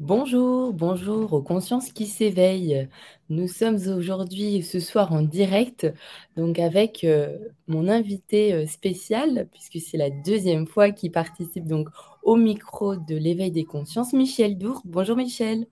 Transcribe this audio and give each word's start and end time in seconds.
Bonjour, 0.00 0.72
bonjour 0.72 1.32
aux 1.32 1.42
consciences 1.42 1.90
qui 1.90 2.06
s'éveillent. 2.06 2.88
Nous 3.30 3.48
sommes 3.48 3.78
aujourd'hui, 3.88 4.62
ce 4.62 4.78
soir, 4.78 5.12
en 5.12 5.22
direct, 5.22 5.92
donc 6.36 6.60
avec 6.60 7.02
euh, 7.02 7.36
mon 7.66 7.88
invité 7.88 8.54
euh, 8.54 8.66
spécial, 8.66 9.48
puisque 9.50 9.84
c'est 9.84 9.96
la 9.96 10.10
deuxième 10.10 10.68
fois 10.68 10.92
qu'il 10.92 11.10
participe 11.10 11.66
donc 11.66 11.88
au 12.22 12.36
micro 12.36 12.94
de 12.94 13.16
l'éveil 13.16 13.50
des 13.50 13.64
consciences, 13.64 14.12
Michel 14.12 14.56
Dour. 14.56 14.82
Bonjour 14.84 15.16
Michel. 15.16 15.66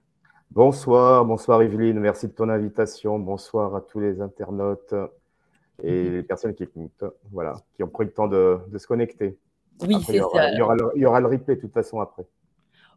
Bonsoir, 0.51 1.25
bonsoir 1.25 1.63
Evelyne, 1.63 2.01
merci 2.01 2.27
de 2.27 2.33
ton 2.33 2.49
invitation. 2.49 3.21
Bonsoir 3.21 3.77
à 3.77 3.81
tous 3.81 4.01
les 4.01 4.21
internautes 4.21 4.93
et 5.85 6.03
mhm. 6.03 6.13
les 6.17 6.23
personnes 6.25 6.55
qui 6.55 6.65
écoutent, 6.65 7.05
voilà, 7.31 7.55
qui 7.75 7.85
ont 7.85 7.89
pris 7.89 8.07
le 8.07 8.11
temps 8.11 8.27
de, 8.27 8.59
se 8.77 8.89
connecter. 8.89 9.39
Oui, 9.83 9.99
c'est 10.05 10.19
ça. 10.19 10.51
Il 10.51 10.59
y, 10.59 10.63
aura 10.63 10.75
il 10.97 11.03
y 11.03 11.07
aura 11.07 11.21
le 11.21 11.29
replay 11.29 11.55
de 11.55 11.61
toute 11.61 11.73
façon 11.73 12.01
après. 12.01 12.27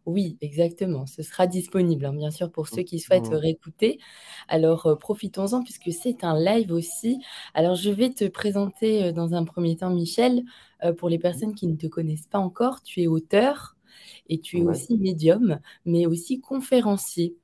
Oui, 0.09 0.39
exactement. 0.41 1.05
Ce 1.05 1.21
sera 1.21 1.45
disponible, 1.45 2.03
hein, 2.03 2.13
bien 2.13 2.31
sûr, 2.31 2.51
pour 2.51 2.67
ceux 2.67 2.81
qui 2.81 2.97
souhaitent 2.97 3.29
mmh. 3.29 3.35
réécouter. 3.35 3.99
Alors, 4.47 4.87
euh, 4.87 4.95
profitons-en 4.95 5.61
puisque 5.61 5.91
c'est 5.91 6.23
un 6.23 6.35
live 6.39 6.71
aussi. 6.71 7.21
Alors, 7.53 7.75
je 7.75 7.91
vais 7.91 8.09
te 8.09 8.25
présenter 8.25 9.03
euh, 9.03 9.11
dans 9.11 9.35
un 9.35 9.43
premier 9.43 9.75
temps, 9.75 9.91
Michel. 9.91 10.41
Euh, 10.83 10.93
pour 10.93 11.09
les 11.09 11.19
mmh. 11.19 11.21
personnes 11.21 11.53
qui 11.53 11.67
ne 11.67 11.75
te 11.75 11.85
connaissent 11.85 12.25
pas 12.25 12.39
encore, 12.39 12.81
tu 12.81 13.03
es 13.03 13.07
auteur 13.07 13.75
et 14.29 14.39
tu 14.39 14.57
es 14.57 14.61
aussi 14.63 14.97
médium, 14.97 15.59
mais 15.85 16.07
aussi 16.07 16.41
conférencier. 16.41 17.35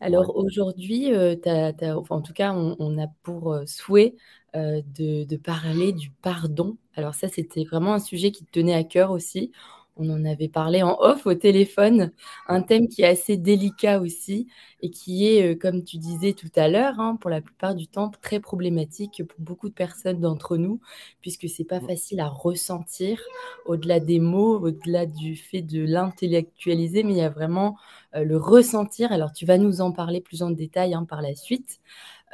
Alors 0.00 0.34
aujourd'hui, 0.36 1.10
en 1.14 2.22
tout 2.22 2.32
cas, 2.32 2.54
on, 2.54 2.98
a 2.98 3.06
pour 3.22 3.58
souhait 3.66 4.16
de, 4.54 5.24
de, 5.24 5.36
parler 5.36 5.92
du 5.92 6.10
pardon. 6.10 6.76
Alors 6.94 7.14
ça, 7.14 7.28
c'était 7.28 7.64
vraiment 7.64 7.94
un 7.94 7.98
sujet 7.98 8.30
qui 8.30 8.44
te 8.44 8.50
tenait 8.52 8.74
à 8.74 8.84
cœur 8.84 9.10
aussi 9.10 9.52
on 9.96 10.10
en 10.10 10.24
avait 10.24 10.48
parlé 10.48 10.82
en 10.82 10.96
off 11.00 11.26
au 11.26 11.34
téléphone, 11.34 12.12
un 12.48 12.62
thème 12.62 12.88
qui 12.88 13.02
est 13.02 13.06
assez 13.06 13.36
délicat 13.36 14.00
aussi 14.00 14.46
et 14.82 14.90
qui 14.90 15.26
est, 15.26 15.52
euh, 15.52 15.54
comme 15.58 15.84
tu 15.84 15.96
disais 15.98 16.32
tout 16.34 16.50
à 16.56 16.68
l'heure, 16.68 17.00
hein, 17.00 17.16
pour 17.20 17.30
la 17.30 17.40
plupart 17.40 17.74
du 17.74 17.86
temps 17.88 18.10
très 18.22 18.40
problématique 18.40 19.22
pour 19.26 19.40
beaucoup 19.40 19.68
de 19.68 19.74
personnes 19.74 20.20
d'entre 20.20 20.56
nous, 20.58 20.80
puisque 21.22 21.48
c'est 21.48 21.64
pas 21.64 21.80
facile 21.80 22.20
à 22.20 22.28
ressentir 22.28 23.20
au-delà 23.64 24.00
des 24.00 24.20
mots, 24.20 24.58
au-delà 24.60 25.06
du 25.06 25.36
fait 25.36 25.62
de 25.62 25.82
l'intellectualiser, 25.84 27.02
mais 27.02 27.12
il 27.12 27.18
y 27.18 27.22
a 27.22 27.30
vraiment 27.30 27.76
euh, 28.14 28.24
le 28.24 28.36
ressentir. 28.36 29.12
Alors 29.12 29.32
tu 29.32 29.46
vas 29.46 29.58
nous 29.58 29.80
en 29.80 29.92
parler 29.92 30.20
plus 30.20 30.42
en 30.42 30.50
détail 30.50 30.94
hein, 30.94 31.04
par 31.04 31.22
la 31.22 31.34
suite. 31.34 31.80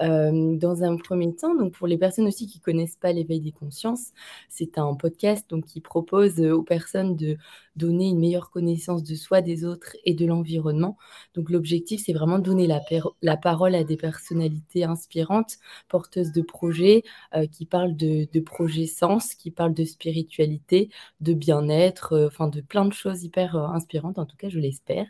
Euh, 0.00 0.56
dans 0.56 0.82
un 0.82 0.96
premier 0.96 1.34
temps, 1.34 1.54
donc 1.54 1.74
pour 1.74 1.86
les 1.86 1.98
personnes 1.98 2.26
aussi 2.26 2.46
qui 2.46 2.60
connaissent 2.60 2.96
pas 2.96 3.12
l'éveil 3.12 3.40
des 3.40 3.52
consciences, 3.52 4.12
c'est 4.48 4.78
un 4.78 4.94
podcast 4.94 5.48
donc 5.50 5.66
qui 5.66 5.80
propose 5.80 6.40
aux 6.40 6.62
personnes 6.62 7.14
de 7.14 7.36
donner 7.76 8.08
une 8.08 8.18
meilleure 8.18 8.50
connaissance 8.50 9.02
de 9.02 9.14
soi, 9.14 9.40
des 9.40 9.64
autres 9.64 9.96
et 10.04 10.14
de 10.14 10.26
l'environnement. 10.26 10.96
Donc 11.34 11.50
l'objectif, 11.50 12.02
c'est 12.04 12.12
vraiment 12.12 12.38
de 12.38 12.44
donner 12.44 12.66
la, 12.66 13.36
parole 13.36 13.74
à 13.74 13.84
des 13.84 13.96
personnalités 13.96 14.84
inspirantes, 14.84 15.56
porteuses 15.88 16.32
de 16.32 16.42
projets, 16.42 17.02
euh, 17.34 17.46
qui 17.46 17.64
parlent 17.66 17.96
de, 17.96 18.26
projets 18.40 18.86
sens, 18.86 19.34
qui 19.34 19.50
parlent 19.50 19.74
de 19.74 19.84
spiritualité, 19.84 20.90
de 21.20 21.32
bien-être, 21.32 22.12
euh, 22.12 22.26
enfin 22.26 22.48
de 22.48 22.60
plein 22.60 22.84
de 22.84 22.92
choses 22.92 23.24
hyper 23.24 23.56
euh, 23.56 23.66
inspirantes, 23.68 24.18
en 24.18 24.26
tout 24.26 24.36
cas 24.36 24.48
je 24.48 24.58
l'espère. 24.58 25.06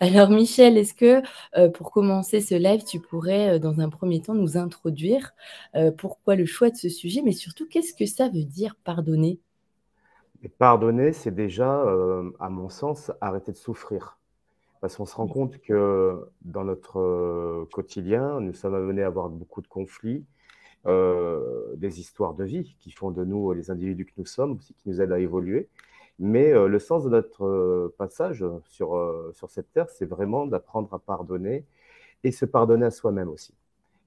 Alors 0.00 0.30
Michel, 0.30 0.76
est-ce 0.76 0.94
que 0.94 1.22
pour 1.70 1.92
commencer 1.92 2.40
ce 2.40 2.54
live, 2.54 2.82
tu 2.84 3.00
pourrais 3.00 3.60
dans 3.60 3.80
un 3.80 3.88
premier 3.90 4.11
temps 4.20 4.34
nous 4.34 4.56
introduire 4.56 5.34
pourquoi 5.98 6.36
le 6.36 6.46
choix 6.46 6.70
de 6.70 6.76
ce 6.76 6.88
sujet, 6.88 7.22
mais 7.22 7.32
surtout 7.32 7.68
qu'est-ce 7.68 7.94
que 7.94 8.06
ça 8.06 8.28
veut 8.28 8.44
dire 8.44 8.76
pardonner? 8.84 9.38
Pardonner, 10.58 11.12
c'est 11.12 11.34
déjà, 11.34 11.82
euh, 11.82 12.30
à 12.40 12.48
mon 12.48 12.68
sens, 12.68 13.12
arrêter 13.20 13.52
de 13.52 13.56
souffrir. 13.56 14.18
Parce 14.80 14.96
qu'on 14.96 15.06
se 15.06 15.14
rend 15.14 15.28
compte 15.28 15.58
que 15.58 16.26
dans 16.42 16.64
notre 16.64 16.98
euh, 16.98 17.68
quotidien, 17.72 18.40
nous 18.40 18.52
sommes 18.52 18.74
amenés 18.74 19.04
à 19.04 19.06
avoir 19.06 19.28
beaucoup 19.28 19.62
de 19.62 19.68
conflits, 19.68 20.24
euh, 20.86 21.76
des 21.76 22.00
histoires 22.00 22.34
de 22.34 22.42
vie 22.42 22.74
qui 22.80 22.90
font 22.90 23.12
de 23.12 23.24
nous 23.24 23.52
les 23.52 23.70
individus 23.70 24.04
que 24.04 24.12
nous 24.16 24.26
sommes, 24.26 24.56
aussi 24.56 24.74
qui 24.74 24.88
nous 24.88 25.00
aident 25.00 25.12
à 25.12 25.20
évoluer. 25.20 25.68
Mais 26.18 26.52
le 26.52 26.78
sens 26.78 27.04
de 27.04 27.08
notre 27.08 27.92
passage 27.98 28.44
sur, 28.66 29.32
sur 29.32 29.50
cette 29.50 29.72
terre, 29.72 29.88
c'est 29.88 30.04
vraiment 30.04 30.46
d'apprendre 30.46 30.92
à 30.94 30.98
pardonner 30.98 31.64
et 32.22 32.30
se 32.30 32.44
pardonner 32.44 32.86
à 32.86 32.90
soi-même 32.90 33.28
aussi. 33.28 33.54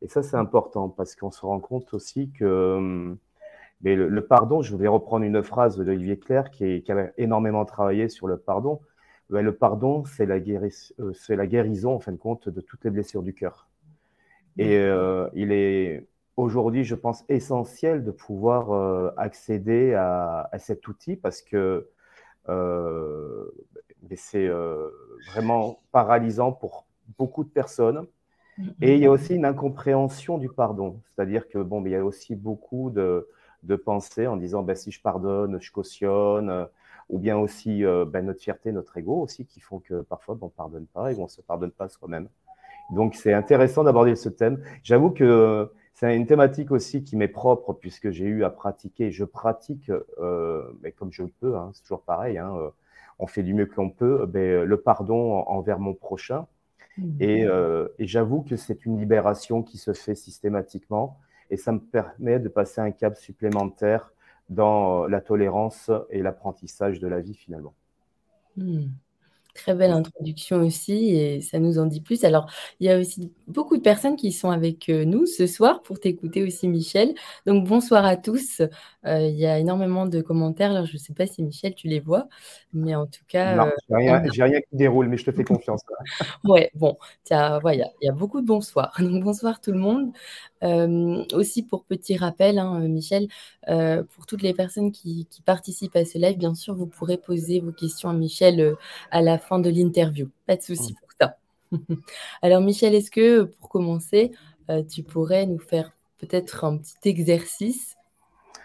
Et 0.02 0.08
ça, 0.08 0.24
c'est 0.24 0.38
important 0.38 0.90
parce 0.90 1.16
qu'on 1.16 1.32
se 1.32 1.46
rend 1.46 1.60
compte 1.60 1.94
aussi 1.94 2.30
que 2.32 2.76
hum, 2.78 3.18
mais 3.82 3.96
le, 3.96 4.26
pardon, 4.26 4.62
je 4.62 4.76
vais 4.76 4.88
reprendre 4.88 5.26
une 5.26 5.44
phrase 5.44 5.78
d'Olivier 5.78 6.18
Claire 6.18 6.50
qui, 6.50 6.82
qui, 6.82 6.92
a 6.92 7.12
énormément 7.18 7.66
travaillé 7.66 8.10
sur 8.10 8.28
le 8.28 8.38
pardon. 8.38 8.80
le 9.30 9.52
pardon, 9.54 10.04
c'est 10.06 10.26
la, 10.26 10.38
euh, 10.38 11.14
la, 11.30 11.48
guérison, 11.48 11.94
en 11.94 12.00
fin 12.00 12.12
de 12.12 12.18
compte, 12.18 12.50
de 12.50 12.62
toutes 12.62 12.84
les 12.84 12.90
blessures 12.90 13.22
du 13.22 13.34
cœur. 13.34 13.70
Et 14.58 14.78
euh, 14.78 15.30
il 15.34 15.52
est 15.52 16.08
aujourd'hui, 16.38 16.86
je 16.86 16.96
pense, 16.96 17.26
essentiel 17.28 18.04
de 18.04 18.12
pouvoir 18.12 18.72
euh, 18.72 19.12
accéder 19.18 19.94
à, 19.94 20.50
cet 20.58 20.88
outil 20.88 21.16
parce 21.18 21.42
que 21.42 21.90
c'est 24.16 24.50
vraiment 25.32 25.80
paralysant 25.92 26.54
pour 26.54 26.86
beaucoup 27.18 27.44
de 27.44 27.50
personnes. 27.50 28.08
Et 28.82 28.96
il 28.96 29.02
y 29.02 29.06
a 29.06 29.12
aussi 29.12 29.36
une 29.36 29.46
incompréhension 29.46 30.38
du 30.38 30.50
pardon. 30.50 31.02
C'est-à-dire 31.06 31.48
que, 31.50 31.60
bon, 31.60 31.82
mais 31.82 31.90
il 31.92 31.94
y 31.94 31.98
a 31.98 32.06
aussi 32.06 32.36
beaucoup 32.36 32.90
de, 32.90 33.28
de 33.64 33.76
penser 33.76 34.28
en 34.28 34.38
disant 34.38 34.64
ben, 34.64 34.76
si 34.76 34.92
je 34.92 35.02
pardonne, 35.02 35.60
je 35.62 35.72
cautionne, 35.72 36.50
euh, 36.50 36.66
ou 37.10 37.20
bien 37.20 37.38
aussi 37.38 37.84
euh, 37.84 38.06
ben, 38.06 38.26
notre 38.26 38.42
fierté, 38.42 38.72
notre 38.72 38.98
ego 38.98 39.22
aussi, 39.22 39.46
qui 39.46 39.60
font 39.60 39.80
que 39.80 40.02
parfois 40.02 40.38
on 40.42 40.46
ne 40.46 40.52
pardonne 40.52 40.88
pas 40.88 41.12
et 41.12 41.16
on 41.18 41.24
ne 41.24 41.28
se 41.28 41.42
pardonne 41.42 41.72
pas 41.72 41.90
soi-même. 41.90 42.30
Donc 42.92 43.16
c'est 43.16 43.34
intéressant 43.34 43.84
d'aborder 43.84 44.16
ce 44.16 44.30
thème. 44.30 44.62
J'avoue 44.84 45.12
que 45.12 45.72
c'est 45.94 46.16
une 46.16 46.28
thématique 46.28 46.72
aussi 46.72 47.04
qui 47.04 47.16
m'est 47.16 47.28
propre 47.28 47.74
puisque 47.74 48.12
j'ai 48.12 48.26
eu 48.26 48.44
à 48.44 48.50
pratiquer, 48.50 49.12
je 49.12 49.26
pratique, 49.26 49.92
euh, 50.20 50.64
mais 50.82 50.92
comme 50.92 51.12
je 51.12 51.24
le 51.24 51.32
peux, 51.40 51.56
hein, 51.56 51.72
c'est 51.74 51.82
toujours 51.84 52.04
pareil, 52.04 52.38
hein, 52.38 52.54
on 53.18 53.28
fait 53.28 53.44
du 53.44 53.54
mieux 53.54 53.66
que 53.66 53.76
l'on 53.78 53.90
peut, 53.90 54.26
ben, 54.28 54.64
le 54.64 54.78
pardon 54.78 55.40
envers 55.48 55.80
mon 55.80 55.94
prochain. 55.94 56.48
Mmh. 56.98 57.22
Et, 57.22 57.46
et 58.00 58.08
j'avoue 58.08 58.42
que 58.42 58.56
c'est 58.56 58.86
une 58.86 58.98
libération 59.00 59.64
qui 59.64 59.78
se 59.78 59.94
fait 59.94 60.16
systématiquement 60.16 61.20
et 61.50 61.58
ça 61.58 61.72
me 61.72 61.80
permet 61.80 62.40
de 62.40 62.50
passer 62.50 62.82
un 62.82 62.92
cap 62.92 63.16
supplémentaire 63.16 64.12
dans 64.50 65.04
euh, 65.04 65.08
la 65.08 65.22
tolérance 65.22 65.92
et 66.10 66.22
l'apprentissage 66.22 67.00
de 67.00 67.08
la 67.08 67.22
vie 67.22 67.34
finalement. 67.34 67.74
Hmm. 68.58 68.88
Très 69.56 69.74
belle 69.74 69.92
introduction 69.92 70.58
aussi 70.58 71.16
et 71.16 71.40
ça 71.40 71.60
nous 71.60 71.80
en 71.80 71.86
dit 71.86 72.02
plus. 72.02 72.26
Alors, 72.26 72.52
il 72.82 72.88
y 72.88 72.90
a 72.90 73.00
aussi 73.00 73.32
beaucoup 73.48 73.78
de 73.78 73.82
personnes 73.82 74.18
qui 74.18 74.34
sont 74.34 74.52
avec 74.52 74.90
euh, 74.90 75.06
nous 75.06 75.26
ce 75.26 75.48
soir 75.48 75.82
pour 75.82 75.98
t'écouter 75.98 76.44
aussi, 76.44 76.68
Michel. 76.68 77.16
Donc, 77.46 77.66
bonsoir 77.66 78.04
à 78.04 78.18
tous. 78.18 78.60
Euh, 78.60 79.22
il 79.22 79.38
y 79.38 79.46
a 79.46 79.58
énormément 79.58 80.08
de 80.08 80.20
commentaires. 80.20 80.72
Alors, 80.72 80.86
je 80.86 80.94
ne 80.94 80.98
sais 80.98 81.14
pas 81.14 81.26
si, 81.26 81.42
Michel, 81.42 81.74
tu 81.74 81.88
les 81.88 82.02
vois, 82.02 82.28
mais 82.74 82.96
en 82.96 83.06
tout 83.06 83.24
cas... 83.30 83.56
Non, 83.56 83.72
je 83.90 83.96
n'ai 83.96 84.44
rien, 84.44 84.60
qui 84.60 84.76
déroule, 84.76 85.08
mais 85.08 85.16
je 85.16 85.24
te 85.24 85.32
fais 85.32 85.44
confiance. 85.46 85.82
ouais, 86.44 86.70
bon, 86.76 86.98
il 87.32 87.86
y 88.02 88.10
a 88.10 88.12
beaucoup 88.12 88.42
de 88.42 88.46
bonsoir. 88.46 88.94
Donc, 89.00 89.24
bonsoir 89.24 89.62
tout 89.62 89.72
le 89.72 89.80
monde. 89.80 90.12
Euh, 90.66 91.24
aussi, 91.34 91.64
pour 91.64 91.86
petit 91.86 92.18
rappel, 92.18 92.58
hein, 92.58 92.80
Michel, 92.88 93.28
euh, 93.68 94.04
pour 94.16 94.26
toutes 94.26 94.42
les 94.42 94.54
personnes 94.54 94.92
qui, 94.92 95.28
participent 95.46 95.96
à 95.96 96.06
ce 96.06 96.18
live, 96.18 96.38
bien 96.38 96.56
sûr, 96.56 96.76
vous 96.76 96.88
pourrez 96.88 97.18
poser 97.18 97.60
vos 97.60 97.72
questions 97.72 98.10
à 98.10 98.14
Michel 98.14 98.60
euh, 98.60 98.76
à 99.12 99.22
la 99.22 99.38
fin 99.46 99.60
de 99.60 99.70
l'interview. 99.70 100.30
Pas 100.46 100.56
de 100.56 100.62
souci 100.62 100.94
pour 100.94 101.10
ça. 101.20 101.38
Alors, 102.42 102.62
Michel, 102.62 102.94
est-ce 102.96 103.12
que 103.12 103.44
pour 103.44 103.70
commencer, 103.70 104.32
tu 104.90 105.04
pourrais 105.04 105.46
nous 105.46 105.60
faire 105.60 105.92
peut-être 106.18 106.64
un 106.64 106.78
petit 106.78 107.10
exercice? 107.10 107.96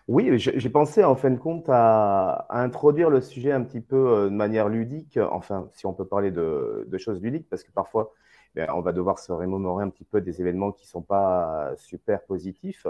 Oui, 0.09 0.31
j'ai 0.39 0.71
pensé 0.71 1.05
en 1.05 1.15
fin 1.15 1.31
de 1.31 1.39
compte 1.39 1.67
à, 1.69 2.47
introduire 2.51 3.11
le 3.11 3.21
sujet 3.21 3.53
un 3.53 3.63
petit 3.63 3.81
peu 3.81 4.25
de 4.25 4.35
manière 4.35 4.69
ludique, 4.69 5.19
enfin, 5.31 5.69
si 5.72 5.87
on 5.87 5.93
peut 5.93 6.07
parler 6.07 6.31
de, 6.31 6.87
de 6.89 6.99
choses 6.99 7.21
ludiques, 7.21 7.49
parce 7.49 7.63
que 7.63 7.71
parfois, 7.71 8.13
ben, 8.54 8.69
on 8.75 8.81
va 8.81 8.93
devoir 8.93 9.19
se 9.19 9.31
remémorer 9.33 9.84
un 9.84 9.91
petit 9.91 10.04
peu 10.04 10.21
des 10.21 10.41
événements 10.41 10.72
qui 10.72 10.84
ne 10.84 10.89
sont 10.89 11.03
pas 11.03 11.72
super 11.77 12.22
positifs. 12.25 12.87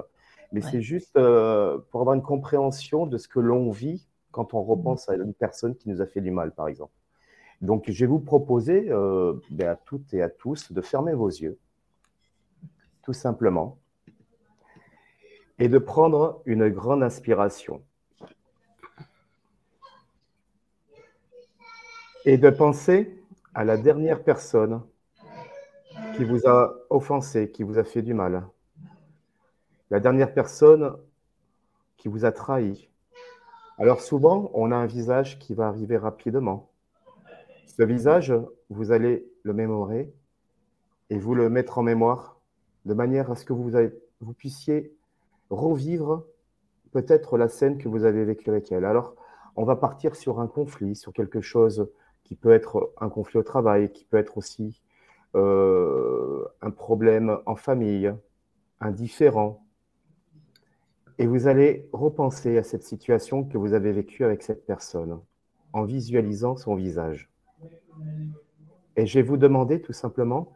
Mais 0.52 0.62
c'est 0.62 0.80
juste 0.80 1.16
euh, 1.16 1.78
pour 1.90 2.00
avoir 2.00 2.16
une 2.16 2.22
compréhension 2.22 3.06
de 3.06 3.18
ce 3.18 3.28
que 3.28 3.38
l'on 3.38 3.70
vit 3.70 4.08
quand 4.32 4.54
on 4.54 4.62
repense 4.62 5.08
à 5.08 5.14
une 5.14 5.34
personne 5.34 5.76
qui 5.76 5.88
nous 5.88 6.00
a 6.00 6.06
fait 6.06 6.20
du 6.20 6.30
mal, 6.30 6.52
par 6.52 6.66
exemple. 6.66 6.92
Donc, 7.60 7.84
je 7.88 8.00
vais 8.00 8.06
vous 8.06 8.20
proposer 8.20 8.90
euh, 8.90 9.34
ben, 9.50 9.68
à 9.68 9.76
toutes 9.76 10.14
et 10.14 10.22
à 10.22 10.30
tous 10.30 10.72
de 10.72 10.80
fermer 10.80 11.12
vos 11.12 11.28
yeux, 11.28 11.58
tout 13.02 13.12
simplement, 13.12 13.78
et 15.58 15.68
de 15.68 15.78
prendre 15.78 16.40
une 16.46 16.68
grande 16.70 17.02
inspiration. 17.02 17.82
Et 22.24 22.38
de 22.38 22.50
penser 22.50 23.22
à 23.54 23.64
la 23.64 23.76
dernière 23.76 24.22
personne 24.22 24.82
qui 26.16 26.24
vous 26.24 26.46
a 26.46 26.74
offensé, 26.88 27.50
qui 27.50 27.62
vous 27.62 27.78
a 27.78 27.84
fait 27.84 28.02
du 28.02 28.14
mal. 28.14 28.46
La 29.90 30.00
dernière 30.00 30.32
personne 30.32 30.96
qui 31.98 32.08
vous 32.08 32.24
a 32.24 32.32
trahi. 32.32 32.88
Alors 33.76 34.00
souvent, 34.00 34.50
on 34.54 34.72
a 34.72 34.76
un 34.76 34.86
visage 34.86 35.38
qui 35.38 35.52
va 35.52 35.68
arriver 35.68 35.96
rapidement. 35.98 36.69
Ce 37.76 37.84
visage, 37.84 38.34
vous 38.68 38.90
allez 38.90 39.24
le 39.44 39.52
mémorer 39.52 40.12
et 41.08 41.18
vous 41.18 41.36
le 41.36 41.48
mettre 41.48 41.78
en 41.78 41.82
mémoire 41.82 42.40
de 42.84 42.94
manière 42.94 43.30
à 43.30 43.36
ce 43.36 43.44
que 43.44 43.52
vous, 43.52 43.70
puissiez 44.36 44.92
revivre 45.50 46.26
peut-être 46.90 47.38
la 47.38 47.48
scène 47.48 47.78
que 47.78 47.88
vous 47.88 48.02
avez 48.04 48.24
vécue 48.24 48.50
avec 48.50 48.72
elle. 48.72 48.84
Alors, 48.84 49.14
on 49.54 49.64
va 49.64 49.76
partir 49.76 50.16
sur 50.16 50.40
un 50.40 50.48
conflit, 50.48 50.96
sur 50.96 51.12
quelque 51.12 51.40
chose 51.40 51.88
qui 52.24 52.34
peut 52.34 52.50
être 52.50 52.92
un 53.00 53.08
conflit 53.08 53.38
au 53.38 53.44
travail, 53.44 53.92
qui 53.92 54.04
peut 54.04 54.18
être 54.18 54.36
aussi 54.36 54.82
euh, 55.36 56.44
un 56.62 56.72
problème 56.72 57.38
en 57.46 57.54
famille, 57.54 58.12
un 58.80 58.90
différent. 58.90 59.64
Et 61.18 61.26
vous 61.26 61.46
allez 61.46 61.88
repenser 61.92 62.58
à 62.58 62.64
cette 62.64 62.82
situation 62.82 63.44
que 63.44 63.58
vous 63.58 63.74
avez 63.74 63.92
vécue 63.92 64.24
avec 64.24 64.42
cette 64.42 64.66
personne 64.66 65.20
en 65.72 65.84
visualisant 65.84 66.56
son 66.56 66.74
visage. 66.74 67.29
Et 68.96 69.06
je 69.06 69.18
vais 69.18 69.26
vous 69.26 69.36
demander 69.36 69.80
tout 69.80 69.92
simplement 69.92 70.52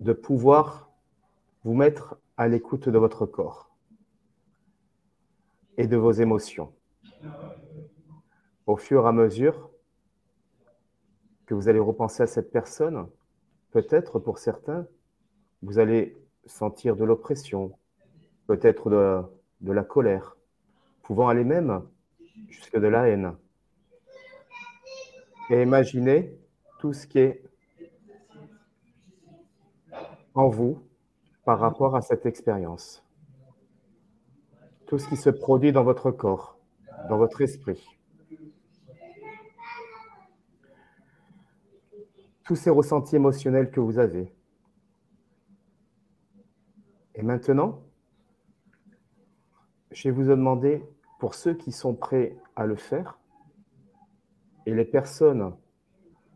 de 0.00 0.12
pouvoir 0.12 0.90
vous 1.64 1.74
mettre 1.74 2.16
à 2.36 2.48
l'écoute 2.48 2.88
de 2.88 2.98
votre 2.98 3.26
corps 3.26 3.70
et 5.76 5.86
de 5.86 5.96
vos 5.96 6.12
émotions. 6.12 6.72
Au 8.66 8.76
fur 8.76 9.04
et 9.04 9.08
à 9.08 9.12
mesure 9.12 9.70
que 11.46 11.54
vous 11.54 11.68
allez 11.68 11.78
repenser 11.78 12.22
à 12.22 12.26
cette 12.26 12.50
personne, 12.52 13.08
peut-être 13.72 14.18
pour 14.18 14.38
certains, 14.38 14.86
vous 15.62 15.78
allez 15.78 16.16
sentir 16.46 16.96
de 16.96 17.04
l'oppression, 17.04 17.72
peut-être 18.46 18.88
de, 18.90 19.22
de, 19.60 19.72
la 19.72 19.84
colère, 19.84 20.36
pouvant 21.02 21.28
aller 21.28 21.44
même 21.44 21.82
jusque 22.48 22.78
de 22.78 22.86
la 22.86 23.08
haine. 23.08 23.34
Et 25.50 25.62
imaginez 25.62 26.32
tout 26.78 26.92
ce 26.92 27.08
qui 27.08 27.18
est 27.18 27.42
en 30.34 30.48
vous 30.48 30.80
par 31.44 31.58
rapport 31.58 31.96
à 31.96 32.02
cette 32.02 32.24
expérience. 32.24 33.04
Tout 34.86 34.98
ce 34.98 35.08
qui 35.08 35.16
se 35.16 35.28
produit 35.28 35.72
dans 35.72 35.82
votre 35.82 36.12
corps, 36.12 36.56
dans 37.08 37.18
votre 37.18 37.40
esprit. 37.40 37.84
Tous 42.44 42.56
ces 42.56 42.70
ressentis 42.70 43.16
émotionnels 43.16 43.72
que 43.72 43.80
vous 43.80 43.98
avez. 43.98 44.32
Et 47.16 47.22
maintenant, 47.22 47.82
je 49.90 50.08
vais 50.08 50.14
vous 50.14 50.24
demander, 50.24 50.84
pour 51.18 51.34
ceux 51.34 51.54
qui 51.54 51.72
sont 51.72 51.94
prêts 51.94 52.36
à 52.54 52.66
le 52.66 52.76
faire, 52.76 53.19
et 54.66 54.74
les 54.74 54.84
personnes 54.84 55.54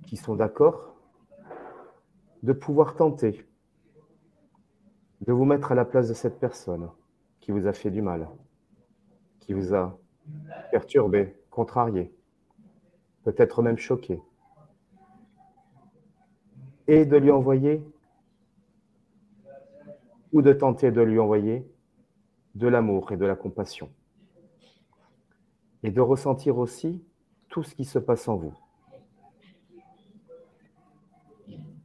qui 0.06 0.16
sont 0.16 0.34
d'accord, 0.34 0.94
de 2.42 2.52
pouvoir 2.52 2.94
tenter 2.94 3.46
de 5.26 5.32
vous 5.32 5.44
mettre 5.44 5.72
à 5.72 5.74
la 5.74 5.84
place 5.84 6.08
de 6.08 6.14
cette 6.14 6.38
personne 6.38 6.90
qui 7.40 7.50
vous 7.50 7.66
a 7.66 7.72
fait 7.72 7.90
du 7.90 8.02
mal, 8.02 8.28
qui 9.40 9.52
vous 9.52 9.74
a 9.74 9.98
perturbé, 10.70 11.36
contrarié, 11.50 12.12
peut-être 13.22 13.62
même 13.62 13.78
choqué, 13.78 14.20
et 16.86 17.06
de 17.06 17.16
lui 17.16 17.30
envoyer, 17.30 17.82
ou 20.32 20.42
de 20.42 20.52
tenter 20.52 20.90
de 20.90 21.00
lui 21.00 21.18
envoyer 21.18 21.66
de 22.54 22.68
l'amour 22.68 23.12
et 23.12 23.16
de 23.16 23.24
la 23.24 23.36
compassion, 23.36 23.90
et 25.82 25.90
de 25.90 26.00
ressentir 26.00 26.58
aussi 26.58 27.02
tout 27.54 27.62
ce 27.62 27.76
qui 27.76 27.84
se 27.84 28.00
passe 28.00 28.26
en 28.26 28.34
vous. 28.34 28.52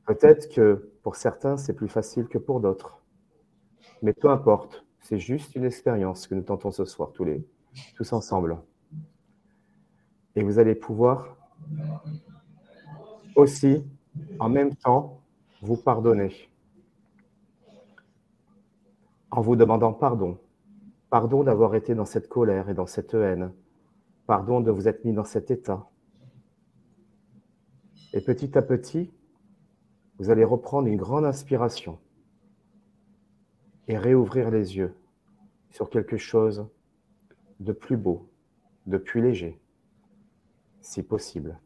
Peut-être 0.08 0.52
que 0.52 0.92
pour 1.04 1.16
certains, 1.16 1.58
c'est 1.58 1.76
plus 1.76 1.88
facile 1.88 2.28
que 2.28 2.40
pour 2.40 2.60
d'autres. 2.60 3.04
Mais 4.02 4.14
peu 4.14 4.32
importe, 4.32 4.84
c'est 5.00 5.20
juste 5.20 5.54
une 5.54 5.66
expérience 5.66 6.26
que 6.26 6.34
nous 6.34 6.42
tentons 6.42 6.72
ce 6.72 6.86
soir, 6.86 7.12
tous, 7.12 7.24
les, 7.24 7.48
tous 7.96 8.14
ensemble. 8.14 8.58
Et 10.36 10.42
vous 10.42 10.58
allez 10.58 10.74
pouvoir 10.74 11.38
aussi, 13.36 13.86
en 14.40 14.50
même 14.50 14.76
temps, 14.76 15.22
vous 15.62 15.78
pardonner. 15.78 16.50
En 19.30 19.42
vous 19.42 19.56
demandant 19.56 19.94
pardon. 19.94 20.40
Pardon 21.12 21.44
d'avoir 21.44 21.76
été 21.76 21.94
dans 21.94 22.06
cette 22.06 22.28
colère 22.28 22.70
et 22.70 22.74
dans 22.74 22.88
cette 22.88 23.14
haine. 23.14 23.54
Pardon 24.30 24.62
de 24.62 24.70
vous 24.70 24.88
être 24.88 25.06
mis 25.06 25.14
dans 25.14 25.24
cet 25.24 25.50
état. 25.50 25.90
Et 28.14 28.22
petit 28.22 28.56
à 28.60 28.62
petit, 28.62 29.12
vous 30.20 30.30
allez 30.30 30.44
reprendre 30.44 30.88
une 30.88 30.98
grande 30.98 31.26
inspiration 31.26 31.98
et 33.88 33.98
réouvrir 33.98 34.52
les 34.52 34.78
yeux 34.78 34.94
sur 35.72 35.90
quelque 35.90 36.18
chose 36.18 36.68
de 37.60 37.74
plus 37.74 37.98
beau, 37.98 38.30
de 38.86 39.00
plus 39.00 39.20
léger, 39.20 39.60
si 40.80 41.02
possible. 41.02 41.60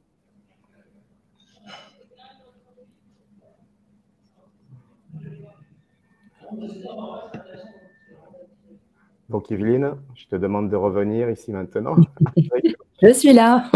Donc, 9.33 9.51
Evelyne, 9.51 9.95
je 10.13 10.27
te 10.27 10.35
demande 10.35 10.69
de 10.69 10.75
revenir 10.75 11.27
ici 11.31 11.51
maintenant. 11.51 11.95
je 13.01 13.13
suis 13.13 13.33
là. 13.33 13.71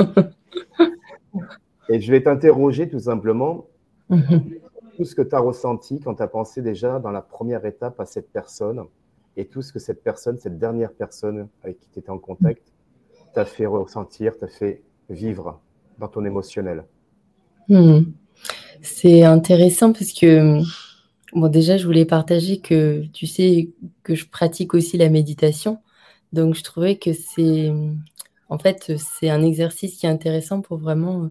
Et 1.89 1.99
je 1.99 2.11
vais 2.11 2.21
t'interroger 2.21 2.87
tout 2.87 2.99
simplement 2.99 3.65
tout 4.07 5.03
ce 5.03 5.15
que 5.15 5.23
tu 5.23 5.33
as 5.33 5.39
ressenti 5.39 5.99
quand 5.99 6.13
tu 6.13 6.21
as 6.21 6.27
pensé 6.27 6.61
déjà 6.61 6.99
dans 6.99 7.09
la 7.09 7.23
première 7.23 7.65
étape 7.65 7.99
à 7.99 8.05
cette 8.05 8.31
personne 8.31 8.83
et 9.35 9.45
tout 9.45 9.63
ce 9.63 9.73
que 9.73 9.79
cette 9.79 10.03
personne, 10.03 10.37
cette 10.37 10.59
dernière 10.59 10.93
personne 10.93 11.47
avec 11.63 11.79
qui 11.79 11.89
tu 11.89 11.97
étais 11.97 12.11
en 12.11 12.19
contact, 12.19 12.71
t'a 13.33 13.45
fait 13.45 13.65
ressentir, 13.65 14.37
t'a 14.37 14.47
fait 14.47 14.83
vivre 15.09 15.59
dans 15.97 16.07
ton 16.07 16.23
émotionnel. 16.23 16.83
Hmm. 17.67 18.01
C'est 18.83 19.23
intéressant 19.23 19.91
parce 19.91 20.13
que, 20.13 20.61
bon, 21.33 21.47
déjà, 21.49 21.77
je 21.77 21.85
voulais 21.85 22.05
partager 22.05 22.59
que 22.59 23.05
tu 23.13 23.27
sais 23.27 23.69
que 24.03 24.15
je 24.15 24.27
pratique 24.27 24.73
aussi 24.73 24.97
la 24.97 25.09
méditation. 25.09 25.79
Donc, 26.33 26.55
je 26.55 26.63
trouvais 26.63 26.97
que 26.97 27.13
c'est, 27.13 27.71
en 28.49 28.59
fait, 28.59 28.93
c'est 28.97 29.29
un 29.29 29.43
exercice 29.43 29.97
qui 29.97 30.05
est 30.05 30.09
intéressant 30.09 30.61
pour 30.61 30.77
vraiment 30.77 31.29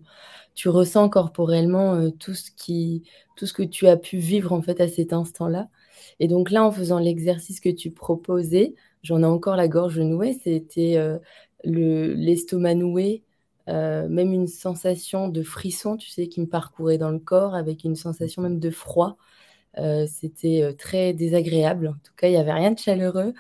tu 0.57 0.71
ressens 0.71 1.09
corporellement 1.11 1.95
euh, 1.95 2.11
tout, 2.11 2.35
ce 2.35 2.51
qui, 2.51 3.05
tout 3.37 3.47
ce 3.47 3.53
que 3.53 3.63
tu 3.63 3.87
as 3.87 3.97
pu 3.97 4.19
vivre 4.19 4.53
en 4.53 4.63
fait 4.63 4.81
à 4.81 4.89
cet 4.89 5.13
instant-là. 5.13 5.69
Et 6.19 6.29
donc 6.29 6.51
là, 6.51 6.65
en 6.65 6.73
faisant 6.73 6.99
l'exercice 6.99 7.61
que 7.61 7.69
tu 7.69 7.91
proposais, 7.93 8.75
j'en 9.03 9.23
ai 9.23 9.27
encore 9.27 9.57
la 9.57 9.69
gorge 9.69 10.01
nouée, 10.01 10.33
c'était 10.43 10.97
euh, 10.97 11.19
l'estomac 11.65 12.75
noué, 12.75 13.23
euh, 13.69 14.09
même 14.09 14.33
une 14.33 14.47
sensation 14.47 15.29
de 15.29 15.43
frisson, 15.43 15.97
tu 15.97 16.09
sais, 16.09 16.27
qui 16.29 16.41
me 16.41 16.47
parcourait 16.47 16.99
dans 16.99 17.11
le 17.11 17.19
corps, 17.19 17.55
avec 17.55 17.85
une 17.85 17.97
sensation 17.97 18.43
même 18.43 18.59
de 18.59 18.71
froid. 18.71 19.19
C'était 20.07 20.75
très 20.79 21.13
désagréable. 21.13 21.89
En 21.89 21.99
tout 22.05 22.13
cas, 22.17 22.29
il 22.29 22.33
n'y 22.33 22.37
avait 22.37 22.53
rien 22.53 22.73
de 22.73 22.79
chaleureux. 22.79 23.35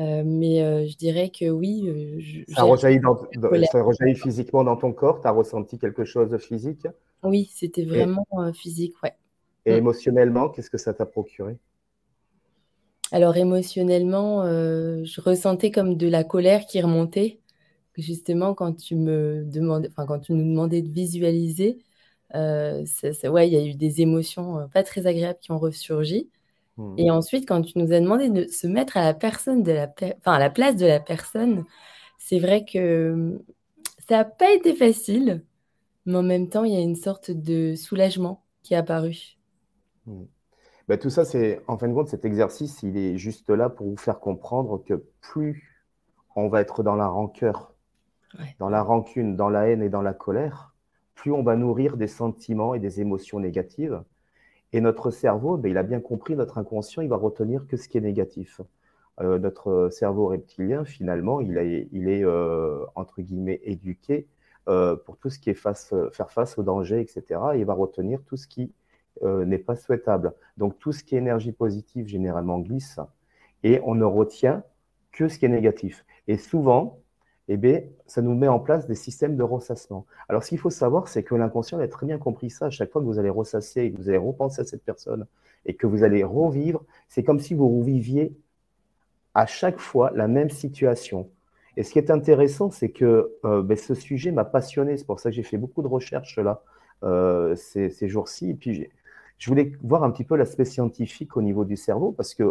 Euh, 0.00 0.22
mais 0.24 0.62
euh, 0.62 0.86
je 0.86 0.96
dirais 0.96 1.30
que 1.30 1.50
oui. 1.50 1.84
Euh, 1.88 2.44
ça, 2.54 2.62
rejaillit 2.62 4.14
physiquement 4.14 4.64
dans 4.64 4.76
ton 4.76 4.92
corps? 4.92 5.20
Tu 5.20 5.26
as 5.26 5.30
ressenti 5.30 5.78
quelque 5.78 6.04
chose 6.04 6.30
de 6.30 6.38
physique? 6.38 6.86
Oui, 7.22 7.50
c'était 7.52 7.84
vraiment 7.84 8.26
physique, 8.54 8.94
ouais. 9.02 9.12
Et 9.66 9.74
mm. 9.74 9.78
émotionnellement, 9.78 10.48
qu'est-ce 10.48 10.70
que 10.70 10.78
ça 10.78 10.94
t'a 10.94 11.06
procuré? 11.06 11.58
Alors 13.12 13.36
émotionnellement, 13.36 14.44
je 14.44 15.20
ressentais 15.20 15.70
comme 15.70 15.96
de 15.96 16.08
la 16.08 16.24
colère 16.24 16.64
qui 16.66 16.80
remontait. 16.80 17.40
Justement, 17.98 18.54
quand 18.54 18.72
tu 18.72 18.94
me 18.94 19.44
demandais, 19.44 19.88
enfin 19.90 20.06
quand 20.06 20.20
tu 20.20 20.32
nous 20.32 20.44
demandais 20.44 20.80
de 20.80 20.88
visualiser, 20.88 21.78
ouais, 22.34 23.48
il 23.48 23.52
y 23.52 23.56
a 23.56 23.64
eu 23.64 23.74
des 23.74 24.00
émotions 24.00 24.68
pas 24.72 24.82
très 24.82 25.06
agréables 25.06 25.38
qui 25.40 25.52
ont 25.52 25.58
ressurgi. 25.58 26.30
Et 26.96 27.10
mmh. 27.10 27.12
ensuite, 27.12 27.48
quand 27.48 27.62
tu 27.62 27.78
nous 27.78 27.92
as 27.92 28.00
demandé 28.00 28.30
de 28.30 28.46
se 28.46 28.66
mettre 28.66 28.96
à 28.96 29.02
la 29.02 29.14
personne 29.14 29.62
de 29.62 29.72
la, 29.72 29.92
enfin, 30.18 30.32
à 30.32 30.38
la 30.38 30.50
place 30.50 30.76
de 30.76 30.86
la 30.86 31.00
personne, 31.00 31.64
c'est 32.18 32.38
vrai 32.38 32.64
que 32.64 33.12
mmh, 33.12 33.42
ça 34.08 34.16
n'a 34.18 34.24
pas 34.24 34.50
été 34.52 34.74
facile, 34.74 35.44
mais 36.06 36.16
en 36.16 36.22
même 36.22 36.48
temps, 36.48 36.64
il 36.64 36.72
y 36.72 36.76
a 36.76 36.80
une 36.80 36.96
sorte 36.96 37.30
de 37.30 37.74
soulagement 37.74 38.44
qui 38.62 38.74
est 38.74 38.78
apparu. 38.78 39.36
Mmh. 40.06 40.22
Bah, 40.88 40.96
tout 40.96 41.10
ça, 41.10 41.24
c'est 41.24 41.60
en 41.68 41.76
fin 41.78 41.88
de 41.88 41.94
compte, 41.94 42.08
cet 42.08 42.24
exercice, 42.24 42.82
il 42.82 42.96
est 42.96 43.16
juste 43.16 43.50
là 43.50 43.68
pour 43.68 43.86
vous 43.86 43.96
faire 43.96 44.18
comprendre 44.18 44.82
que 44.84 45.04
plus 45.20 45.84
on 46.34 46.48
va 46.48 46.60
être 46.60 46.82
dans 46.82 46.96
la 46.96 47.08
rancœur, 47.08 47.74
dans 48.58 48.68
la 48.68 48.82
rancune, 48.82 49.36
dans 49.36 49.48
la 49.48 49.68
haine 49.68 49.82
et 49.82 49.88
dans 49.88 50.02
la 50.02 50.14
colère, 50.14 50.74
plus 51.20 51.32
on 51.32 51.42
va 51.42 51.54
nourrir 51.54 51.98
des 51.98 52.06
sentiments 52.06 52.74
et 52.74 52.78
des 52.78 53.02
émotions 53.02 53.40
négatives 53.40 54.02
et 54.72 54.80
notre 54.80 55.10
cerveau, 55.10 55.58
ben, 55.58 55.68
il 55.70 55.76
a 55.76 55.82
bien 55.82 56.00
compris, 56.00 56.34
notre 56.34 56.56
inconscient, 56.56 57.02
il 57.02 57.10
va 57.10 57.16
retenir 57.16 57.66
que 57.66 57.76
ce 57.76 57.88
qui 57.88 57.98
est 57.98 58.00
négatif. 58.00 58.62
Euh, 59.20 59.38
notre 59.38 59.90
cerveau 59.90 60.28
reptilien, 60.28 60.86
finalement, 60.86 61.42
il, 61.42 61.58
est, 61.58 62.24
euh, 62.24 62.86
entre 62.94 63.20
guillemets, 63.20 63.60
éduqué 63.64 64.28
pour 65.04 65.16
tout 65.18 65.28
ce 65.28 65.38
qui 65.40 65.50
est 65.50 65.54
face, 65.54 65.92
faire 66.12 66.30
face 66.30 66.56
au 66.56 66.62
danger, 66.62 67.00
etc. 67.00 67.40
il 67.56 67.64
va 67.64 67.74
retenir 67.74 68.22
tout 68.22 68.36
ce 68.36 68.46
qui 68.46 68.72
n'est 69.24 69.58
pas 69.58 69.74
souhaitable. 69.74 70.32
Donc 70.58 70.78
tout 70.78 70.92
ce 70.92 71.02
qui 71.02 71.16
est 71.16 71.18
énergie 71.18 71.50
positive 71.50 72.06
généralement 72.06 72.60
glisse 72.60 73.00
et 73.64 73.80
on 73.82 73.96
ne 73.96 74.04
retient 74.04 74.62
que 75.10 75.26
ce 75.26 75.40
qui 75.40 75.46
est 75.46 75.48
négatif. 75.48 76.06
Et 76.28 76.36
souvent, 76.36 77.00
eh 77.52 77.56
bien, 77.56 77.82
ça 78.06 78.22
nous 78.22 78.34
met 78.34 78.46
en 78.46 78.60
place 78.60 78.86
des 78.86 78.94
systèmes 78.94 79.36
de 79.36 79.42
ressassement. 79.42 80.06
Alors, 80.28 80.44
ce 80.44 80.50
qu'il 80.50 80.58
faut 80.58 80.70
savoir, 80.70 81.08
c'est 81.08 81.24
que 81.24 81.34
l'inconscient 81.34 81.80
a 81.80 81.88
très 81.88 82.06
bien 82.06 82.16
compris 82.16 82.48
ça. 82.48 82.66
À 82.66 82.70
chaque 82.70 82.92
fois 82.92 83.02
que 83.02 83.06
vous 83.06 83.18
allez 83.18 83.28
ressasser, 83.28 83.90
que 83.90 83.96
vous 83.96 84.08
allez 84.08 84.18
repenser 84.18 84.60
à 84.60 84.64
cette 84.64 84.84
personne 84.84 85.26
et 85.66 85.74
que 85.74 85.88
vous 85.88 86.04
allez 86.04 86.22
revivre, 86.22 86.84
c'est 87.08 87.24
comme 87.24 87.40
si 87.40 87.54
vous 87.54 87.80
reviviez 87.80 88.36
à 89.34 89.46
chaque 89.46 89.80
fois 89.80 90.12
la 90.14 90.28
même 90.28 90.48
situation. 90.48 91.28
Et 91.76 91.82
ce 91.82 91.90
qui 91.92 91.98
est 91.98 92.12
intéressant, 92.12 92.70
c'est 92.70 92.90
que 92.90 93.32
euh, 93.44 93.62
ben, 93.62 93.76
ce 93.76 93.94
sujet 93.94 94.30
m'a 94.30 94.44
passionné. 94.44 94.96
C'est 94.96 95.06
pour 95.06 95.18
ça 95.18 95.30
que 95.30 95.34
j'ai 95.34 95.42
fait 95.42 95.58
beaucoup 95.58 95.82
de 95.82 95.88
recherches 95.88 96.38
là 96.38 96.62
euh, 97.02 97.56
ces, 97.56 98.08
jours-ci. 98.08 98.50
Et 98.50 98.54
puis, 98.54 98.88
je 99.40 99.48
voulais 99.48 99.72
voir 99.82 100.04
un 100.04 100.10
petit 100.10 100.24
peu 100.24 100.36
l'aspect 100.36 100.66
scientifique 100.66 101.34
au 101.34 101.40
niveau 101.40 101.64
du 101.64 101.74
cerveau, 101.74 102.12
parce 102.12 102.34
que 102.34 102.44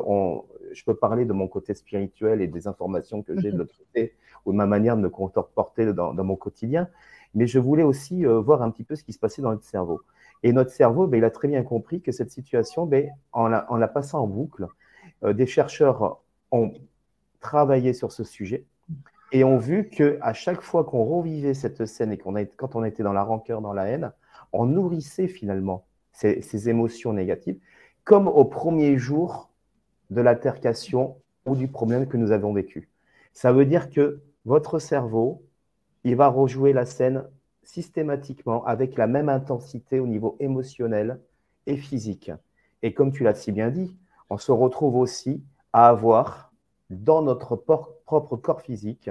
je 0.74 0.84
peux 0.84 0.96
parler 0.96 1.24
de 1.24 1.34
mon 1.34 1.48
côté 1.48 1.76
spirituel 1.76 2.42
et 2.42 2.48
des 2.48 2.68
informations 2.68 3.22
que 3.22 3.40
j'ai 3.40 3.52
de 3.52 3.60
l'autre 3.60 3.78
côté, 3.78 4.16
ou 4.46 4.52
de 4.52 4.58
ma 4.58 4.66
manière 4.66 4.98
de 4.98 5.02
me 5.04 5.10
comporter 5.10 5.94
dans, 5.94 6.14
mon 6.16 6.36
quotidien, 6.36 6.90
mais 7.36 7.46
je 7.46 7.60
voulais 7.60 7.84
aussi 7.84 8.26
euh, 8.26 8.40
voir 8.40 8.64
un 8.64 8.72
petit 8.72 8.84
peu 8.84 8.96
ce 8.96 9.04
qui 9.04 9.14
se 9.14 9.20
passait 9.20 9.44
dans 9.44 9.52
notre 9.52 9.66
cerveau. 9.66 10.02
Et 10.42 10.52
notre 10.52 10.72
cerveau, 10.72 11.06
ben, 11.06 11.18
il 11.18 11.24
a 11.24 11.30
très 11.30 11.48
bien 11.48 11.62
compris 11.62 12.02
que 12.02 12.12
cette 12.12 12.32
situation, 12.32 12.88
ben, 12.88 13.12
en, 13.34 13.48
la, 13.48 13.72
en, 13.72 13.78
la, 13.78 13.88
passant 13.88 14.24
en 14.24 14.28
boucle, 14.28 14.66
euh, 15.24 15.34
des 15.34 15.46
chercheurs 15.46 16.24
ont 16.52 16.74
travaillé 17.40 17.94
sur 17.94 18.12
ce 18.12 18.24
sujet 18.24 18.66
et 19.32 19.44
ont 19.44 19.60
vu 19.60 19.90
que 19.90 20.18
à 20.22 20.34
chaque 20.34 20.62
fois 20.62 20.84
qu'on 20.86 21.04
revivait 21.04 21.54
cette 21.54 21.86
scène 21.86 22.12
et 22.12 22.18
qu'on 22.18 22.34
quand 22.58 22.76
on 22.76 22.84
était 22.84 23.04
dans 23.04 23.14
la 23.14 23.22
rancœur, 23.22 23.62
dans 23.62 23.74
la 23.74 23.86
haine, 23.86 24.12
on 24.54 24.66
nourrissait 24.66 25.28
finalement 25.28 25.86
ces, 26.12 26.70
émotions 26.70 27.14
négatives, 27.14 27.60
comme 28.04 28.28
au 28.28 28.46
premier 28.46 28.98
jour 28.98 29.50
de 30.10 30.22
l'altercation 30.22 31.18
ou 31.46 31.56
du 31.56 31.68
problème 31.68 32.08
que 32.08 32.18
nous 32.18 32.32
avons 32.32 32.54
vécu. 32.54 32.90
Ça 33.34 33.52
veut 33.52 33.66
dire 33.66 33.90
que 33.90 34.22
votre 34.46 34.80
cerveau, 34.80 35.44
il 36.04 36.16
va 36.16 36.28
rejouer 36.28 36.74
la 36.74 36.86
scène 36.86 37.26
systématiquement 37.64 38.66
avec 38.66 38.98
la 38.98 39.08
même 39.08 39.30
intensité 39.30 40.00
au 40.00 40.08
niveau 40.08 40.36
émotionnel 40.40 41.20
et 41.68 41.78
physique. 41.78 42.32
Et 42.82 42.94
comme 42.94 43.12
tu 43.12 43.24
l'as 43.24 43.36
si 43.36 43.52
bien 43.52 43.70
dit, 43.70 43.96
on 44.30 44.38
se 44.38 44.52
retrouve 44.52 44.96
aussi 44.96 45.44
à 45.74 45.90
avoir 45.90 46.52
dans 46.90 47.22
notre 47.22 47.56
propre 47.56 48.36
corps 48.38 48.62
physique, 48.62 49.10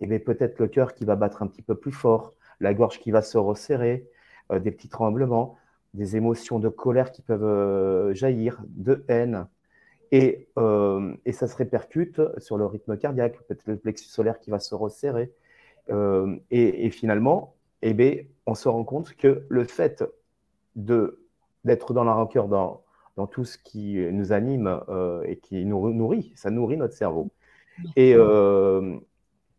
et 0.00 0.08
eh 0.10 0.18
peut-être 0.18 0.58
le 0.58 0.68
cœur 0.68 0.94
qui 0.94 1.04
va 1.04 1.16
battre 1.16 1.42
un 1.42 1.46
petit 1.46 1.62
peu 1.62 1.74
plus 1.74 1.92
fort, 1.92 2.34
la 2.60 2.74
gorge 2.74 3.00
qui 3.00 3.10
va 3.10 3.22
se 3.22 3.38
resserrer, 3.38 4.08
euh, 4.52 4.58
des 4.58 4.70
petits 4.70 4.88
tremblements, 4.88 5.56
des 5.94 6.16
émotions 6.16 6.58
de 6.58 6.68
colère 6.68 7.12
qui 7.12 7.22
peuvent 7.22 7.44
euh, 7.44 8.12
jaillir, 8.14 8.60
de 8.68 9.04
haine. 9.08 9.46
Et, 10.12 10.48
euh, 10.58 11.14
et, 11.24 11.32
ça 11.32 11.46
se 11.48 11.56
répercute 11.56 12.20
sur 12.38 12.58
le 12.58 12.66
rythme 12.66 12.96
cardiaque, 12.96 13.38
peut-être 13.38 13.66
le 13.66 13.76
plexus 13.76 14.08
solaire 14.08 14.38
qui 14.38 14.50
va 14.50 14.58
se 14.60 14.74
resserrer. 14.74 15.32
Euh, 15.90 16.36
et, 16.50 16.90
finalement, 16.90 17.54
eh 17.82 17.94
bien, 17.94 18.16
on 18.46 18.54
se 18.54 18.68
rend 18.68 18.84
compte 18.84 19.14
que 19.14 19.44
le 19.48 19.64
fait 19.64 20.04
d'être 20.76 21.94
dans 21.94 22.04
la 22.04 22.12
rancœur, 22.12 22.48
dans, 22.48 22.82
dans 23.16 23.26
tout 23.26 23.44
ce 23.44 23.58
qui 23.58 23.96
nous 24.12 24.32
anime 24.32 24.80
et 25.24 25.36
qui 25.36 25.64
nous 25.64 25.92
nourrit, 25.92 26.32
ça 26.36 26.50
nourrit 26.50 26.76
notre 26.76 26.94
cerveau. 26.94 27.30
Et 27.96 28.14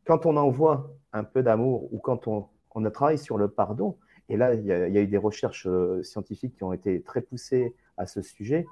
quand 0.05 0.25
on 0.25 0.37
envoie 0.37 0.91
un 1.13 1.23
peu 1.23 1.43
d'amour 1.43 1.93
ou 1.93 1.99
quand 1.99 2.27
on, 2.27 2.47
on 2.73 2.89
travaille 2.89 3.17
sur 3.17 3.37
le 3.37 3.49
pardon, 3.49 3.97
et 4.29 4.38
là, 4.38 4.53
il 4.55 4.65
y, 4.65 4.72
a, 4.72 4.88
eu 4.88 5.08
des 5.08 5.17
recherches 5.17 5.67
euh, 5.67 6.01
scientifiques 6.01 6.55
qui 6.55 6.63
ont 6.63 6.74
été 6.74 7.01
très 7.01 7.22
poussées 7.22 7.75
à 7.98 8.08
ce 8.08 8.22
sujet. 8.22 8.65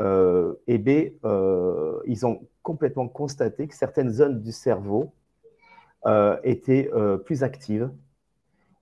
Euh, 0.00 0.54
et 0.66 0.78
B, 0.78 1.12
euh, 1.24 2.00
ils 2.06 2.26
ont 2.26 2.46
complètement 2.62 3.08
constaté 3.08 3.68
que 3.68 3.74
certaines 3.74 4.10
zones 4.10 4.40
du 4.40 4.52
cerveau 4.52 5.12
étaient 6.42 6.90
plus 7.26 7.42
actives 7.42 7.90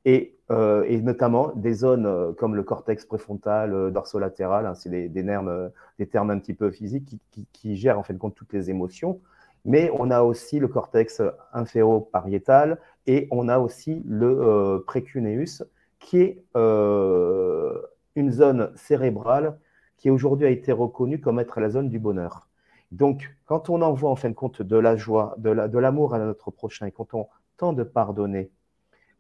et, 0.05 0.37
notamment 0.49 1.51
des 1.57 1.73
zones 1.73 2.35
comme 2.37 2.55
le 2.55 2.63
cortex 2.63 3.05
préfrontal, 3.05 3.91
dorsolatéral, 3.91 4.67
hein, 4.67 4.75
c'est 4.75 4.91
des, 4.91 6.07
termes 6.09 6.31
un 6.31 6.39
petit 6.39 6.55
peu 6.55 6.71
physiques 6.71 7.19
qui, 7.53 7.77
gèrent 7.77 7.99
en 7.99 8.05
fait 8.05 8.17
compte 8.17 8.35
toutes 8.35 8.53
les 8.53 8.71
émotions. 8.71 9.21
Mais 9.65 9.91
on 9.95 10.11
a 10.11 10.23
aussi 10.23 10.61
le 10.61 10.69
cortex 10.69 11.21
inféro-pariétal 11.53 12.79
et 13.07 13.27
on 13.33 13.49
a 13.49 13.59
aussi 13.59 14.03
le 14.07 14.85
précuneus 14.87 15.67
qui 16.07 16.21
est 16.21 16.45
euh, 16.57 17.83
une 18.15 18.31
zone 18.31 18.71
cérébrale 18.77 19.59
qui 19.97 20.09
aujourd'hui 20.09 20.47
a 20.47 20.51
été 20.51 20.71
reconnue 20.71 21.21
comme 21.21 21.41
être 21.41 21.59
la 21.59 21.69
zone 21.69 21.89
du 21.89 21.99
bonheur. 21.99 22.49
Donc, 22.93 23.35
quand 23.45 23.71
on 23.71 23.83
envoie 23.83 24.11
en 24.11 24.15
fin 24.15 24.31
de 24.31 24.35
compte 24.35 24.63
de 24.63 24.77
la 24.77 24.95
joie, 24.95 25.35
de 25.39 25.79
l'amour 25.79 26.15
à 26.15 26.21
notre 26.21 26.53
prochain, 26.53 26.87
et 26.87 26.93
quand 26.93 27.13
on 27.13 27.27
tente 27.57 27.75
de 27.75 27.83
pardonner, 27.83 28.53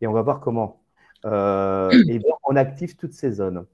et 0.01 0.07
on 0.07 0.13
va 0.13 0.23
voir 0.23 0.39
comment, 0.39 0.81
euh, 1.25 1.91
et 2.09 2.21
on 2.45 2.55
active 2.55 2.95
toutes 2.95 3.15
ces 3.15 3.33
zones. 3.33 3.67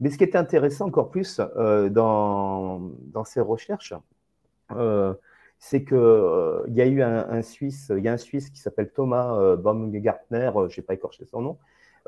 Mais 0.00 0.10
ce 0.10 0.18
qui 0.18 0.24
est 0.24 0.34
intéressant 0.34 0.86
encore 0.86 1.10
plus 1.10 1.40
euh, 1.40 1.88
dans, 1.88 2.90
ces 3.24 3.40
recherches, 3.40 3.94
c'est 5.58 5.84
qu'il 5.84 5.96
il 6.66 6.74
y 6.74 6.80
a 6.80 6.86
eu 6.86 7.00
un, 7.00 7.42
Suisse, 7.42 7.92
il 7.96 8.02
y 8.02 8.08
a 8.08 8.12
un 8.12 8.16
Suisse 8.16 8.50
qui 8.50 8.58
s'appelle 8.58 8.90
Thomas 8.90 9.54
Baumgartner, 9.54 10.50
je 10.68 10.80
n'ai 10.80 10.84
pas 10.84 10.94
écorché 10.94 11.24
son 11.26 11.42
nom, 11.42 11.58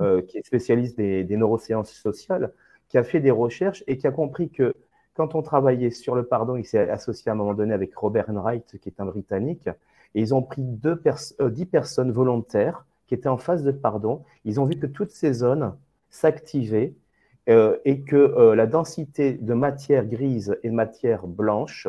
euh, 0.01 0.23
qui 0.23 0.39
est 0.39 0.47
spécialiste 0.47 0.97
des, 0.97 1.37
neurosciences 1.37 1.91
sociales, 1.91 2.53
qui 2.89 2.99
a 2.99 3.03
fait 3.03 3.21
des 3.21 3.31
recherches 3.31 3.83
et 3.87 3.99
qui 3.99 4.07
a 4.07 4.13
compris 4.13 4.51
que 4.51 4.75
quand 5.15 5.35
on 5.35 5.43
travaillait 5.43 5.91
sur 5.91 6.15
le 6.15 6.25
pardon, 6.25 6.57
il 6.57 6.65
s'est 6.65 6.89
associé 6.89 7.31
à 7.31 7.33
un 7.33 7.37
moment 7.37 7.55
donné 7.55 7.75
avec 7.75 7.97
Robert 7.97 8.31
Enright, 8.31 8.79
qui 8.81 8.89
est 8.89 9.01
un 9.01 9.07
Britannique, 9.07 9.67
et 9.67 10.21
ils 10.21 10.35
ont 10.35 10.43
pris 10.43 10.63
deux 10.63 11.03
euh, 11.41 11.51
dix 11.51 11.67
personnes 11.67 12.13
volontaires 12.13 12.87
qui 13.07 13.15
étaient 13.15 13.29
en 13.29 13.39
phase 13.39 13.65
de 13.65 13.73
pardon. 13.73 14.23
Ils 14.45 14.61
ont 14.61 14.65
vu 14.65 14.79
que 14.79 14.87
toutes 14.87 15.11
ces 15.11 15.33
zones 15.33 15.75
s'activaient 16.11 16.95
euh, 17.49 17.77
et 17.85 18.03
que 18.03 18.53
la 18.55 18.67
densité 18.67 19.33
de 19.33 19.55
matière 19.55 20.07
grise 20.07 20.57
et 20.63 20.69
de 20.71 20.75
matière 20.75 21.27
blanche 21.27 21.89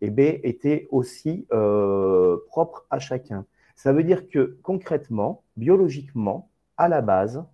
eh 0.00 0.48
était 0.48 0.86
aussi 0.90 1.46
propre 2.50 2.86
à 2.90 2.98
chacun. 3.00 3.44
Ça 3.78 3.92
veut 3.92 4.02
dire 4.02 4.28
que 4.28 4.58
concrètement, 4.62 5.42
biologiquement, 5.56 6.47
à 6.78 6.88
la 6.88 7.00
base, 7.02 7.44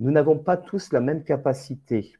nous 0.00 0.10
n'avons 0.10 0.38
pas 0.38 0.56
tous 0.56 0.92
la 0.92 1.00
même 1.00 1.22
capacité 1.22 2.14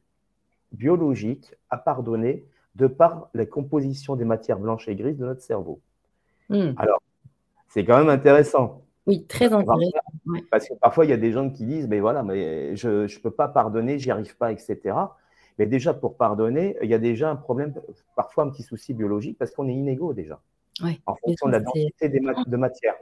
biologique 0.72 1.54
à 1.70 1.78
pardonner 1.78 2.44
de 2.76 2.86
par 2.86 3.28
la 3.34 3.46
composition 3.46 4.16
des 4.16 4.24
matières 4.24 4.58
blanches 4.58 4.88
et 4.88 4.94
grises 4.94 5.18
de 5.18 5.24
notre 5.24 5.42
cerveau. 5.42 5.80
Hmm. 6.48 6.72
Alors, 6.76 7.00
c'est 7.68 7.84
quand 7.84 7.98
même 7.98 8.08
intéressant. 8.08 8.82
Oui, 9.06 9.24
très 9.26 9.52
intéressant. 9.52 9.98
Parce 10.50 10.68
que 10.68 10.74
parfois, 10.74 11.04
il 11.04 11.10
y 11.10 11.14
a 11.14 11.18
des 11.18 11.32
gens 11.32 11.50
qui 11.50 11.66
disent, 11.66 11.88
mais 11.88 12.00
voilà, 12.00 12.22
mais 12.22 12.74
je 12.76 13.02
ne 13.02 13.20
peux 13.20 13.30
pas 13.30 13.48
pardonner, 13.48 13.98
j'y 13.98 14.10
arrive 14.10 14.36
pas, 14.36 14.52
etc. 14.52 14.96
Mais 15.58 15.66
déjà, 15.66 15.94
pour 15.94 16.16
pardonner, 16.16 16.76
il 16.82 16.88
y 16.88 16.94
a 16.94 16.98
déjà 16.98 17.30
un 17.30 17.36
problème, 17.36 17.74
parfois 18.16 18.44
un 18.44 18.50
petit 18.50 18.62
souci 18.62 18.94
biologique, 18.94 19.38
parce 19.38 19.50
qu'on 19.52 19.68
est 19.68 19.74
inégaux 19.74 20.14
déjà. 20.14 20.40
en 21.06 21.14
fonction 21.16 21.46
de 21.46 21.52
la 21.52 21.60
densité 21.60 22.08
des 22.08 22.20
de 22.20 22.56
matière. 22.56 22.94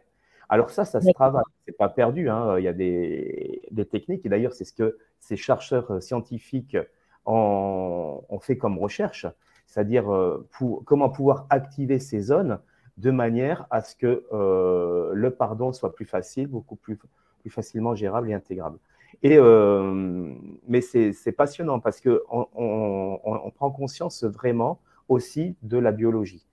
Alors 0.53 0.69
ça, 0.69 0.85
ça 0.85 1.01
se 1.01 1.11
travaille, 1.13 1.43
c'est 1.65 1.75
pas 1.79 1.89
perdu. 1.89 2.29
Hein. 2.29 2.59
Il 2.59 2.65
y 2.65 2.69
a 2.69 2.75
des, 2.75 3.87
techniques, 3.91 4.27
et 4.27 4.29
d'ailleurs, 4.29 4.53
c'est 4.53 4.67
ce 4.67 4.75
que 4.75 4.99
ces 5.19 5.35
chercheurs 5.35 5.91
euh, 5.91 6.01
scientifiques 6.01 6.77
ont, 7.25 8.21
fait 8.43 8.59
comme 8.59 8.77
recherche, 8.77 9.27
c'est-à-dire 9.67 10.13
euh, 10.13 10.47
comment 10.85 11.09
pouvoir 11.09 11.47
activer 11.49 11.99
ces 11.99 12.21
zones 12.21 12.59
de 12.99 13.11
manière 13.11 13.67
à 13.71 13.81
ce 13.81 13.97
que 13.97 14.27
euh, 14.35 15.13
le 15.15 15.31
pardon 15.31 15.73
soit 15.73 15.95
plus 15.95 16.05
facile, 16.05 16.49
beaucoup 16.49 16.77
plus, 16.77 16.99
facilement 17.49 17.95
gérable 17.95 18.29
et 18.29 18.35
intégrable. 18.35 18.77
Et, 19.23 19.39
mais 20.69 20.83
c'est 20.83 21.33
passionnant 21.33 21.81
parce 21.81 22.03
qu'on 22.03 22.49
on, 22.55 23.51
prend 23.55 23.71
conscience 23.71 24.23
vraiment 24.25 24.81
aussi 25.09 25.57
de 25.63 25.79
la 25.79 25.93
biologie 25.93 26.47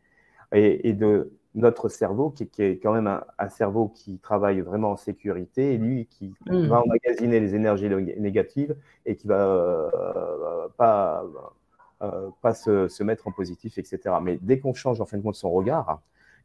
et 0.53 0.93
de, 0.93 1.33
notre 1.59 1.89
cerveau, 1.89 2.29
qui, 2.29 2.49
est 2.59 2.79
quand 2.79 2.93
même 2.93 3.07
un, 3.07 3.49
cerveau 3.49 3.89
qui 3.89 4.17
travaille 4.19 4.61
vraiment 4.61 4.91
en 4.91 4.97
sécurité, 4.97 5.73
et 5.73 5.77
lui 5.77 6.07
qui 6.07 6.33
mm. 6.47 6.67
va 6.67 6.81
emmagasiner 6.81 7.39
les 7.39 7.55
énergies 7.55 7.89
négatives 8.17 8.75
et 9.05 9.15
qui 9.15 9.27
va 9.27 9.45
euh, 9.45 10.67
pas, 10.77 11.23
euh, 12.01 12.29
pas 12.41 12.53
se, 12.53 13.03
mettre 13.03 13.27
en 13.27 13.31
positif, 13.31 13.77
etc. 13.77 14.15
Mais 14.21 14.39
dès 14.41 14.59
qu'on 14.59 14.73
change 14.73 15.01
en 15.01 15.05
fin 15.05 15.17
de 15.17 15.23
compte 15.23 15.35
son 15.35 15.51
regard, 15.51 16.01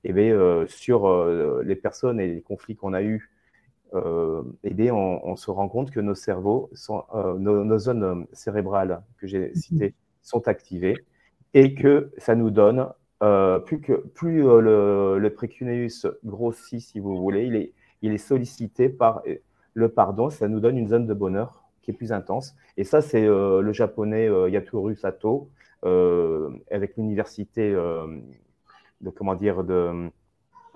et 0.06 0.10
eh 0.10 0.12
bien, 0.12 0.34
euh, 0.34 0.66
sur 0.66 1.26
les 1.62 1.76
personnes 1.76 2.20
et 2.20 2.26
les 2.26 2.40
conflits 2.42 2.76
qu'on 2.76 2.92
a 2.92 3.02
eus, 3.02 3.30
eh 4.64 4.74
bien, 4.74 4.92
on, 4.92 5.36
se 5.36 5.52
rend 5.52 5.68
compte 5.68 5.92
que 5.92 6.00
nos 6.00 6.16
cerveaux, 6.16 6.68
sont, 6.74 7.04
nos, 7.38 7.64
nos, 7.64 7.78
zones 7.78 8.26
cérébrales 8.32 9.02
que 9.18 9.28
j'ai 9.28 9.50
mm-hmm. 9.50 9.54
citées, 9.54 9.94
sont 10.20 10.48
activées 10.48 10.96
et 11.54 11.74
que 11.74 12.10
ça 12.18 12.34
nous 12.34 12.50
donne 12.50 12.88
euh, 13.24 13.58
plus, 13.58 13.80
que, 13.80 13.92
plus 13.92 14.46
euh, 14.46 15.18
le, 15.18 15.34
précuneus 15.34 15.88
grossit, 16.24 16.80
si 16.80 17.00
vous 17.00 17.16
voulez, 17.16 17.46
il 17.46 17.56
est, 17.56 17.72
il 18.02 18.12
est 18.12 18.18
sollicité 18.18 18.88
par, 18.88 19.22
le 19.74 19.88
pardon, 19.88 20.30
ça 20.30 20.48
nous 20.48 20.60
donne 20.60 20.78
une 20.78 20.88
zone 20.88 21.06
de 21.06 21.14
bonheur 21.14 21.64
qui 21.82 21.90
est 21.90 21.94
plus 21.94 22.12
intense. 22.12 22.54
Et 22.76 22.84
ça, 22.84 23.00
c'est 23.00 23.26
le 23.26 23.72
japonais 23.72 24.28
Yaturu 24.50 24.94
Sato, 24.96 25.50
avec 25.82 26.96
l'université 26.96 27.72
de, 27.72 29.10
comment 29.10 29.34
dire, 29.34 29.64
de, 29.64 30.10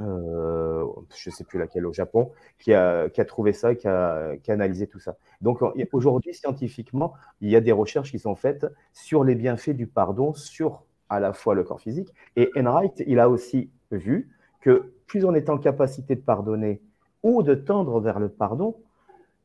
euh, 0.00 0.86
je 1.16 1.30
ne 1.30 1.34
sais 1.34 1.44
plus 1.44 1.58
laquelle 1.58 1.86
au 1.86 1.92
Japon, 1.92 2.30
qui 2.58 2.72
a, 2.72 3.08
qui 3.08 3.20
a 3.20 3.24
trouvé 3.24 3.52
ça, 3.52 3.74
qui 3.74 3.88
a, 3.88 4.36
qui 4.36 4.50
a, 4.50 4.54
analysé 4.54 4.86
tout 4.86 5.00
ça. 5.00 5.16
Donc 5.40 5.60
aujourd'hui, 5.92 6.34
scientifiquement, 6.34 7.14
il 7.40 7.50
y 7.50 7.56
a 7.56 7.60
des 7.60 7.72
recherches 7.72 8.10
qui 8.12 8.18
sont 8.18 8.36
faites 8.36 8.66
sur 8.92 9.24
les 9.24 9.34
bienfaits 9.34 9.70
du 9.70 9.86
pardon 9.86 10.34
sur 10.34 10.84
à 11.08 11.20
la 11.20 11.32
fois 11.32 11.54
le 11.54 11.64
corps 11.64 11.80
physique. 11.80 12.12
Et 12.36 12.50
Enright, 12.56 13.02
il 13.06 13.18
a 13.18 13.28
aussi 13.28 13.70
vu 13.90 14.30
que 14.60 14.92
plus 15.06 15.24
on 15.24 15.34
est 15.34 15.48
en 15.50 15.58
capacité 15.58 16.14
de 16.14 16.20
pardonner 16.20 16.80
ou 17.22 17.42
de 17.42 17.54
tendre 17.54 18.00
vers 18.00 18.18
le 18.18 18.28
pardon, 18.28 18.76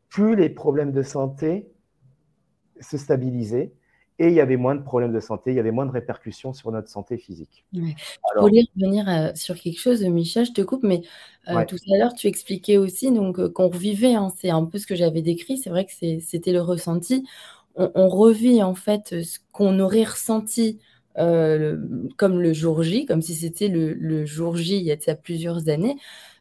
plus 0.10 0.36
les 0.36 0.50
problèmes 0.50 0.91
de 0.91 1.01
santé 1.01 1.67
se 2.79 2.98
stabilisaient 2.98 3.72
et 4.20 4.27
il 4.27 4.34
y 4.34 4.41
avait 4.41 4.58
moins 4.58 4.75
de 4.75 4.84
problèmes 4.84 5.12
de 5.12 5.20
santé, 5.20 5.51
il 5.51 5.55
y 5.55 5.60
avait 5.60 5.72
moins 5.72 5.86
de 5.86 5.91
répercussions 5.91 6.53
sur 6.53 6.72
notre 6.72 6.88
santé 6.88 7.17
physique. 7.17 7.65
Ouais. 7.74 7.96
Je 8.36 8.39
voulais 8.39 8.63
revenir 8.75 9.10
euh, 9.10 9.32
sur 9.34 9.60
quelque 9.60 9.79
chose, 9.79 10.03
Micha, 10.03 10.43
je 10.43 10.51
te 10.51 10.62
coupe, 10.62 10.84
mais 10.84 11.01
euh, 11.50 11.65
tout 11.65 11.77
à 11.91 11.98
l'heure, 11.98 12.13
tu 12.13 12.27
expliquais 12.27 12.77
aussi 12.77 13.12
donc 13.12 13.39
euh, 13.39 13.50
qu'on 13.50 13.70
revivait, 13.70 14.13
hein, 14.13 14.32
c'est 14.38 14.51
un 14.51 14.65
peu 14.65 14.77
ce 14.77 14.86
que 14.86 14.96
j'avais 14.96 15.22
décrit, 15.22 15.58
c'est 15.58 15.72
vrai 15.72 15.86
que 15.86 15.91
c'était 16.20 16.53
le 16.53 16.62
ressenti. 16.62 17.25
On, 17.75 18.08
revit 18.08 18.62
en 18.62 18.75
fait 18.75 19.24
ce 19.24 19.39
qu'on 19.51 19.79
aurait 19.79 20.03
ressenti 20.03 20.79
comme 21.15 22.41
le 22.41 22.53
jour 22.53 22.84
J, 22.84 23.05
comme 23.05 23.22
si 23.22 23.36
c'était 23.36 23.67
le, 23.67 23.93
le, 23.93 24.25
jour 24.25 24.55
J 24.55 24.77
il 24.77 24.84
y 24.84 24.91
a 24.91 25.00
ça 25.00 25.15
plusieurs 25.15 25.70
années. 25.70 25.98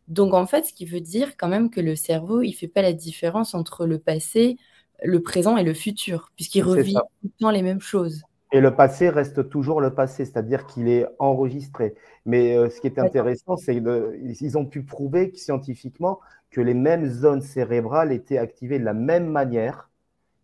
Donc 0.09 0.35
en 0.35 0.47
fait, 0.47 0.65
ce 0.65 0.73
qui 0.73 0.85
veut 0.85 1.01
dire 1.01 1.37
quand 1.37 1.49
même 1.49 1.71
que 1.71 1.81
le 1.81 1.97
cerveau, 1.97 2.43
il 2.43 2.51
ne 2.51 2.55
fait 2.55 2.69
pas 2.69 2.83
la 2.83 2.93
différence 2.93 3.55
entre 3.55 3.87
le 3.87 3.99
passé, 3.99 4.57
le 5.03 5.21
présent 5.23 5.57
et 5.57 5.65
le 5.65 5.75
futur, 5.75 6.31
puisqu'il 6.37 6.63
revit 6.63 6.95
tout 6.95 7.01
le 7.25 7.31
temps 7.39 7.51
les 7.51 7.63
mêmes 7.63 7.81
choses. 7.81 8.23
Et 8.53 8.61
le 8.61 8.75
passé 8.75 9.09
reste 9.09 9.49
toujours 9.49 9.81
le 9.81 9.95
passé, 9.95 10.27
c'est-à-dire 10.27 10.67
qu'il 10.67 10.89
est 10.89 11.07
enregistré. 11.19 11.95
Mais 12.27 12.55
euh, 12.55 12.69
ce 12.69 12.81
qui 12.81 12.87
est 12.87 12.99
intéressant, 12.99 13.57
c'est 13.57 13.75
qu'ils 13.75 14.59
ont 14.59 14.67
pu 14.67 14.83
prouver 14.83 15.33
scientifiquement 15.35 16.21
que 16.51 16.61
les 16.61 16.75
mêmes 16.75 17.09
zones 17.09 17.41
cérébrales 17.41 18.13
étaient 18.13 18.37
activées 18.37 18.79
de 18.79 18.85
la 18.85 18.93
même 18.93 19.27
manière 19.27 19.89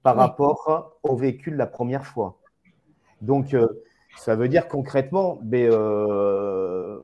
par 0.03 0.17
rapport 0.17 0.99
au 1.03 1.17
vécu 1.17 1.51
de 1.51 1.57
la 1.57 1.67
première 1.67 2.07
fois. 2.07 2.39
Donc, 3.21 3.53
euh, 3.53 3.69
ça 4.19 4.35
veut 4.35 4.49
dire 4.49 4.69
concrètement, 4.69 5.39
mais, 5.45 5.69
euh, 5.71 6.99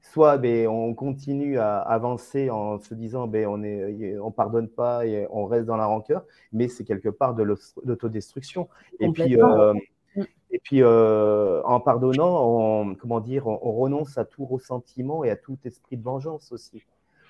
soit 0.00 0.38
ben, 0.38 0.66
on 0.66 0.94
continue 0.94 1.58
à 1.58 1.78
avancer 1.78 2.50
en 2.50 2.80
se 2.80 2.94
disant 2.94 3.26
ben, 3.26 3.46
on 3.46 3.58
ne 3.58 4.18
on 4.20 4.30
pardonne 4.30 4.68
pas 4.68 5.06
et 5.06 5.26
on 5.30 5.44
reste 5.44 5.66
dans 5.66 5.76
la 5.76 5.86
rancœur, 5.86 6.24
mais 6.52 6.68
c'est 6.68 6.84
quelque 6.84 7.10
part 7.10 7.34
de 7.34 7.42
l'autodestruction. 7.42 8.68
Et 9.00 9.10
puis, 9.10 9.40
euh, 9.40 9.74
mm. 10.16 10.22
et 10.50 10.58
puis 10.58 10.82
euh, 10.82 11.62
en 11.64 11.78
pardonnant, 11.80 12.42
on, 12.42 12.94
comment 12.94 13.20
dire, 13.20 13.46
on, 13.46 13.72
renonce 13.72 14.16
à 14.16 14.24
tout 14.24 14.46
ressentiment 14.46 15.24
et 15.24 15.30
à 15.30 15.36
tout 15.36 15.58
esprit 15.64 15.98
de 15.98 16.02
vengeance 16.02 16.52
aussi. 16.52 16.82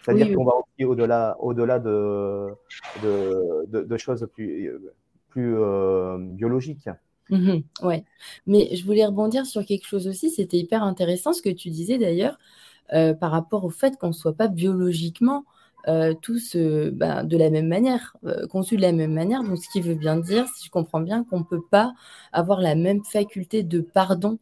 C'est-à-dire 0.02 0.34
qu'on 0.34 0.44
va 0.44 0.52
aussi 0.54 0.84
au-delà 0.84 1.36
au 1.40 1.52
-delà 1.52 1.80
de, 1.80 2.54
de, 3.02 3.82
de, 3.82 3.96
choses 3.96 4.26
plus, 4.32 4.72
plus 5.28 5.56
biologiques. 6.36 6.88
Mmh 7.30 7.58
ouais, 7.82 8.04
mais 8.46 8.74
je 8.74 8.84
voulais 8.84 9.04
rebondir 9.04 9.44
sur 9.44 9.64
quelque 9.64 9.86
chose 9.86 10.08
aussi, 10.08 10.30
c'était 10.30 10.56
hyper 10.56 10.82
intéressant 10.82 11.32
ce 11.32 11.42
que 11.42 11.50
tu 11.50 11.68
disais 11.68 11.98
d'ailleurs, 11.98 12.38
euh, 12.94 13.12
par 13.12 13.30
rapport 13.30 13.64
au 13.64 13.70
fait 13.70 13.98
qu'on 13.98 14.08
ne 14.08 14.12
soit 14.12 14.32
pas 14.32 14.48
biologiquement 14.48 15.44
euh, 15.88 16.14
tous 16.20 16.56
euh, 16.56 16.90
ben, 16.92 17.24
de 17.24 17.36
la 17.36 17.50
même 17.50 17.68
manière, 17.68 18.16
conçus 18.50 18.76
de 18.76 18.82
la 18.82 18.92
même 18.92 19.12
manière. 19.12 19.42
Donc, 19.42 19.58
ce 19.58 19.68
qui 19.70 19.80
veut 19.80 19.94
bien 19.94 20.16
dire, 20.16 20.46
si 20.56 20.66
je 20.66 20.70
comprends 20.70 21.00
bien, 21.00 21.24
qu'on 21.24 21.40
ne 21.40 21.44
peut 21.44 21.62
pas 21.70 21.92
avoir 22.32 22.60
la 22.60 22.74
même 22.74 23.04
faculté 23.04 23.62
de 23.62 23.80
pardon. 23.80 24.38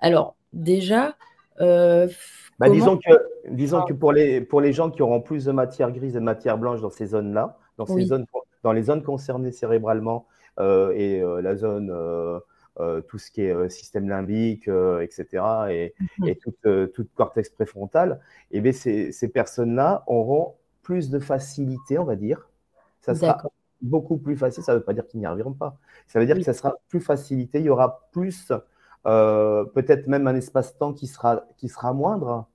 Alors, 0.00 0.36
déjà, 0.52 1.16
bah, 1.58 2.68
disons 2.70 2.98
que, 2.98 3.12
disons 3.50 3.82
que 3.82 3.94
pour, 3.94 4.12
les, 4.12 4.42
pour 4.42 4.60
les 4.60 4.74
gens 4.74 4.90
qui 4.90 5.00
auront 5.02 5.22
plus 5.22 5.46
de 5.46 5.52
matière 5.52 5.90
grise 5.90 6.16
et 6.16 6.20
de 6.20 6.24
matière 6.24 6.58
blanche 6.58 6.82
dans 6.82 6.90
ces 6.90 7.06
zones-là, 7.06 7.58
dans, 7.78 7.86
ces 7.86 8.04
zones, 8.04 8.26
dans 8.62 8.72
les 8.72 8.82
zones 8.82 9.02
concernées 9.02 9.52
cérébralement 9.52 10.26
et 10.58 11.22
la 11.42 11.56
zone 11.56 11.90
euh, 12.78 13.00
tout 13.00 13.16
ce 13.16 13.30
qui 13.30 13.40
est 13.40 13.54
euh, 13.54 13.70
système 13.70 14.06
limbique, 14.06 14.68
euh, 14.68 15.00
etc., 15.00 15.42
et, 15.70 15.94
mhm. 16.18 16.28
et 16.28 16.36
toute, 16.36 17.14
cortex 17.14 17.48
préfrontal, 17.48 18.20
et 18.50 18.60
bien 18.60 18.72
ces, 18.72 19.12
ces 19.12 19.28
personnes-là 19.28 20.04
auront 20.06 20.56
plus 20.82 21.08
de 21.08 21.18
facilité, 21.18 21.98
on 21.98 22.04
va 22.04 22.16
dire. 22.16 22.50
Ça 23.00 23.14
sera 23.14 23.42
beaucoup 23.80 24.18
plus 24.18 24.36
facile. 24.36 24.62
Ça 24.62 24.72
ne 24.72 24.78
veut 24.78 24.84
pas 24.84 24.92
dire 24.92 25.06
qu'ils 25.06 25.20
n'y 25.20 25.26
arriveront 25.26 25.54
pas. 25.54 25.78
Ça 26.06 26.20
veut 26.20 26.26
dire 26.26 26.36
que 26.36 26.42
ça 26.42 26.52
sera 26.52 26.74
plus 26.88 27.00
facilité. 27.00 27.60
Il 27.60 27.64
y 27.64 27.70
aura 27.70 28.08
plus, 28.12 28.52
peut-être 29.04 30.06
même 30.06 30.26
un 30.26 30.34
espace-temps 30.34 30.92
qui 30.92 31.06
sera, 31.06 31.46
qui 31.56 31.68
sera 31.68 31.94
moindre 31.94 32.46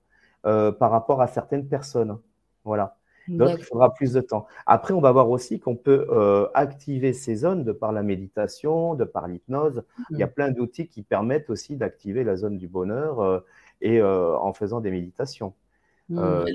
par 0.43 0.91
rapport 0.91 1.21
à 1.21 1.27
certaines 1.27 1.67
personnes. 1.67 2.19
Voilà. 2.63 2.97
Donc, 3.27 3.57
il 3.59 3.63
faudra 3.63 3.93
plus 3.93 4.13
de 4.13 4.21
temps. 4.21 4.47
Après, 4.65 4.93
on 4.93 5.01
va 5.01 5.11
voir 5.11 5.29
aussi 5.29 5.59
qu'on 5.59 5.75
peut 5.75 6.07
euh, 6.09 6.47
activer 6.53 7.13
ces 7.13 7.35
zones 7.35 7.63
de 7.63 7.71
par 7.71 7.91
la 7.91 8.03
méditation, 8.03 8.95
de 8.95 9.03
par 9.03 9.27
l'hypnose. 9.27 9.83
Il 10.09 10.17
y 10.17 10.23
a 10.23 10.27
mmh. 10.27 10.31
plein 10.31 10.51
d'outils 10.51 10.87
qui 10.87 11.03
permettent 11.03 11.49
aussi 11.49 11.75
d'activer 11.75 12.23
la 12.23 12.35
zone 12.35 12.57
du 12.57 12.67
bonheur 12.67 13.19
euh, 13.19 13.39
et 13.81 13.99
euh, 13.99 14.37
en 14.37 14.53
faisant 14.53 14.81
des 14.81 14.91
méditations. 14.91 15.53
Mmh. 16.09 16.45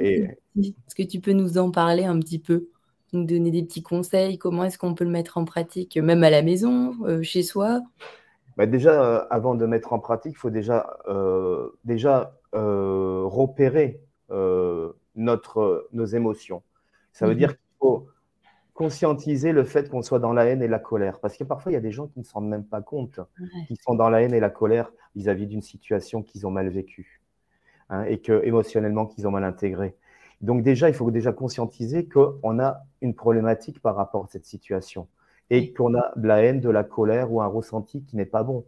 Est-ce 0.00 0.94
que 0.94 1.02
tu 1.02 1.20
peux 1.20 1.32
nous 1.32 1.58
en 1.58 1.70
parler 1.70 2.04
un 2.04 2.18
petit 2.20 2.38
peu? 2.38 2.68
Nous 3.12 3.24
donner 3.24 3.50
des 3.50 3.62
petits 3.62 3.82
conseils? 3.82 4.38
Comment 4.38 4.64
est-ce 4.64 4.78
qu'on 4.78 4.94
peut 4.94 5.04
le 5.04 5.10
mettre 5.10 5.38
en 5.38 5.44
pratique, 5.44 5.96
même 5.96 6.24
à 6.24 6.30
la 6.30 6.42
maison, 6.42 6.94
chez 7.22 7.42
soi? 7.42 7.80
Bah 8.56 8.66
déjà, 8.66 9.18
avant 9.30 9.54
de 9.54 9.66
mettre 9.66 9.92
en 9.92 9.98
pratique, 9.98 10.32
il 10.32 10.38
faut 10.38 10.50
déjà, 10.50 10.96
déjà 11.84 12.34
repérer 12.52 14.00
notre, 15.16 15.88
nos 15.92 16.04
émotions. 16.04 16.62
Ça 17.12 17.26
veut 17.26 17.32
mhm. 17.32 17.38
dire 17.38 17.48
qu'il 17.50 17.76
faut 17.80 18.08
conscientiser 18.74 19.52
le 19.52 19.64
fait 19.64 19.88
qu'on 19.88 20.02
soit 20.02 20.18
dans 20.18 20.32
la 20.32 20.46
haine 20.46 20.62
et 20.62 20.68
la 20.68 20.80
colère. 20.80 21.20
Parce 21.20 21.36
que 21.36 21.44
parfois, 21.44 21.72
il 21.72 21.74
y 21.74 21.78
a 21.78 21.80
des 21.80 21.92
gens 21.92 22.08
qui 22.08 22.18
ne 22.18 22.24
s'en 22.24 22.40
rendent 22.40 22.48
même 22.48 22.66
pas 22.66 22.82
compte, 22.82 23.20
qui 23.68 23.76
sont 23.76 23.94
dans 23.94 24.10
la 24.10 24.22
haine 24.22 24.34
et 24.34 24.40
la 24.40 24.50
colère 24.50 24.92
vis-à-vis 25.14 25.46
d'une 25.46 25.62
situation 25.62 26.22
qu'ils 26.22 26.46
ont 26.46 26.50
mal 26.50 26.68
vécue 26.68 27.22
hein, 27.88 28.02
et 28.04 28.18
que 28.18 28.44
émotionnellement 28.44 29.06
qu'ils 29.06 29.28
ont 29.28 29.30
mal 29.30 29.44
intégrée. 29.44 29.96
Donc 30.40 30.62
déjà, 30.62 30.88
il 30.88 30.94
faut 30.94 31.10
déjà 31.12 31.32
conscientiser 31.32 32.08
qu'on 32.08 32.58
a 32.58 32.82
une 33.00 33.14
problématique 33.14 33.80
par 33.80 33.94
rapport 33.94 34.24
à 34.24 34.28
cette 34.28 34.44
situation 34.44 35.06
et 35.50 35.72
qu'on 35.72 35.94
a 35.94 36.12
de 36.16 36.26
la 36.26 36.42
haine, 36.42 36.60
de 36.60 36.70
la 36.70 36.82
colère 36.82 37.32
ou 37.32 37.40
un 37.40 37.46
ressenti 37.46 38.02
qui 38.02 38.16
n'est 38.16 38.26
pas 38.26 38.42
bon. 38.42 38.64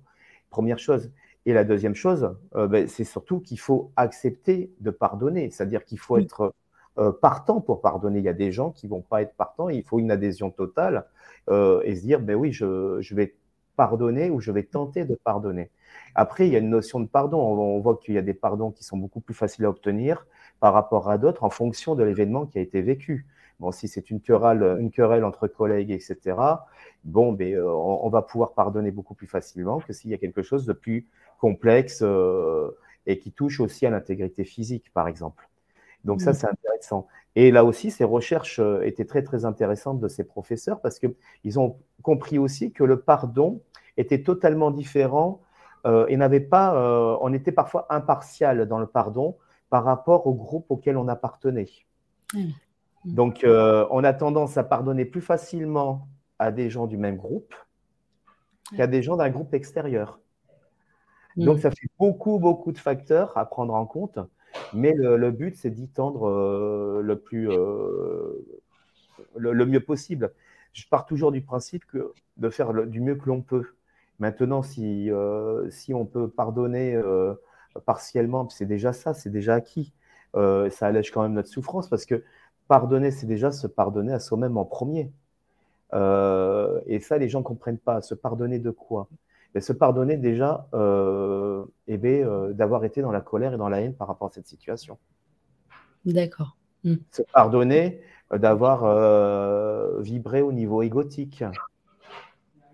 Première 0.51 0.79
chose. 0.79 1.11
Et 1.47 1.53
la 1.53 1.63
deuxième 1.63 1.95
chose, 1.95 2.37
euh, 2.57 2.67
ben, 2.67 2.89
c'est 2.89 3.05
surtout 3.05 3.39
qu'il 3.39 3.61
faut 3.61 3.93
accepter 3.95 4.73
de 4.81 4.91
pardonner, 4.91 5.49
c'est-à-dire 5.51 5.85
qu'il 5.85 6.01
faut 6.01 6.19
être 6.19 6.53
euh, 6.99 7.13
partant 7.13 7.61
pour 7.61 7.81
pardonner. 7.81 8.19
Il 8.19 8.25
y 8.25 8.29
a 8.29 8.33
des 8.33 8.51
gens 8.51 8.73
qui 8.73 8.89
vont 8.89 9.01
pas 9.01 9.23
être 9.23 9.35
partants, 9.37 9.69
il 9.69 9.85
faut 9.85 10.01
une 10.01 10.11
adhésion 10.11 10.51
totale 10.51 11.07
euh, 11.49 11.83
et 11.85 11.95
se 11.95 12.03
dire, 12.03 12.21
ben 12.21 12.35
oui, 12.35 12.53
je, 12.53 12.99
je, 13.01 13.15
vais 13.15 13.37
pardonner 13.77 14.29
ou 14.29 14.41
je 14.41 14.51
vais 14.51 14.65
tenter 14.65 15.05
de 15.05 15.15
pardonner. 15.15 15.71
Après, 16.17 16.49
il 16.49 16.53
y 16.53 16.57
a 16.57 16.59
une 16.59 16.71
notion 16.71 16.99
de 16.99 17.07
pardon. 17.07 17.39
On, 17.39 17.79
voit 17.79 17.97
qu'il 17.97 18.15
y 18.15 18.19
a 18.19 18.23
des 18.23 18.35
pardons 18.35 18.73
qui 18.73 18.83
sont 18.83 18.97
beaucoup 18.97 19.21
plus 19.21 19.35
faciles 19.35 19.67
à 19.67 19.71
obtenir 19.71 20.27
par 20.59 20.75
rapport 20.75 21.11
à 21.11 21.17
d'autres 21.17 21.45
en 21.45 21.51
fonction 21.51 21.95
de 21.95 22.03
l'événement 22.03 22.47
qui 22.47 22.59
a 22.59 22.61
été 22.61 22.83
vécu. 22.83 23.25
Bon, 23.61 23.71
si 23.71 23.87
c'est 23.87 24.11
une 24.11 24.21
querelle, 24.21 24.77
une 24.81 24.91
querelle 24.91 25.25
entre 25.25 25.47
collègues, 25.47 25.93
etc., 25.93 26.37
bon, 27.05 27.33
ben, 27.33 27.57
on, 27.61 28.01
on, 28.03 28.09
va 28.09 28.23
pouvoir 28.23 28.53
pardonner 28.53 28.91
beaucoup 28.91 29.15
plus 29.15 29.27
facilement 29.27 29.79
que 29.79 29.93
s'il 29.93 30.11
y 30.11 30.15
a 30.15 30.19
quelque 30.19 30.43
chose 30.43 30.67
de 30.67 30.73
plus 30.73 31.07
complexe 31.38 32.01
euh, 32.03 32.70
et 33.07 33.18
qui 33.18 33.33
touche 33.33 33.61
aussi 33.61 33.87
à 33.87 33.90
l'intégrité 33.90 34.44
physique, 34.44 34.92
par 34.92 35.09
exemple. 35.09 35.49
Donc 36.05 36.20
ça, 36.20 36.31
mm. 36.31 36.35
c'est 36.35 36.49
intéressant. 36.49 37.07
Et 37.35 37.51
là 37.51 37.64
aussi, 37.64 37.90
ces 37.90 38.05
recherches 38.05 38.59
euh, 38.59 38.81
étaient 38.83 39.05
très, 39.05 39.22
très 39.22 39.44
intéressantes 39.44 40.01
de 40.01 40.09
ces 40.09 40.25
professeurs 40.25 40.81
parce 40.81 40.99
qu'ils 40.99 41.59
ont 41.59 41.79
compris 42.03 42.38
aussi 42.38 42.72
que 42.72 42.85
le 42.85 43.01
pardon 43.01 43.61
était 43.96 44.22
totalement 44.22 44.70
différent 44.70 45.40
euh, 45.87 46.07
et 46.09 46.16
n'avait 46.16 46.40
pas, 46.40 47.18
on 47.20 47.33
était 47.33 47.53
parfois 47.53 47.87
impartial 47.90 48.66
dans 48.66 48.79
le 48.79 48.87
pardon 48.87 49.37
par 49.70 49.85
rapport 49.85 50.27
au 50.27 50.35
groupe 50.35 50.66
auquel 50.68 50.96
on 50.96 51.09
appartenait. 51.09 51.70
Mm. 52.35 52.51
Donc, 53.05 53.46
on 53.46 54.05
a 54.05 54.12
tendance 54.12 54.57
à 54.57 54.64
pardonner 54.64 55.05
plus 55.05 55.20
facilement 55.20 56.09
à 56.38 56.51
des 56.51 56.70
gens 56.70 56.87
du 56.87 56.96
même 56.96 57.16
groupe 57.16 57.55
qu'à 58.77 58.87
des 58.87 59.03
gens 59.03 59.16
d'un 59.16 59.31
groupe 59.31 59.55
extérieur. 59.55 60.18
Donc, 61.37 61.59
mm. 61.59 61.61
ça 61.61 61.70
fait 61.70 61.88
beaucoup, 61.99 62.38
beaucoup 62.38 62.72
de 62.72 62.79
facteurs 62.79 63.37
à 63.37 63.44
prendre 63.46 63.75
en 63.75 63.87
compte. 63.87 64.18
Mais 64.72 64.94
le, 64.94 65.31
but, 65.31 65.57
c'est 65.57 65.70
d'y 65.70 65.88
tendre 65.88 66.29
euh, 66.29 67.03
le, 67.03 67.18
plus, 67.18 67.51
euh, 67.51 68.44
le, 69.37 69.66
mieux 69.66 69.81
possible. 69.81 70.33
Je 70.72 70.85
pars 70.88 71.05
toujours 71.05 71.33
du 71.33 71.42
principe 71.42 71.85
de 72.37 72.51
faire 72.51 72.72
du 72.72 73.01
mieux 73.01 73.16
que 73.16 73.29
l'on 73.29 73.42
peut. 73.42 73.64
Maintenant, 74.18 74.62
si, 74.62 75.11
euh, 75.11 75.68
si 75.70 75.92
on 75.92 76.07
peut 76.07 76.29
pardonner 76.29 76.99
partiellement, 77.85 78.49
c'est 78.49 78.66
déjà 78.66 78.92
ça, 78.92 79.14
c'est 79.14 79.31
déjà 79.31 79.55
acquis. 79.55 79.92
ça 80.35 80.87
allège 80.87 81.11
quand 81.11 81.22
même 81.22 81.35
notre 81.35 81.49
souffrance 81.49 81.88
parce 81.88 82.07
que 82.07 82.22
pardonner, 82.68 83.11
c'est 83.11 83.27
déjà 83.27 83.53
se 83.53 83.66
pardonner 83.66 84.12
à 84.12 84.20
soi-même 84.20 84.57
en 84.57 84.64
premier. 84.64 85.12
Et 85.92 87.01
ça, 87.01 87.18
les 87.18 87.29
gens 87.29 87.40
ne 87.40 87.44
comprennent 87.44 87.79
pas. 87.79 88.01
Se 88.01 88.14
pardonner 88.14 88.59
de 88.59 88.70
quoi? 88.70 89.09
Mais 89.57 89.62
Se 89.62 89.73
pardonner 89.73 90.19
déjà 90.19 90.69
euh, 90.75 91.64
eh 91.87 91.99
euh, 92.05 92.53
d'avoir 92.53 92.85
été 92.85 93.01
dans 93.01 93.11
la 93.11 93.23
colère 93.23 93.55
et 93.55 93.57
dans 93.57 93.71
la 93.71 93.81
haine 93.81 93.95
par 93.95 94.07
rapport 94.07 94.29
à 94.29 94.31
cette 94.31 94.47
situation. 94.47 94.99
D'accord. 96.05 96.59
Hmm. 96.85 96.97
Se 97.11 97.23
pardonner 97.33 98.03
d'avoir 98.31 98.83
vibré 100.03 100.42
au 100.42 100.53
niveau 100.53 100.83
égotique. 100.83 101.42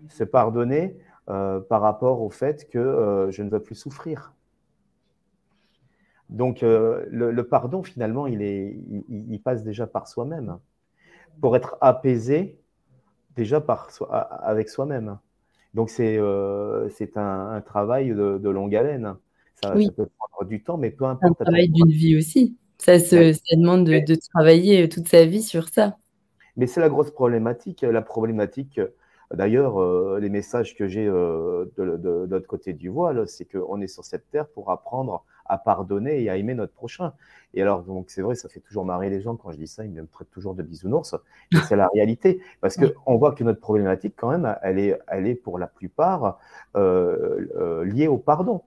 Se 0.09 0.25
pardonner 0.25 0.97
par 1.25 1.79
rapport 1.79 2.21
au 2.21 2.29
fait 2.29 2.67
que 2.67 3.29
je 3.31 3.43
ne 3.43 3.49
veux 3.49 3.61
plus 3.61 3.75
souffrir. 3.75 4.33
Donc, 6.27 6.59
le, 6.63 7.41
pardon, 7.43 7.81
finalement, 7.81 8.27
il, 8.27 8.41
est, 8.41 8.77
il 9.07 9.39
passe 9.41 9.63
déjà 9.63 9.87
par 9.87 10.09
soi-même. 10.09 10.57
Pour 11.39 11.55
être 11.55 11.77
apaisé, 11.79 12.59
déjà 13.37 13.61
par 13.61 13.87
avec 14.41 14.67
soi-même. 14.67 15.17
Donc 15.73 15.89
c'est 15.89 16.17
euh, 16.17 16.87
un, 17.15 17.61
travail 17.61 18.09
de, 18.09 18.49
longue 18.49 18.75
haleine. 18.75 19.15
Ça, 19.61 19.73
peut 19.73 20.07
prendre 20.17 20.49
du 20.49 20.61
temps, 20.61 20.77
mais 20.77 20.91
peu 20.91 21.05
importe. 21.05 21.41
Un 21.41 21.45
travail 21.45 21.69
d'une 21.69 21.89
vie 21.89 22.17
aussi. 22.17 22.57
Ça, 22.77 22.99
se, 22.99 23.33
ça 23.33 23.55
demande 23.55 23.85
de, 23.85 24.15
travailler 24.33 24.89
toute 24.89 25.07
sa 25.07 25.25
vie 25.25 25.41
sur 25.41 25.69
ça. 25.69 25.97
Mais 26.57 26.67
c'est 26.67 26.81
la 26.81 26.89
grosse 26.89 27.11
problématique. 27.11 27.81
La 27.81 28.01
problématique, 28.01 28.79
d'ailleurs, 29.31 29.81
euh, 29.81 30.19
les 30.19 30.29
messages 30.29 30.75
que 30.75 30.87
j'ai 30.87 31.07
euh, 31.07 31.65
de, 31.77 31.97
de, 31.97 32.27
l'autre 32.29 32.47
côté 32.47 32.73
du 32.73 32.89
voile, 32.89 33.27
c'est 33.27 33.45
qu'on 33.45 33.81
est 33.81 33.87
sur 33.87 34.03
cette 34.03 34.29
terre 34.29 34.47
pour 34.47 34.71
apprendre 34.71 35.25
à 35.45 35.57
pardonner 35.57 36.21
et 36.21 36.29
à 36.29 36.37
aimer 36.37 36.53
notre 36.53 36.73
prochain. 36.73 37.13
Et 37.53 37.61
alors, 37.61 37.83
donc, 37.83 38.09
c'est 38.09 38.21
vrai, 38.21 38.35
ça 38.35 38.49
fait 38.49 38.59
toujours 38.59 38.85
marrer 38.85 39.09
les 39.09 39.21
gens 39.21 39.35
quand 39.35 39.51
je 39.51 39.57
dis 39.57 39.67
ça, 39.67 39.85
ils 39.85 39.91
me 39.91 40.05
traitent 40.07 40.31
toujours 40.31 40.55
de 40.55 40.63
bisounours. 40.63 41.15
Et 41.51 41.57
c'est 41.67 41.75
la 41.75 41.87
réalité. 41.93 42.41
Parce 42.61 42.77
qu'on 42.77 43.17
voit 43.17 43.33
que 43.33 43.43
notre 43.43 43.59
problématique, 43.59 44.15
quand 44.17 44.29
même, 44.29 44.55
elle 44.61 44.79
est, 44.79 44.97
elle 45.07 45.27
est 45.27 45.35
pour 45.35 45.59
la 45.59 45.67
plupart 45.67 46.39
euh, 46.75 47.83
liée 47.85 48.07
au 48.07 48.17
pardon. 48.17 48.61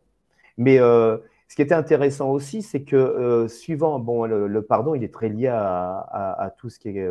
Mais 0.58 0.78
ce 0.78 1.54
qui 1.54 1.62
était 1.62 1.74
intéressant 1.74 2.30
aussi, 2.30 2.62
c'est 2.62 2.82
que 2.82 3.46
suivant, 3.48 3.98
bon, 3.98 4.26
le, 4.26 4.62
pardon, 4.62 4.94
il 4.94 5.02
est 5.02 5.12
très 5.12 5.28
lié 5.28 5.48
à, 5.48 5.98
à 6.38 6.50
tout 6.50 6.68
ce 6.68 6.78
qui 6.78 6.90
est 6.90 7.08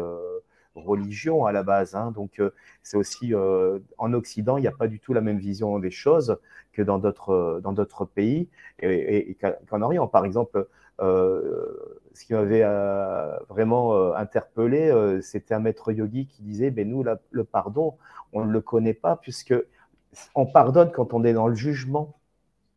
religion 0.75 1.45
à 1.45 1.51
la 1.51 1.63
base. 1.63 1.95
Hein. 1.95 2.11
donc, 2.11 2.39
euh, 2.39 2.51
c'est 2.83 2.97
aussi 2.97 3.33
euh, 3.33 3.79
en 3.97 4.13
Occident, 4.13 4.57
il 4.57 4.61
n'y 4.61 4.67
a 4.67 4.71
pas 4.71 4.87
du 4.87 4.99
tout 4.99 5.13
la 5.13 5.21
même 5.21 5.37
vision 5.37 5.79
des 5.79 5.91
choses 5.91 6.37
que 6.73 6.81
dans 6.81 6.99
d'autres 6.99 7.29
euh, 7.31 7.59
dans 7.61 7.71
d'autres 7.71 8.05
pays 8.05 8.49
et, 8.79 9.37
qu'en 9.69 9.81
Orient. 9.81 10.07
Par 10.07 10.25
exemple, 10.25 10.67
ce 10.99 12.25
qui 12.25 12.33
m'avait 12.33 12.63
vraiment 13.49 14.13
interpellé, 14.15 15.19
c'était 15.21 15.53
un 15.53 15.59
maître 15.59 15.91
yogi 15.91 16.27
qui 16.27 16.41
disait 16.43 16.71
ben 16.71 16.89
nous, 16.89 17.03
le 17.31 17.43
pardon, 17.43 17.95
on 18.33 18.45
ne 18.45 18.51
le 18.51 18.61
connaît 18.61 18.93
pas 18.93 19.15
puisque 19.15 19.53
on 20.35 20.45
pardonne 20.45 20.91
quand 20.91 21.13
on 21.13 21.23
est 21.23 21.33
dans 21.33 21.47
le 21.47 21.55
jugement 21.55 22.15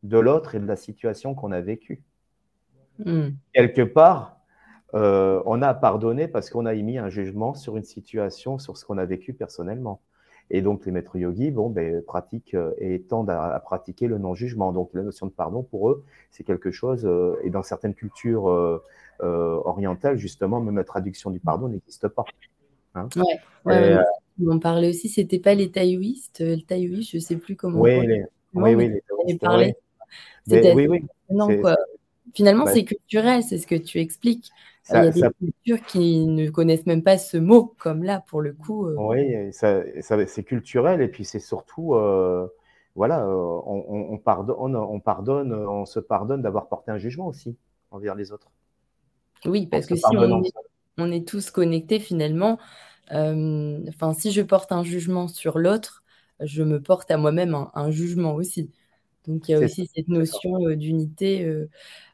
de 0.03 0.19
l'autre 0.19 0.55
et 0.55 0.61
de 0.61 0.67
la 0.67 0.77
situation 0.77 1.35
qu'on 1.35 1.53
a 1.53 1.61
vécue. 1.61 2.03
Hmm. 3.05 3.31
Quelque 3.53 3.83
part, 3.83 4.38
euh, 4.95 5.43
on 5.45 5.61
a 5.63 5.75
pardonné 5.75 6.29
parce 6.29 6.51
qu'on 6.51 6.67
a 6.67 6.75
émis 6.75 6.99
un 6.99 7.09
jugement 7.09 7.55
sur 7.55 7.77
une 7.77 7.85
situation, 7.85 8.59
sur 8.59 8.77
ce 8.77 8.85
qu'on 8.85 8.99
a 8.99 9.05
vécu 9.05 9.33
personnellement. 9.33 10.01
Et 10.51 10.63
donc, 10.63 10.87
les 10.87 10.93
maîtres 10.93 11.17
yogis 11.17 11.51
bon, 11.51 11.69
ben, 11.69 12.03
pratiquent 12.03 12.55
euh, 12.55 12.73
et 12.79 13.03
tendent 13.03 13.29
à, 13.29 13.61
pratiquer 13.63 14.07
le 14.07 14.17
non-jugement. 14.17 14.73
Donc, 14.73 14.91
la 14.95 15.03
notion 15.03 15.27
de 15.27 15.33
pardon, 15.33 15.63
pour 15.63 15.91
eux, 15.91 16.05
c'est 16.31 16.43
quelque 16.43 16.71
chose, 16.71 17.05
euh, 17.05 17.37
et 17.43 17.51
dans 17.51 17.63
certaines 17.63 17.95
cultures 17.95 18.81
orientales, 19.21 20.17
justement, 20.17 20.61
même 20.61 20.77
la 20.77 20.85
traduction 20.85 21.31
du 21.31 21.41
pardon 21.41 21.69
n'existe 21.69 22.09
pas. 22.09 22.25
Hein 22.95 23.09
ouais, 23.67 23.99
on 24.47 24.59
parlait 24.59 24.89
aussi, 24.89 25.09
c'était 25.09 25.41
pas 25.41 25.55
les 25.55 25.71
taoïstes, 25.71 26.41
le 26.41 26.63
taoïste, 26.63 27.11
je 27.13 27.19
sais 27.19 27.37
plus 27.37 27.57
comment. 27.57 27.81
Oui, 27.81 28.07
les, 28.07 28.25
oui, 28.55 28.75
oui, 28.75 29.01
les 29.27 29.37
taoïstes. 29.37 29.77
Oui. 30.47 30.61
oui, 30.75 30.87
oui. 30.89 31.65
Finalement, 32.35 32.67
c'est 32.67 32.85
culturel, 32.85 33.43
c'est 33.43 33.59
ce 33.59 33.67
que 33.67 33.75
tu 33.75 33.99
expliques. 33.99 34.51
Il 34.91 34.95
y 34.95 34.99
a 34.99 35.11
des 35.11 35.23
cultures 35.39 35.87
qui 35.87 36.27
ne 36.27 36.49
connaissent 36.51 36.87
même 36.87 37.03
pas 37.03 37.19
ce 37.19 37.37
mot, 37.37 37.75
comme 37.79 38.03
là, 38.03 38.23
pour 38.29 38.41
le 38.41 38.53
coup. 38.53 38.87
Euh. 38.87 38.97
Oui, 38.99 39.53
c'est 39.53 40.45
culturel, 40.45 41.03
et 41.03 41.09
puis 41.09 41.25
c'est 41.25 41.41
surtout, 41.41 41.95
euh, 41.95 42.49
voilà, 42.95 43.25
euh, 43.25 43.61
on, 43.67 44.19
pardonne, 44.19 44.77
on 44.77 45.01
pardonne, 45.01 45.53
on 45.53 45.85
se 45.85 46.01
pardonne 46.01 46.43
d'avoir 46.43 46.69
porté 46.69 46.91
un 46.91 46.99
jugement 46.99 47.27
aussi 47.27 47.57
envers 47.91 48.15
les 48.15 48.33
autres. 48.33 48.51
Oui, 49.45 49.67
parce 49.67 49.87
que 49.87 49.97
si 49.97 50.05
on 51.01 51.13
est, 51.13 51.29
tous 51.29 51.51
connectés, 51.51 52.01
finalement, 52.01 52.59
enfin, 53.11 54.15
si 54.15 54.33
je 54.33 54.43
porte 54.43 54.73
un 54.73 54.85
jugement 54.85 55.29
sur 55.29 55.59
l'autre, 55.59 56.03
je 56.41 56.63
me 56.63 56.81
porte 56.81 57.11
à 57.11 57.17
moi-même 57.17 57.67
un, 57.75 57.91
jugement 57.91 58.35
aussi. 58.35 58.71
Donc 59.29 59.47
il 59.47 59.53
y 59.53 59.55
a 59.55 59.59
aussi 59.59 59.89
cette 59.95 60.09
notion 60.09 60.71
d'unité. 60.71 61.47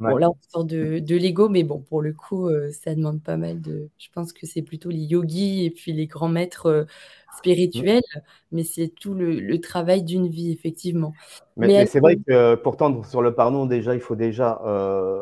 Bon, 0.01 0.17
là, 0.17 0.31
on 0.31 0.37
sort 0.49 0.65
de, 0.65 1.15
l'ego, 1.15 1.49
mais 1.49 1.63
bon, 1.63 1.79
pour 1.79 2.03
le 2.03 2.13
coup, 2.13 2.51
ça 2.73 2.95
demande 2.95 3.23
pas 3.23 3.37
mal 3.37 3.61
de. 3.61 3.89
Je 3.99 4.09
pense 4.13 4.33
que 4.33 4.47
c'est 4.47 4.63
plutôt 4.63 4.91
les 4.91 4.99
yogis 4.99 5.65
et 5.65 5.71
puis 5.71 5.93
les 5.93 6.07
grands 6.07 6.29
maîtres 6.29 6.87
mmh. 6.89 7.37
spirituels, 7.39 8.03
mais 8.51 8.65
c'est 8.65 8.89
tout 8.89 9.15
le, 9.15 9.61
travail 9.61 10.03
d'une 10.03 10.27
vie, 10.27 10.51
effectivement. 10.51 11.13
Mais, 11.57 11.87
c'est 11.87 12.01
vrai 12.01 12.17
que 12.17 12.57
pour 12.57 12.77
tendre 12.77 13.07
sur 13.07 13.23
le 13.23 13.33
pardon, 13.33 13.65
déjà, 13.65 13.95
il 13.95 14.01
faut 14.01 14.17
déjà 14.17 14.61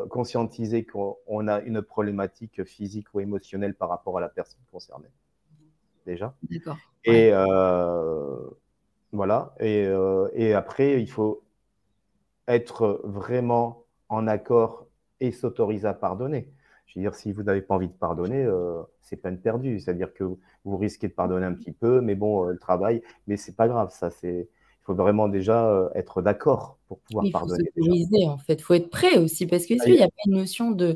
conscientiser 0.09 0.85
qu'on 0.85 1.47
a 1.47 1.61
une 1.61 1.83
problématique 1.83 2.63
physique 2.63 3.13
ou 3.13 3.19
émotionnelle 3.19 3.75
par 3.75 3.89
rapport 3.89 4.17
à 4.17 4.21
la 4.21 4.29
personne 4.29 4.61
concernée. 4.71 5.09
Déjà. 6.07 6.33
D'accord. 6.49 6.77
Et 7.05 7.31
voilà. 9.11 9.53
Et, 9.59 9.87
et 10.33 10.53
après, 10.55 10.99
il 10.99 11.07
faut 11.07 11.43
être 12.47 13.01
vraiment 13.03 13.85
en 14.09 14.27
accord 14.27 14.87
et 15.19 15.31
s'autoriser 15.31 15.87
à 15.87 15.93
pardonner. 15.93 16.51
Je 16.93 16.99
veux 16.99 17.03
dire, 17.03 17.15
si 17.15 17.31
vous 17.31 17.43
n'avez 17.43 17.61
pas 17.61 17.75
envie 17.75 17.87
de 17.87 17.93
pardonner, 17.93 18.43
euh, 18.43 18.83
c'est 19.01 19.15
peine 19.15 19.39
perdue. 19.39 19.79
C'est-à-dire 19.79 20.13
que 20.13 20.23
vous 20.63 20.77
risquez 20.77 21.07
de 21.07 21.13
pardonner 21.13 21.45
un 21.45 21.53
petit 21.53 21.71
peu, 21.71 22.01
mais 22.01 22.13
bon, 22.13 22.45
euh, 22.45 22.51
le 22.51 22.59
travail, 22.59 23.01
mais 23.25 23.37
c'est 23.37 23.55
pas 23.55 23.67
grave. 23.67 23.89
Ça, 23.91 24.11
c'est, 24.11 24.47
il 24.49 24.83
faut 24.83 24.93
vraiment 24.93 25.27
déjà 25.27 25.67
euh, 25.69 25.89
être 25.95 26.21
d'accord 26.21 26.77
pour 26.87 26.99
pouvoir 26.99 27.25
pardonner. 27.31 27.63
Il 27.75 27.81
faut 27.81 27.87
s'autoriser, 27.87 28.27
en 28.27 28.37
fait. 28.37 28.53
Il 28.53 28.61
faut 28.61 28.75
être 28.75 28.89
prêt 28.89 29.17
aussi, 29.17 29.47
parce 29.47 29.65
qu'il 29.65 29.79
n'y 29.79 30.03
a 30.03 30.07
pas 30.07 30.13
une 30.27 30.35
notion 30.35 30.69
de, 30.69 30.93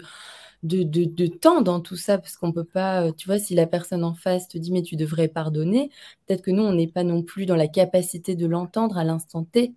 de, 0.61 0.83
de, 0.83 1.05
de, 1.05 1.25
temps 1.25 1.61
dans 1.61 1.79
tout 1.79 1.95
ça, 1.95 2.19
parce 2.19 2.37
qu'on 2.37 2.51
peut 2.51 2.63
pas, 2.63 3.11
tu 3.13 3.27
vois, 3.27 3.39
si 3.39 3.55
la 3.55 3.65
personne 3.65 4.03
en 4.03 4.13
face 4.13 4.47
te 4.47 4.59
dit, 4.59 4.71
mais 4.71 4.83
tu 4.83 4.97
devrais 4.97 5.29
pardonner, 5.29 5.89
peut-être 6.27 6.43
que 6.43 6.51
nous, 6.51 6.63
on 6.63 6.73
n'est 6.73 6.87
pas 6.87 7.03
non 7.03 7.23
plus 7.23 7.47
dans 7.47 7.55
la 7.55 7.67
capacité 7.67 8.35
de 8.35 8.45
l'entendre 8.45 8.99
à 8.99 9.03
l'instant 9.03 9.45
T. 9.45 9.73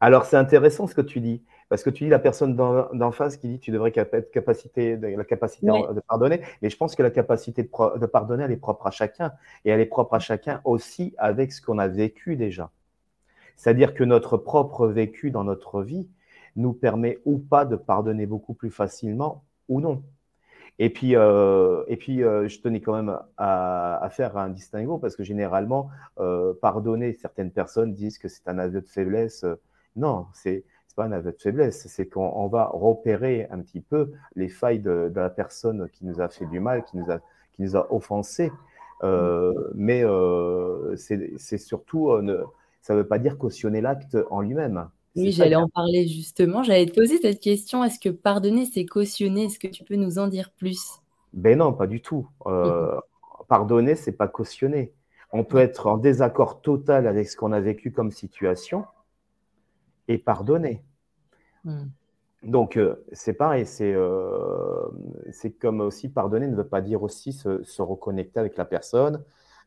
Alors, 0.00 0.24
c'est 0.24 0.36
intéressant 0.36 0.86
ce 0.86 0.94
que 0.94 1.00
tu 1.00 1.20
dis, 1.20 1.42
parce 1.68 1.82
que 1.82 1.90
tu 1.90 2.04
dis 2.04 2.10
la 2.10 2.18
personne 2.18 2.56
d'en 2.56 3.12
face 3.12 3.36
qui 3.36 3.48
dit 3.48 3.58
tu 3.58 3.70
devrais 3.70 3.92
être 3.94 4.30
capacité, 4.30 4.96
la 4.96 5.24
capacité 5.24 5.66
de 5.66 6.00
pardonner, 6.00 6.40
mais 6.62 6.68
je 6.68 6.76
pense 6.76 6.94
que 6.94 7.02
la 7.02 7.10
capacité 7.10 7.62
de, 7.62 8.06
pardonner, 8.06 8.44
elle 8.44 8.52
est 8.52 8.56
propre 8.56 8.86
à 8.86 8.90
chacun, 8.90 9.32
et 9.64 9.70
elle 9.70 9.80
est 9.80 9.86
propre 9.86 10.14
à 10.14 10.18
chacun 10.18 10.60
aussi 10.64 11.14
avec 11.16 11.52
ce 11.52 11.62
qu'on 11.62 11.78
a 11.78 11.88
vécu 11.88 12.36
déjà. 12.36 12.70
C'est-à-dire 13.56 13.94
que 13.94 14.04
notre 14.04 14.36
propre 14.36 14.88
vécu 14.88 15.30
dans 15.30 15.44
notre 15.44 15.82
vie 15.82 16.08
nous 16.56 16.72
permet 16.72 17.18
ou 17.24 17.38
pas 17.38 17.64
de 17.64 17.76
pardonner 17.76 18.26
beaucoup 18.26 18.54
plus 18.54 18.70
facilement 18.70 19.44
ou 19.68 19.80
non. 19.80 20.02
Et 20.78 20.90
puis, 20.90 21.14
euh, 21.14 21.84
et 21.86 21.96
puis 21.96 22.24
euh, 22.24 22.48
je 22.48 22.60
tenais 22.60 22.80
quand 22.80 22.94
même 22.94 23.16
à, 23.36 24.08
faire 24.10 24.36
un 24.36 24.48
distinguo 24.48 24.98
parce 24.98 25.14
que 25.14 25.22
généralement, 25.22 25.88
euh, 26.18 26.52
pardonner, 26.60 27.12
certaines 27.12 27.52
personnes 27.52 27.94
disent 27.94 28.18
que 28.18 28.28
c'est 28.28 28.48
un 28.48 28.58
aveu 28.58 28.80
de 28.80 28.88
faiblesse. 28.88 29.44
Non, 29.96 30.26
c'est 30.32 30.64
pas 30.96 31.04
un 31.04 31.12
aveu 31.12 31.32
de 31.32 31.40
faiblesse, 31.40 31.86
c'est 31.88 32.06
qu'on 32.06 32.46
va 32.46 32.70
repérer 32.72 33.48
un 33.50 33.60
petit 33.60 33.80
peu 33.80 34.12
les 34.36 34.48
failles 34.48 34.78
de, 34.78 35.10
la 35.14 35.30
personne 35.30 35.88
qui 35.92 36.04
nous 36.06 36.20
a 36.20 36.28
fait 36.28 36.46
du 36.46 36.60
mal, 36.60 36.84
qui 36.84 36.96
nous 36.96 37.10
a, 37.10 37.18
qui 37.52 37.62
nous 37.62 37.76
a 37.76 37.92
offensés. 37.92 38.52
Euh, 39.02 39.52
mais 39.74 40.04
euh, 40.04 40.94
c'est 40.96 41.58
surtout, 41.58 42.10
euh, 42.10 42.44
ça 42.80 42.94
ne 42.94 43.00
veut 43.00 43.08
pas 43.08 43.18
dire 43.18 43.38
cautionner 43.38 43.80
l'acte 43.80 44.16
en 44.30 44.40
lui-même. 44.40 44.88
Oui, 45.16 45.32
j'allais 45.32 45.56
en 45.56 45.68
parler 45.68 46.06
justement. 46.06 46.62
J'allais 46.62 46.86
te 46.86 46.94
poser 46.94 47.18
cette 47.18 47.40
question. 47.40 47.84
Est-ce 47.84 47.98
que 47.98 48.08
pardonner, 48.08 48.64
c'est 48.64 48.84
cautionner? 48.84 49.44
Est-ce 49.44 49.58
que 49.58 49.68
tu 49.68 49.84
peux 49.84 49.96
nous 49.96 50.18
en 50.18 50.28
dire 50.28 50.50
plus? 50.56 51.00
Ben 51.32 51.58
non, 51.58 51.72
pas 51.72 51.86
du 51.86 52.00
tout. 52.00 52.28
Mmh 52.46 53.00
pardonner, 53.48 53.94
c'est 53.94 54.12
pas 54.12 54.28
cautionner. 54.28 54.92
On 55.32 55.44
peut 55.44 55.58
être 55.58 55.86
en 55.86 55.98
désaccord 55.98 56.60
total 56.62 57.06
avec 57.06 57.28
ce 57.28 57.36
qu'on 57.36 57.52
a 57.52 57.60
vécu 57.60 57.92
comme 57.92 58.10
situation, 58.10 58.84
et 60.08 60.18
pardonner. 60.18 60.82
Hmm. 61.64 61.86
Donc, 62.42 62.76
euh, 62.76 63.04
c'est 63.12 63.32
pareil, 63.32 63.66
euh, 63.80 64.86
c'est 65.32 65.52
comme 65.52 65.80
aussi 65.80 66.10
pardonner 66.10 66.46
ne 66.46 66.56
veut 66.56 66.66
pas 66.66 66.82
dire 66.82 67.02
aussi 67.02 67.32
se, 67.32 67.82
reconnecter 67.82 68.38
avec 68.38 68.56
la 68.56 68.66
personne, 68.66 69.22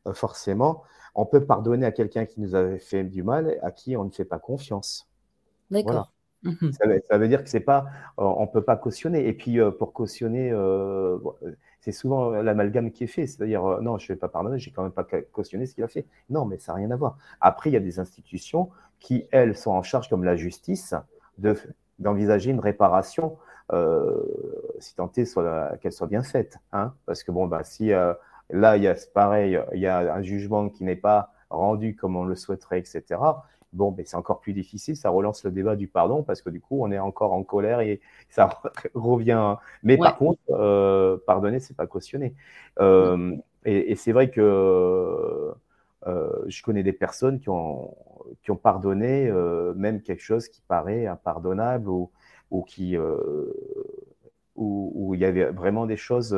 euh, 0.08 0.14
forcément. 0.14 0.84
On 1.16 1.26
peut 1.26 1.44
pardonner 1.44 1.88
à 1.88 1.92
quelqu'un 1.92 2.26
qui 2.26 2.40
nous 2.40 2.54
avait 2.54 2.78
fait 2.78 3.04
du 3.04 3.24
mal, 3.24 3.58
à 3.64 3.72
qui 3.72 3.98
on 3.98 4.04
ne 4.04 4.12
fait 4.12 4.26
pas 4.26 4.38
confiance. 4.38 5.10
D'accord. 5.72 6.12
Mhm. 6.44 6.72
Ça, 6.72 7.18
veut 7.18 7.28
dire 7.28 7.44
que 7.44 7.50
c'est 7.50 7.60
pas, 7.60 7.86
on 8.18 8.44
ne 8.44 8.48
peut 8.48 8.62
pas 8.62 8.76
cautionner. 8.76 9.28
Et 9.28 9.34
puis, 9.34 9.58
pour 9.80 9.92
cautionner, 9.92 10.54
c'est 11.88 11.94
souvent 11.94 12.32
l'amalgame 12.32 12.92
qui 12.92 13.06
est 13.06 13.08
fait. 13.08 13.28
C'est-à-dire, 13.28 13.66
euh, 13.66 13.80
non, 13.80 13.98
je 13.98 14.04
ne 14.04 14.16
vais 14.16 14.20
pas 14.20 14.28
pardonner, 14.28 14.60
j'ai 14.60 14.72
quand 14.72 14.84
même 14.84 14.92
pas 14.92 15.06
cautionné 15.32 15.66
ce 15.66 15.74
qu'il 15.74 15.86
a 15.86 15.88
fait. 15.88 16.06
Non, 16.30 16.44
mais 16.44 16.58
ça 16.58 16.74
n'a 16.74 16.80
rien 16.80 16.92
à 16.92 16.98
voir. 16.98 17.18
Après, 17.40 17.70
il 17.70 17.74
y 17.74 17.78
a 17.78 17.80
des 17.82 17.98
institutions 18.00 18.70
qui, 19.00 19.28
elles, 19.32 19.56
sont 19.56 19.72
en 19.72 19.84
charge, 19.84 20.10
comme 20.10 20.24
la 20.24 20.36
justice, 20.36 20.94
d'envisager 22.00 22.52
une 22.52 22.60
réparation, 22.60 23.38
euh, 23.74 24.24
si 24.80 24.96
tant 24.96 25.12
est 25.18 25.80
qu'elle 25.80 25.92
soit 25.92 26.08
bien 26.08 26.24
faite. 26.24 26.58
Hein 26.72 26.94
Parce 27.06 27.24
que, 27.24 27.32
bon, 27.32 27.48
bah, 27.48 27.64
si 27.64 27.92
euh, 27.92 28.14
là, 28.50 28.78
il 28.78 28.84
y 28.84 28.88
a 28.88 28.96
pareil, 29.14 29.60
il 29.74 29.80
y 29.80 29.88
a 29.88 30.14
un 30.14 30.22
jugement 30.22 30.70
qui 30.70 30.84
n'est 30.84 30.96
pas 30.96 31.34
rendu 31.50 31.96
comme 31.96 32.16
on 32.16 32.26
le 32.26 32.36
souhaiterait, 32.36 32.80
etc., 32.80 33.20
bon, 33.74 33.94
mais 33.98 34.06
c'est 34.06 34.16
encore 34.16 34.40
plus 34.40 34.54
difficile, 34.54 34.96
ça 34.96 35.10
relance 35.10 35.44
le 35.44 35.52
débat 35.52 35.76
du 35.76 35.88
pardon 35.88 36.24
parce 36.24 36.42
que 36.42 36.50
du 36.50 36.60
coup, 36.62 36.80
on 36.82 36.92
est 36.92 37.00
encore 37.00 37.34
en 37.34 37.44
colère 37.44 37.82
et 37.82 38.00
ça 38.30 38.50
revient. 38.94 39.56
Mais 39.84 39.98
par 39.98 40.18
contre, 40.18 40.40
euh, 40.50 41.18
pardonner, 41.26 41.60
c'est 41.60 41.76
pas 41.76 41.88
cautionner. 41.88 42.34
Euh, 42.80 43.36
et, 43.66 43.96
c'est 43.96 44.14
vrai 44.14 44.30
que 44.30 45.54
je 46.06 46.64
connais 46.64 46.84
des 46.84 46.94
personnes 46.94 47.40
qui 47.40 47.50
ont, 47.50 47.94
qui 48.42 48.52
ont 48.52 48.56
pardonné 48.56 49.32
même 49.76 50.02
quelque 50.02 50.22
chose 50.22 50.48
qui 50.50 50.62
paraît 50.62 51.08
impardonnable 51.08 51.90
ou, 51.90 52.12
ou 52.52 52.64
qui 52.64 52.98
où, 54.56 54.92
où, 54.96 55.14
il 55.14 55.22
y 55.22 55.26
avait 55.26 55.52
vraiment 55.52 55.86
des 55.86 55.98
choses 55.98 56.38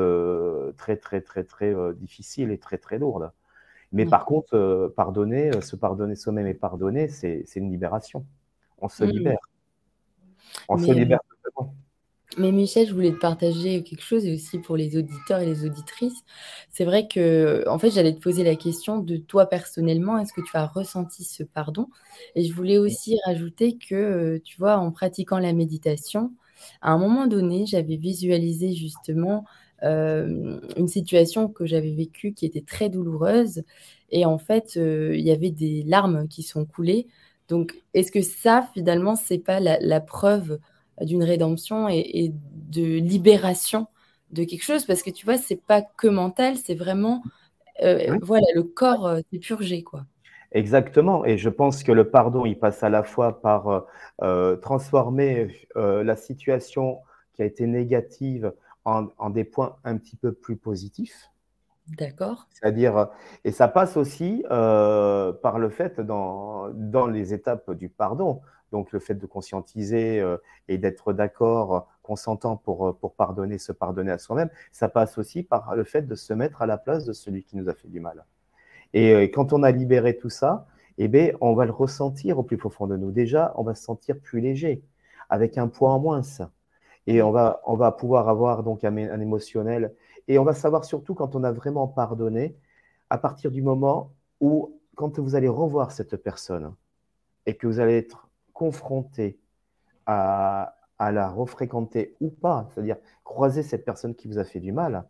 très 0.78 0.98
très 0.98 1.22
très 1.22 1.44
très 1.44 1.74
difficiles 1.96 2.52
et 2.52 2.58
très 2.58 2.78
très 2.78 3.00
lourdes. 3.00 3.32
Mais 3.92 4.06
par 4.06 4.26
contre, 4.26 4.56
euh, 4.56 4.90
pardonner, 4.96 5.56
euh, 5.56 5.62
se 5.62 5.76
pardonner 5.76 6.16
soi-même 6.16 6.48
et 6.48 6.54
pardonner, 6.54 7.08
c'est 7.08 7.44
une 7.56 7.72
libération. 7.72 8.26
On 8.80 8.88
se 8.88 9.04
mmh. 9.04 9.08
libère. 9.08 9.40
On 10.68 10.78
se 10.78 10.92
libère 10.92 11.20
Mais 12.38 12.52
Michel, 12.52 12.88
je 12.88 12.94
voulais 12.94 13.12
te 13.12 13.18
partager 13.18 13.84
quelque 13.84 14.04
chose 14.04 14.26
et 14.26 14.34
aussi 14.34 14.60
pour 14.60 14.78
les 14.78 14.98
auditeurs 14.98 15.40
et 15.40 15.46
les 15.46 15.66
auditrices. 15.66 16.24
C'est 16.70 16.86
vrai 16.86 17.08
que, 17.08 17.68
en 17.68 17.80
fait, 17.80 17.90
j'allais 17.90 18.14
te 18.14 18.20
poser 18.20 18.44
la 18.44 18.56
question 18.56 19.00
de 19.00 19.18
toi 19.18 19.48
personnellement, 19.48 20.20
est-ce 20.20 20.34
que 20.34 20.42
tu 20.42 20.56
as 20.56 20.68
ressenti 20.68 21.24
ce 21.24 21.44
pardon? 21.44 21.88
Et 22.36 22.44
je 22.44 22.54
voulais 22.54 22.78
aussi 22.78 23.18
rajouter 23.26 23.78
que, 23.78 23.96
euh, 23.96 24.40
tu 24.44 24.58
vois, 24.60 24.78
en 24.78 24.92
pratiquant 24.92 25.40
la 25.40 25.54
méditation, 25.54 26.32
à 26.82 26.92
un 26.92 27.00
moment 27.00 27.26
donné, 27.26 27.66
j'avais 27.66 27.98
visualisé 27.98 28.74
justement 28.74 29.46
une 29.82 30.90
situation 30.90 31.48
que 31.48 31.66
j'avais 31.66 31.94
vécue 31.94 32.34
qui 32.34 32.46
était 32.46 32.62
très 32.62 32.90
douloureuse. 32.90 33.64
Et 34.12 34.26
en 34.26 34.38
fait, 34.38 34.76
il 34.76 35.22
y 35.22 35.32
avait 35.32 35.52
des 35.52 35.84
larmes 35.84 36.28
qui 36.28 36.44
sont 36.44 36.66
coulées. 36.66 37.08
Donc, 37.48 37.82
est-ce 37.94 38.12
que 38.12 38.22
ça, 38.22 38.68
finalement, 38.74 39.16
c'est 39.16 39.40
pas 39.40 39.60
la, 39.60 40.02
preuve 40.02 40.60
d'une 41.02 41.24
rédemption 41.24 41.88
et, 41.90 42.34
de 42.70 43.00
libération 43.00 43.88
de 44.32 44.44
quelque 44.44 44.64
chose 44.64 44.86
Parce 44.86 45.02
que 45.02 45.10
tu 45.10 45.26
vois, 45.26 45.38
c'est 45.38 45.60
pas 45.60 45.82
que 45.82 46.08
mental, 46.08 46.56
c'est 46.58 46.76
vraiment, 46.76 47.24
voilà, 48.22 48.46
le 48.54 48.64
corps 48.64 49.18
s'est 49.32 49.40
purgé, 49.40 49.82
quoi. 49.84 50.06
Exactement. 50.52 51.26
Et 51.26 51.38
je 51.38 51.50
pense 51.50 51.84
que 51.84 51.92
le 51.92 52.10
pardon, 52.10 52.46
il 52.46 52.58
passe 52.58 52.84
à 52.84 52.90
la 52.90 53.04
fois 53.04 53.42
par 53.42 53.86
transformer 54.62 55.48
la 55.76 56.16
situation 56.16 57.00
qui 57.34 57.42
a 57.42 57.46
été 57.46 57.66
négative 57.66 58.52
en, 58.86 59.30
des 59.30 59.44
points 59.44 59.76
un 59.84 59.98
petit 59.98 60.16
peu 60.16 60.32
plus 60.32 60.58
positifs. 60.58 61.30
D'accord. 61.98 62.48
C'est-à-dire, 62.52 63.08
et 63.44 63.52
ça 63.52 63.68
passe 63.68 63.98
aussi 63.98 64.44
euh, 64.52 65.34
par 65.34 65.58
le 65.58 65.70
fait 65.70 66.00
dans, 66.00 66.70
dans 66.74 67.08
les 67.08 67.34
étapes 67.34 67.72
du 67.72 67.90
pardon, 67.90 68.42
donc 68.72 68.92
le 68.92 69.00
fait 69.00 69.16
de 69.16 69.26
conscientiser 69.26 70.20
euh, 70.20 70.38
et 70.68 70.78
d'être 70.78 71.14
d'accord, 71.14 71.88
consentant 72.04 72.58
pour, 72.58 72.98
pour 72.98 73.14
pardonner, 73.14 73.58
se 73.58 73.72
pardonner 73.72 74.12
à 74.12 74.18
soi-même, 74.18 74.50
ça 74.72 74.90
passe 74.90 75.18
aussi 75.18 75.44
par 75.44 75.76
le 75.76 75.84
fait 75.84 76.04
de 76.04 76.16
se 76.16 76.34
mettre 76.34 76.62
à 76.62 76.66
la 76.66 76.78
place 76.78 77.06
de 77.06 77.14
celui 77.14 77.44
qui 77.44 77.58
nous 77.58 77.70
a 77.70 77.74
fait 77.74 77.88
du 77.88 78.00
mal. 78.00 78.26
Et 78.94 79.14
euh, 79.14 79.24
quand 79.24 79.54
on 79.54 79.64
a 79.64 79.72
libéré 79.72 80.18
tout 80.18 80.30
ça, 80.30 80.68
eh 80.98 81.08
bien, 81.08 81.32
on 81.42 81.54
va 81.54 81.66
le 81.66 81.72
ressentir 81.72 82.40
au 82.40 82.44
plus 82.44 82.58
profond 82.58 82.88
de 82.88 82.98
nous. 82.98 83.12
Déjà, 83.12 83.54
on 83.56 83.64
va 83.64 83.76
se 83.76 83.84
sentir 83.84 84.20
plus 84.20 84.42
léger, 84.42 84.84
avec 85.30 85.58
un 85.58 85.68
poids 85.68 85.92
en 85.92 86.00
moins. 86.00 86.22
Et 87.08 87.22
on 87.22 87.32
va, 87.32 87.62
on 87.66 87.76
va 87.76 87.92
pouvoir 87.92 88.30
avoir 88.30 88.64
donc 88.64 88.84
un, 88.84 88.96
émotionnel. 88.98 89.94
Et 90.28 90.38
on 90.38 90.44
va 90.44 90.54
savoir 90.54 90.86
surtout 90.86 91.16
quand 91.16 91.36
on 91.36 91.44
a 91.44 91.52
vraiment 91.52 91.88
pardonné, 91.88 92.56
à 93.10 93.18
partir 93.18 93.52
du 93.52 93.62
moment 93.62 94.12
où, 94.42 94.78
quand 94.96 95.20
vous 95.20 95.36
allez 95.36 95.48
revoir 95.48 95.92
cette 95.92 96.18
personne 96.18 96.76
et 97.46 97.56
que 97.56 97.66
vous 97.66 97.80
allez 97.80 97.98
être 97.98 98.29
confronté 98.60 99.40
à, 100.06 100.76
la 101.00 101.30
refréquenter 101.30 102.18
ou 102.20 102.30
pas, 102.30 102.68
c'est-à-dire 102.70 102.98
croiser 103.24 103.64
cette 103.64 103.86
personne 103.86 104.16
qui 104.16 104.28
vous 104.28 104.38
a 104.38 104.44
fait 104.44 104.60
du 104.60 104.74
mal, 104.74 105.06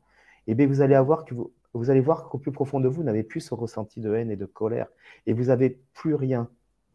eh 0.45 0.53
bien 0.53 0.67
vous 0.67 0.81
allez 0.81 0.93
avoir 0.93 1.25
que 1.25 1.33
vous, 1.33 1.89
allez 1.89 1.99
voir 1.99 2.29
qu'au 2.29 2.37
plus 2.37 2.51
profond 2.51 2.79
de 2.79 2.87
vous, 2.87 2.97
vous 2.97 3.03
n'avez 3.03 3.23
plus 3.23 3.41
ce 3.41 3.55
ressenti 3.55 4.01
de 4.01 4.13
haine 4.13 4.29
et 4.29 4.35
de 4.35 4.45
colère, 4.45 4.87
et 5.25 5.33
vous 5.33 5.45
n'avez 5.45 5.81
plus 5.93 6.13
rien 6.13 6.47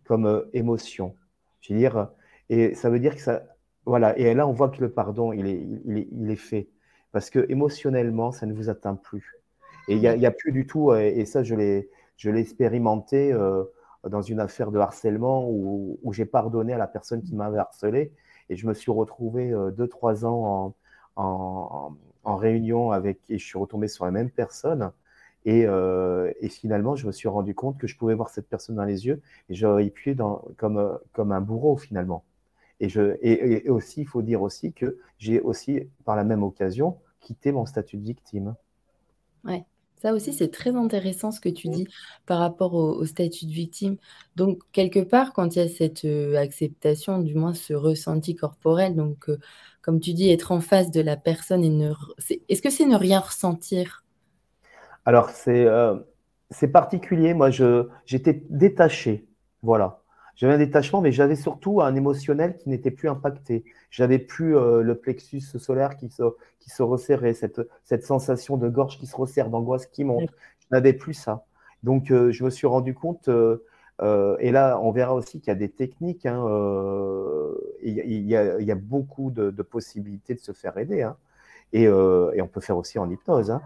comme 0.04 0.26
euh, 0.26 0.48
émotion. 0.52 1.16
Je 1.60 1.72
veux 1.72 1.78
dire, 1.80 2.10
et 2.50 2.76
ça 2.76 2.88
veut 2.88 3.00
dire 3.00 3.16
que 3.16 3.20
ça, 3.20 3.42
voilà, 3.84 4.16
et 4.16 4.32
là, 4.32 4.46
on 4.46 4.52
voit 4.52 4.68
que 4.68 4.80
le 4.80 4.92
pardon, 4.92 5.32
il 5.32 5.48
est, 5.48 6.36
fait. 6.36 6.68
Parce 7.10 7.30
que 7.30 7.46
émotionnellement, 7.48 8.30
ça 8.30 8.46
ne 8.46 8.52
vous 8.52 8.70
atteint 8.70 8.94
plus. 8.94 9.40
Et 9.88 9.96
il 9.96 10.00
n'y 10.00 10.26
a, 10.26 10.30
plus 10.30 10.52
du 10.52 10.68
tout, 10.68 10.94
et 10.94 11.24
ça, 11.24 11.42
je 11.42 11.56
l'ai 11.56 11.88
expérimenté 12.38 13.32
euh, 13.32 13.64
dans 14.08 14.22
une 14.22 14.40
affaire 14.40 14.70
de 14.70 14.78
harcèlement 14.78 15.48
où, 15.48 15.98
j'ai 16.12 16.26
pardonné 16.26 16.72
à 16.72 16.78
la 16.78 16.86
personne 16.86 17.22
qui 17.22 17.34
m'avait 17.34 17.58
harcelé. 17.58 18.12
Et 18.50 18.56
je 18.56 18.66
me 18.66 18.74
suis 18.74 18.90
retrouvé 18.90 19.52
euh, 19.52 19.70
deux, 19.70 19.88
trois 19.88 20.26
ans 20.26 20.74
en, 21.16 21.96
en, 22.24 22.36
réunion 22.36 22.90
avec, 22.90 23.20
et 23.30 23.38
je 23.38 23.44
suis 23.44 23.58
retombé 23.58 23.88
sur 23.88 24.04
la 24.04 24.10
même 24.10 24.30
personne. 24.30 24.92
Et, 25.46 25.66
euh, 25.66 26.32
et, 26.40 26.48
finalement, 26.48 26.96
je 26.96 27.06
me 27.06 27.12
suis 27.12 27.28
rendu 27.28 27.54
compte 27.54 27.78
que 27.78 27.86
je 27.86 27.96
pouvais 27.96 28.14
voir 28.14 28.30
cette 28.30 28.48
personne 28.48 28.76
dans 28.76 28.84
les 28.84 29.06
yeux 29.06 29.20
et 29.50 29.54
j'aurais 29.54 29.90
pu 29.90 30.14
dans, 30.14 30.42
comme, 30.56 30.98
comme 31.12 31.32
un 31.32 31.40
bourreau 31.40 31.76
finalement. 31.76 32.24
Et, 32.80 32.88
je, 32.88 33.16
et, 33.22 33.68
aussi, 33.68 34.02
il 34.02 34.06
faut 34.06 34.22
dire 34.22 34.42
aussi 34.42 34.72
que 34.72 34.98
j'ai 35.18 35.40
aussi, 35.40 35.88
par 36.04 36.16
la 36.16 36.24
même 36.24 36.42
occasion, 36.42 36.98
quitté 37.20 37.52
mon 37.52 37.66
statut 37.66 37.96
de 37.98 38.02
victime. 38.04 38.54
Ouais. 39.44 39.64
Ça 40.04 40.12
aussi, 40.12 40.34
c'est 40.34 40.50
très 40.50 40.76
intéressant 40.76 41.30
ce 41.30 41.40
que 41.40 41.48
tu 41.48 41.68
dis 41.68 41.88
par 42.26 42.38
rapport 42.38 42.74
au, 42.74 43.06
statut 43.06 43.46
de 43.46 43.52
victime. 43.52 43.96
Donc, 44.36 44.60
quelque 44.70 45.00
part, 45.00 45.32
quand 45.32 45.56
il 45.56 45.60
y 45.60 45.62
a 45.62 45.68
cette 45.68 46.04
euh, 46.04 46.36
acceptation, 46.36 47.20
du 47.20 47.34
moins 47.34 47.54
ce 47.54 47.72
ressenti 47.72 48.34
corporel, 48.34 48.94
donc, 48.94 49.30
euh, 49.30 49.38
comme 49.80 50.00
tu 50.00 50.12
dis, 50.12 50.30
être 50.30 50.52
en 50.52 50.60
face 50.60 50.90
de 50.90 51.00
la 51.00 51.16
personne 51.16 51.64
et 51.64 51.70
ne. 51.70 51.94
Est-ce 52.50 52.60
que 52.60 52.68
c'est 52.68 52.84
ne 52.84 52.96
rien 52.96 53.18
ressentir? 53.18 54.04
Alors, 55.06 55.30
c'est 55.30 55.64
euh, 55.64 55.94
c'est 56.50 56.68
particulier. 56.68 57.32
Moi, 57.32 57.48
j'étais 58.04 58.44
détaché. 58.50 59.26
Voilà. 59.62 60.02
J'avais 60.36 60.54
un 60.54 60.58
détachement, 60.58 61.00
mais 61.00 61.12
j'avais 61.12 61.36
surtout 61.36 61.80
un 61.80 61.94
émotionnel 61.94 62.56
qui 62.56 62.68
n'était 62.68 62.90
plus 62.90 63.08
impacté. 63.08 63.64
J'avais 63.90 64.18
plus 64.18 64.56
euh, 64.56 64.82
le 64.82 64.96
plexus 64.96 65.40
solaire 65.40 65.96
qui 65.96 66.08
se, 66.08 66.22
qui 66.58 66.70
se 66.70 66.82
resserrait, 66.82 67.34
cette, 67.34 67.60
cette 67.84 68.04
sensation 68.04 68.56
de 68.56 68.68
gorge 68.68 68.98
qui 68.98 69.06
se 69.06 69.16
resserre, 69.16 69.48
d'angoisse 69.48 69.86
qui 69.86 70.02
monte. 70.04 70.30
Je 70.60 70.66
n'avais 70.72 70.92
plus 70.92 71.14
ça. 71.14 71.44
Donc, 71.82 72.10
euh, 72.10 72.32
je 72.32 72.42
me 72.44 72.50
suis 72.50 72.66
rendu 72.66 72.94
compte, 72.94 73.28
euh, 73.28 74.36
et 74.40 74.50
là, 74.50 74.80
on 74.82 74.90
verra 74.90 75.14
aussi 75.14 75.40
qu'il 75.40 75.48
y 75.48 75.52
a 75.52 75.58
des 75.58 75.68
techniques, 75.68 76.26
hein, 76.26 76.44
il, 77.82 77.94
y 77.94 78.34
a, 78.34 78.58
il, 78.58 78.66
y 78.66 78.72
a, 78.72 78.74
beaucoup 78.74 79.30
de, 79.30 79.50
possibilités 79.62 80.34
de 80.34 80.40
se 80.40 80.52
faire 80.52 80.76
aider. 80.78 81.02
Hein, 81.02 81.16
et, 81.72 81.84
et, 81.84 82.42
on 82.42 82.48
peut 82.48 82.60
faire 82.60 82.76
aussi 82.76 82.98
en 82.98 83.08
hypnose. 83.08 83.52
Hein, 83.52 83.62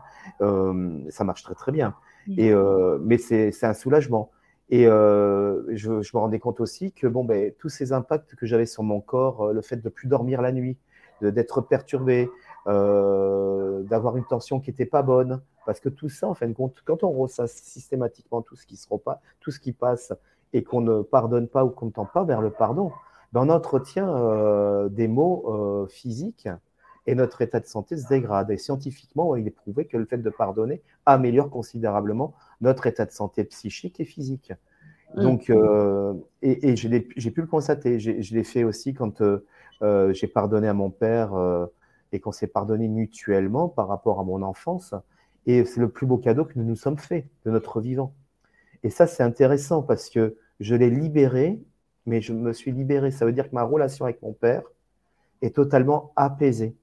ça 1.08 1.24
marche 1.24 1.42
très, 1.42 1.54
très 1.54 1.72
bien. 1.72 1.94
Et, 2.36 2.52
mais 3.00 3.16
c'est 3.16 3.64
un 3.64 3.72
soulagement. 3.72 4.30
Et 4.70 4.86
euh, 4.86 5.62
je, 5.74 5.90
me 5.90 6.18
rendais 6.18 6.38
compte 6.38 6.60
aussi 6.60 6.92
que 6.92 7.06
bon, 7.06 7.24
ben, 7.24 7.52
tous 7.58 7.70
ces 7.70 7.92
impacts 7.92 8.34
que 8.34 8.46
j'avais 8.46 8.66
sur 8.66 8.82
mon 8.82 9.00
corps, 9.00 9.46
euh, 9.46 9.52
le 9.52 9.62
fait 9.62 9.76
de 9.76 9.88
plus 9.88 10.08
dormir 10.08 10.42
la 10.42 10.52
nuit, 10.52 10.76
d'être 11.22 11.62
perturbé, 11.62 12.30
euh, 12.68 13.82
d'avoir 13.82 14.16
une 14.16 14.24
tension 14.24 14.60
qui 14.60 14.70
n'était 14.70 14.86
pas 14.86 15.02
bonne, 15.02 15.40
parce 15.66 15.80
que 15.80 15.88
tout 15.88 16.08
ça, 16.08 16.28
en 16.28 16.34
fin 16.34 16.46
de 16.46 16.52
compte, 16.52 16.76
quand 16.84 17.02
on 17.02 17.10
ressasse 17.10 17.54
systématiquement 17.54 18.42
tout 18.42 18.56
ce 18.56 18.66
qui 18.66 18.76
se 18.76 18.86
pas, 18.88 19.20
tout 19.40 19.50
ce 19.50 19.58
qui 19.58 19.72
passe 19.72 20.12
et 20.52 20.62
qu'on 20.62 20.80
ne 20.80 21.02
pardonne 21.02 21.48
pas 21.48 21.64
ou 21.64 21.70
qu'on 21.70 21.86
ne 21.86 21.90
tend 21.90 22.06
pas 22.06 22.24
vers 22.24 22.40
le 22.40 22.50
pardon, 22.50 22.92
ben 23.32 23.42
on 23.44 23.48
entretient 23.48 24.86
des 24.88 25.08
maux 25.08 25.86
physiques 25.90 26.48
et 27.06 27.14
notre 27.14 27.42
état 27.42 27.58
de 27.58 27.66
santé 27.66 27.96
se 27.96 28.06
dégrade. 28.06 28.50
Et 28.50 28.58
scientifiquement, 28.58 29.34
il 29.34 29.46
est 29.46 29.50
prouvé 29.50 29.86
que 29.86 29.96
le 29.96 30.04
fait 30.04 30.18
de 30.18 30.30
pardonner 30.30 30.82
améliore 31.04 31.50
considérablement 31.50 32.34
notre 32.60 32.86
état 32.86 33.04
de 33.04 33.12
santé 33.12 33.44
psychique 33.44 34.00
et 34.00 34.04
physique. 34.04 34.52
Mm. 35.14 35.22
Donc, 35.22 35.50
euh, 35.50 36.14
et, 36.42 36.76
j'ai 36.76 37.30
pu 37.30 37.40
le 37.40 37.46
constater. 37.46 37.98
Je 38.00 38.34
l'ai 38.34 38.44
fait 38.44 38.64
aussi 38.64 38.94
quand 38.94 39.20
euh, 39.20 39.44
euh, 39.82 40.12
j'ai 40.12 40.26
pardonné 40.26 40.68
à 40.68 40.74
mon 40.74 40.90
père 40.90 41.32
et 42.12 42.20
qu'on 42.20 42.32
s'est 42.32 42.46
pardonné 42.46 42.88
mutuellement 42.88 43.68
par 43.68 43.88
rapport 43.88 44.20
à 44.20 44.24
mon 44.24 44.42
enfance. 44.42 44.94
Et 45.46 45.64
c'est 45.64 45.80
le 45.80 45.88
plus 45.88 46.06
beau 46.06 46.18
cadeau 46.18 46.44
que 46.44 46.52
nous 46.56 46.64
nous 46.64 46.76
sommes 46.76 46.98
fait 46.98 47.26
de 47.44 47.50
notre 47.50 47.80
vivant. 47.80 48.14
Et 48.82 48.90
ça, 48.90 49.06
c'est 49.06 49.22
intéressant 49.22 49.82
parce 49.82 50.10
que 50.10 50.36
je 50.60 50.74
l'ai 50.74 50.90
libéré, 50.90 51.60
mais 52.06 52.20
je 52.20 52.32
me 52.32 52.52
suis 52.52 52.72
libéré. 52.72 53.10
Ça 53.10 53.24
veut 53.24 53.32
dire 53.32 53.48
que 53.48 53.54
ma 53.54 53.62
relation 53.62 54.04
avec 54.04 54.20
mon 54.22 54.32
père 54.32 54.62
est 55.42 55.54
totalement 55.54 56.12
apaisée. 56.16 56.76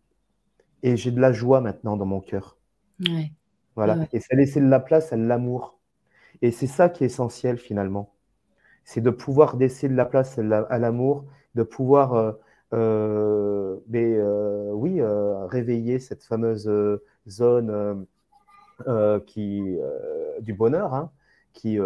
Et 0.83 0.97
j'ai 0.97 1.11
de 1.11 1.19
la 1.19 1.31
joie 1.31 1.61
maintenant 1.61 1.97
dans 1.97 2.05
mon 2.05 2.21
cœur. 2.21 2.57
Ouais. 2.99 3.31
Voilà. 3.75 4.07
Et 4.13 4.19
c'est 4.19 4.35
laisser 4.35 4.61
de 4.61 4.67
la 4.67 4.79
place 4.79 5.11
à 5.13 5.17
l'amour. 5.17 5.77
Et 6.41 6.51
c'est 6.51 6.67
ça 6.67 6.89
qui 6.89 7.03
est 7.03 7.07
essentiel 7.07 7.57
finalement. 7.57 8.13
C'est 8.83 9.01
de 9.01 9.09
pouvoir 9.09 9.57
laisser 9.57 9.89
de 9.89 9.95
la 9.95 10.05
place 10.05 10.37
à 10.37 10.77
l'amour, 10.77 11.25
de 11.55 11.63
pouvoir, 11.63 12.13
euh, 12.13 12.31
euh, 12.73 13.77
mais, 13.87 14.15
euh, 14.15 14.71
oui, 14.73 15.01
réveiller 15.49 15.99
cette 15.99 16.23
fameuse 16.23 16.69
zone 17.27 18.05
qui, 19.25 19.77
du 20.41 20.53
bonheur, 20.53 20.93
hein, 20.93 21.11
qui, 21.53 21.79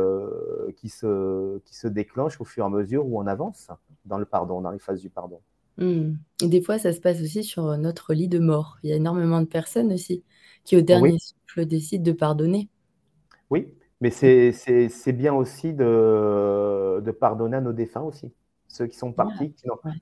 qui, 0.75 0.89
se, 0.89 1.59
qui 1.59 1.75
se 1.75 1.87
déclenche 1.87 2.41
au 2.41 2.45
fur 2.45 2.63
et 2.63 2.67
à 2.67 2.69
mesure 2.69 3.07
où 3.07 3.19
on 3.19 3.27
avance 3.27 3.69
dans 4.05 4.17
le 4.17 4.25
pardon, 4.25 4.61
dans 4.61 4.71
les 4.71 4.79
phases 4.79 5.01
du 5.01 5.09
pardon. 5.09 5.39
Mmh. 5.77 6.15
Et 6.43 6.47
des 6.47 6.61
fois, 6.61 6.77
ça 6.77 6.91
se 6.91 6.99
passe 6.99 7.21
aussi 7.21 7.43
sur 7.43 7.77
notre 7.77 8.13
lit 8.13 8.27
de 8.27 8.39
mort. 8.39 8.77
Il 8.83 8.89
y 8.89 8.93
a 8.93 8.97
énormément 8.97 9.39
de 9.39 9.45
personnes 9.45 9.93
aussi 9.93 10.23
qui, 10.69 10.77
au 10.77 10.81
dernier 10.81 11.17
souffle, 11.17 11.65
décident 11.65 12.03
de 12.03 12.11
pardonner. 12.11 12.69
Oui, 13.49 13.73
mais 14.01 14.11
c'est 14.11 15.13
bien 15.13 15.33
aussi 15.33 15.73
de, 15.73 17.01
de, 17.03 17.11
pardonner 17.11 17.57
à 17.57 17.61
nos 17.61 17.73
défunts 17.73 18.01
aussi, 18.01 18.31
ceux 18.67 18.85
qui 18.85 18.95
sont 18.95 19.11
partis, 19.11 19.55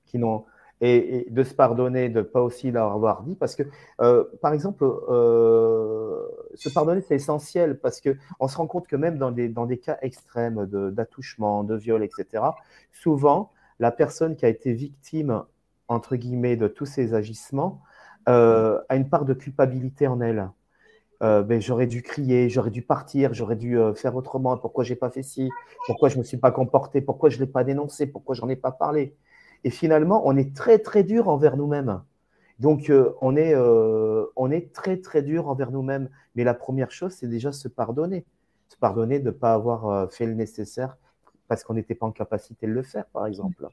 qui 0.04 0.18
n'ont 0.18 0.44
et, 0.82 1.26
de 1.30 1.42
se 1.42 1.54
pardonner, 1.54 2.10
de 2.10 2.18
ne 2.18 2.22
pas 2.22 2.42
aussi 2.42 2.70
leur 2.70 2.92
avoir 2.92 3.22
dit, 3.22 3.34
parce 3.34 3.56
que, 3.56 3.62
euh, 4.02 4.24
par 4.42 4.52
exemple, 4.52 4.84
euh, 4.84 6.22
se 6.54 6.68
pardonner, 6.68 7.00
c'est 7.00 7.16
essentiel, 7.16 7.80
parce 7.80 8.02
qu'on 8.02 8.46
se 8.46 8.56
rend 8.58 8.66
compte 8.66 8.86
que 8.86 8.94
même 8.94 9.16
dans 9.16 9.32
des, 9.32 9.48
dans 9.48 9.64
des 9.64 9.78
cas 9.78 9.96
extrêmes 10.02 10.66
d'attouchement, 10.66 11.64
de, 11.64 11.74
de, 11.74 11.80
viol, 11.80 12.04
etc., 12.04 12.44
souvent, 12.92 13.52
la 13.78 13.90
personne 13.90 14.36
qui 14.36 14.44
a 14.44 14.48
été 14.50 14.74
victime, 14.74 15.44
entre 15.88 16.14
guillemets, 16.16 16.56
de 16.56 16.68
tous 16.68 16.86
ces 16.86 17.14
agissements, 17.14 17.80
euh, 18.28 18.78
a 18.90 18.96
une 18.96 19.08
part 19.08 19.24
de 19.24 19.32
culpabilité 19.32 20.06
en 20.06 20.20
elle. 20.20 20.50
Euh, 21.22 21.42
ben, 21.42 21.60
j'aurais 21.60 21.88
dû 21.88 22.02
crier, 22.02 22.48
j'aurais 22.48 22.70
dû 22.70 22.82
partir, 22.82 23.34
j'aurais 23.34 23.56
dû 23.56 23.76
euh, 23.76 23.92
faire 23.92 24.14
autrement, 24.14 24.56
pourquoi 24.56 24.84
j'ai 24.84 24.94
pas 24.94 25.10
fait 25.10 25.24
ci, 25.24 25.50
pourquoi 25.86 26.08
je 26.08 26.18
me 26.18 26.22
suis 26.22 26.36
pas 26.36 26.52
comporté, 26.52 27.00
pourquoi 27.00 27.28
je 27.28 27.40
l'ai 27.40 27.46
pas 27.46 27.64
dénoncé, 27.64 28.06
pourquoi 28.06 28.36
j'en 28.36 28.48
ai 28.48 28.54
pas 28.54 28.70
parlé? 28.70 29.16
Et 29.64 29.70
finalement, 29.70 30.22
on 30.24 30.36
est 30.36 30.54
très 30.54 30.78
très 30.78 31.02
dur 31.02 31.28
envers 31.28 31.56
nous-mêmes. 31.56 32.02
Donc 32.60 32.88
euh, 32.90 33.14
on, 33.20 33.36
est, 33.36 33.56
on 33.56 34.50
est 34.50 34.72
très 34.72 34.98
très 34.98 35.22
dur 35.22 35.48
envers 35.48 35.72
nous-mêmes. 35.72 36.08
Mais 36.36 36.44
la 36.44 36.54
première 36.54 36.92
chose, 36.92 37.12
c'est 37.12 37.28
déjà 37.28 37.50
se 37.50 37.66
pardonner. 37.66 38.24
Se 38.68 38.76
pardonner 38.76 39.18
de 39.18 39.26
ne 39.26 39.30
pas 39.32 39.54
avoir 39.54 40.12
fait 40.12 40.26
le 40.26 40.34
nécessaire 40.34 40.96
parce 41.48 41.64
qu'on 41.64 41.74
n'était 41.74 41.94
pas 41.96 42.06
en 42.06 42.12
capacité 42.12 42.66
de 42.66 42.72
le 42.72 42.82
faire, 42.82 43.06
par 43.06 43.26
exemple. 43.26 43.66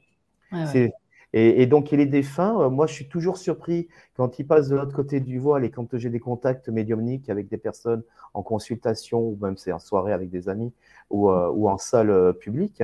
Ouais, 0.50 0.92
et, 1.38 1.66
donc, 1.66 1.92
il 1.92 2.00
est 2.00 2.06
défunt. 2.06 2.58
Euh, 2.62 2.70
moi, 2.70 2.86
je 2.86 2.94
suis 2.94 3.08
toujours 3.08 3.36
surpris 3.36 3.88
quand 4.16 4.38
il 4.38 4.46
passe 4.46 4.68
de 4.68 4.76
l'autre 4.76 4.96
côté 4.96 5.20
du 5.20 5.38
voile 5.38 5.66
et 5.66 5.70
quand 5.70 5.94
j'ai 5.98 6.08
des 6.08 6.18
contacts 6.18 6.70
médiumniques 6.70 7.28
avec 7.28 7.48
des 7.48 7.58
personnes 7.58 8.02
en 8.32 8.42
consultation 8.42 9.20
ou 9.20 9.38
même 9.42 9.58
c'est 9.58 9.70
en 9.70 9.78
soirée 9.78 10.14
avec 10.14 10.30
des 10.30 10.48
amis 10.48 10.72
ou, 11.10 11.28
euh, 11.30 11.50
ou 11.50 11.68
en 11.68 11.76
salle 11.76 12.08
euh, 12.08 12.32
publique. 12.32 12.82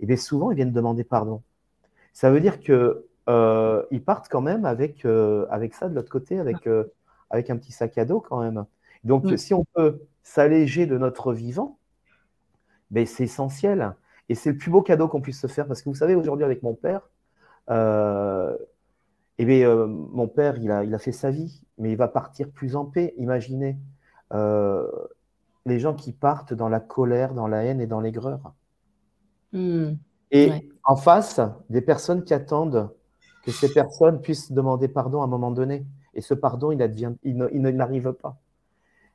Et 0.00 0.06
bien 0.06 0.16
souvent, 0.16 0.50
ils 0.50 0.56
viennent 0.56 0.72
demander 0.72 1.04
pardon. 1.04 1.40
Ça 2.12 2.32
veut 2.32 2.40
dire 2.40 2.60
que 2.60 3.06
ils 3.28 4.02
partent 4.04 4.28
quand 4.28 4.42
même 4.42 4.64
avec, 4.66 5.06
avec 5.48 5.72
ça 5.72 5.88
de 5.88 5.94
l'autre 5.94 6.10
côté, 6.10 6.38
avec, 6.38 6.68
avec 7.30 7.48
un 7.48 7.56
petit 7.56 7.72
sac 7.72 7.96
à 7.96 8.04
dos 8.04 8.20
quand 8.20 8.42
même. 8.42 8.66
Donc, 9.04 9.38
si 9.38 9.54
on 9.54 9.64
peut 9.74 10.02
s'alléger 10.22 10.86
de 10.86 10.98
notre 10.98 11.32
vivant, 11.32 11.78
ben, 12.90 13.06
c'est 13.06 13.24
essentiel. 13.24 13.94
Et 14.28 14.34
c'est 14.34 14.50
le 14.50 14.58
plus 14.58 14.70
beau 14.70 14.82
cadeau 14.82 15.08
qu'on 15.08 15.20
puisse 15.20 15.40
se 15.40 15.46
faire 15.46 15.66
parce 15.66 15.80
que 15.80 15.88
vous 15.88 15.94
savez, 15.94 16.14
aujourd'hui, 16.14 16.44
avec 16.44 16.62
mon 16.62 16.74
père, 16.74 17.00
euh, 17.00 17.13
eh 17.68 19.44
bien, 19.44 19.68
euh, 19.68 19.86
mon 19.86 20.28
père, 20.28 20.58
il 20.58 20.70
a, 20.70 20.84
il 20.84 20.94
a 20.94 20.98
fait 20.98 21.12
sa 21.12 21.30
vie, 21.30 21.62
mais 21.78 21.90
il 21.90 21.96
va 21.96 22.08
partir 22.08 22.50
plus 22.50 22.76
en 22.76 22.84
paix. 22.84 23.14
Imaginez 23.18 23.76
euh, 24.32 24.88
les 25.66 25.78
gens 25.78 25.94
qui 25.94 26.12
partent 26.12 26.54
dans 26.54 26.68
la 26.68 26.80
colère, 26.80 27.34
dans 27.34 27.48
la 27.48 27.64
haine 27.64 27.80
et 27.80 27.86
dans 27.86 28.00
l'aigreur. 28.00 28.52
Hmm. 29.52 29.92
et 30.32 30.50
en 30.82 30.96
face, 30.96 31.40
des 31.70 31.80
personnes 31.80 32.24
qui 32.24 32.34
attendent 32.34 32.90
que 33.44 33.52
ces 33.52 33.72
personnes 33.72 34.20
puissent 34.20 34.50
demander 34.50 34.88
pardon 34.88 35.22
à 35.22 35.26
un 35.26 35.28
moment 35.28 35.52
donné. 35.52 35.86
Et 36.14 36.20
ce 36.20 36.34
pardon, 36.34 36.72
il, 36.72 36.82
advient, 36.82 37.12
il, 37.22 37.36
n'arrive 37.36 38.12
pas. 38.14 38.36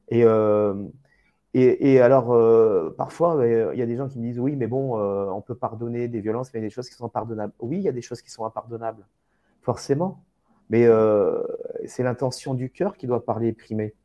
Et, 0.07 0.23
et, 1.55 1.99
alors, 1.99 2.31
euh, 2.31 2.93
parfois, 2.95 3.38
euh, 3.38 3.71
il 3.73 3.79
y 3.79 3.81
a 3.81 3.85
des 3.88 3.95
gens 3.95 4.07
qui 4.07 4.19
me 4.19 4.23
disent 4.23 4.39
oui, 4.39 4.55
mais 4.55 4.67
bon, 4.67 4.99
euh, 4.99 5.25
on 5.31 5.41
peut 5.41 5.55
pardonner 5.55 6.07
des 6.07 6.21
violences, 6.21 6.53
mais 6.53 6.59
il 6.59 6.63
y 6.63 6.65
a 6.65 6.69
des 6.69 6.73
choses 6.73 6.89
qui 6.89 6.95
sont 6.95 7.05
impardonnables. 7.05 7.53
Oui, 7.59 7.77
il 7.77 7.83
y 7.83 7.89
a 7.89 7.91
des 7.91 8.03
choses 8.03 8.21
qui 8.21 8.29
sont 8.29 8.45
impardonnables, 8.45 9.03
forcément. 9.62 10.23
Mais 10.69 10.88
c'est 11.85 12.03
l'intention 12.03 12.53
du 12.53 12.69
cœur 12.69 12.95
qui 12.95 13.07
doit 13.07 13.25
parler 13.25 13.47
et 13.47 13.53
primer. 13.53 13.95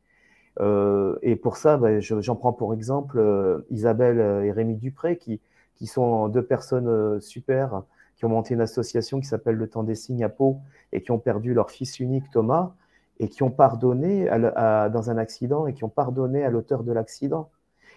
et 0.59 1.35
pour 1.35 1.57
ça, 1.57 1.77
ben, 1.77 1.99
j'en 2.01 2.35
prends 2.35 2.53
pour 2.53 2.73
exemple 2.73 3.63
Isabelle 3.69 4.43
et 4.43 4.51
Rémi 4.51 4.75
Dupré, 4.75 5.17
qui, 5.17 5.41
qui 5.75 5.85
sont 5.85 6.27
deux 6.27 6.43
personnes 6.43 7.21
super, 7.21 7.83
qui 8.17 8.25
ont 8.25 8.29
monté 8.29 8.55
une 8.55 8.61
association 8.61 9.19
qui 9.19 9.27
s'appelle 9.27 9.55
Le 9.55 9.69
Temps 9.69 9.83
des 9.83 9.93
Signes 9.93 10.23
à 10.23 10.29
Pau 10.29 10.57
et 10.91 11.03
qui 11.03 11.11
ont 11.11 11.19
perdu 11.19 11.53
leur 11.53 11.69
fils 11.69 11.99
unique 11.99 12.31
Thomas 12.31 12.73
et 13.19 13.29
qui 13.29 13.43
ont 13.43 13.51
pardonné 13.51 14.25
dans 14.25 15.09
un 15.09 15.17
accident 15.17 15.67
et 15.67 15.73
qui 15.73 15.83
ont 15.83 15.89
pardonné 15.89 16.43
à 16.43 16.49
l'auteur 16.49 16.83
de 16.83 16.91
l'accident. 16.91 17.49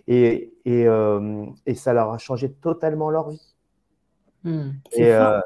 Et, 0.06 0.54
et, 0.64 0.86
euh, 0.86 1.44
et, 1.66 1.74
ça 1.74 1.92
leur 1.92 2.10
a 2.10 2.18
changé 2.18 2.50
totalement 2.50 3.10
leur 3.10 3.30
vie. 3.30 3.54
Hmm, 4.44 4.70
et 4.92 5.12
euh, 5.12 5.40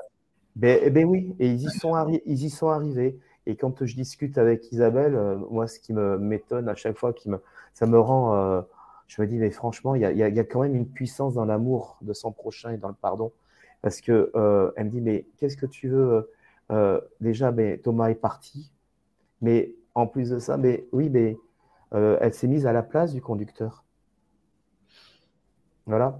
ben, 0.54 0.92
ben, 0.92 1.04
oui, 1.04 1.34
et 1.40 1.48
ils 1.48 1.62
y, 1.62 1.70
sont 1.70 1.96
ils 2.26 2.44
y 2.44 2.50
sont 2.50 2.68
arrivés. 2.68 3.18
Et 3.46 3.56
quand 3.56 3.84
je 3.84 3.96
discute 3.96 4.38
avec 4.38 4.70
Isabelle, 4.70 5.16
euh, 5.16 5.36
moi, 5.50 5.66
ce 5.66 5.80
qui 5.80 5.92
m'étonne 5.92 6.68
à 6.68 6.76
chaque 6.76 6.96
fois, 6.96 7.12
qui 7.12 7.28
me, 7.28 7.40
ça 7.74 7.86
me 7.86 7.98
rend, 7.98 8.62
je 9.08 9.20
me 9.20 9.26
dis, 9.26 9.38
mais 9.38 9.50
franchement, 9.50 9.96
il 9.96 10.02
y 10.02 10.04
a, 10.04 10.12
y 10.12 10.22
a, 10.22 10.44
quand 10.44 10.60
même 10.60 10.76
une 10.76 10.86
puissance 10.86 11.34
dans 11.34 11.44
l'amour 11.44 11.98
de 12.02 12.12
son 12.12 12.30
prochain 12.30 12.70
et 12.70 12.76
dans 12.76 12.88
le 12.88 12.94
pardon. 12.94 13.32
Parce 13.80 14.00
que 14.00 14.30
elle 14.76 14.84
me 14.84 14.90
dit, 14.90 15.00
mais 15.00 15.26
qu'est-ce 15.38 15.56
que 15.56 15.66
tu 15.66 15.88
veux 15.88 16.30
Déjà, 17.20 17.50
ben, 17.50 17.80
Thomas 17.80 18.10
est 18.10 18.14
parti, 18.14 18.70
mais 19.42 19.74
en 19.94 20.06
plus 20.06 20.30
de 20.30 20.38
ça, 20.38 20.56
mais 20.56 20.86
oui, 20.92 21.10
mais 21.10 21.36
euh, 21.94 22.16
elle 22.20 22.32
s'est 22.32 22.46
mise 22.46 22.66
à 22.66 22.72
la 22.72 22.82
place 22.82 23.12
du 23.12 23.20
conducteur. 23.20 23.84
Voilà. 25.86 26.18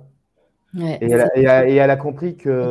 et, 0.77 0.99
elle 1.01 1.91
a, 1.91 1.97
compris 1.97 2.37
que, 2.37 2.71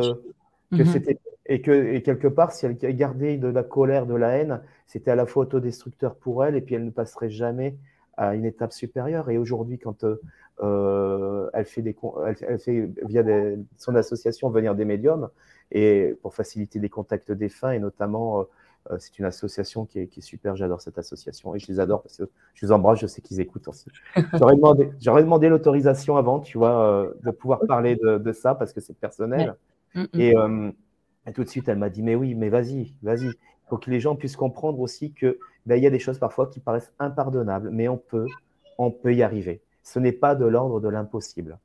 c'était 0.70 1.18
et 1.46 1.60
que 1.60 1.98
quelque 1.98 2.28
part, 2.28 2.52
si 2.52 2.66
elle 2.66 2.76
gardait 2.76 3.36
de 3.36 3.48
la 3.48 3.62
colère, 3.62 4.06
de 4.06 4.14
la 4.14 4.36
haine, 4.36 4.60
c'était 4.86 5.10
à 5.10 5.16
la 5.16 5.26
fois 5.26 5.44
autodestructeur 5.44 6.14
pour 6.14 6.44
elle 6.44 6.54
et 6.54 6.60
puis 6.60 6.74
elle 6.74 6.84
ne 6.84 6.90
passerait 6.90 7.30
jamais 7.30 7.76
à 8.16 8.34
une 8.34 8.44
étape 8.44 8.72
supérieure. 8.72 9.30
Et 9.30 9.38
aujourd'hui, 9.38 9.78
quand 9.78 10.04
euh, 10.62 11.50
elle 11.52 11.64
fait 11.64 11.82
des, 11.82 11.96
elle, 12.26 12.58
fait 12.58 12.90
via 13.04 13.24
son 13.76 13.94
association 13.94 14.50
venir 14.50 14.74
des 14.74 14.84
médiums 14.84 15.30
et 15.70 16.14
pour 16.22 16.34
faciliter 16.34 16.78
les 16.78 16.90
contacts 16.90 17.32
défunts 17.32 17.72
et 17.72 17.78
notamment 17.78 18.40
euh, 18.40 18.42
euh, 18.42 18.46
c'est 18.98 19.18
une 19.18 19.24
association 19.24 19.84
qui 19.86 20.00
est, 20.00 20.20
super. 20.20 20.56
J'adore 20.56 20.80
cette 20.80 20.98
association 20.98 21.54
et 21.54 21.58
je 21.58 21.66
les 21.68 21.80
adore 21.80 22.02
parce 22.02 22.16
que 22.16 22.24
je 22.54 22.66
les 22.66 22.72
embrasse. 22.72 23.00
Je 23.00 23.06
sais 23.06 23.20
qu'ils 23.20 23.40
écoutent 23.40 23.68
aussi. 23.68 23.86
J'aurais 24.34 24.56
demandé, 24.56 24.90
demandé 25.00 25.48
l'autorisation 25.48 26.16
avant, 26.16 26.40
tu 26.40 26.58
vois, 26.58 26.84
euh, 26.84 27.12
de 27.24 27.30
pouvoir 27.30 27.60
parler 27.66 27.96
de, 27.96 28.32
ça 28.32 28.54
parce 28.54 28.72
que 28.72 28.80
c'est 28.80 28.96
personnel. 28.96 29.54
Mm, 29.94 30.00
mm. 30.00 30.06
Euh, 30.14 30.72
et, 31.26 31.32
tout 31.32 31.44
de 31.44 31.48
suite, 31.48 31.68
elle 31.68 31.78
m'a 31.78 31.90
dit 31.90 32.02
Mais 32.02 32.14
oui, 32.14 32.34
mais 32.34 32.48
vas-y, 32.48 32.94
vas-y. 33.02 33.26
Il 33.26 33.68
faut 33.68 33.78
que 33.78 33.90
les 33.90 34.00
gens 34.00 34.16
puissent 34.16 34.36
comprendre 34.36 34.80
aussi 34.80 35.12
que 35.12 35.38
ben, 35.66 35.76
il 35.76 35.82
y 35.82 35.86
a 35.86 35.90
des 35.90 35.98
choses 35.98 36.18
parfois 36.18 36.48
qui 36.48 36.60
paraissent 36.60 36.92
impardonnables, 36.98 37.70
mais 37.70 37.88
on 37.88 37.96
peut, 37.96 38.26
on 38.78 38.90
peut 38.90 39.14
y 39.14 39.22
arriver. 39.22 39.62
Ce 39.82 39.98
n'est 39.98 40.12
pas 40.12 40.34
de 40.34 40.44
l'ordre 40.44 40.80
de 40.80 40.88
l'impossible. 40.88 41.58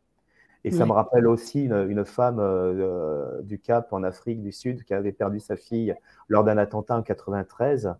Et 0.67 0.71
ça 0.71 0.85
me 0.85 0.91
rappelle 0.91 1.27
aussi 1.27 1.63
une, 1.63 2.03
femme 2.03 2.39
euh, 2.41 3.41
du 3.41 3.57
Cap 3.57 3.93
en 3.93 4.03
Afrique 4.03 4.41
du 4.41 4.51
Sud 4.51 4.83
qui 4.83 4.93
avait 4.93 5.13
perdu 5.13 5.39
sa 5.39 5.55
fille 5.55 5.95
lors 6.27 6.43
d'un 6.43 6.57
attentat 6.57 6.97
en 6.97 7.03
93 7.03 7.93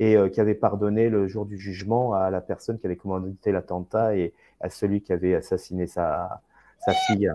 et 0.00 0.16
euh, 0.16 0.28
qui 0.28 0.40
avait 0.40 0.56
pardonné 0.56 1.10
le 1.10 1.28
jour 1.28 1.46
du 1.46 1.56
jugement 1.56 2.14
à 2.14 2.30
la 2.30 2.40
personne 2.40 2.80
qui 2.80 2.86
avait 2.86 2.96
commandité 2.96 3.52
l'attentat 3.52 4.16
et 4.16 4.34
à 4.60 4.68
celui 4.68 5.00
qui 5.00 5.12
avait 5.12 5.36
assassiné 5.36 5.86
sa, 5.86 6.40
sa 6.80 6.92
fille. 6.92 7.30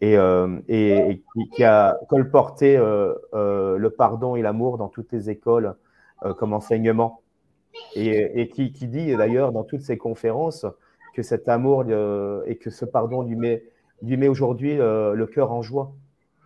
Et, 0.00 0.16
euh, 0.16 0.58
et, 0.66 1.22
qui, 1.54 1.62
a 1.62 1.98
colporté 2.08 2.78
le 2.78 3.88
pardon 3.90 4.34
et 4.34 4.40
l'amour 4.40 4.78
dans 4.78 4.88
toutes 4.88 5.12
les 5.12 5.28
écoles 5.28 5.74
comme 6.38 6.54
enseignement. 6.54 7.20
Et, 7.96 8.40
et 8.40 8.48
qui, 8.48 8.72
qui, 8.72 8.86
dit 8.86 9.14
d'ailleurs 9.14 9.52
dans 9.52 9.64
toutes 9.64 9.82
ses 9.82 9.98
conférences 9.98 10.64
que 11.14 11.22
cet 11.22 11.50
amour 11.50 11.84
et 12.46 12.56
que 12.56 12.70
ce 12.70 12.86
pardon 12.86 13.22
lui 13.22 13.36
met 13.36 13.62
lui 14.02 14.16
met 14.16 14.28
aujourd'hui 14.28 14.78
euh, 14.78 15.14
le 15.14 15.26
cœur 15.26 15.52
en 15.52 15.62
joie. 15.62 15.92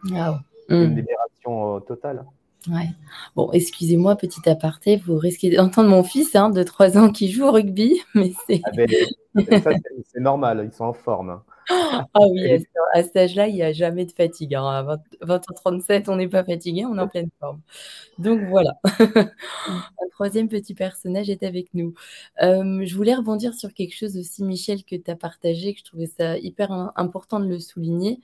Une 0.04 0.40
hmm. 0.68 0.96
libération 0.96 1.76
euh, 1.76 1.80
totale. 1.80 2.24
Ouais. 2.68 2.88
Bon, 3.36 3.50
excusez-moi, 3.52 4.16
petit 4.16 4.48
aparté, 4.48 4.96
vous 4.96 5.16
risquez 5.16 5.54
d'entendre 5.54 5.88
mon 5.88 6.02
fils 6.02 6.34
hein, 6.34 6.50
de 6.50 6.62
3 6.62 6.98
ans 6.98 7.10
qui 7.10 7.30
joue 7.30 7.44
au 7.44 7.52
rugby, 7.52 8.00
mais 8.14 8.32
c'est. 8.46 8.60
Ah 8.64 8.70
ben, 8.74 8.88
c'est 9.34 10.20
normal, 10.20 10.68
ils 10.70 10.74
sont 10.74 10.86
en 10.86 10.92
forme. 10.92 11.40
Ah 12.14 12.26
oui, 12.30 12.52
à 12.94 13.02
cet 13.02 13.16
âge-là, 13.16 13.48
il 13.48 13.56
y 13.56 13.62
a 13.62 13.72
jamais 13.72 14.04
de 14.06 14.12
fatigue, 14.12 14.54
hein. 14.54 14.64
À 14.66 14.82
20 14.82 15.00
20:37, 15.20 16.08
on 16.08 16.16
n'est 16.16 16.28
pas 16.28 16.44
fatigué, 16.44 16.84
on 16.86 16.96
est 16.96 17.00
en 17.00 17.08
pleine 17.08 17.30
forme. 17.40 17.60
Donc 18.18 18.40
voilà. 18.48 18.72
Un 18.86 20.08
3e 20.12 20.48
petit 20.48 20.74
personnage 20.74 21.30
est 21.30 21.42
avec 21.44 21.74
nous. 21.74 21.94
Je 22.40 22.94
voulais 22.96 23.14
rebondir 23.14 23.54
sur 23.54 23.74
quelque 23.74 23.94
chose 23.96 24.16
aussi, 24.18 24.44
Michel, 24.44 24.84
que 24.84 24.96
tu 24.96 25.10
as 25.10 25.16
partagé, 25.16 25.74
que 25.74 25.80
je 25.80 25.84
trouvais 25.84 26.06
ça 26.06 26.38
hyper 26.38 26.72
im 26.72 26.92
important 26.96 27.40
de 27.40 27.46
le 27.48 27.60
souligner. 27.60 28.20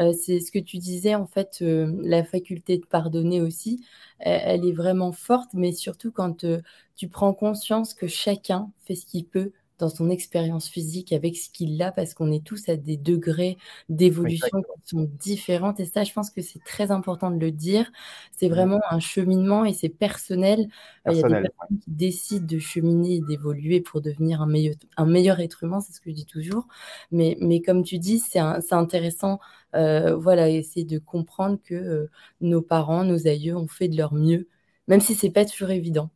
Heu, 0.00 0.12
c'est 0.14 0.40
ce 0.40 0.52
que 0.52 0.58
tu 0.60 0.78
disais, 0.78 1.14
en 1.16 1.26
fait, 1.26 1.58
heu, 1.62 1.96
la 2.04 2.24
faculté 2.24 2.78
de 2.78 2.86
pardonner 2.86 3.40
aussi, 3.42 3.84
e 4.20 4.24
elle 4.26 4.66
est 4.66 4.72
vraiment 4.72 5.12
forte, 5.12 5.50
mais 5.54 5.72
surtout 5.72 6.12
quand, 6.12 6.44
heu, 6.44 6.62
tu 6.96 7.08
prends 7.08 7.34
conscience 7.34 7.94
que 7.94 8.06
chacun 8.08 8.70
fait 8.86 8.94
ce 8.96 9.06
qu'il 9.06 9.26
peut 9.26 9.52
dans 9.82 9.90
son 9.90 10.10
expérience 10.10 10.68
physique 10.68 11.12
avec 11.12 11.36
ce 11.36 11.50
qu'il 11.50 11.80
a, 11.82 11.92
parce 11.92 12.14
qu'on 12.14 12.32
est 12.32 12.44
tous 12.44 12.68
à 12.68 12.76
des 12.76 12.96
degrés 12.96 13.58
d'évolution 13.90 14.62
qui 14.62 14.88
sont 14.88 15.08
différentes 15.20 15.80
et 15.80 15.84
ça, 15.86 16.04
je 16.04 16.12
pense 16.12 16.30
que 16.30 16.42
c'est 16.42 16.64
très 16.64 16.90
important 16.92 17.30
de 17.30 17.38
le 17.40 17.52
dire. 17.52 17.90
C'est 18.36 18.48
Mmh. 18.48 18.68
vraiment 18.68 18.80
un 18.90 19.00
cheminement 19.00 19.64
et 19.64 19.72
c'est 19.74 19.88
personnel. 19.88 20.68
Heu, 21.06 21.12
il 21.14 21.18
y 21.18 21.20
a 21.20 21.24
des 21.24 21.36
Personnel, 21.36 21.52
personnes 21.58 21.78
qui 21.80 21.90
décident 21.90 22.46
de 22.46 22.58
cheminer 22.58 23.16
et 23.16 23.20
d'évoluer 23.20 23.80
pour 23.80 24.00
devenir 24.00 24.42
un 24.42 24.46
meilleu 24.46 24.74
un 24.96 25.06
meilleur 25.06 25.40
être 25.40 25.64
humain, 25.64 25.80
c'est 25.80 25.92
ce 25.92 26.00
que 26.00 26.10
je 26.10 26.14
dis 26.16 26.26
toujours. 26.26 26.66
Mais 27.10 27.36
mais 27.40 27.60
comme 27.62 27.82
tu 27.84 27.98
dis, 27.98 28.18
c'est 28.18 28.38
in 28.38 28.60
c'est 28.60 28.74
intéressant, 28.74 29.40
heu, 29.74 30.12
voilà, 30.14 30.48
essayer 30.50 30.84
de 30.86 30.98
comprendre 30.98 31.58
que, 31.64 31.74
heu, 31.74 32.10
nos 32.40 32.62
parents, 32.62 33.04
nos 33.04 33.26
aïeux 33.26 33.56
ont 33.56 33.68
fait 33.68 33.88
de 33.88 33.96
leur 33.96 34.14
mieux, 34.14 34.48
même 34.88 35.00
si 35.00 35.14
c'est 35.14 35.30
pas 35.30 35.44
toujours 35.44 35.70
évident. 35.70 36.10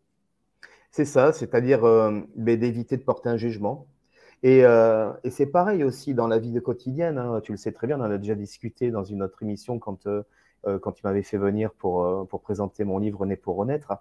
C'est 0.96 1.04
ça, 1.04 1.30
c'est-à-dire, 1.30 1.84
hem, 1.86 2.26
beh, 2.36 2.56
d'éviter 2.56 2.96
de 2.96 3.02
porter 3.02 3.28
un 3.28 3.36
jugement 3.36 3.86
et 4.42 4.64
heu 4.64 5.10
et 5.24 5.30
c'est 5.30 5.44
pareil 5.44 5.84
aussi 5.84 6.14
dans 6.14 6.26
la 6.26 6.38
vie 6.38 6.52
de 6.52 6.60
quotidienne, 6.60 7.18
hein. 7.18 7.40
Tu 7.42 7.52
le 7.52 7.58
sais 7.58 7.70
très 7.70 7.86
bien, 7.86 8.00
on 8.00 8.04
en 8.04 8.10
a 8.10 8.16
déjà 8.16 8.34
discuté 8.34 8.90
dans 8.90 9.04
une 9.04 9.22
autre 9.22 9.42
émission 9.42 9.78
quand, 9.78 10.06
heu, 10.06 10.24
quand 10.80 10.92
tu 10.92 11.02
m'avais 11.04 11.22
fait 11.22 11.36
venir 11.36 11.72
pour, 11.74 12.26
pour 12.28 12.40
présenter 12.40 12.84
mon 12.84 12.98
livre 12.98 13.26
«Né 13.26 13.36
pour 13.36 13.56
renaître». 13.56 13.92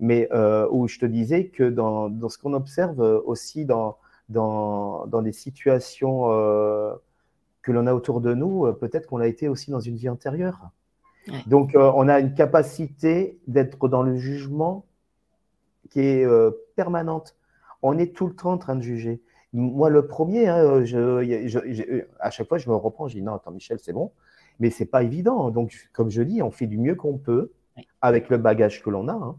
Mais 0.00 0.28
où 0.72 0.88
je 0.88 0.98
te 0.98 1.06
disais 1.06 1.46
que 1.46 1.62
dans 1.70 2.08
dans 2.08 2.28
ce 2.28 2.38
qu'on 2.38 2.52
observe, 2.54 2.98
aussi 3.26 3.64
dans 3.64 3.98
dans 4.28 5.06
dans 5.06 5.22
des 5.22 5.32
situations, 5.32 6.24
que 7.62 7.70
l'on 7.70 7.86
a 7.86 7.94
autour 7.94 8.20
de 8.20 8.34
nous, 8.34 8.72
peut-être 8.72 9.06
qu'on 9.06 9.18
l'a 9.18 9.28
été 9.28 9.46
aussi 9.46 9.70
dans 9.70 9.78
une 9.78 9.94
vie 9.94 10.08
antérieure. 10.08 10.70
Ouais. 11.28 11.44
Donc 11.46 11.76
on 11.76 12.08
a 12.08 12.18
une 12.18 12.34
capacité 12.34 13.38
d'être 13.46 13.86
dans 13.86 14.02
le 14.02 14.16
jugement 14.16 14.84
qui 15.90 16.00
est, 16.00 16.24
heu, 16.26 16.56
permanente. 16.76 17.36
On 17.82 17.98
est 17.98 18.14
tout 18.16 18.26
le 18.26 18.34
temps 18.36 18.52
en 18.52 18.58
train 18.58 18.76
de 18.76 18.82
juger. 18.82 19.22
Moi 19.52 19.90
le 19.90 20.06
1er, 20.06 20.48
hein, 20.48 20.84
je 20.84 21.24
je 21.24 22.04
à 22.20 22.30
chaque 22.30 22.48
fois 22.48 22.58
je 22.58 22.68
me 22.70 22.76
reprends, 22.76 23.08
je 23.08 23.16
dis: 23.16 23.22
«Non, 23.22 23.34
attends 23.34 23.50
Michel, 23.52 23.78
c'est 23.80 23.92
bon». 23.92 24.12
Mais 24.60 24.70
c'est 24.70 24.86
pas 24.86 25.02
évident, 25.02 25.50
donc 25.50 25.88
comme 25.92 26.10
je 26.10 26.22
dis, 26.22 26.42
on 26.42 26.50
fait 26.50 26.66
du 26.66 26.78
mieux 26.78 26.94
qu'on 26.94 27.16
peut 27.18 27.52
avec 28.02 28.28
le 28.30 28.36
bagage 28.38 28.82
que 28.82 28.90
l'on 28.90 29.08
a, 29.08 29.12
hein, 29.14 29.38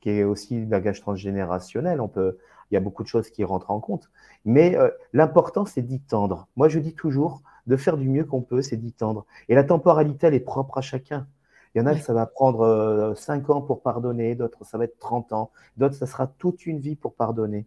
qui 0.00 0.10
est 0.10 0.24
aussi 0.24 0.60
le 0.60 0.66
bagage 0.66 1.00
transgénérationnel. 1.02 2.00
On 2.00 2.08
peut 2.08 2.38
il 2.70 2.74
y 2.74 2.78
a 2.78 2.80
beaucoup 2.80 3.02
de 3.04 3.08
choses 3.08 3.30
qui 3.30 3.44
rentrent 3.44 3.70
en 3.70 3.80
compte. 3.80 4.10
Mais 4.46 4.76
heu, 4.76 4.92
l'important, 5.14 5.66
c'est 5.66 5.82
d'y 5.82 6.00
tendre. 6.00 6.48
Moi, 6.56 6.68
je 6.68 6.78
dis 6.80 6.94
toujours 6.94 7.42
de 7.66 7.76
faire 7.76 7.96
du 7.98 8.08
mieux 8.08 8.24
qu'on 8.24 8.42
peut, 8.42 8.62
c'est 8.62 8.76
d'y 8.78 8.92
tendre 8.92 9.26
et 9.48 9.54
la 9.54 9.64
temporalité, 9.64 10.26
elle 10.28 10.34
est 10.34 10.40
propre 10.40 10.78
à 10.78 10.82
chacun. 10.82 11.26
Il 11.74 11.78
y 11.78 11.80
en 11.82 11.86
a 11.86 11.96
ça 11.98 12.12
va 12.14 12.26
prendre, 12.26 12.64
heu, 12.64 13.14
5 13.16 13.50
ans 13.50 13.60
pour 13.60 13.82
pardonner, 13.82 14.34
d'autres 14.34 14.64
ça 14.64 14.78
va 14.78 14.84
être 14.84 14.98
30 14.98 15.32
ans, 15.32 15.50
d'autres 15.76 15.96
ça 15.96 16.06
sera 16.06 16.26
toute 16.26 16.66
une 16.66 16.78
vie 16.80 16.96
pour 16.96 17.14
pardonner. 17.14 17.66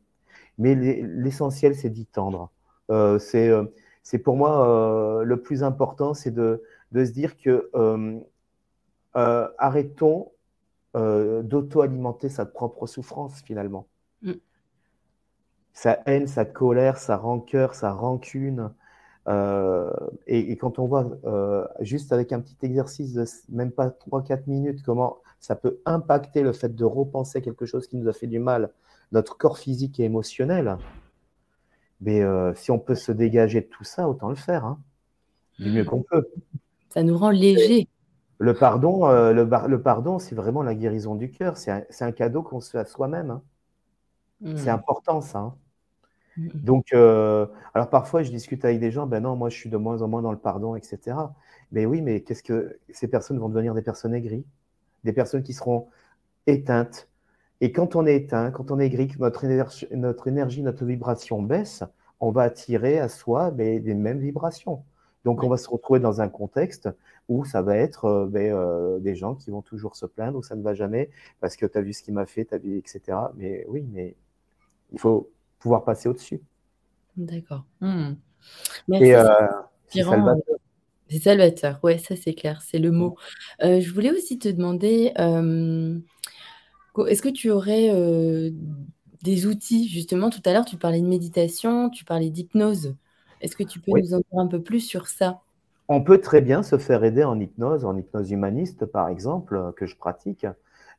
Mais 0.58 0.76
l'e 0.76 1.02
l'essentiel, 1.22 1.76
c'est 1.76 1.90
d'y 1.90 2.06
tendre. 2.06 2.52
Heu, 2.92 3.20
c'est, 3.20 3.52
c'est 4.04 4.20
pour 4.20 4.38
moi, 4.38 5.22
heu, 5.22 5.24
le 5.26 5.42
plus 5.42 5.64
important, 5.64 6.14
c'est 6.14 6.32
de 6.32 6.64
de 6.94 7.06
se 7.06 7.12
dire 7.12 7.38
que, 7.38 7.70
arrêtons, 9.58 10.32
d'auto-alimenter 10.96 12.30
sa 12.30 12.46
propre 12.46 12.88
souffrance 12.88 13.42
finalement. 13.44 13.88
Mmh. 14.24 14.34
Sa 15.74 16.00
haine, 16.08 16.28
sa 16.28 16.44
colère, 16.46 16.98
sa 16.98 17.18
rancœur, 17.18 17.76
sa 17.76 17.92
rancune, 17.92 18.72
heu 19.28 19.92
et 20.28 20.52
et 20.52 20.58
quand 20.58 20.80
on 20.80 20.86
voit, 20.88 21.10
heu, 21.26 21.68
juste 21.82 22.12
avec 22.14 22.32
un 22.34 22.40
petit 22.42 22.58
exercice 22.64 23.14
de 23.14 23.26
même 23.50 23.72
pas 23.72 23.90
3-4 23.92 24.48
minutes, 24.48 24.84
comment 24.84 25.18
ça 25.40 25.56
peut 25.56 25.80
impacter 25.86 26.42
le 26.44 26.54
fait 26.54 26.76
de 26.76 26.86
repenser 26.86 27.42
quelque 27.42 27.66
chose 27.66 27.88
qui 27.88 27.98
nous 27.98 28.08
a 28.10 28.14
fait 28.14 28.28
du 28.28 28.40
mal, 28.40 28.72
notre 29.12 29.38
corps 29.38 29.58
physique 29.60 30.00
et 30.00 30.06
émotionnel 30.06 30.78
beh, 32.02 32.22
heu, 32.24 32.54
si 32.56 32.72
on 32.72 32.80
peut 32.80 32.96
se 32.96 33.12
dégager 33.12 33.62
de 33.62 33.66
tout 33.68 33.84
ça, 33.84 34.08
autant 34.10 34.30
le 34.30 34.36
faire, 34.36 34.66
hein, 34.66 34.80
du 35.60 35.72
mieux 35.72 35.86
qu'on 35.86 36.04
peut. 36.04 36.30
Ça 36.90 37.04
nous 37.04 37.18
rend 37.18 37.30
C'est 37.56 37.70
légers. 37.70 37.88
le 38.40 38.58
pardon, 38.58 39.08
le 39.34 39.82
pardon, 39.82 40.20
c'est 40.20 40.36
vraiment 40.36 40.64
la 40.64 40.76
guérison 40.76 41.16
du 41.16 41.32
cœur. 41.32 41.58
C'est 41.58 41.72
un 41.72 41.84
c'est 41.90 42.06
un 42.06 42.12
cadeau 42.14 42.44
qu'on 42.44 42.62
se 42.62 42.72
fait 42.72 42.80
à 42.80 42.86
soi-même, 42.86 43.32
hein. 43.32 43.44
C'est 44.56 44.70
Mmh. 44.70 44.72
important 44.72 45.22
ça, 45.22 45.40
hein. 45.40 45.56
Mmh. 46.38 46.50
Donc 46.64 46.94
heu, 46.94 47.48
alors 47.74 47.90
parfois 47.90 48.24
je 48.24 48.30
discute 48.32 48.64
avec 48.66 48.80
des 48.80 48.92
gens: 48.92 49.08
«Ben 49.08 49.22
non, 49.22 49.36
moi 49.36 49.50
je 49.50 49.58
suis 49.58 49.70
de 49.70 49.78
moins 49.78 50.02
en 50.02 50.08
moins 50.08 50.22
dans 50.22 50.32
le 50.32 50.38
pardon» 50.38 50.76
et 50.76 50.82
cetera. 50.84 51.34
Mais 51.72 51.86
oui, 51.86 52.02
mais 52.02 52.22
qu'est-ce 52.22 52.44
que 52.44 52.78
ces 52.90 53.08
personnes 53.08 53.40
vont 53.40 53.50
devenir? 53.50 53.74
Des 53.74 53.82
personnes 53.82 54.14
aigries, 54.14 54.46
des 55.04 55.14
personnes 55.14 55.44
qui 55.44 55.54
seront 55.54 55.88
éteintes 56.48 57.10
et 57.62 57.72
quand 57.74 57.96
on 57.96 58.06
est 58.08 58.16
éteint, 58.18 58.52
quand 58.52 58.72
on 58.72 58.80
est 58.80 58.88
aigri, 58.88 59.08
que 59.10 59.20
notre 59.20 59.46
énerg 59.46 59.70
notre 59.92 60.28
énergie, 60.30 60.64
notre 60.64 60.86
vibration 60.86 61.42
baisse, 61.44 61.84
on 62.22 62.32
va 62.32 62.44
attirer 62.44 63.00
à 63.00 63.10
soi, 63.10 63.52
beh, 63.52 63.80
les 63.80 63.96
mêmes 63.96 64.20
vibrations. 64.20 64.84
Donc 65.26 65.44
on 65.44 65.50
va 65.50 65.58
se 65.58 65.70
retrouver 65.70 66.00
dans 66.02 66.22
un 66.22 66.30
contexte 66.30 66.90
où 67.30 67.46
ça 67.46 67.62
va 67.64 67.78
être, 67.78 68.06
heu, 68.08 68.28
beh, 68.28 68.52
heu, 68.52 69.00
des 69.02 69.16
gens 69.16 69.36
qui 69.36 69.52
vont 69.52 69.62
toujours 69.64 69.96
se 69.98 70.06
plaindre, 70.08 70.40
où 70.40 70.44
ça 70.44 70.56
ne 70.58 70.64
va 70.64 70.74
jamais 70.76 71.10
parce 71.42 71.56
que: 71.58 71.66
«Tu 71.68 71.78
as 71.78 71.82
vu 71.82 71.94
ce 71.94 72.04
qu'il 72.04 72.14
m'a 72.16 72.26
fait, 72.28 72.46
tu 72.46 72.56
as 72.56 72.60
vu» 72.60 72.78
et 72.80 72.84
cetera. 72.88 73.34
Mais 73.38 73.66
oui, 73.70 73.86
mais 73.94 74.16
il 74.94 75.00
faut 75.00 75.30
pouvoir 75.60 75.84
passer 75.84 76.10
au-dessus. 76.10 76.42
D'accord. 77.16 77.66
Mmh. 77.82 78.14
Et 79.00 79.14
Merci, 79.14 79.14
heu, 79.16 79.20
c'est 79.88 80.02
heu, 80.02 80.06
salvateur. 80.10 80.58
c'est 81.10 81.20
salvateur. 81.20 81.80
Ouais, 81.84 81.98
ça 82.00 82.16
c'est 82.16 82.34
clair, 82.34 82.62
c'est 82.62 82.80
le 82.80 82.92
Mmh. 82.92 82.98
mot. 82.98 83.18
Heu, 83.64 83.82
je 83.82 83.94
voulais 83.94 84.12
aussi 84.12 84.40
te 84.40 84.50
demander, 84.50 85.14
est-ce 87.08 87.22
que 87.22 87.30
tu 87.30 87.50
aurais, 87.52 87.90
des 89.24 89.46
outils? 89.48 89.88
Justement, 89.90 90.30
tout 90.30 90.42
à 90.46 90.54
l'heure 90.54 90.66
tu 90.66 90.78
parlais 90.78 91.02
de 91.02 91.08
méditation, 91.08 91.90
tu 91.90 92.06
parlais 92.06 92.30
d'hypnose. 92.30 92.96
Est-ce 93.42 93.56
que 93.56 93.64
tu 93.64 93.80
peux 93.80 93.92
Oui. 93.92 94.02
nous 94.02 94.14
en 94.14 94.18
dire 94.20 94.40
un 94.40 94.48
peu 94.48 94.62
plus 94.62 94.82
sur 94.82 95.08
ça? 95.08 95.42
On 95.90 96.04
peut 96.04 96.20
très 96.20 96.42
bien 96.42 96.64
se 96.64 96.78
faire 96.78 97.04
aider 97.06 97.24
en 97.24 97.40
hypnose, 97.40 97.86
en 97.86 97.96
hypnose 97.98 98.30
humaniste 98.32 98.86
par 98.86 99.08
exemple, 99.08 99.74
que 99.78 99.86
je 99.86 99.96
pratique, 99.96 100.46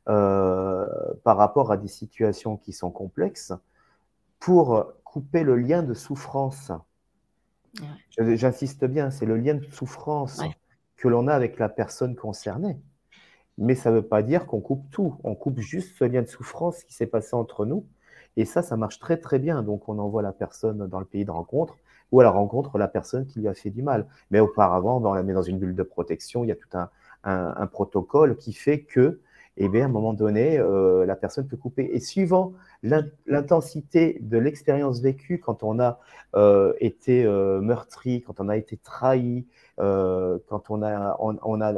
par 0.05 1.37
rapport 1.37 1.71
à 1.71 1.77
des 1.77 1.87
situations 1.87 2.57
qui 2.57 2.73
sont 2.73 2.89
complexes, 2.91 3.53
pour 4.39 4.93
couper 5.03 5.43
le 5.43 5.55
lien 5.57 5.83
de 5.83 5.93
souffrance. 5.93 6.71
Ouais. 7.79 8.35
J'insiste 8.37 8.85
bien, 8.85 9.11
c'est 9.11 9.25
le 9.25 9.37
lien 9.37 9.55
de 9.55 9.65
souffrance 9.71 10.39
Ouais. 10.39 10.55
que 10.97 11.07
l'on 11.07 11.27
a 11.27 11.33
avec 11.33 11.59
la 11.59 11.69
personne 11.69 12.15
concernée. 12.15 12.79
Mais 13.57 13.75
ça 13.75 13.91
veut 13.91 14.07
pas 14.07 14.23
dire 14.23 14.45
qu'on 14.47 14.61
coupe 14.61 14.89
tout. 14.91 15.17
On 15.23 15.35
coupe 15.35 15.59
juste 15.59 15.97
ce 15.97 16.05
lien 16.05 16.21
de 16.21 16.27
souffrance 16.27 16.83
qui 16.83 16.93
s'est 16.93 17.07
passé 17.07 17.35
entre 17.35 17.65
nous 17.65 17.85
et 18.37 18.45
ça, 18.45 18.61
ça 18.61 18.77
marche 18.77 18.99
très, 18.99 19.17
très 19.17 19.39
bien. 19.39 19.63
Donc 19.63 19.89
on 19.89 19.99
envoie 19.99 20.21
la 20.21 20.33
personne 20.33 20.87
dans 20.87 20.99
le 20.99 21.05
pays 21.05 21.25
de 21.25 21.31
rencontre 21.31 21.77
ou 22.11 22.21
elle 22.21 22.27
rencontre 22.27 22.77
la 22.77 22.87
personne 22.87 23.25
qui 23.27 23.39
lui 23.39 23.47
a 23.47 23.53
fait 23.53 23.69
du 23.69 23.83
mal. 23.83 24.07
Mais 24.31 24.39
auparavant, 24.39 25.01
on 25.03 25.13
la 25.13 25.23
met 25.23 25.33
dans 25.33 25.41
une 25.43 25.59
bulle 25.59 25.75
de 25.75 25.83
protection. 25.83 26.43
Il 26.43 26.47
y 26.47 26.51
a 26.51 26.55
tout 26.55 26.69
un 26.77 26.89
un 27.25 27.53
un 27.57 27.67
protocole 27.67 28.37
qui 28.37 28.53
fait 28.53 28.83
que, 28.83 29.19
eh 29.59 29.69
bien, 29.69 29.83
à 29.83 29.85
un 29.85 29.89
moment 29.89 30.13
donné, 30.13 30.57
heu, 30.59 31.05
la 31.05 31.15
personne 31.15 31.47
peut 31.47 31.57
couper. 31.57 31.89
Et 31.93 31.99
suivant 31.99 32.53
l'intensité 32.83 34.17
de 34.21 34.37
l'expérience 34.37 35.01
vécue 35.01 35.39
quand 35.39 35.63
on 35.63 35.79
a, 35.79 35.99
heu, 36.35 36.75
été, 36.79 37.25
heu, 37.25 37.61
meurtri, 37.61 38.21
quand 38.23 38.39
on 38.39 38.49
a 38.49 38.57
été 38.57 38.77
trahi, 38.77 39.45
quand 39.77 40.69
on 40.69 40.81
a 40.83 41.17
on 41.19 41.61
a 41.61 41.73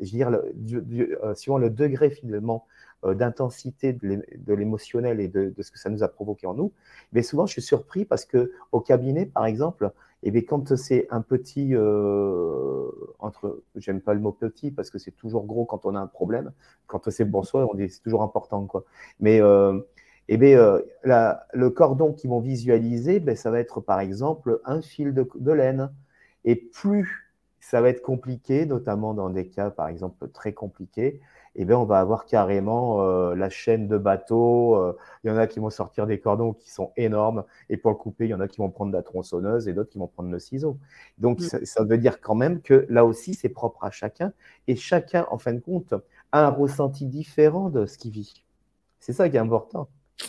je 0.00 0.16
veux 0.18 0.82
dire 0.82 1.08
suivant 1.36 1.58
le 1.58 1.70
degré 1.70 2.10
finalement, 2.10 2.66
d'intensité 3.04 3.92
de 3.92 4.06
l'é 4.08 4.22
de 4.38 4.54
l'émotionnel 4.54 5.20
et 5.20 5.28
de 5.28 5.52
de 5.56 5.62
ce 5.62 5.70
que 5.70 5.78
ça 5.78 5.90
nous 5.90 6.02
a 6.02 6.08
provoqué 6.08 6.46
en 6.46 6.54
nous, 6.54 6.72
mais 7.12 7.22
souvent 7.22 7.46
je 7.46 7.52
suis 7.52 7.62
surpris 7.62 8.04
parce 8.04 8.24
qu'au 8.24 8.80
cabinet, 8.80 9.26
par 9.26 9.46
exemple, 9.46 9.92
et 10.24 10.30
beh, 10.32 10.44
quand 10.44 10.74
c'est 10.76 11.06
un 11.10 11.22
petit, 11.22 11.74
heu, 11.74 12.90
entre 13.20 13.62
j'aime 13.76 14.00
pas 14.00 14.14
le 14.14 14.20
mot 14.20 14.32
petit 14.32 14.70
parce 14.72 14.90
que 14.90 14.98
c'est 14.98 15.12
toujours 15.12 15.44
gros 15.46 15.66
quand 15.66 15.86
on 15.86 15.94
a 15.94 16.00
un 16.00 16.06
problème. 16.08 16.52
Quand 16.88 17.10
c'est 17.10 17.30
soi, 17.44 17.66
on 17.70 17.74
dit: 17.74 17.88
«C'est 17.90 18.02
toujours 18.02 18.22
important», 18.22 18.66
quoi. 18.66 18.84
Mais 19.20 19.40
et 20.28 20.36
beh, 20.38 20.54
heu, 20.56 20.86
la 21.04 21.46
le 21.52 21.70
cordon 21.70 22.12
qu'ils 22.14 22.30
vont 22.30 22.40
visualiser, 22.40 23.20
beh, 23.20 23.36
ça 23.36 23.50
va 23.50 23.60
être 23.60 23.80
par 23.80 24.00
exemple 24.00 24.60
un 24.64 24.80
fil 24.82 25.12
de 25.14 25.52
laine 25.52 25.90
et 26.44 26.56
plus 26.56 27.30
ça 27.60 27.80
va 27.80 27.88
être 27.90 28.02
compliqué, 28.02 28.66
notamment 28.66 29.14
dans 29.14 29.30
des 29.30 29.48
cas, 29.48 29.70
par 29.70 29.88
exemple, 29.88 30.28
très 30.30 30.52
compliqués 30.52 31.20
eh 31.56 31.64
bien, 31.64 31.78
on 31.78 31.84
va 31.84 32.00
avoir 32.00 32.26
carrément 32.26 33.02
euh, 33.02 33.34
la 33.34 33.48
chaîne 33.48 33.86
de 33.86 33.96
bateaux. 33.96 34.76
Euh, 34.76 34.96
il 35.22 35.28
y 35.28 35.30
en 35.30 35.36
a 35.36 35.46
qui 35.46 35.60
vont 35.60 35.70
sortir 35.70 36.06
des 36.06 36.18
cordons 36.18 36.52
qui 36.52 36.70
sont 36.70 36.92
énormes. 36.96 37.44
Et 37.68 37.76
pour 37.76 37.90
le 37.90 37.96
couper, 37.96 38.24
il 38.24 38.30
y 38.30 38.34
en 38.34 38.40
a 38.40 38.48
qui 38.48 38.58
vont 38.58 38.70
prendre 38.70 38.92
la 38.92 39.02
tronçonneuse 39.02 39.68
et 39.68 39.72
d'autres 39.72 39.90
qui 39.90 39.98
vont 39.98 40.08
prendre 40.08 40.30
le 40.30 40.38
ciseau. 40.38 40.78
Donc, 41.18 41.40
mm. 41.40 41.64
ça, 41.64 41.84
veut 41.84 41.98
dire 41.98 42.20
quand 42.20 42.34
même 42.34 42.60
que 42.60 42.86
là 42.88 43.04
aussi, 43.04 43.34
c'est 43.34 43.48
propre 43.48 43.84
à 43.84 43.90
chacun. 43.90 44.32
Et 44.66 44.76
chacun, 44.76 45.26
en 45.30 45.38
fin 45.38 45.52
de 45.52 45.60
compte, 45.60 45.94
a 46.32 46.46
un 46.46 46.50
ressenti 46.50 47.06
différent 47.06 47.70
de 47.70 47.86
ce 47.86 47.98
qu'il 47.98 48.10
vit. 48.10 48.44
C'est 48.98 49.12
ça 49.12 49.28
qui 49.28 49.36
est 49.36 49.40
important. 49.40 49.88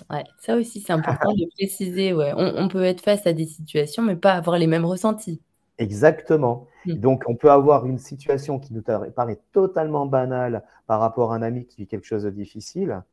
Ouais, 0.09 0.23
ça 0.39 0.55
aussi, 0.55 0.81
c'est 0.81 0.93
important 0.93 1.33
de 1.33 1.45
préciser. 1.57 2.13
Ouais. 2.13 2.33
On, 2.35 2.67
peut 2.67 2.83
être 2.83 3.01
face 3.01 3.25
à 3.25 3.33
des 3.33 3.45
situations, 3.45 4.03
mais 4.03 4.15
pas 4.15 4.33
avoir 4.33 4.57
les 4.57 4.67
mêmes 4.67 4.85
ressentis. 4.85 5.41
Exactement. 5.77 6.67
Mmh. 6.85 6.93
Donc, 6.93 7.23
on 7.27 7.35
peut 7.35 7.51
avoir 7.51 7.85
une 7.85 7.97
situation 7.97 8.59
qui 8.59 8.73
nous 8.73 8.81
paraît 8.81 9.39
totalement 9.51 10.05
banale 10.05 10.63
par 10.87 10.99
rapport 10.99 11.33
à 11.33 11.35
un 11.35 11.41
ami 11.41 11.65
qui 11.65 11.81
vit 11.81 11.87
quelque 11.87 12.05
chose 12.05 12.23
de 12.23 12.29
difficile. 12.29 13.03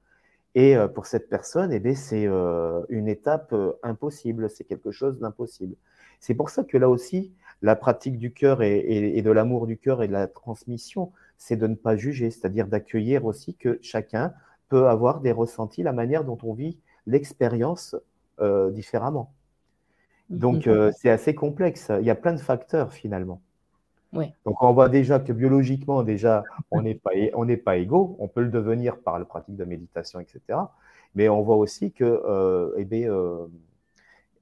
Et 0.54 0.76
euh, 0.76 0.88
pour 0.88 1.06
cette 1.06 1.28
personne, 1.28 1.72
eh 1.72 1.94
c'est 1.94 2.26
euh, 2.26 2.82
une 2.88 3.08
étape 3.08 3.52
euh, 3.52 3.72
impossible, 3.82 4.50
c'est 4.50 4.64
quelque 4.64 4.90
chose 4.90 5.18
d'impossible. 5.18 5.76
C'est 6.20 6.34
pour 6.34 6.50
ça 6.50 6.62
que 6.62 6.76
là 6.76 6.88
aussi, 6.88 7.32
la 7.62 7.74
pratique 7.74 8.18
du 8.18 8.32
cœur 8.32 8.62
et, 8.62 9.22
de 9.22 9.30
l'amour 9.30 9.66
du 9.66 9.78
cœur 9.78 10.02
et 10.02 10.08
de 10.08 10.12
la 10.12 10.26
transmission, 10.26 11.12
c'est 11.38 11.56
de 11.56 11.66
ne 11.66 11.74
pas 11.74 11.96
juger, 11.96 12.30
c'est-à-dire 12.30 12.66
d'accueillir 12.66 13.24
aussi 13.24 13.54
que 13.54 13.78
chacun 13.82 14.32
peut 14.68 14.88
avoir 14.88 15.20
des 15.20 15.32
ressentis, 15.32 15.82
la 15.82 15.92
manière 15.92 16.24
dont 16.24 16.38
on 16.42 16.54
vit 16.54 16.78
l'expérience 17.06 17.96
différemment. 18.70 19.32
Donc, 20.32 20.66
mmh. 20.66 20.90
c'est 20.92 21.10
assez 21.10 21.34
complexe. 21.34 21.90
Il 22.00 22.06
y 22.06 22.10
a 22.10 22.14
plein 22.14 22.32
de 22.32 22.40
facteurs 22.40 22.92
finalement. 22.92 23.40
Donc, 24.12 24.62
on 24.62 24.72
voit 24.72 24.88
déjà 24.88 25.18
que 25.18 25.32
biologiquement, 25.32 26.02
déjà, 26.02 26.44
on 26.70 26.82
n'est 26.82 26.94
pas, 26.94 27.12
on 27.34 27.46
pas 27.56 27.76
égaux. 27.78 28.16
On 28.18 28.28
peut 28.28 28.42
le 28.42 28.50
devenir 28.50 28.98
par 28.98 29.18
la 29.18 29.24
pratique 29.24 29.56
de 29.56 29.64
méditation, 29.64 30.20
etc. 30.20 30.58
Mais 31.14 31.28
on 31.28 31.42
voit 31.42 31.56
aussi 31.56 31.92
que, 31.92 32.04
euh, 32.04 32.74
eh 32.76 32.84
bien, 32.84 33.10
euh, 33.10 33.46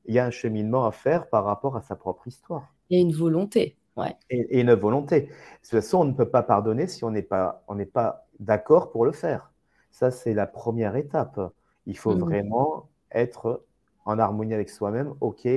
il 0.07 0.15
y 0.15 0.19
a 0.19 0.25
un 0.25 0.31
cheminement 0.31 0.87
à 0.87 0.93
faire 0.93 1.29
par 1.29 1.45
rapport 1.45 1.77
à 1.77 1.83
sa 1.83 1.95
propre 1.95 2.27
histoire. 2.27 2.75
Il 2.89 2.99
y 2.99 3.01
a 3.01 3.03
une 3.03 3.15
volonté, 3.15 3.77
ouais. 3.97 4.17
Et, 4.29 4.61
une 4.61 4.75
volonté. 4.75 5.21
De 5.21 5.27
toute 5.27 5.71
façon, 5.71 5.99
on 5.99 6.05
ne 6.05 6.13
peut 6.13 6.29
pas 6.29 6.43
pardonner 6.43 6.89
si 6.89 7.05
on 7.05 7.11
n'est 7.11 7.23
pas, 7.23 7.63
on 7.69 7.77
pas 7.85 8.27
d'accord 8.41 8.91
pour 8.91 9.05
le 9.05 9.13
faire. 9.13 9.53
Ça, 9.93 10.11
c'est 10.11 10.35
la 10.35 10.47
première 10.49 10.97
étape. 10.97 11.41
Il 11.87 11.97
faut 11.97 12.15
mmh. 12.15 12.21
vraiment 12.21 12.89
être 13.13 13.63
en 14.05 14.19
harmonie 14.19 14.55
avec 14.55 14.71
soi-même. 14.71 15.15
Ok, 15.21 15.49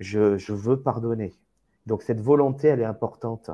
je, 0.00 0.36
je 0.38 0.52
veux 0.52 0.80
pardonner. 0.80 1.34
Donc 1.86 2.02
cette 2.02 2.20
volonté, 2.20 2.68
elle 2.68 2.80
est 2.80 2.84
importante 2.84 3.50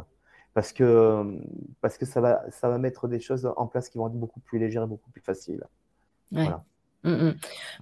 parce 0.55 0.73
que, 0.73 1.39
parce 1.81 1.99
que 1.99 2.07
ça, 2.07 2.21
va, 2.21 2.43
ça 2.51 2.69
va 2.69 2.79
mettre 2.79 3.09
des 3.09 3.21
choses 3.21 3.51
en 3.57 3.67
place 3.67 3.89
qui 3.89 3.99
vont 3.99 4.09
être 4.09 4.15
beaucoup 4.15 4.41
plus 4.41 4.59
légères 4.59 4.85
et 4.85 4.87
beaucoup 4.87 5.11
plus 5.11 5.21
faciles. 5.21 5.65
Mmh, 6.33 6.49
mmh. 7.05 7.35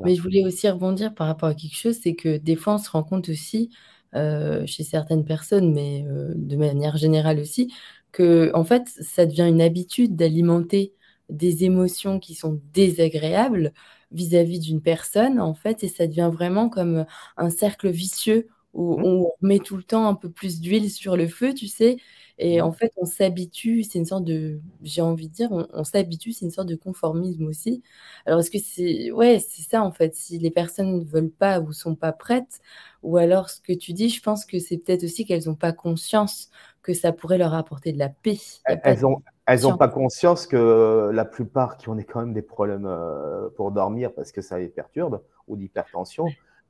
Mais 0.04 0.14
je 0.14 0.22
voulais 0.22 0.44
aussi 0.44 0.68
rebondir 0.68 1.14
par 1.14 1.26
rapport 1.26 1.48
à 1.48 1.54
quelque 1.54 1.76
chose, 1.76 1.98
c'est 2.02 2.14
que 2.14 2.36
des 2.36 2.54
fois, 2.54 2.74
on 2.74 2.78
se 2.78 2.90
rend 2.90 3.02
compte 3.02 3.28
aussi, 3.28 3.70
euh, 4.14 4.64
chez 4.66 4.84
certaines 4.84 5.24
personnes, 5.24 5.72
mais 5.72 6.04
euh, 6.06 6.32
de 6.36 6.56
manière 6.56 6.96
générale 6.96 7.40
aussi, 7.40 7.72
que 8.12 8.50
en 8.54 8.64
fait, 8.64 8.88
ça 9.00 9.26
devient 9.26 9.48
une 9.48 9.60
habitude 9.60 10.16
d'alimenter 10.16 10.94
des 11.28 11.64
émotions 11.64 12.20
qui 12.20 12.34
sont 12.34 12.60
désagréables 12.72 13.72
vis-à-vis 14.12 14.60
d'une 14.60 14.80
personne, 14.80 15.40
en 15.40 15.54
fait, 15.54 15.84
et 15.84 15.88
ça 15.88 16.06
devient 16.06 16.30
vraiment 16.32 16.68
comme 16.68 17.06
un 17.36 17.50
cercle 17.50 17.90
vicieux 17.90 18.48
où 18.72 18.98
mmh. 18.98 19.04
on 19.04 19.32
met 19.40 19.58
tout 19.58 19.76
le 19.76 19.82
temps 19.82 20.06
un 20.06 20.14
peu 20.14 20.30
plus 20.30 20.60
d'huile 20.60 20.90
sur 20.90 21.16
le 21.16 21.28
feu, 21.28 21.54
tu 21.54 21.66
sais. 21.66 21.96
Et 22.38 22.60
en 22.60 22.72
fait, 22.72 22.92
on 22.98 23.06
s'habitue, 23.06 23.82
c'est 23.82 23.98
une 23.98 24.04
sorte 24.04 24.24
de, 24.24 24.60
j'ai 24.82 25.00
envie 25.00 25.28
de 25.28 25.32
dire, 25.32 25.48
on, 25.50 25.84
s'habitue, 25.84 26.32
c'est 26.32 26.44
une 26.44 26.50
sorte 26.50 26.68
de 26.68 26.76
conformisme 26.76 27.46
aussi. 27.46 27.82
Alors, 28.26 28.40
est-ce 28.40 28.50
que 28.50 28.58
c'est, 28.58 29.10
ouais, 29.10 29.38
c'est 29.38 29.62
ça 29.62 29.82
en 29.82 29.90
fait, 29.90 30.14
si 30.14 30.38
les 30.38 30.50
personnes 30.50 30.98
ne 30.98 31.04
veulent 31.04 31.30
pas 31.30 31.60
ou 31.60 31.72
sont 31.72 31.94
pas 31.94 32.12
prêtes, 32.12 32.60
ou 33.02 33.16
alors 33.16 33.48
ce 33.48 33.60
que 33.60 33.72
tu 33.72 33.94
dis, 33.94 34.10
je 34.10 34.20
pense 34.20 34.44
que 34.44 34.58
c'est 34.58 34.76
peut-être 34.76 35.04
aussi 35.04 35.24
qu'elles 35.24 35.44
n'ont 35.46 35.54
pas 35.54 35.72
conscience 35.72 36.50
que 36.82 36.92
ça 36.92 37.12
pourrait 37.12 37.38
leur 37.38 37.54
apporter 37.54 37.92
de 37.92 37.98
la 37.98 38.10
paix. 38.10 38.38
Elles 38.66 39.00
n'ont 39.00 39.22
elles 39.46 39.66
ont 39.66 39.76
pas 39.76 39.88
conscience 39.88 40.46
que 40.46 41.10
la 41.12 41.24
plupart 41.24 41.76
qui 41.76 41.88
ont 41.88 41.96
quand 41.96 42.20
même 42.20 42.32
des 42.32 42.42
problèmes 42.42 42.86
euh, 42.86 43.48
pour 43.56 43.70
dormir 43.70 44.12
parce 44.12 44.32
que 44.32 44.40
ça 44.40 44.58
les 44.58 44.68
perturbe, 44.68 45.22
ou 45.46 45.56
d'hypertension, 45.56 46.26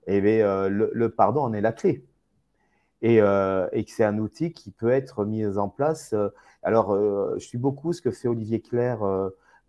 et 0.07 0.19
eh 0.19 0.43
euh, 0.43 0.69
le, 0.69 1.11
pardon 1.11 1.41
en 1.41 1.53
est 1.55 1.63
la 1.63 1.73
clé. 1.73 2.05
Et, 3.03 3.21
euh, 3.21 3.69
et 3.73 3.85
que 3.85 3.91
c'est 3.91 4.05
un 4.05 4.19
outil 4.19 4.53
qui 4.53 4.71
peut 4.71 4.91
être 4.91 5.25
mis 5.25 5.47
en 5.59 5.69
place. 5.69 6.13
Euh, 6.13 6.29
alors, 6.63 6.97
je 7.39 7.45
suis 7.45 7.59
beaucoup 7.59 7.93
ce 7.93 8.03
que 8.03 8.11
fait 8.11 8.27
Olivier 8.27 8.61
Claire, 8.61 8.99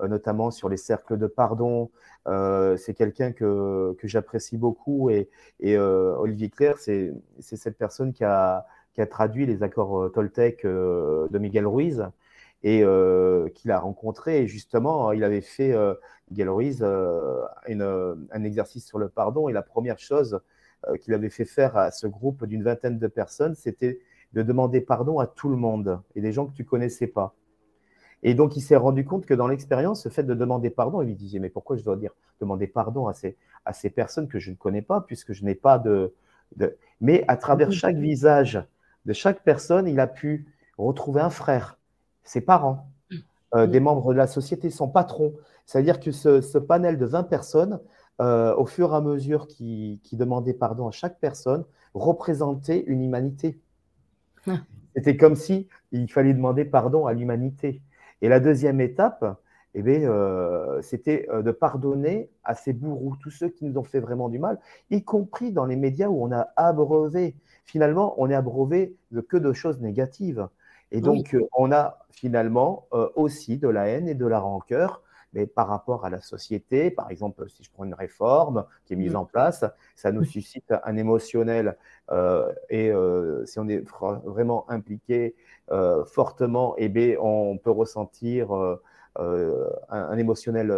notamment 0.01 0.49
sur 0.49 0.67
les 0.67 0.77
cercles 0.77 1.17
de 1.17 1.27
pardon. 1.27 1.91
c'est 2.25 2.95
quelqu'un 2.95 3.31
que, 3.33 3.95
que 3.99 4.07
j'apprécie 4.07 4.57
beaucoup. 4.57 5.11
Et, 5.11 5.29
Olivier 5.77 6.49
Claire, 6.49 6.79
c'est 6.79 7.13
cette 7.39 7.77
personne 7.77 8.13
qui 8.13 8.23
a, 8.23 8.65
qui 8.93 9.01
a 9.01 9.05
traduit 9.05 9.45
les 9.45 9.61
accords 9.61 10.11
Toltec 10.11 10.65
de 10.65 11.37
Miguel 11.37 11.67
Ruiz 11.67 12.03
et 12.63 12.83
qu'il 13.53 13.71
a 13.71 13.79
rencontré. 13.79 14.41
Et 14.41 14.47
justement, 14.47 15.11
il 15.11 15.23
avait 15.23 15.41
fait 15.41 15.75
Ruiz 16.31 16.83
euh, 16.83 18.15
un 18.31 18.43
exercice 18.43 18.85
sur 18.85 18.99
le 18.99 19.09
pardon. 19.09 19.49
Et 19.49 19.53
la 19.53 19.61
première 19.61 19.99
chose 19.99 20.35
euh, 20.35 20.39
qu'il 21.01 21.13
avait 21.13 21.29
fait 21.29 21.45
faire 21.45 21.77
à 21.77 21.91
ce 21.91 22.07
groupe 22.07 22.45
d'une 22.45 22.63
vingtaine 22.63 22.99
de 22.99 23.07
personnes, 23.07 23.55
c'était 23.55 23.99
de 24.33 24.43
demander 24.43 24.81
pardon 24.81 25.19
à 25.19 25.27
tout 25.27 25.49
le 25.49 25.55
monde 25.55 26.01
et 26.15 26.21
des 26.21 26.31
gens 26.31 26.45
que 26.45 26.53
tu 26.53 26.65
connaissais 26.65 27.07
pas. 27.07 27.33
Et 28.23 28.33
donc, 28.33 28.57
il 28.57 28.61
s'est 28.61 28.75
rendu 28.75 29.05
compte 29.05 29.25
que 29.25 29.33
dans 29.33 29.47
l'expérience, 29.47 30.03
ce 30.03 30.09
fait 30.09 30.23
de 30.23 30.33
demander 30.33 30.69
pardon, 30.69 31.01
il 31.01 31.07
lui 31.07 31.15
disait, 31.15 31.39
mais 31.39 31.49
pourquoi 31.49 31.77
je 31.77 31.83
dois 31.83 31.95
dire 31.95 32.11
demander 32.39 32.67
pardon 32.67 33.07
à 33.07 33.13
ces, 33.13 33.37
à 33.65 33.73
ces 33.73 33.89
personnes 33.89 34.27
que 34.27 34.39
je 34.39 34.51
ne 34.51 34.55
connais 34.55 34.81
pas, 34.81 35.01
puisque 35.01 35.33
je 35.33 35.43
n'ai 35.43 35.55
pas 35.55 35.79
de, 35.79 36.13
de... 36.55 36.77
Mais 37.01 37.23
à 37.27 37.37
travers 37.37 37.71
chaque 37.71 37.97
visage 37.97 38.63
de 39.05 39.13
chaque 39.13 39.43
personne, 39.43 39.87
il 39.87 39.99
a 39.99 40.07
pu 40.07 40.45
retrouver 40.77 41.21
un 41.21 41.29
frère, 41.29 41.79
ses 42.23 42.41
parents, 42.41 42.89
euh, 43.55 43.65
des 43.65 43.79
membres 43.79 44.13
de 44.13 44.17
la 44.17 44.27
société, 44.27 44.69
son 44.69 44.89
patron. 44.89 45.33
C'est-à-dire 45.65 45.99
que 45.99 46.11
ce, 46.11 46.57
panel 46.57 46.97
de 46.97 47.05
20 47.05 47.23
personnes, 47.23 47.79
euh, 48.19 48.55
au 48.55 48.65
fur 48.65 48.93
et 48.93 48.95
à 48.95 49.01
mesure 49.01 49.47
qui, 49.47 50.01
demandait 50.13 50.53
pardon 50.53 50.87
à 50.87 50.91
chaque 50.91 51.19
personne, 51.19 51.65
représentait 51.93 52.83
une 52.87 53.03
humanité. 53.03 53.59
Ah. 54.47 54.61
C'était 54.95 55.17
comme 55.17 55.35
si 55.35 55.67
il 55.91 56.11
fallait 56.11 56.33
demander 56.33 56.65
pardon 56.65 57.05
à 57.05 57.13
l'humanité. 57.13 57.81
Et 58.21 58.29
la 58.29 58.39
deuxième 58.39 58.81
étape, 58.81 59.39
eh 59.75 59.83
euh, 59.85 60.81
c'était 60.81 61.27
de 61.31 61.51
pardonner 61.51 62.31
à 62.43 62.55
ces 62.55 62.73
bourreaux, 62.73 63.15
tous 63.21 63.29
ceux 63.29 63.49
qui 63.49 63.65
nous 63.65 63.77
ont 63.77 63.83
fait 63.83 63.99
vraiment 63.99 64.29
du 64.29 64.39
mal, 64.39 64.59
y 64.89 65.03
compris 65.03 65.51
dans 65.51 65.65
les 65.65 65.75
médias 65.75 66.07
où 66.07 66.23
on 66.23 66.31
a 66.31 66.47
abreuvé. 66.55 67.35
Finalement, 67.65 68.15
on 68.17 68.31
est 68.31 68.35
abreuvé 68.35 68.95
de 69.11 69.21
que 69.21 69.37
de 69.37 69.53
choses 69.53 69.79
négatives. 69.79 70.47
Et 70.91 71.01
donc, 71.01 71.35
on 71.55 71.71
a 71.71 71.99
finalement 72.09 72.87
aussi 73.15 73.57
de 73.57 73.67
la 73.67 73.87
haine 73.87 74.07
et 74.07 74.15
de 74.15 74.25
la 74.25 74.39
rancœur 74.39 75.03
mais 75.37 75.45
par 75.45 75.67
rapport 75.67 76.03
à 76.03 76.09
la 76.09 76.19
société, 76.19 76.89
par 76.89 77.11
exemple, 77.11 77.47
si 77.47 77.63
je 77.63 77.69
prends 77.71 77.83
une 77.83 77.93
réforme 77.93 78.65
qui 78.85 78.93
est 78.93 78.95
mise 78.95 79.13
mmh. 79.13 79.17
en 79.17 79.25
place, 79.25 79.65
ça 79.95 80.11
nous 80.11 80.23
suscite 80.23 80.73
un 80.83 80.97
émotionnel 80.97 81.77
euh, 82.11 82.51
et 82.71 82.91
euh, 82.91 83.45
si 83.45 83.59
on 83.59 83.67
est 83.67 83.83
vraiment 83.87 84.67
impliqué 84.67 85.35
euh, 85.71 86.03
fortement, 86.05 86.73
eh 86.79 86.89
bien, 86.89 87.17
on 87.21 87.55
peut 87.59 87.69
ressentir 87.69 88.51
un, 89.19 90.17
émotionnel 90.17 90.71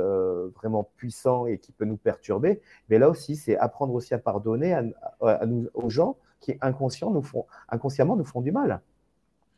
vraiment 0.55 0.89
puissant 0.97 1.45
et 1.45 1.57
qui 1.57 1.71
peut 1.71 1.85
nous 1.85 1.97
perturber. 1.97 2.59
Mais 2.89 2.99
là 2.99 3.09
aussi, 3.09 3.37
c'est 3.37 3.57
apprendre 3.57 3.93
aussi 3.93 4.13
à 4.13 4.19
pardonner 4.19 4.73
à, 4.73 5.45
nous, 5.45 5.69
aux 5.73 5.89
gens 5.89 6.17
qui 6.41 6.57
inconsciemment 6.59 7.13
nous 7.13 7.21
font, 7.21 7.45
inconsciemment 7.69 8.17
nous 8.17 8.25
font 8.25 8.41
du 8.41 8.51
mal 8.51 8.81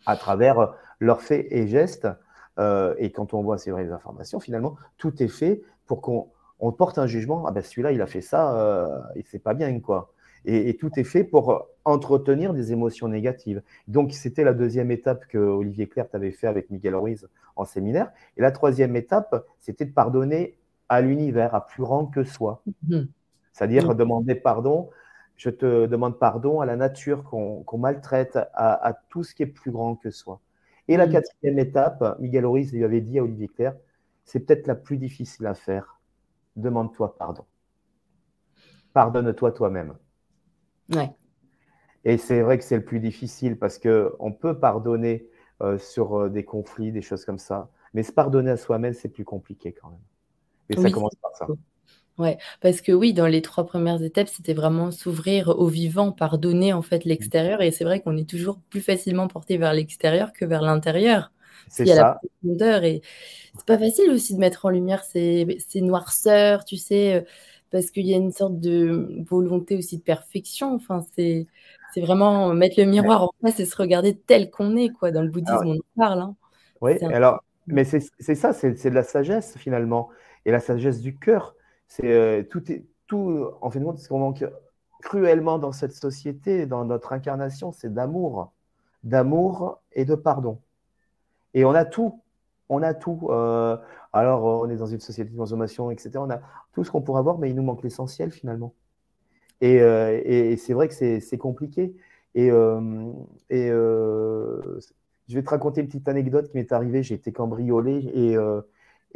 à 0.05 0.15
travers 0.15 0.75
leurs 0.99 1.21
faits 1.21 1.47
et 1.49 1.67
gestes 1.67 2.07
euh, 2.59 2.95
et 2.97 3.11
quand 3.11 3.33
on 3.33 3.41
voit 3.41 3.57
ces 3.57 3.71
vraies 3.71 3.91
informations, 3.91 4.39
finalement, 4.39 4.75
tout 4.97 5.21
est 5.21 5.27
fait 5.27 5.61
pour 5.85 6.01
qu'on 6.01 6.71
porte 6.71 6.97
un 6.97 7.07
jugement. 7.07 7.45
Ah 7.47 7.51
ben 7.51 7.63
celui-là, 7.63 7.91
il 7.91 8.01
a 8.01 8.07
fait 8.07 8.21
ça, 8.21 8.57
euh, 8.57 8.99
et 9.15 9.23
c'est 9.23 9.39
pas 9.39 9.53
bien, 9.53 9.79
quoi. 9.79 10.13
Et, 10.43 10.75
tout 10.75 10.89
est 10.97 11.03
fait 11.03 11.23
pour 11.23 11.67
entretenir 11.85 12.55
des 12.55 12.71
émotions 12.71 13.07
négatives. 13.07 13.61
Donc, 13.87 14.11
c'était 14.11 14.43
la 14.43 14.53
deuxième 14.53 14.89
étape 14.89 15.27
que 15.27 15.37
Olivier 15.37 15.87
Clerc 15.87 16.07
avait 16.13 16.31
fait 16.31 16.47
avec 16.47 16.71
Miguel 16.71 16.95
Ruiz 16.95 17.29
en 17.55 17.63
séminaire. 17.63 18.11
Et 18.37 18.41
la 18.41 18.51
troisième 18.51 18.95
étape, 18.95 19.45
c'était 19.59 19.85
de 19.85 19.91
pardonner 19.91 20.57
à 20.89 21.01
l'univers, 21.01 21.53
à 21.53 21.67
plus 21.67 21.83
grand 21.83 22.07
que 22.07 22.23
soi. 22.23 22.63
Mhm. 22.87 23.07
C'est-à-dire 23.53 23.93
demander 23.93 24.33
pardon. 24.33 24.89
Je 25.37 25.51
te 25.51 25.85
demande 25.85 26.17
pardon 26.17 26.59
à 26.59 26.65
la 26.65 26.75
nature 26.75 27.23
qu'on 27.23 27.77
maltraite, 27.77 28.39
à 28.53 28.97
tout 29.09 29.23
ce 29.23 29.35
qui 29.35 29.43
est 29.43 29.47
plus 29.47 29.71
grand 29.71 29.95
que 29.95 30.09
soi. 30.09 30.39
Et 30.91 30.97
la 30.97 31.07
mm. 31.07 31.11
quatrième 31.11 31.59
étape, 31.59 32.19
Miguel 32.19 32.45
Ruiz 32.45 32.73
lui 32.73 32.83
avait 32.83 32.99
dit 32.99 33.17
à 33.17 33.23
Olivier 33.23 33.47
Claire, 33.47 33.77
c'est 34.25 34.41
peut-être 34.41 34.67
la 34.67 34.75
plus 34.75 34.97
difficile 34.97 35.45
à 35.45 35.53
faire. 35.53 36.01
Demande-toi 36.57 37.15
pardon. 37.17 37.45
Pardonne-toi 38.91 39.53
toi-même. 39.53 39.95
Ouais. 40.93 41.09
Et 42.03 42.17
c'est 42.17 42.41
vrai 42.41 42.57
que 42.57 42.65
c'est 42.65 42.75
le 42.75 42.83
plus 42.83 42.99
difficile 42.99 43.57
parce 43.57 43.79
qu'on 43.79 44.33
peut 44.33 44.59
pardonner 44.59 45.29
euh, 45.61 45.77
sur 45.77 46.23
euh, 46.23 46.29
des 46.29 46.43
conflits, 46.43 46.91
des 46.91 47.01
choses 47.01 47.23
comme 47.23 47.39
ça. 47.39 47.69
Mais 47.93 48.03
se 48.03 48.11
pardonner 48.11 48.51
à 48.51 48.57
soi-même, 48.57 48.93
c'est 48.93 49.07
plus 49.07 49.23
compliqué 49.23 49.71
quand 49.71 49.91
même. 49.91 50.01
Et 50.67 50.75
ça 50.75 50.91
commence 50.91 51.15
par 51.15 51.33
ça. 51.37 51.47
Ouais, 52.17 52.37
parce 52.59 52.81
que 52.81 52.91
oui, 52.91 53.13
dans 53.13 53.25
les 53.25 53.41
trois 53.41 53.65
premières 53.65 54.03
étapes, 54.03 54.27
c'était 54.27 54.53
vraiment 54.53 54.91
s'ouvrir 54.91 55.49
au 55.49 55.67
vivant, 55.67 56.11
pardonner 56.11 56.73
en 56.73 56.81
fait 56.81 57.05
mmh. 57.05 57.09
l'extérieur 57.09 57.61
et 57.61 57.71
c'est 57.71 57.83
vrai 57.83 58.01
qu'on 58.01 58.17
est 58.17 58.29
toujours 58.29 58.59
plus 58.69 58.81
facilement 58.81 59.27
porté 59.27 59.57
vers 59.57 59.73
l'extérieur 59.73 60.33
que 60.33 60.45
vers 60.45 60.61
l'intérieur. 60.61 61.31
C'est 61.69 61.85
ça. 61.85 61.95
la 61.95 62.19
profondeur 62.41 62.83
et 62.83 63.01
c'est 63.55 63.65
pas 63.65 63.77
facile 63.77 64.11
aussi 64.11 64.33
de 64.33 64.39
mettre 64.39 64.65
en 64.65 64.69
lumière 64.69 65.03
ces 65.03 65.57
ces 65.67 65.81
noirceurs, 65.81 66.65
tu 66.65 66.75
sais, 66.75 67.25
parce 67.71 67.91
qu'il 67.91 68.05
y 68.07 68.13
a 68.13 68.17
une 68.17 68.31
sorte 68.31 68.59
de 68.59 69.23
volonté 69.27 69.77
aussi 69.77 69.97
de 69.97 70.03
perfection. 70.03 70.75
Enfin, 70.75 71.05
c'est 71.15 71.47
c'est 71.93 72.01
vraiment 72.01 72.53
mettre 72.53 72.79
le 72.79 72.85
miroir 72.85 73.23
en 73.23 73.31
face 73.41 73.59
et 73.59 73.65
se 73.65 73.75
regarder 73.75 74.15
tel 74.15 74.49
qu'on 74.49 74.75
est 74.75 74.89
quoi. 74.89 75.11
Dans 75.11 75.21
le 75.21 75.29
bouddhisme, 75.29 75.65
on 75.65 75.75
en 75.75 75.79
parle, 75.95 76.19
hein. 76.19 76.35
Oui, 76.81 76.97
alors 77.03 77.43
mais 77.67 77.83
c'est 77.85 78.35
ça, 78.35 78.53
c'est 78.53 78.89
de 78.89 78.95
la 78.95 79.03
sagesse 79.03 79.57
finalement 79.57 80.09
et 80.45 80.51
la 80.51 80.59
sagesse 80.59 81.01
du 81.01 81.17
cœur. 81.17 81.55
C'est 81.91 82.09
euh, 82.09 82.41
tout 82.41 82.71
est 82.71 82.85
tout 83.05 83.49
en 83.59 83.69
fait 83.69 83.81
ce 83.97 84.07
qu'on 84.07 84.19
manque 84.19 84.45
cruellement 85.01 85.59
dans 85.59 85.73
cette 85.73 85.91
société, 85.91 86.65
dans 86.65 86.85
notre 86.85 87.11
incarnation, 87.11 87.73
c'est 87.73 87.93
d'amour, 87.93 88.53
d'amour 89.03 89.81
et 89.91 90.05
de 90.05 90.15
pardon. 90.15 90.57
Et 91.53 91.65
on 91.65 91.71
a 91.71 91.83
tout, 91.83 92.21
on 92.69 92.81
a 92.81 92.93
tout. 92.93 93.27
Euh, 93.29 93.75
alors, 94.13 94.45
on 94.45 94.69
est 94.69 94.77
dans 94.77 94.85
une 94.85 95.01
société 95.01 95.31
de 95.31 95.37
consommation, 95.37 95.91
etc. 95.91 96.11
On 96.15 96.29
a 96.29 96.39
tout 96.71 96.85
ce 96.85 96.91
qu'on 96.91 97.01
pourrait 97.01 97.19
avoir, 97.19 97.37
mais 97.39 97.49
il 97.49 97.57
nous 97.57 97.63
manque 97.63 97.83
l'essentiel 97.83 98.31
finalement. 98.31 98.73
Et, 99.59 99.81
euh, 99.81 100.55
c'est 100.55 100.73
vrai 100.73 100.87
que 100.87 100.93
c'est 100.93 101.37
compliqué. 101.37 101.93
Et, 102.35 102.47
et 102.47 103.67
je 103.67 104.79
vais 105.27 105.43
te 105.43 105.49
raconter 105.49 105.81
une 105.81 105.87
petite 105.87 106.07
anecdote 106.07 106.47
qui 106.49 106.55
m'est 106.55 106.71
arrivée. 106.71 107.03
J'ai 107.03 107.15
été 107.15 107.33
cambriolé 107.33 108.09
et 108.13 108.37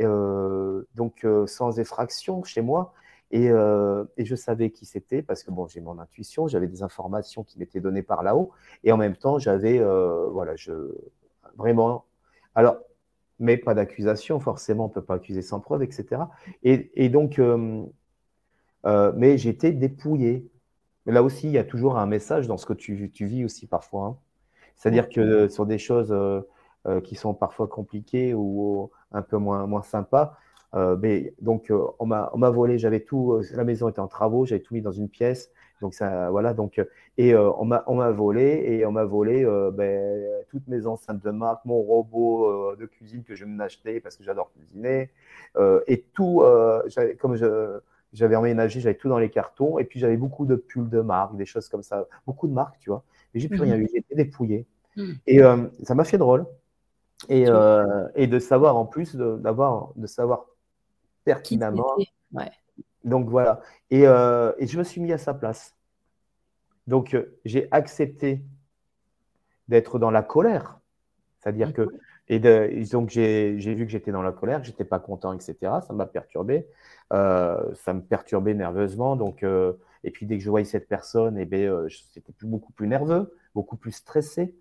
donc 0.03 1.23
euh, 1.23 1.47
sans 1.47 1.79
effraction 1.79 2.43
chez 2.43 2.61
moi. 2.61 2.93
Et, 3.31 3.49
euh, 3.49 4.05
et, 4.17 4.25
je 4.25 4.35
savais 4.35 4.69
qui 4.69 4.85
c'était 4.85 5.21
parce 5.21 5.43
que 5.43 5.51
bon, 5.51 5.67
j'ai 5.67 5.81
mon 5.81 5.97
intuition, 5.99 6.47
j'avais 6.47 6.67
des 6.67 6.83
informations 6.83 7.43
qui 7.43 7.57
m'étaient 7.57 7.79
données 7.79 8.03
par 8.03 8.21
là-haut, 8.23 8.51
et 8.83 8.91
en 8.91 8.97
même 8.97 9.15
temps, 9.15 9.39
j'avais, 9.39 9.79
voilà, 9.79 10.55
je 10.55 10.93
vraiment, 11.57 12.05
alors, 12.53 12.77
mais 13.39 13.57
pas 13.57 13.73
d'accusation, 13.73 14.39
forcément, 14.39 14.85
on 14.85 14.89
peut 14.89 15.03
pas 15.03 15.15
accuser 15.15 15.41
sans 15.41 15.59
preuve, 15.59 15.81
etc. 15.83 16.21
Et, 16.63 16.91
et 16.95 17.09
donc, 17.09 17.41
mais 18.85 19.37
j'étais 19.37 19.71
dépouillé. 19.71 20.47
Mais 21.05 21.13
là 21.13 21.23
aussi, 21.23 21.47
il 21.47 21.53
y 21.53 21.57
a 21.57 21.63
toujours 21.63 21.97
un 21.97 22.05
message 22.05 22.47
dans 22.47 22.57
ce 22.57 22.65
que 22.65 22.73
tu, 22.73 23.11
tu 23.11 23.25
vis 23.25 23.43
aussi 23.43 23.67
parfois. 23.67 24.05
Hein. 24.05 24.17
C'est-à-dire 24.75 25.09
que 25.09 25.47
sur 25.47 25.65
des 25.65 25.77
choses 25.79 26.13
qui 27.03 27.15
sont 27.15 27.33
parfois 27.33 27.67
compliquées 27.67 28.33
ou 28.33 28.91
un 29.11 29.21
peu 29.21 29.37
moins, 29.37 29.65
moins 29.65 29.81
sympa. 29.81 30.37
Euh, 30.75 30.97
mais 30.99 31.33
donc, 31.41 31.71
euh, 31.71 31.85
on 31.99 32.05
m'a 32.05 32.49
volé, 32.49 32.77
j'avais 32.77 32.99
tout, 32.99 33.33
euh, 33.33 33.43
la 33.53 33.63
maison 33.63 33.87
était 33.87 33.99
en 33.99 34.07
travaux, 34.07 34.45
j'avais 34.45 34.61
tout 34.61 34.73
mis 34.73 34.81
dans 34.81 34.91
une 34.91 35.09
pièce. 35.09 35.51
Donc, 35.81 35.93
ça, 35.93 36.29
voilà, 36.31 36.53
donc, 36.53 36.81
et 37.17 37.35
on 37.35 37.65
m'a 37.65 38.11
volé, 38.11 38.63
et 38.65 38.85
on 38.85 38.93
m'a 38.93 39.03
volé 39.03 39.45
ben, 39.73 40.25
toutes 40.49 40.67
mes 40.69 40.85
enceintes 40.85 41.21
de 41.21 41.31
marque, 41.31 41.65
mon 41.65 41.81
robot 41.81 42.75
de 42.77 42.85
cuisine 42.85 43.23
que 43.23 43.35
je 43.35 43.43
me 43.43 43.61
acheter 43.61 43.99
parce 43.99 44.15
que 44.15 44.23
j'adore 44.23 44.51
cuisiner, 44.53 45.09
et 45.87 46.05
tout, 46.13 46.41
comme 47.19 47.35
j'avais 48.13 48.35
emménagé, 48.37 48.79
j'avais 48.79 48.95
tout 48.95 49.09
dans 49.09 49.19
les 49.19 49.29
cartons, 49.29 49.77
et 49.77 49.83
puis 49.83 49.99
j'avais 49.99 50.15
beaucoup 50.15 50.45
de 50.45 50.55
pulls 50.55 50.89
de 50.89 51.01
marque, 51.01 51.35
des 51.35 51.45
choses 51.45 51.67
comme 51.67 51.83
ça, 51.83 52.07
beaucoup 52.25 52.47
de 52.47 52.53
marques, 52.53 52.79
tu 52.79 52.89
vois. 52.89 53.03
Mais 53.33 53.41
j'ai 53.41 53.49
plus 53.49 53.61
rien 53.61 53.75
mhm. 53.75 53.83
eu, 53.83 53.89
j'étais 53.93 54.15
dépouillé. 54.15 54.65
Mhm. 54.95 55.17
Et 55.27 55.41
ça 55.83 55.93
m'a 55.93 56.05
fait 56.05 56.17
drôle. 56.17 56.45
Et, 57.29 57.47
euh, 57.47 58.07
et, 58.15 58.27
de 58.27 58.39
savoir 58.39 58.77
en 58.77 58.85
plus, 58.85 59.15
d'avoir, 59.15 59.91
de, 59.95 60.07
savoir 60.07 60.45
pertinemment. 61.23 61.95
Donc 63.03 63.29
voilà. 63.29 63.61
Et, 63.91 64.07
euh, 64.07 64.51
et, 64.57 64.67
je 64.67 64.77
me 64.77 64.83
suis 64.83 65.01
mis 65.01 65.11
à 65.13 65.17
sa 65.17 65.33
place. 65.33 65.75
Donc 66.87 67.13
euh, 67.13 67.37
j'ai 67.45 67.67
accepté 67.71 68.43
d'être 69.67 69.99
dans 69.99 70.11
la 70.11 70.23
colère. 70.23 70.79
C'est-à-dire 71.39 71.73
que. 71.73 71.87
Et, 72.27 72.39
donc 72.39 73.09
j'ai 73.09 73.53
vu 73.55 73.85
que 73.85 73.91
j'étais 73.91 74.11
dans 74.11 74.23
la 74.23 74.31
colère, 74.31 74.59
que 74.59 74.65
j'étais 74.65 74.85
pas 74.85 74.99
content, 74.99 75.33
etc. 75.33 75.55
Ça 75.85 75.93
m'a 75.93 76.07
perturbé. 76.07 76.67
ça 77.11 77.93
me 77.93 78.01
perturbait 78.01 78.55
nerveusement. 78.55 79.15
Donc, 79.15 79.43
et 80.03 80.11
puis 80.11 80.25
dès 80.25 80.37
que 80.37 80.43
je 80.43 80.49
voyais 80.49 80.65
cette 80.65 80.87
personne, 80.87 81.37
et 81.37 81.43
eh 81.43 81.45
ben, 81.45 81.87
c'était 81.89 82.33
beaucoup 82.41 82.71
plus 82.71 82.87
nerveux, 82.87 83.35
beaucoup 83.53 83.77
plus 83.77 83.91
stressé. 83.91 84.55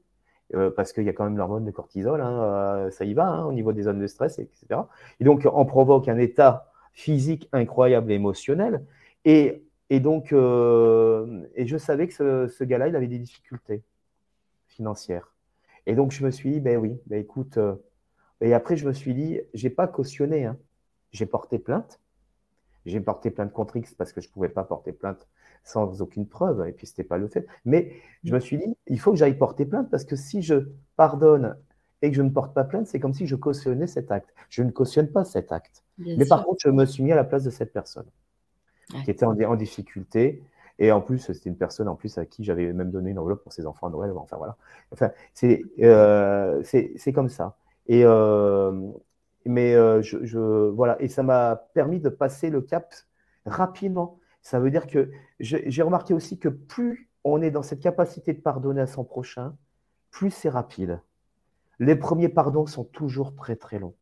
Euh, 0.55 0.70
parce 0.70 0.92
qu'il 0.92 1.05
y 1.05 1.09
a 1.09 1.12
quand 1.12 1.24
même 1.24 1.36
l'hormone 1.36 1.64
de 1.64 1.70
cortisol, 1.70 2.20
hein, 2.20 2.42
euh, 2.42 2.90
ça 2.90 3.05
y 3.05 3.14
va 3.14 3.26
hein, 3.26 3.44
au 3.44 3.52
niveau 3.52 3.72
des 3.72 3.82
zones 3.82 3.98
de 3.98 4.07
stress, 4.07 4.38
etc. 4.38 4.80
Et 5.18 5.24
donc, 5.24 5.48
on 5.52 5.64
provoque 5.64 6.09
un 6.09 6.18
état 6.18 6.70
physique 6.92 7.48
incroyable 7.52 8.12
émotionnel. 8.12 8.84
Et, 9.24 9.64
et 9.90 10.00
donc, 10.00 10.32
euh, 10.32 11.42
et 11.57 11.66
je 11.66 11.76
savais 11.76 12.07
que 12.07 12.14
ce, 12.14 12.46
ce 12.46 12.62
gars-là, 12.64 12.88
il 12.88 12.96
avait 12.96 13.09
des 13.09 13.18
difficultés 13.18 13.82
financières. 14.68 15.32
Et 15.86 15.94
donc, 15.94 16.12
je 16.12 16.24
me 16.24 16.30
suis 16.30 16.52
dit, 16.52 16.61
ben 16.61 16.78
oui, 16.78 17.00
ben 17.07 17.18
écoute. 17.18 17.59
et 18.40 18.55
après, 18.55 18.76
je 18.76 18.86
me 18.86 18.92
suis 18.92 19.14
dit, 19.14 19.40
j'ai 19.55 19.70
pas 19.70 19.88
cautionné, 19.88 20.44
hein. 20.44 20.57
j'ai 21.12 21.26
porté 21.26 21.59
plainte. 21.59 22.00
J'ai 22.86 23.00
porté 23.00 23.30
plainte 23.30 23.52
contre 23.52 23.76
X 23.76 23.94
parce 23.94 24.12
que 24.12 24.20
je 24.20 24.28
ne 24.28 24.32
pouvais 24.32 24.48
pas 24.50 24.62
porter 24.62 24.92
plainte 24.92 25.26
sans 25.64 26.02
aucune 26.02 26.26
preuve, 26.26 26.66
et 26.68 26.72
puis 26.72 26.86
ce 26.86 26.92
n'était 26.92 27.04
pas 27.04 27.18
le 27.18 27.26
fait. 27.28 27.46
Mais 27.64 27.92
je 28.22 28.34
me 28.34 28.40
suis 28.40 28.58
dit, 28.58 28.76
il 28.86 29.00
faut 29.00 29.12
que 29.12 29.16
j'aille 29.16 29.36
porter 29.36 29.64
plainte 29.66 29.90
parce 29.90 30.04
que 30.04 30.16
si 30.16 30.42
je 30.42 30.68
pardonne 30.96 31.56
et 32.02 32.10
que 32.10 32.16
je 32.16 32.22
ne 32.22 32.30
porte 32.30 32.54
pas 32.54 32.64
plainte, 32.64 32.86
c'est 32.86 33.00
comme 33.00 33.14
si 33.14 33.26
je 33.26 33.34
cautionnais 33.34 33.86
cet 33.86 34.12
acte. 34.12 34.34
Je 34.50 34.62
ne 34.62 34.70
cautionne 34.70 35.08
pas 35.08 35.24
cet 35.24 35.52
acte. 35.52 35.82
Mais 35.98 36.26
par 36.26 36.44
contre, 36.44 36.58
je 36.60 36.68
me 36.68 36.84
suis 36.84 37.02
mis 37.02 37.12
à 37.12 37.16
la 37.16 37.24
place 37.24 37.44
de 37.44 37.50
cette 37.50 37.72
personne 37.72 38.06
qui 39.04 39.10
était 39.10 39.24
en, 39.24 39.56
difficulté. 39.56 40.42
Et 40.78 40.92
en 40.92 41.00
plus, 41.00 41.18
c'était 41.18 41.48
une 41.48 41.56
personne 41.56 41.88
en 41.88 41.94
plus 41.94 42.18
à 42.18 42.26
qui 42.26 42.44
j'avais 42.44 42.72
même 42.72 42.90
donné 42.90 43.10
une 43.10 43.18
enveloppe 43.18 43.42
pour 43.42 43.52
ses 43.52 43.66
enfants 43.66 43.86
à 43.86 43.90
Noël. 43.90 44.12
Enfin 44.16 44.36
voilà. 44.36 44.56
Enfin, 44.92 45.10
c'est 45.32 45.62
euh, 45.80 46.62
comme 47.14 47.28
ça. 47.28 47.56
Et, 47.86 48.02
euh, 48.04 48.90
mais 49.46 49.74
euh, 49.74 50.02
je, 50.02 50.68
voilà, 50.70 51.00
et 51.00 51.08
ça 51.08 51.22
m'a 51.22 51.56
permis 51.74 52.00
de 52.00 52.08
passer 52.08 52.50
le 52.50 52.60
cap 52.60 52.92
rapidement. 53.46 54.18
Ça 54.45 54.61
veut 54.61 54.70
dire 54.70 54.86
que 54.86 55.11
j'ai 55.40 55.82
remarqué 55.82 56.12
aussi 56.12 56.38
que 56.38 56.51
plus 56.51 57.09
on 57.24 57.40
est 57.40 57.51
dans 57.51 57.62
cette 57.62 57.80
capacité 57.80 58.34
de 58.34 58.40
pardonner 58.40 58.82
à 58.82 58.86
son 58.86 59.03
prochain, 59.03 59.57
plus 60.11 60.30
c'est 60.30 60.51
rapide. 60.51 61.01
Les 61.80 61.97
premiers 61.97 62.28
pardons 62.28 62.66
sont 62.66 62.84
toujours 62.84 63.34
très 63.34 63.57
très 63.57 63.78
longs. 63.78 63.95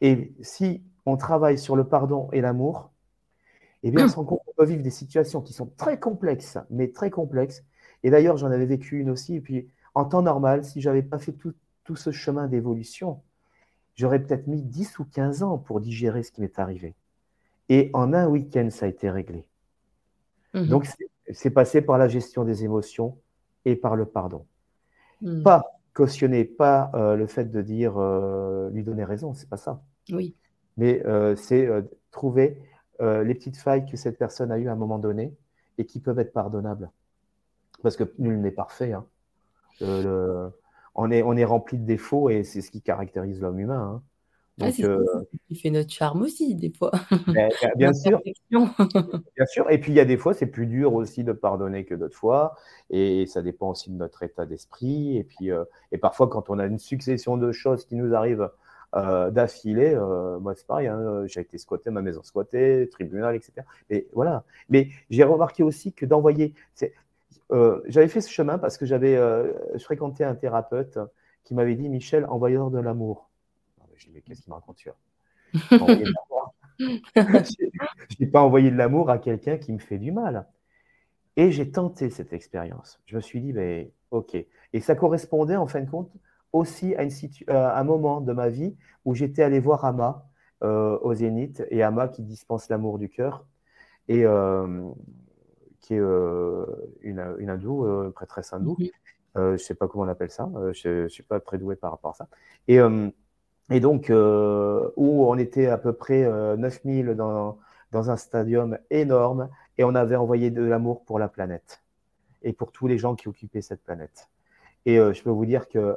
Et 0.00 0.34
si 0.40 0.82
on 1.04 1.18
travaille 1.18 1.58
sur 1.58 1.76
le 1.76 1.86
pardon 1.86 2.30
et 2.32 2.40
l'amour, 2.40 2.90
eh 3.82 3.90
bien, 3.90 4.06
on 4.16 4.24
peut 4.24 4.64
vivre 4.64 4.82
des 4.82 4.90
situations 4.90 5.42
qui 5.42 5.52
sont 5.52 5.70
très 5.76 6.00
complexes, 6.00 6.56
mais 6.70 6.88
très 6.90 7.10
complexes. 7.10 7.62
Et 8.02 8.10
d'ailleurs, 8.10 8.38
j'en 8.38 8.50
avais 8.50 8.64
vécu 8.64 8.98
une 8.98 9.10
aussi. 9.10 9.36
Et 9.36 9.40
puis, 9.42 9.68
en 9.94 10.06
temps 10.06 10.22
normal, 10.22 10.64
si 10.64 10.80
j'avais 10.80 11.02
pas 11.02 11.18
fait 11.18 11.32
tout, 11.32 11.52
tout 11.84 11.96
ce 11.96 12.10
chemin 12.10 12.48
d'évolution, 12.48 13.20
j'aurais 13.94 14.22
peut-être 14.22 14.46
mis 14.46 14.62
10 14.62 14.98
ou 15.00 15.04
15 15.04 15.42
ans 15.42 15.58
pour 15.58 15.82
digérer 15.82 16.22
ce 16.22 16.32
qui 16.32 16.40
m'est 16.40 16.58
arrivé. 16.58 16.94
Et 17.68 17.90
en 17.92 18.12
un 18.12 18.26
week-end, 18.26 18.68
ça 18.70 18.86
a 18.86 18.88
été 18.88 19.10
réglé. 19.10 19.46
Mhm. 20.54 20.68
Donc, 20.68 20.86
c'est 21.32 21.50
passé 21.50 21.82
par 21.82 21.98
la 21.98 22.08
gestion 22.08 22.44
des 22.44 22.64
émotions 22.64 23.18
et 23.64 23.76
par 23.76 23.96
le 23.96 24.06
pardon. 24.06 24.46
Mhm. 25.22 25.42
Pas 25.42 25.64
cautionner, 25.94 26.44
pas 26.44 26.90
euh, 26.94 27.16
le 27.16 27.26
fait 27.26 27.50
de 27.50 27.62
dire 27.62 27.96
euh, 27.96 28.68
lui 28.70 28.82
donner 28.82 29.04
raison, 29.04 29.32
c'est 29.32 29.48
pas 29.48 29.56
ça. 29.56 29.82
Oui. 30.10 30.34
Mais 30.76 31.04
euh, 31.06 31.36
c'est 31.36 31.68
trouver 32.10 32.58
les 33.00 33.34
petites 33.34 33.56
failles 33.56 33.86
que 33.86 33.96
cette 33.96 34.18
personne 34.18 34.50
a 34.52 34.58
eues 34.58 34.68
à 34.68 34.72
un 34.72 34.76
moment 34.76 34.98
donné 34.98 35.34
et 35.78 35.84
qui 35.84 36.00
peuvent 36.00 36.18
être 36.20 36.32
pardonnables. 36.32 36.90
Parce 37.82 37.96
que 37.96 38.04
nul 38.18 38.40
n'est 38.40 38.52
parfait. 38.52 38.92
Hein. 38.92 39.04
Le, 39.80 40.50
on 40.94 41.10
est, 41.10 41.22
on 41.22 41.36
est 41.36 41.44
rempli 41.44 41.76
de 41.76 41.84
défauts 41.84 42.30
et 42.30 42.44
c'est 42.44 42.60
ce 42.60 42.70
qui 42.70 42.80
caractérise 42.80 43.40
l'homme 43.40 43.58
humain. 43.58 43.96
Hein. 43.96 44.02
Ah, 44.60 44.66
Donc, 44.70 44.80
euh, 44.80 45.04
qui 45.48 45.56
fait 45.56 45.70
notre 45.70 45.90
charme 45.90 46.22
aussi, 46.22 46.54
des 46.54 46.70
fois. 46.70 46.92
Ben, 47.26 47.50
ben, 47.62 47.72
bien 47.76 47.92
sûr. 47.92 48.20
bien 48.50 49.46
sûr. 49.46 49.70
Et 49.70 49.78
puis, 49.78 49.92
il 49.92 49.96
y 49.96 50.00
a 50.00 50.04
des 50.04 50.16
fois, 50.16 50.34
c'est 50.34 50.46
plus 50.46 50.66
dur 50.66 50.94
aussi 50.94 51.24
de 51.24 51.32
pardonner 51.32 51.84
que 51.84 51.94
d'autres 51.94 52.16
fois. 52.16 52.54
Et 52.90 53.26
ça 53.26 53.42
dépend 53.42 53.70
aussi 53.70 53.90
de 53.90 53.96
notre 53.96 54.22
état 54.22 54.46
d'esprit. 54.46 55.16
Et 55.16 55.24
puis, 55.24 55.50
euh, 55.50 55.64
et 55.92 55.98
parfois, 55.98 56.28
quand 56.28 56.50
on 56.50 56.58
a 56.58 56.66
une 56.66 56.78
succession 56.78 57.36
de 57.36 57.50
choses 57.52 57.84
qui 57.84 57.96
nous 57.96 58.14
arrivent 58.14 58.50
euh, 58.94 59.30
d'affilée, 59.30 59.96
moi, 60.40 60.54
c'est 60.54 60.66
pareil. 60.66 60.86
Hein, 60.86 61.24
j'ai 61.26 61.40
été 61.40 61.58
squatté, 61.58 61.90
ma 61.90 62.02
maison 62.02 62.22
squattée, 62.22 62.88
tribunal, 62.90 63.34
etc. 63.34 63.66
Et 63.90 64.06
voilà. 64.12 64.44
Mais 64.68 64.88
j'ai 65.10 65.24
remarqué 65.24 65.62
aussi 65.62 65.92
que 65.92 66.06
d'envoyer. 66.06 66.54
Euh, 67.52 67.80
j'avais 67.86 68.08
fait 68.08 68.20
ce 68.20 68.30
chemin 68.30 68.58
parce 68.58 68.78
que 68.78 68.86
j'avais 68.86 69.16
euh, 69.16 69.52
fréquenté 69.78 70.24
un 70.24 70.34
thérapeute 70.34 70.98
qui 71.44 71.54
m'avait 71.54 71.74
dit 71.74 71.88
Michel, 71.88 72.24
envoyeur 72.26 72.70
de 72.70 72.78
l'amour. 72.78 73.28
Je 74.04 74.10
dis 74.10 74.14
mais 74.14 74.20
qu'est-ce 74.20 74.42
qu'il 74.42 74.50
me 74.50 74.54
raconte 74.54 74.78
Je 74.78 74.90
n'ai 78.20 78.26
pas 78.30 78.42
envoyé 78.42 78.70
de 78.70 78.76
l'amour 78.76 79.08
à 79.10 79.18
quelqu'un 79.18 79.56
qui 79.56 79.72
me 79.72 79.78
fait 79.78 79.98
du 79.98 80.12
mal. 80.12 80.46
Et 81.36 81.50
j'ai 81.50 81.70
tenté 81.70 82.10
cette 82.10 82.32
expérience. 82.32 83.00
Je 83.06 83.16
me 83.16 83.20
suis 83.20 83.40
dit, 83.40 83.52
ben, 83.52 83.88
ok. 84.10 84.36
Et 84.72 84.80
ça 84.80 84.94
correspondait 84.94 85.56
en 85.56 85.66
fin 85.66 85.80
de 85.80 85.90
compte 85.90 86.12
aussi 86.52 86.94
à, 86.94 87.02
une 87.02 87.10
un 87.48 87.84
moment 87.84 88.20
de 88.20 88.32
ma 88.32 88.48
vie 88.48 88.76
où 89.04 89.14
j'étais 89.14 89.42
allé 89.42 89.58
voir 89.58 89.84
Ama 89.84 90.28
au 90.60 91.14
Zénith 91.14 91.64
et 91.70 91.82
Ama 91.82 92.08
qui 92.08 92.22
dispense 92.22 92.68
l'amour 92.68 92.98
du 92.98 93.08
cœur 93.08 93.46
et 94.08 94.24
qui 95.80 95.94
est 95.94 95.98
une, 97.02 97.34
une 97.38 97.50
hindoue, 97.50 98.12
prêtresse 98.14 98.52
hindoue. 98.52 98.76
Je 99.34 99.40
ne 99.52 99.56
sais 99.56 99.74
pas 99.74 99.88
comment 99.88 100.04
on 100.04 100.08
appelle 100.08 100.30
ça, 100.30 100.48
je 100.72 101.02
ne 101.02 101.08
suis 101.08 101.24
pas 101.24 101.40
très 101.40 101.58
doué 101.58 101.74
par 101.74 101.90
rapport 101.90 102.12
à 102.12 102.14
ça. 102.14 102.28
Et, 102.68 102.78
et 103.70 103.80
donc, 103.80 104.10
où 104.10 105.26
on 105.26 105.38
était 105.38 105.66
à 105.66 105.78
peu 105.78 105.92
près 105.92 106.24
9000 106.56 107.14
dans, 107.16 107.58
dans 107.92 108.10
un 108.10 108.16
stadium 108.16 108.78
énorme 108.90 109.48
et 109.78 109.84
on 109.84 109.94
avait 109.94 110.16
envoyé 110.16 110.50
de 110.50 110.62
l'amour 110.62 111.04
pour 111.04 111.18
la 111.18 111.28
planète 111.28 111.82
et 112.42 112.52
pour 112.52 112.72
tous 112.72 112.86
les 112.86 112.98
gens 112.98 113.14
qui 113.14 113.28
occupaient 113.28 113.62
cette 113.62 113.82
planète. 113.82 114.28
Et 114.86 114.96
je 114.96 115.22
peux 115.22 115.30
vous 115.30 115.46
dire 115.46 115.68
que 115.68 115.96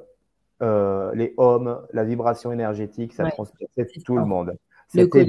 les 0.61 1.33
hommes, 1.37 1.81
la 1.91 2.03
vibration 2.03 2.51
énergétique, 2.51 3.13
ça 3.13 3.25
ouais, 3.25 3.85
tout 4.05 4.17
le 4.17 4.25
monde. 4.25 4.57
C'était 4.87 5.25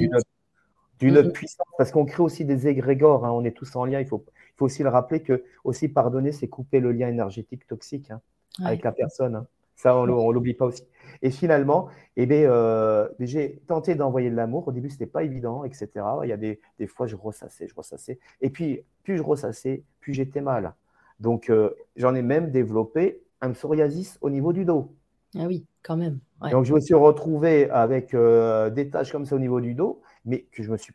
d'une 1.01 1.33
puissance, 1.33 1.67
parce 1.77 1.91
qu'on 1.91 2.05
crée 2.05 2.23
aussi 2.23 2.45
des 2.45 2.67
égrégores, 2.67 3.25
hein, 3.25 3.31
on 3.31 3.45
est 3.45 3.53
tous 3.53 3.77
en 3.77 3.85
lien, 3.85 4.01
il 4.01 4.07
faut, 4.07 4.25
il 4.27 4.57
faut 4.57 4.65
aussi 4.67 4.83
le 4.83 4.89
rappeler 4.89 5.23
que 5.23 5.45
aussi 5.65 5.89
pardonner, 5.89 6.33
c'est 6.33 6.49
couper 6.49 6.81
le 6.81 6.93
lien 6.93 7.09
énergétique 7.09 7.67
toxique 7.67 8.11
hein, 8.11 8.21
avec 8.65 8.83
la 8.83 8.93
personne. 8.93 9.37
Hein. 9.37 9.47
Ça, 9.79 9.97
on 9.97 10.07
ne 10.07 10.33
l'oublie 10.33 10.55
pas 10.55 10.67
aussi. 10.67 10.83
Et 11.23 11.31
finalement, 11.31 11.89
eh 12.17 12.27
euh, 12.31 13.09
j'ai 13.21 13.63
tenté 13.69 13.95
d'envoyer 13.95 14.29
de 14.29 14.35
l'amour. 14.35 14.67
Au 14.67 14.73
début, 14.73 14.89
ce 14.91 14.95
n'était 14.95 15.07
pas 15.07 15.23
évident, 15.23 15.63
etc. 15.63 15.89
Il 16.25 16.29
y 16.29 16.33
a 16.33 16.37
des, 16.37 16.61
des, 16.81 16.89
fois, 16.89 17.07
je 17.07 17.15
ressassais, 17.15 17.69
je 17.69 17.75
ressassais. 17.77 18.19
Et 18.41 18.51
puis, 18.51 18.83
plus 19.05 19.17
je 19.17 19.23
ressassais, 19.23 19.85
plus 20.01 20.15
j'étais 20.15 20.41
mal. 20.41 20.75
Donc, 21.21 21.49
euh, 21.49 21.71
j'en 21.95 22.17
ai 22.17 22.23
même 22.23 22.51
développé 22.51 23.23
un 23.41 23.53
psoriasis 23.53 24.19
au 24.21 24.31
niveau 24.31 24.53
du 24.53 24.65
dos. 24.65 24.97
Ah 25.37 25.47
oui, 25.47 25.65
quand 25.83 25.97
même. 25.97 26.19
Donc, 26.51 26.65
je 26.65 26.75
me 26.75 26.81
suis 26.81 26.95
retrouvé 26.95 27.71
avec 27.71 28.15
euh, 28.15 28.71
des 28.71 28.91
taches 28.91 29.13
comme 29.13 29.27
ça 29.27 29.37
au 29.37 29.41
niveau 29.41 29.61
du 29.61 29.75
dos 29.75 30.03
mais 30.25 30.43
que 30.51 30.65
je 30.65 30.73
me 30.73 30.77
suis 30.77 30.93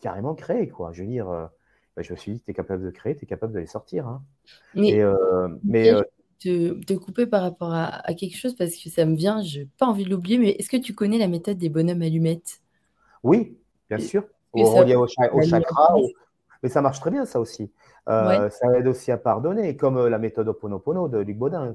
carrément 0.00 0.34
créé, 0.34 0.68
quoi. 0.68 0.92
Je 0.92 1.02
veux 1.02 1.08
dire, 1.08 1.26
bah, 1.28 2.02
je 2.02 2.12
me 2.12 2.16
suis 2.18 2.32
dit, 2.34 2.40
tu 2.40 2.50
es 2.50 2.54
capable 2.54 2.84
de 2.84 2.90
créer, 2.90 3.14
tu 3.14 3.24
es 3.24 3.26
capable 3.26 3.52
de 3.52 3.60
les 3.60 3.66
sortir. 3.66 4.08
Hein. 4.08 4.22
Mais, 4.74 5.00
mais 5.62 5.92
euh, 6.46 6.80
te, 6.86 6.94
couper 6.94 7.26
par 7.26 7.42
rapport 7.42 7.72
à, 7.72 8.02
quelque 8.14 8.36
chose 8.36 8.54
parce 8.54 8.76
que 8.76 8.88
ça 8.90 9.04
me 9.04 9.16
vient, 9.16 9.42
je 9.42 9.60
n'ai 9.60 9.68
pas 9.78 9.86
envie 9.86 10.04
de 10.04 10.10
l'oublier, 10.10 10.38
mais 10.38 10.50
est-ce 10.50 10.68
que 10.68 10.76
tu 10.76 10.94
connais 10.94 11.18
la 11.18 11.28
méthode 11.28 11.58
des 11.58 11.68
bonhommes 11.68 12.02
allumettes? 12.02 12.60
Oui, 13.22 13.56
bien 13.88 13.98
sûr. 13.98 14.24
Au, 14.52 14.62
au, 14.62 15.06
au 15.32 15.42
chakra, 15.42 15.96
mais 16.62 16.68
ça 16.68 16.80
marche 16.80 17.00
très 17.00 17.10
bien, 17.10 17.26
ça 17.26 17.40
aussi. 17.40 17.70
Ça 18.06 18.50
aide 18.76 18.86
aussi 18.86 19.10
à 19.12 19.18
pardonner, 19.18 19.76
comme 19.76 20.06
la 20.06 20.18
méthode 20.18 20.48
Oponopono 20.48 21.08
de 21.08 21.18
Luc 21.18 21.36
Baudin, 21.36 21.74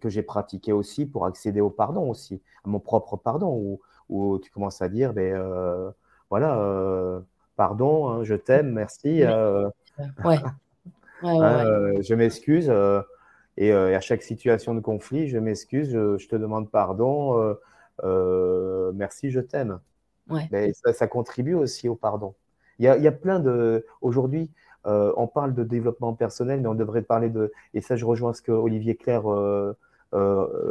que 0.00 0.08
j'ai 0.08 0.22
pratiqué 0.22 0.72
aussi 0.72 1.06
pour 1.06 1.26
accéder 1.26 1.60
au 1.60 1.70
pardon 1.70 2.10
aussi, 2.10 2.40
à 2.64 2.68
mon 2.68 2.80
propre 2.80 3.16
pardon, 3.16 3.48
où, 3.48 3.80
où 4.08 4.38
tu 4.38 4.50
commences 4.50 4.82
à 4.82 4.88
dire, 4.88 5.12
ben, 5.12 5.92
voilà, 6.30 6.58
euh, 6.58 7.20
pardon, 7.56 8.08
hein, 8.08 8.24
je 8.24 8.34
t'aime, 8.34 8.72
merci. 8.72 9.22
Euh, 9.22 9.68
ouais. 10.24 10.38
Hein, 11.22 11.64
euh, 11.64 12.02
je 12.02 12.14
m'excuse. 12.14 12.70
Et, 13.56 13.72
à 13.72 14.00
chaque 14.00 14.22
situation 14.22 14.74
de 14.74 14.80
conflit, 14.80 15.28
je 15.28 15.38
m'excuse, 15.38 15.90
je, 15.90 16.28
te 16.28 16.36
demande 16.36 16.70
pardon, 16.70 17.56
merci, 18.94 19.30
je 19.30 19.40
t'aime. 19.40 19.80
Mais 20.50 20.72
ça, 20.92 21.06
contribue 21.06 21.54
aussi 21.54 21.88
au 21.88 21.94
pardon. 21.94 22.34
Il 22.78 22.84
y 22.84 22.88
a, 22.88 23.12
plein 23.12 23.40
de. 23.40 23.86
Aujourd'hui, 24.02 24.50
on 24.84 25.26
parle 25.26 25.54
de 25.54 25.64
développement 25.64 26.12
personnel, 26.12 26.60
mais 26.60 26.68
on 26.68 26.74
devrait 26.74 27.02
parler 27.02 27.30
de. 27.30 27.52
Et 27.74 27.80
ça, 27.80 27.96
je 27.96 28.04
rejoins 28.04 28.34
ce 28.34 28.42
que 28.42 28.52
Olivier 28.52 28.96
Claire 28.96 29.24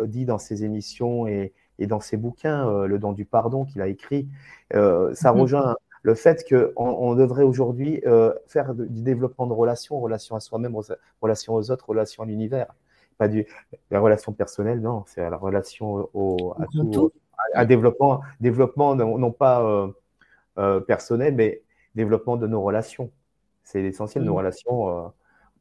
dit 0.06 0.26
dans 0.26 0.38
ses 0.38 0.64
émissions 0.64 1.26
et, 1.28 1.54
et 1.80 1.88
dans 1.88 2.00
ses 2.00 2.18
bouquins, 2.18 2.70
euh, 2.70 2.88
Le 2.88 3.00
don 3.00 3.12
du 3.12 3.26
pardon 3.26 3.66
qu'il 3.66 3.82
a 3.82 3.88
écrit, 3.88 4.28
euh, 4.74 5.14
ça 5.14 5.34
mhm. 5.34 5.42
rejoint 5.42 5.76
le 6.06 6.14
fait 6.14 6.48
qu'on 6.48 6.72
on 6.78 7.16
devrait 7.16 7.44
aujourd'hui 7.44 8.00
euh, 8.06 8.32
faire 8.48 8.76
du 8.76 9.02
développement 9.02 9.48
de 9.48 9.54
relations, 9.54 10.00
relations 10.00 10.36
à 10.36 10.40
soi-même, 10.40 10.78
relations 11.20 11.56
aux 11.56 11.72
autres, 11.72 11.90
relations 11.90 12.22
à 12.22 12.28
l'univers. 12.28 12.68
Pas 13.18 13.28
du, 13.28 13.48
la 13.90 14.00
relation 14.00 14.32
personnelle, 14.32 14.82
non, 14.82 15.04
c'est 15.08 15.28
la 15.28 15.38
relation 15.38 16.08
au, 16.14 16.54
à 16.60 16.66
tout, 16.68 17.12
à, 17.54 17.66
développement, 17.66 18.22
développement 18.40 18.94
non, 18.96 19.32
pas 19.32 19.90
personnel, 20.86 21.34
mais 21.34 21.64
développement 21.96 22.38
de 22.38 22.46
nos 22.46 22.62
relations. 22.62 23.10
C'est 23.64 23.82
l'essentiel 23.82 24.24
de 24.24 24.28
nos 24.28 24.36
relations 24.36 25.12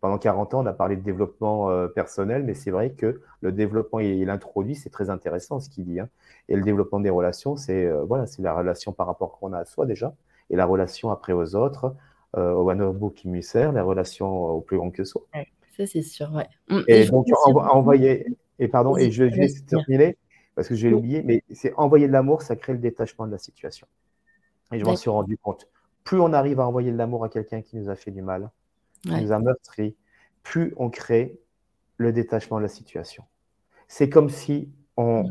pendant 0.05 0.19
40 0.19 0.53
ans, 0.53 0.63
on 0.63 0.67
a 0.67 0.75
parlé 0.75 0.97
de 0.97 1.01
développement 1.01 1.71
euh, 1.71 1.89
personnel, 1.89 2.43
mais 2.43 2.53
c'est 2.53 2.71
vrai 2.71 2.91
que 2.91 3.23
le 3.41 3.53
développement, 3.53 4.01
il, 4.01 4.29
introduit, 4.29 4.75
c'est 4.75 4.91
très 4.91 5.09
intéressant 5.09 5.61
ce 5.61 5.71
qu'il 5.71 5.87
dit. 5.87 5.99
Hein. 5.99 6.11
Et 6.51 6.57
le 6.57 6.61
développement 6.61 7.01
des 7.01 7.09
relations, 7.09 7.57
c'est 7.57 7.87
euh, 7.87 8.05
voilà, 8.05 8.27
c'est 8.27 8.43
la 8.43 8.53
relation 8.53 8.93
par 8.93 9.07
rapport 9.07 9.39
qu'on 9.39 9.55
a 9.55 9.61
à 9.61 9.65
soi 9.65 9.87
déjà, 9.87 10.13
et 10.51 10.57
la 10.57 10.67
relation 10.67 11.11
après 11.11 11.33
aux 11.33 11.55
autres, 11.55 11.95
euh, 12.37 12.53
au 12.53 12.65
Wanobu 12.65 13.13
qui 13.15 13.29
me 13.29 13.41
sert, 13.41 13.73
la 13.73 13.83
relation 13.83 14.29
au 14.29 14.61
plus 14.61 14.77
grand 14.77 14.91
que 14.91 15.05
soi. 15.05 15.23
ça, 15.77 15.87
c'est 15.87 16.03
sûr, 16.03 16.33
ouais. 16.33 16.49
Mm, 16.69 16.81
et, 16.89 17.07
donc, 17.07 17.27
envoyer, 17.47 18.27
et 18.59 18.69
pardon, 18.69 18.97
et 18.97 19.11
je, 19.11 19.25
vais 19.25 19.49
terminer, 19.67 20.17
parce 20.55 20.69
que 20.69 20.75
j'ai 20.75 20.93
oublié, 20.93 21.23
mais 21.23 21.43
c'est 21.53 21.73
envoyer 21.75 22.07
de 22.07 22.13
l'amour, 22.13 22.43
ça 22.43 22.57
crée 22.57 22.73
le 22.73 22.79
détachement 22.79 23.27
de 23.27 23.33
la 23.33 23.39
situation. 23.39 23.87
Et 24.73 24.79
je 24.79 24.85
m'en 24.85 24.97
suis 24.97 25.11
rendu 25.11 25.37
compte. 25.39 25.69
Plus 26.03 26.21
on 26.21 26.33
arrive 26.33 26.61
à 26.61 26.67
envoyer 26.67 26.91
de 26.91 26.97
l'amour 26.97 27.25
à 27.25 27.29
quelqu'un 27.29 27.63
qui 27.63 27.77
nous 27.77 27.89
a 27.89 27.97
fait 27.97 28.11
du 28.11 28.23
mal, 28.23 28.51
qui 29.03 29.11
nous 29.11 29.33
a 29.33 29.39
meurtri, 29.39 29.97
plus 30.43 30.75
on 30.77 30.91
crée 30.91 31.39
le 31.97 32.13
détachement 32.13 32.59
de 32.59 32.63
la 32.63 32.69
situation. 32.69 33.25
C'est 33.89 34.09
comme 34.09 34.29
si 34.29 34.71
on, 34.97 35.25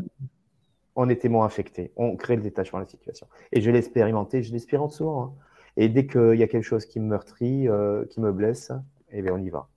on 0.95 1.09
était 1.09 1.29
moins 1.29 1.45
infecté. 1.45 1.91
On 1.95 2.15
crée 2.15 2.35
le 2.35 2.41
détachement 2.41 2.79
de 2.79 2.85
la 2.85 2.89
situation. 2.89 3.27
Et 3.51 3.61
je 3.61 3.71
l'ai 3.71 3.79
expérimenté, 3.79 4.43
je 4.43 4.51
l'expérimente 4.51 4.93
souvent. 4.93 5.23
Hein. 5.23 5.33
Et 5.77 5.89
dès 5.89 6.05
qu'il 6.05 6.35
y 6.35 6.43
a 6.43 6.47
quelque 6.47 6.63
chose 6.63 6.85
qui 6.85 6.99
me 6.99 7.07
meurtrit, 7.07 7.67
euh, 7.67 8.05
qui 8.05 8.19
me 8.19 8.31
blesse, 8.31 8.71
eh 9.11 9.21
bien, 9.21 9.33
on 9.33 9.43
y 9.43 9.49
va. 9.49 9.67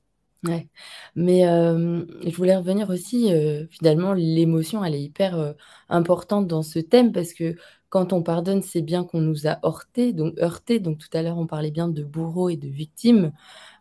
Ouais. 0.44 0.68
Mais 1.14 1.48
euh, 1.48 2.04
je 2.24 2.36
voulais 2.36 2.56
revenir 2.56 2.90
aussi, 2.90 3.32
euh, 3.32 3.66
finalement, 3.70 4.12
l'émotion, 4.12 4.84
elle 4.84 4.94
est 4.94 5.02
hyper 5.02 5.54
importante 5.88 6.46
dans 6.46 6.62
ce 6.62 6.78
thème 6.78 7.12
parce 7.12 7.32
que 7.32 7.56
quand 7.88 8.12
on 8.12 8.22
pardonne, 8.22 8.62
c'est 8.62 8.82
bien 8.82 9.04
qu'on 9.04 9.20
nous 9.20 9.46
a 9.46 9.58
heurté. 9.64 10.12
Donc, 10.12 10.38
heurté. 10.38 10.80
Donc, 10.80 10.98
tout 10.98 11.08
à 11.14 11.22
l'heure, 11.22 11.38
on 11.38 11.46
parlait 11.46 11.70
bien 11.70 11.88
de 11.88 12.02
bourreau 12.04 12.50
et 12.50 12.56
de 12.56 12.68
victime 12.68 13.32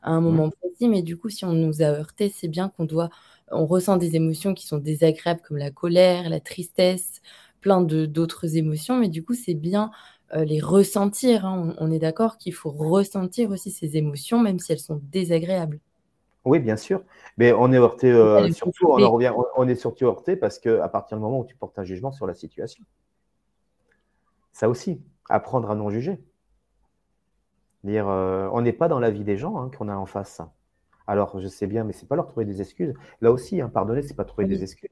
à 0.01 0.11
un 0.11 0.21
moment 0.21 0.49
précis. 0.49 0.87
Mais 0.87 1.01
du 1.01 1.17
coup, 1.17 1.29
si 1.29 1.43
on 1.43 1.53
nous 1.53 1.81
a 1.81 1.85
heurté, 1.85 2.29
c'est 2.29 2.47
bien 2.47 2.69
qu'on 2.69 2.85
doit, 2.85 3.09
on 3.51 3.65
ressent 3.65 3.97
des 3.97 4.15
émotions 4.15 4.53
qui 4.53 4.65
sont 4.65 4.77
désagréables 4.77 5.41
comme 5.47 5.57
la 5.57 5.71
colère, 5.71 6.29
la 6.29 6.39
tristesse, 6.39 7.21
plein 7.61 7.81
de 7.81 8.05
d'autres 8.05 8.57
émotions. 8.57 8.97
Mais 8.97 9.09
du 9.09 9.23
coup, 9.23 9.33
c'est 9.33 9.53
bien 9.53 9.91
euh, 10.33 10.43
les 10.43 10.59
ressentir. 10.59 11.45
Hein. 11.45 11.75
On, 11.77 11.91
est 11.91 11.99
d'accord 11.99 12.37
qu'il 12.37 12.53
faut 12.53 12.71
ressentir 12.71 13.51
aussi 13.51 13.71
ces 13.71 13.97
émotions, 13.97 14.39
même 14.39 14.59
si 14.59 14.71
elles 14.71 14.79
sont 14.79 14.99
désagréables. 15.11 15.79
Oui, 16.45 16.59
bien 16.59 16.77
sûr. 16.77 17.01
Mais 17.37 17.53
on 17.53 17.71
est 17.71 17.77
heurté, 17.77 18.11
euh, 18.11 18.51
surtout, 18.51 18.87
on, 18.87 19.09
revient, 19.09 19.33
on, 19.55 19.67
est 19.67 19.75
surtout 19.75 20.05
heurté 20.05 20.35
parce 20.35 20.59
qu'à 20.59 20.87
partir 20.89 21.17
du 21.17 21.23
moment 21.23 21.39
où 21.39 21.45
tu 21.45 21.55
portes 21.55 21.77
un 21.79 21.83
jugement 21.83 22.11
sur 22.11 22.27
la 22.27 22.35
situation. 22.35 22.83
Ça 24.51 24.69
aussi, 24.69 25.01
apprendre 25.27 25.69
à 25.69 25.75
non 25.75 25.89
juger. 25.89 26.23
Dire, 27.83 28.07
euh, 28.07 28.47
on 28.51 28.61
n'est 28.61 28.73
pas 28.73 28.87
dans 28.87 28.99
la 28.99 29.11
vie 29.11 29.23
des 29.23 29.37
gens 29.37 29.57
hein, 29.57 29.69
qu'on 29.75 29.89
a 29.89 29.95
en 29.95 30.05
face. 30.05 30.41
Alors, 31.07 31.39
je 31.39 31.47
sais 31.47 31.67
bien, 31.67 31.83
mais 31.83 31.93
c'est 31.93 32.07
pas 32.07 32.15
leur 32.15 32.27
trouver 32.27 32.45
des 32.45 32.61
excuses. 32.61 32.93
Là 33.21 33.31
aussi, 33.31 33.61
hein, 33.61 33.69
pardonner, 33.69 34.01
c'est 34.01 34.15
pas 34.15 34.25
trouver 34.25 34.47
des 34.47 34.63
excuses. 34.63 34.89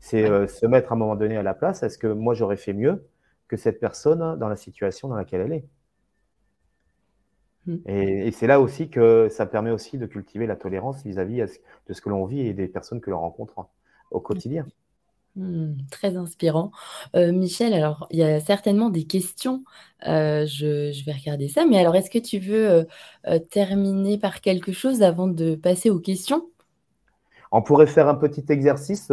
C'est 0.00 0.28
euh, 0.28 0.46
se 0.46 0.66
mettre 0.66 0.92
à 0.92 0.94
un 0.94 0.98
moment 0.98 1.16
donné 1.16 1.36
à 1.36 1.42
la 1.42 1.54
place. 1.54 1.82
Est-ce 1.82 1.98
que 1.98 2.06
moi, 2.06 2.34
j'aurais 2.34 2.56
fait 2.56 2.72
mieux 2.72 3.04
que 3.48 3.56
cette 3.56 3.80
personne 3.80 4.38
dans 4.38 4.48
la 4.48 4.56
situation 4.56 5.08
dans 5.08 5.16
laquelle 5.16 5.40
elle 5.40 5.52
est? 5.52 5.64
Hmm. 7.66 7.78
Et, 7.86 8.30
c'est 8.30 8.46
là 8.46 8.60
aussi 8.60 8.88
que 8.88 9.28
ça 9.30 9.46
permet 9.46 9.70
aussi 9.70 9.98
de 9.98 10.06
cultiver 10.06 10.46
la 10.46 10.56
tolérance 10.56 11.02
vis-à-vis 11.02 11.44
de 11.86 11.92
ce 11.92 12.00
que 12.00 12.08
l'on 12.08 12.24
vit 12.24 12.40
et 12.40 12.54
des 12.54 12.68
personnes 12.68 13.00
que 13.00 13.10
l'on 13.10 13.20
rencontre 13.20 13.68
au 14.10 14.20
quotidien. 14.20 14.66
Mmh, 15.36 15.76
très 15.90 16.16
inspirant. 16.16 16.72
Euh, 17.14 17.30
Michel, 17.32 17.72
alors 17.72 18.08
il 18.10 18.18
y 18.18 18.24
a 18.24 18.40
certainement 18.40 18.90
des 18.90 19.04
questions. 19.04 19.62
Euh, 20.06 20.46
je, 20.46 21.04
vais 21.04 21.12
regarder 21.12 21.48
ça. 21.48 21.64
Mais 21.64 21.78
alors, 21.78 21.94
est-ce 21.94 22.10
que 22.10 22.18
tu 22.18 22.38
veux 22.38 22.86
euh, 23.26 23.38
terminer 23.50 24.18
par 24.18 24.40
quelque 24.40 24.72
chose 24.72 25.02
avant 25.02 25.28
de 25.28 25.54
passer 25.54 25.90
aux 25.90 26.00
questions? 26.00 26.48
On 27.52 27.62
pourrait 27.62 27.86
faire 27.86 28.08
un 28.08 28.14
petit 28.14 28.44
exercice 28.48 29.12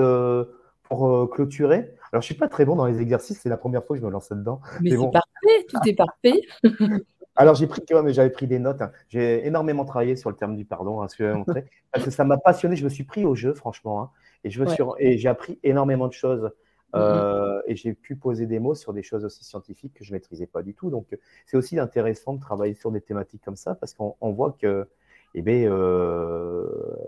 pour 0.84 1.30
clôturer. 1.32 1.94
Alors, 2.12 2.22
je 2.22 2.26
suis 2.26 2.36
pas 2.36 2.48
très 2.48 2.66
bon 2.66 2.76
dans 2.76 2.86
les 2.86 3.02
exercices. 3.02 3.40
C'est 3.42 3.50
la 3.50 3.58
première 3.58 3.84
fois 3.86 3.96
que 3.96 4.02
je 4.02 4.06
me 4.06 4.12
lance 4.12 4.30
là-dedans. 4.30 4.62
Mais, 4.82 4.92
c'est 4.92 5.12
parfait, 5.12 5.66
tout 5.70 5.80
est 5.86 5.94
parfait. 5.94 6.42
Alors, 7.38 7.56
j'ai 7.56 7.68
pris, 7.68 7.82
mais 8.04 8.14
j'avais 8.14 8.30
pris 8.30 8.48
des 8.48 8.60
notes. 8.60 8.82
Hein. 8.82 8.92
J'ai 9.10 9.46
énormément 9.46 9.84
travaillé 9.84 10.16
sur 10.16 10.30
le 10.30 10.36
terme 10.36 10.56
du 10.56 10.66
pardon, 10.66 11.02
hein, 11.02 11.08
ce 11.08 11.18
que 11.18 11.34
montrer, 11.34 11.66
parce 11.92 12.06
que 12.06 12.12
ça 12.12 12.24
m'a 12.24 12.38
passionné. 12.38 12.76
Je 12.78 12.84
me 12.84 12.90
suis 12.90 13.04
pris 13.04 13.26
au 13.26 13.36
jeu, 13.36 13.54
franchement. 13.54 14.02
Hein. 14.02 14.10
Et 14.46 14.52
je 14.52 14.64
et 15.00 15.18
j'ai 15.18 15.28
appris 15.28 15.60
énormément 15.64 16.08
de 16.08 16.14
choses. 16.14 16.52
Mm-hmm. 16.94 17.00
Euh, 17.02 17.62
et 17.68 17.76
j'ai 17.76 17.94
pu 17.94 18.16
poser 18.16 18.46
des 18.46 18.60
mots 18.60 18.76
sur 18.76 18.94
des 18.94 19.04
choses 19.04 19.26
aussi 19.26 19.44
scientifiques 19.44 19.94
que 19.96 20.06
je 20.06 20.12
ne 20.12 20.16
maîtrisais 20.16 20.46
pas 20.46 20.62
du 20.62 20.74
tout. 20.74 20.90
Donc, 20.90 21.08
c'est 21.46 21.58
aussi 21.58 21.78
intéressant 21.78 22.34
de 22.36 22.40
travailler 22.40 22.76
sur 22.76 22.92
des 22.92 23.02
thématiques 23.02 23.42
comme 23.44 23.58
ça 23.58 23.76
parce 23.76 23.94
qu'on 23.94 24.32
voit 24.32 24.56
que, 24.58 24.88
eh 25.34 25.42
bien, 25.42 25.70
euh, 25.70 26.66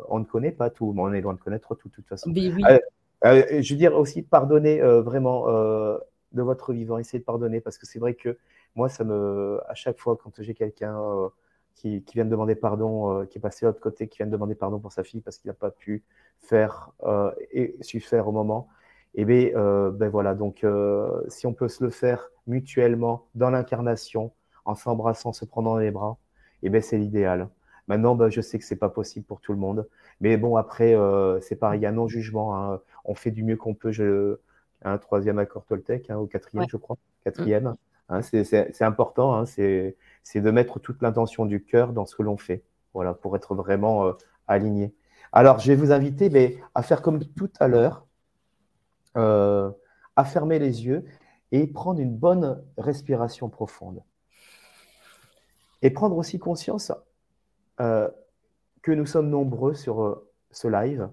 on 0.09 0.19
ne 0.19 0.25
connaît 0.25 0.51
pas 0.51 0.69
tout, 0.69 0.91
mais 0.93 1.01
on 1.01 1.13
est 1.13 1.21
loin 1.21 1.33
de 1.33 1.39
connaître 1.39 1.73
tout, 1.75 1.88
de 1.88 1.93
toute 1.93 2.07
façon. 2.07 2.29
Euh, 2.35 2.79
Euh, 3.25 3.61
je 3.61 3.73
veux 3.73 3.77
dire 3.77 3.95
aussi 3.95 4.21
pardonner 4.21 4.79
vraiment 4.79 5.47
de 5.47 6.41
votre 6.41 6.73
vivant, 6.73 6.97
essayez 6.97 7.19
de 7.19 7.25
pardonner 7.25 7.61
parce 7.61 7.77
que 7.77 7.85
c'est 7.85 7.99
vrai 7.99 8.13
que 8.13 8.38
moi, 8.75 8.89
ça 8.89 9.03
me, 9.03 9.59
à 9.67 9.73
chaque 9.73 9.99
fois 9.99 10.17
quand 10.21 10.41
j'ai 10.41 10.53
quelqu'un 10.53 10.99
qui, 11.78 12.03
qui, 12.03 12.15
vient 12.15 12.25
de 12.25 12.30
demander 12.30 12.55
pardon, 12.55 13.25
qui 13.28 13.38
est 13.38 13.41
passé 13.41 13.65
de 13.65 13.69
l'autre 13.69 13.80
côté, 13.80 14.07
qui 14.07 14.17
vient 14.17 14.25
de 14.25 14.32
demander 14.32 14.55
pardon 14.55 14.80
pour 14.80 14.91
sa 14.91 15.03
fille 15.03 15.21
parce 15.21 15.38
qu'il 15.38 15.49
n'a 15.49 15.53
pas 15.53 15.71
pu 15.71 16.03
faire 16.39 16.91
et 17.51 17.75
su 17.82 17.99
faire 17.99 18.28
au 18.28 18.32
moment, 18.32 18.67
et 19.15 19.21
eh 19.21 19.25
bien, 19.25 19.51
ben 19.91 20.09
voilà, 20.09 20.36
donc 20.36 20.65
si 21.30 21.47
on 21.47 21.53
peut 21.53 21.67
se 21.67 21.84
le 21.84 21.89
faire 21.89 22.30
mutuellement 22.45 23.28
dans 23.36 23.49
l'incarnation, 23.49 24.32
en 24.65 24.75
s'embrassant, 24.75 25.34
se 25.34 25.45
prenant 25.45 25.71
dans 25.71 25.80
les 25.80 25.91
bras, 25.91 26.17
et 26.61 26.67
eh 26.67 26.69
ben 26.69 26.82
c'est 26.82 26.97
l'idéal. 26.97 27.49
Maintenant, 27.88 28.15
ben, 28.15 28.30
je 28.30 28.41
sais 28.41 28.59
que 28.59 28.65
c'est 28.65 28.75
pas 28.75 28.89
possible 28.89 29.25
pour 29.25 29.39
tout 29.39 29.53
le 29.53 29.59
monde. 29.59 29.88
Mais 30.19 30.38
bon, 30.38 30.57
après, 30.57 30.93
euh, 30.93 31.39
c'est 31.41 31.55
pareil, 31.55 31.80
il 31.80 31.84
y 31.84 31.86
a 31.86 31.91
non-jugement. 31.91 32.55
Hein. 32.55 32.82
On 33.05 33.15
fait 33.15 33.32
du 33.32 33.43
mieux 33.43 33.55
qu'on 33.55 33.73
peut. 33.73 33.91
Je, 33.91 34.38
un 34.84 34.97
troisième 34.97 35.39
accord 35.39 35.65
Toltec, 35.65 36.09
hein, 36.09 36.17
au 36.17 36.28
quatrième, 36.28 36.65
je 36.69 36.78
crois. 36.78 36.97
Quatrième. 37.23 37.75
Hein, 38.10 38.22
c'est 38.22 38.82
important. 38.82 39.36
Hein, 39.36 39.45
c'est 39.45 39.95
de 40.36 40.51
mettre 40.51 40.80
toute 40.80 41.01
l'intention 41.01 41.45
du 41.45 41.64
cœur 41.64 41.93
dans 41.93 42.05
ce 42.05 42.16
que 42.16 42.24
l'on 42.24 42.38
fait. 42.38 42.64
Voilà, 42.93 43.14
pour 43.14 43.36
être 43.36 43.53
vraiment 43.53 44.08
euh, 44.08 44.14
aligné. 44.47 44.93
Alors, 45.32 45.60
je 45.60 45.68
vais 45.72 45.76
vous 45.76 45.91
inviter 45.91 46.60
à 46.74 46.82
faire 46.82 47.01
comme 47.01 47.24
tout 47.24 47.51
à 47.60 47.68
l'heure, 47.68 48.08
euh, 49.18 49.70
à 50.16 50.26
fermer 50.26 50.58
les 50.58 50.86
yeux 50.86 51.05
et 51.51 51.68
prendre 51.68 51.99
une 51.99 52.16
bonne 52.16 52.64
respiration 52.78 53.49
profonde. 53.49 54.01
Et 55.82 55.91
prendre 55.91 56.18
aussi 56.18 56.39
conscience 56.39 56.91
euh, 57.82 58.10
que 58.82 58.91
nous 58.91 59.05
sommes 59.05 59.30
nombreux 59.30 59.76
sur 59.76 60.24
ce 60.49 60.68
live 60.68 61.10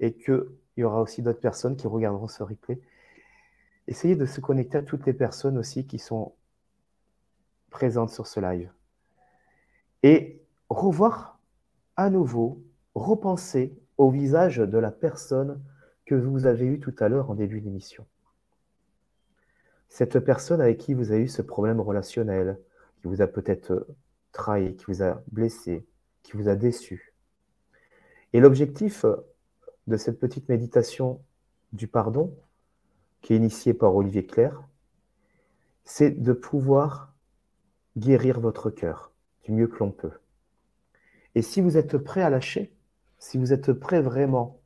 et 0.00 0.14
qu'il 0.14 0.46
y 0.78 0.82
aura 0.82 1.02
aussi 1.02 1.22
d'autres 1.22 1.40
personnes 1.40 1.76
qui 1.76 1.86
regarderont 1.86 2.28
ce 2.28 2.42
replay. 2.42 2.80
Essayez 3.90 4.14
de 4.14 4.24
se 4.24 4.40
connecter 4.40 4.78
à 4.78 4.82
toutes 4.82 5.04
les 5.04 5.12
personnes 5.12 5.58
aussi 5.58 5.84
qui 5.84 5.98
sont 5.98 6.32
présentes 7.70 8.10
sur 8.10 8.28
ce 8.28 8.38
live. 8.38 8.70
Et 10.04 10.40
revoir 10.68 11.40
à 11.96 12.08
nouveau, 12.08 12.62
repenser 12.94 13.76
au 13.98 14.08
visage 14.08 14.58
de 14.58 14.78
la 14.78 14.92
personne 14.92 15.60
que 16.06 16.14
vous 16.14 16.46
avez 16.46 16.66
eue 16.66 16.78
tout 16.78 16.94
à 17.00 17.08
l'heure 17.08 17.32
en 17.32 17.34
début 17.34 17.60
d'émission. 17.60 18.06
Cette 19.88 20.20
personne 20.20 20.60
avec 20.60 20.78
qui 20.78 20.94
vous 20.94 21.10
avez 21.10 21.22
eu 21.22 21.28
ce 21.28 21.42
problème 21.42 21.80
relationnel, 21.80 22.60
qui 23.00 23.08
vous 23.08 23.22
a 23.22 23.26
peut-être 23.26 23.88
trahi, 24.30 24.76
qui 24.76 24.84
vous 24.86 25.02
a 25.02 25.20
blessé, 25.32 25.84
qui 26.22 26.36
vous 26.36 26.48
a 26.48 26.54
déçu. 26.54 27.12
Et 28.32 28.38
l'objectif 28.38 29.04
de 29.88 29.96
cette 29.96 30.20
petite 30.20 30.48
méditation 30.48 31.20
du 31.72 31.88
pardon, 31.88 32.32
qui 33.20 33.34
est 33.34 33.36
initiée 33.36 33.74
par 33.74 33.94
Olivier 33.94 34.26
Claire, 34.26 34.62
c'est 35.84 36.10
de 36.10 36.32
pouvoir 36.32 37.12
guérir 37.96 38.40
votre 38.40 38.70
cœur 38.70 39.12
du 39.44 39.52
mieux 39.52 39.66
que 39.66 39.78
l'on 39.78 39.90
peut. 39.90 40.12
Et 41.34 41.42
si 41.42 41.60
vous 41.60 41.76
êtes 41.76 41.98
prêt 41.98 42.22
à 42.22 42.30
lâcher, 42.30 42.72
si 43.18 43.38
vous 43.38 43.52
êtes 43.52 43.72
prêt 43.72 44.00
vraiment 44.00 44.60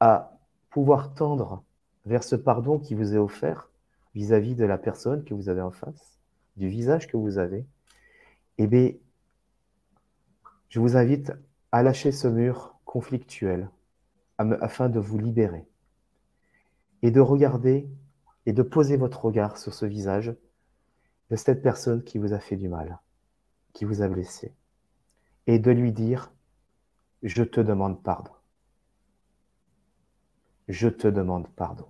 à 0.00 0.38
pouvoir 0.70 1.14
tendre 1.14 1.64
vers 2.04 2.22
ce 2.22 2.36
pardon 2.36 2.78
qui 2.78 2.94
vous 2.94 3.14
est 3.14 3.18
offert 3.18 3.70
vis-à-vis 4.14 4.54
de 4.54 4.64
la 4.64 4.78
personne 4.78 5.24
que 5.24 5.34
vous 5.34 5.48
avez 5.48 5.60
en 5.60 5.70
face, 5.70 6.18
du 6.56 6.68
visage 6.68 7.06
que 7.06 7.16
vous 7.16 7.38
avez, 7.38 7.66
eh 8.58 8.66
bien, 8.66 8.92
je 10.68 10.80
vous 10.80 10.96
invite 10.96 11.32
à 11.72 11.82
lâcher 11.82 12.12
ce 12.12 12.28
mur 12.28 12.78
conflictuel 12.84 13.70
afin 14.38 14.88
de 14.88 14.98
vous 14.98 15.18
libérer 15.18 15.66
et 17.02 17.10
de 17.10 17.20
regarder 17.20 17.88
et 18.46 18.52
de 18.52 18.62
poser 18.62 18.96
votre 18.96 19.24
regard 19.24 19.58
sur 19.58 19.74
ce 19.74 19.86
visage 19.86 20.34
de 21.30 21.36
cette 21.36 21.62
personne 21.62 22.04
qui 22.04 22.18
vous 22.18 22.32
a 22.32 22.38
fait 22.38 22.56
du 22.56 22.68
mal, 22.68 23.00
qui 23.72 23.84
vous 23.84 24.02
a 24.02 24.08
blessé, 24.08 24.54
et 25.46 25.58
de 25.58 25.70
lui 25.70 25.92
dire, 25.92 26.32
je 27.22 27.42
te 27.42 27.60
demande 27.60 28.02
pardon. 28.02 28.32
Je 30.68 30.88
te 30.88 31.08
demande 31.08 31.48
pardon. 31.48 31.86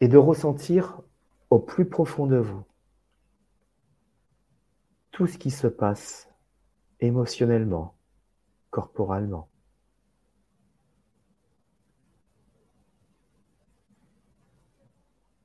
Et 0.00 0.08
de 0.08 0.18
ressentir 0.18 1.00
au 1.50 1.58
plus 1.58 1.88
profond 1.88 2.26
de 2.26 2.36
vous 2.36 2.64
tout 5.10 5.26
ce 5.26 5.38
qui 5.38 5.50
se 5.50 5.66
passe 5.66 6.28
émotionnellement, 7.00 7.96
corporellement. 8.70 9.48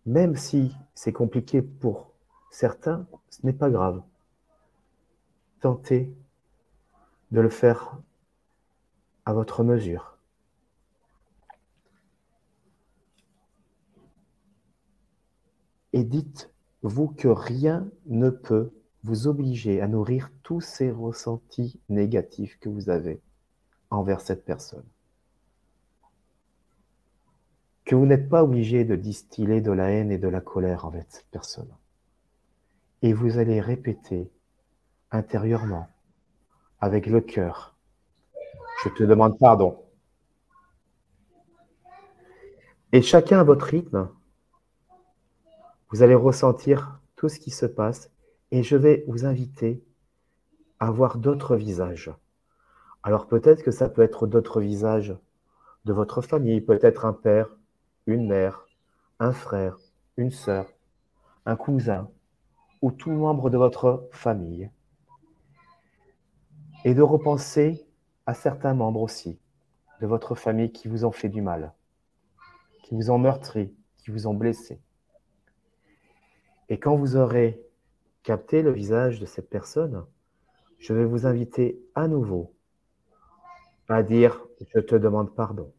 Même 0.06 0.36
si 0.36 0.76
c'est 0.96 1.14
compliqué 1.14 1.62
pour 1.62 2.12
certains, 2.50 3.06
ce 3.30 3.46
n'est 3.46 3.54
pas 3.54 3.70
grave. 3.70 4.02
Tentez 5.62 6.14
de 7.32 7.40
le 7.40 7.50
faire 7.50 8.00
à 9.26 9.34
votre 9.34 9.64
mesure. 9.64 10.18
Et 15.94 16.04
dites-vous 16.04 17.10
que 17.10 17.28
rien 17.28 17.88
ne 18.08 18.30
peut 18.30 18.72
vous 19.04 19.28
obligez 19.28 19.82
à 19.82 19.88
nourrir 19.88 20.32
tous 20.44 20.62
ces 20.62 20.92
ressentis 20.92 21.80
négatifs 21.90 22.58
que 22.60 22.70
vous 22.70 22.90
avez 22.90 23.22
envers 23.90 24.22
cette 24.22 24.46
personne. 24.46 24.86
Que 27.86 27.96
vous 27.96 28.06
n'êtes 28.06 28.30
pas 28.30 28.44
obligé 28.44 28.86
de 28.86 28.96
distiller 28.96 29.62
de 29.62 29.72
la 29.72 29.90
haine 29.92 30.12
et 30.12 30.18
de 30.18 30.28
la 30.28 30.42
colère 30.42 30.86
envers 30.86 31.06
cette 31.10 31.30
personne. 31.32 31.72
Et 33.02 33.14
vous 33.14 33.38
allez 33.38 33.60
répéter 33.60 34.32
intérieurement, 35.12 35.88
avec 36.80 37.06
le 37.06 37.22
cœur, 37.22 37.76
je 38.84 38.90
te 38.90 39.04
demande 39.04 39.38
pardon. 39.38 39.84
Et 42.92 43.02
chacun 43.02 43.40
à 43.40 43.44
votre 43.44 43.66
rythme, 43.66 44.10
vous 45.92 46.02
allez 46.02 46.16
ressentir 46.16 47.00
tout 47.16 47.30
ce 47.30 47.40
qui 47.40 47.52
se 47.52 47.66
passe 47.66 48.10
et 48.52 48.64
je 48.64 48.76
vais 48.76 49.04
vous 49.08 49.26
inviter 49.26 49.84
à 50.80 50.90
voir 50.90 51.18
d'autres 51.18 51.56
visages. 51.56 52.12
Alors 53.04 53.28
peut-être 53.28 53.64
que 53.64 53.72
ça 53.72 53.90
peut 53.90 54.02
être 54.02 54.26
d'autres 54.28 54.62
visages 54.62 55.16
de 55.86 55.94
votre 55.94 56.22
famille, 56.22 56.62
peut-être 56.62 57.06
un 57.06 57.14
père, 57.14 57.56
une 58.06 58.28
mère, 58.28 58.68
un 59.20 59.32
frère, 59.32 59.78
une 60.18 60.32
sœur, 60.32 60.68
un 61.46 61.56
cousin 61.56 62.10
ou 62.82 62.92
tout 62.92 63.12
membre 63.12 63.50
de 63.50 63.58
votre 63.58 64.08
famille. 64.12 64.70
Et 66.84 66.94
de 66.94 67.02
repenser 67.02 67.86
à 68.26 68.34
certains 68.34 68.74
membres 68.74 69.02
aussi 69.02 69.40
de 70.02 70.08
votre 70.08 70.34
famille 70.34 70.72
qui 70.72 70.88
vous 70.88 71.06
ont 71.06 71.12
fait 71.12 71.30
du 71.30 71.42
mal, 71.42 71.74
qui 72.84 72.96
vous 72.96 73.12
ont 73.12 73.20
meurtri, 73.20 73.74
qui 73.98 74.10
vous 74.10 74.26
ont 74.26 74.34
blessé. 74.34 74.82
Et 76.70 76.80
quand 76.80 76.96
vous 76.96 77.18
aurez 77.18 77.62
capter 78.24 78.64
le 78.64 78.72
visage 78.72 79.20
de 79.20 79.26
cette 79.26 79.50
personne, 79.50 80.06
je 80.80 80.94
vais 80.94 81.06
vous 81.06 81.28
inviter 81.28 81.80
à 81.94 82.08
nouveau 82.08 82.56
à 83.90 84.04
dire 84.04 84.42
je 84.74 84.80
te 84.80 84.96
demande 84.96 85.36
pardon. 85.36 85.72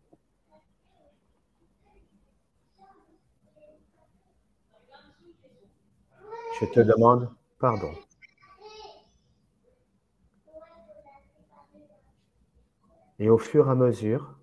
Je 6.60 6.66
te 6.66 6.80
demande 6.80 7.30
pardon. 7.58 7.92
Et 13.18 13.28
au 13.28 13.38
fur 13.38 13.68
et 13.68 13.70
à 13.70 13.74
mesure, 13.74 14.38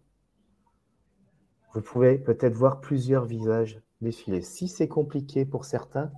vous 1.74 1.82
pouvez 1.82 2.18
peut-être 2.18 2.53
voir 2.53 2.82
plusieurs 2.82 3.26
visages 3.26 3.82
défiler. 4.01 4.41
Si 4.41 4.68
c'est 4.68 4.88
compliqué 4.88 5.45
pour 5.45 5.66
certains, 5.66 6.12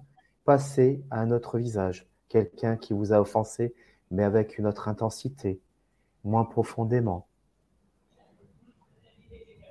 Passez 0.43 1.03
à 1.11 1.21
un 1.21 1.29
autre 1.29 1.59
visage, 1.59 2.07
quelqu'un 2.27 2.75
qui 2.75 2.93
vous 2.93 3.13
a 3.13 3.21
offensé, 3.21 3.75
mais 4.09 4.23
avec 4.23 4.57
une 4.57 4.65
autre 4.65 4.87
intensité, 4.87 5.61
moins 6.23 6.45
profondément. 6.45 7.27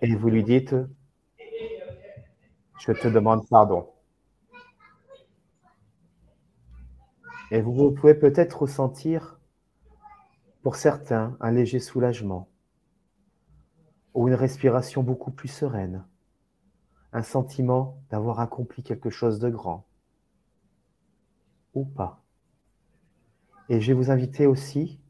Et 0.00 0.14
vous 0.14 0.30
lui 0.30 0.44
dites, 0.44 0.76
je 2.78 2.92
te 2.92 3.08
demande 3.08 3.48
pardon. 3.48 3.88
Et 7.50 7.60
vous 7.60 7.90
pouvez 7.90 8.14
peut-être 8.14 8.62
ressentir, 8.62 9.40
pour 10.62 10.76
certains, 10.76 11.36
un 11.40 11.50
léger 11.50 11.80
soulagement 11.80 12.48
ou 14.14 14.28
une 14.28 14.34
respiration 14.34 15.02
beaucoup 15.02 15.30
plus 15.30 15.48
sereine, 15.48 16.04
un 17.12 17.22
sentiment 17.22 18.00
d'avoir 18.10 18.40
accompli 18.40 18.82
quelque 18.82 19.10
chose 19.10 19.38
de 19.40 19.48
grand 19.48 19.86
ou 21.74 21.84
pas. 21.84 22.22
Et 23.68 23.80
je 23.80 23.88
vais 23.88 23.98
vous 23.98 24.10
inviter 24.10 24.46
aussi 24.46 25.00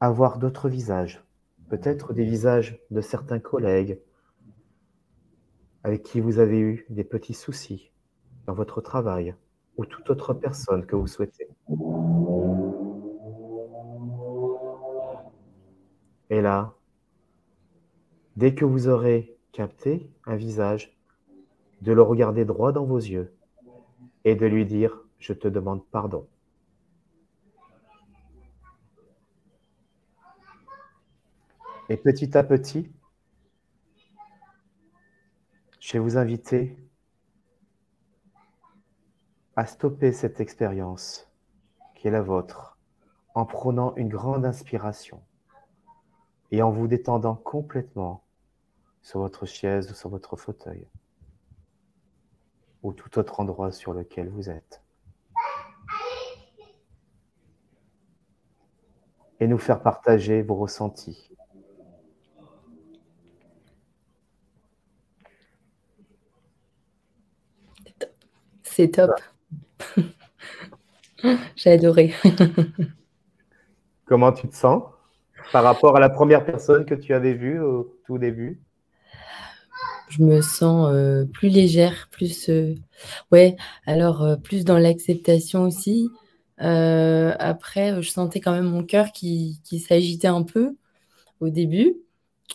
à 0.00 0.10
voir 0.10 0.38
d'autres 0.38 0.68
visages, 0.68 1.24
peut-être 1.68 2.12
des 2.14 2.24
visages 2.24 2.78
de 2.90 3.00
certains 3.00 3.38
collègues 3.38 3.98
avec 5.82 6.02
qui 6.02 6.20
vous 6.20 6.38
avez 6.38 6.58
eu 6.58 6.86
des 6.90 7.04
petits 7.04 7.34
soucis 7.34 7.90
dans 8.46 8.54
votre 8.54 8.80
travail 8.80 9.34
ou 9.76 9.86
toute 9.86 10.10
autre 10.10 10.34
personne 10.34 10.84
que 10.86 10.96
vous 10.96 11.06
souhaitez. 11.06 11.48
Et 16.30 16.40
là, 16.40 16.74
dès 18.36 18.54
que 18.54 18.64
vous 18.64 18.88
aurez 18.88 19.36
capté 19.52 20.10
un 20.26 20.36
visage, 20.36 20.96
de 21.80 21.92
le 21.92 22.02
regarder 22.02 22.44
droit 22.44 22.72
dans 22.72 22.84
vos 22.84 22.98
yeux 22.98 23.34
et 24.24 24.34
de 24.34 24.46
lui 24.46 24.66
dire, 24.66 25.02
je 25.18 25.32
te 25.32 25.48
demande 25.48 25.84
pardon. 25.86 26.26
Et 31.88 31.96
petit 31.96 32.36
à 32.36 32.44
petit, 32.44 32.90
je 35.80 35.92
vais 35.94 35.98
vous 35.98 36.16
inviter 36.16 36.76
à 39.60 39.66
stopper 39.66 40.10
cette 40.14 40.40
expérience 40.40 41.30
qui 41.94 42.08
est 42.08 42.10
la 42.10 42.22
vôtre 42.22 42.78
en 43.34 43.44
prenant 43.44 43.94
une 43.96 44.08
grande 44.08 44.46
inspiration 44.46 45.22
et 46.50 46.62
en 46.62 46.70
vous 46.70 46.88
détendant 46.88 47.34
complètement 47.34 48.24
sur 49.02 49.20
votre 49.20 49.44
chaise 49.44 49.90
ou 49.90 49.94
sur 49.94 50.08
votre 50.08 50.36
fauteuil 50.36 50.88
ou 52.82 52.94
tout 52.94 53.18
autre 53.18 53.38
endroit 53.38 53.70
sur 53.70 53.92
lequel 53.92 54.30
vous 54.30 54.48
êtes. 54.48 54.82
Et 59.40 59.46
nous 59.46 59.58
faire 59.58 59.82
partager 59.82 60.40
vos 60.40 60.54
ressentis. 60.54 61.30
C'est 68.62 68.92
top. 68.92 69.20
J'ai 71.56 71.72
adoré. 71.72 72.14
Comment 74.04 74.32
tu 74.32 74.48
te 74.48 74.54
sens 74.54 74.82
par 75.52 75.64
rapport 75.64 75.96
à 75.96 76.00
la 76.00 76.08
première 76.08 76.44
personne 76.44 76.84
que 76.84 76.94
tu 76.94 77.14
avais 77.14 77.34
vue 77.34 77.60
au 77.60 77.96
tout 78.06 78.18
début? 78.18 78.60
Je 80.08 80.24
me 80.24 80.40
sens 80.40 80.90
euh, 80.92 81.24
plus 81.24 81.48
légère, 81.48 82.08
plus 82.10 82.48
euh, 82.48 82.74
ouais, 83.30 83.56
alors 83.86 84.22
euh, 84.22 84.36
plus 84.36 84.64
dans 84.64 84.78
l'acceptation 84.78 85.62
aussi. 85.62 86.10
après, 86.58 88.02
je 88.02 88.10
sentais 88.10 88.40
quand 88.40 88.52
même 88.52 88.64
mon 88.68 88.82
cœur 88.84 89.12
qui, 89.12 89.60
qui 89.64 89.78
s'agitait 89.78 90.26
un 90.28 90.42
peu 90.42 90.76
au 91.40 91.48
début. 91.48 91.96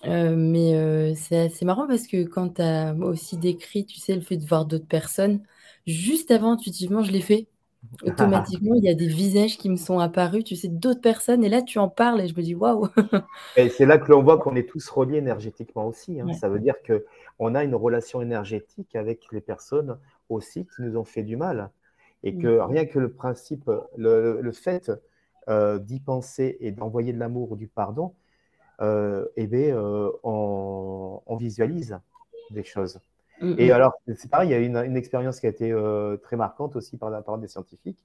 mais 0.06 1.16
c'est 1.16 1.38
assez 1.40 1.66
marrant 1.66 1.88
parce 1.88 2.08
que 2.08 2.24
quand 2.26 2.56
tu 2.56 2.62
as 2.62 2.94
aussi 2.96 3.38
décrit, 3.38 3.86
tu 3.86 4.00
sais, 4.00 4.16
le 4.16 4.22
fait 4.22 4.38
de 4.38 4.46
voir 4.46 4.66
d'autres 4.66 4.88
personnes, 4.88 5.42
juste 5.88 6.32
avant, 6.32 6.54
intuitivement, 6.54 7.04
je 7.04 7.12
l'ai 7.12 7.22
fait. 7.22 7.48
Automatiquement, 8.04 8.76
il 8.76 8.84
y 8.84 8.90
a 8.90 8.94
des 8.94 9.08
visages 9.08 9.58
qui 9.58 9.70
me 9.70 9.76
sont 9.76 10.00
apparus, 10.00 10.44
tu 10.44 10.56
sais, 10.56 10.68
d'autres 10.68 11.02
personnes, 11.02 11.44
et 11.44 11.50
là, 11.50 11.62
tu 11.62 11.80
en 11.80 11.90
parles, 11.90 12.22
et 12.22 12.28
je 12.28 12.36
me 12.36 12.42
dis, 12.42 12.56
waouh! 12.56 12.88
Et 13.58 13.70
c'est 13.70 13.86
là 13.86 13.98
que 13.98 14.12
l'on 14.12 14.24
voit 14.24 14.38
qu'on 14.38 14.56
est 14.56 14.68
tous 14.68 14.88
reliés 14.90 15.18
énergétiquement 15.18 15.88
aussi. 15.88 16.20
Hein. 16.20 16.34
Ça 16.34 16.50
veut 16.50 16.60
dire 16.60 16.76
qu'on 16.86 17.56
a 17.56 17.64
une 17.64 17.76
relation 17.76 18.22
énergétique 18.22 18.96
avec 18.96 19.22
les 19.32 19.42
personnes 19.42 19.98
aussi 20.30 20.66
qui 20.66 20.82
nous 20.82 20.98
ont 20.98 21.04
fait 21.04 21.24
du 21.24 21.38
mal. 21.38 21.70
Et 22.24 22.36
que 22.36 22.58
mmh. 22.58 22.62
rien 22.62 22.86
que 22.86 22.98
le 22.98 23.12
principe, 23.12 23.70
le, 23.98 24.52
fait 24.52 24.92
euh, 25.48 25.78
d'y 25.78 26.00
penser 26.00 26.58
et 26.60 26.72
d'envoyer 26.72 27.14
de 27.14 27.20
l'amour 27.20 27.52
ou 27.52 27.56
du 27.56 27.68
pardon, 27.68 28.14
euh, 28.82 29.26
eh 29.36 29.48
bien, 29.48 29.78
euh, 29.78 30.12
on, 30.24 31.36
visualise 31.38 32.00
des 32.52 32.64
choses. 32.64 33.00
Mm, 33.42 33.56
et 33.58 33.70
mm. 33.70 33.72
alors, 33.72 33.94
c'est 34.16 34.30
pareil, 34.30 34.50
il 34.50 34.52
y 34.52 34.56
a 34.56 34.60
une, 34.60 34.78
une 34.78 34.98
expérience 34.98 35.40
qui 35.40 35.46
a 35.46 35.50
été 35.50 35.72
euh, 35.72 36.18
très 36.18 36.36
marquante 36.36 36.76
aussi 36.76 36.98
par 36.98 37.10
la 37.10 37.22
part 37.22 37.38
des 37.38 37.48
scientifiques, 37.48 38.04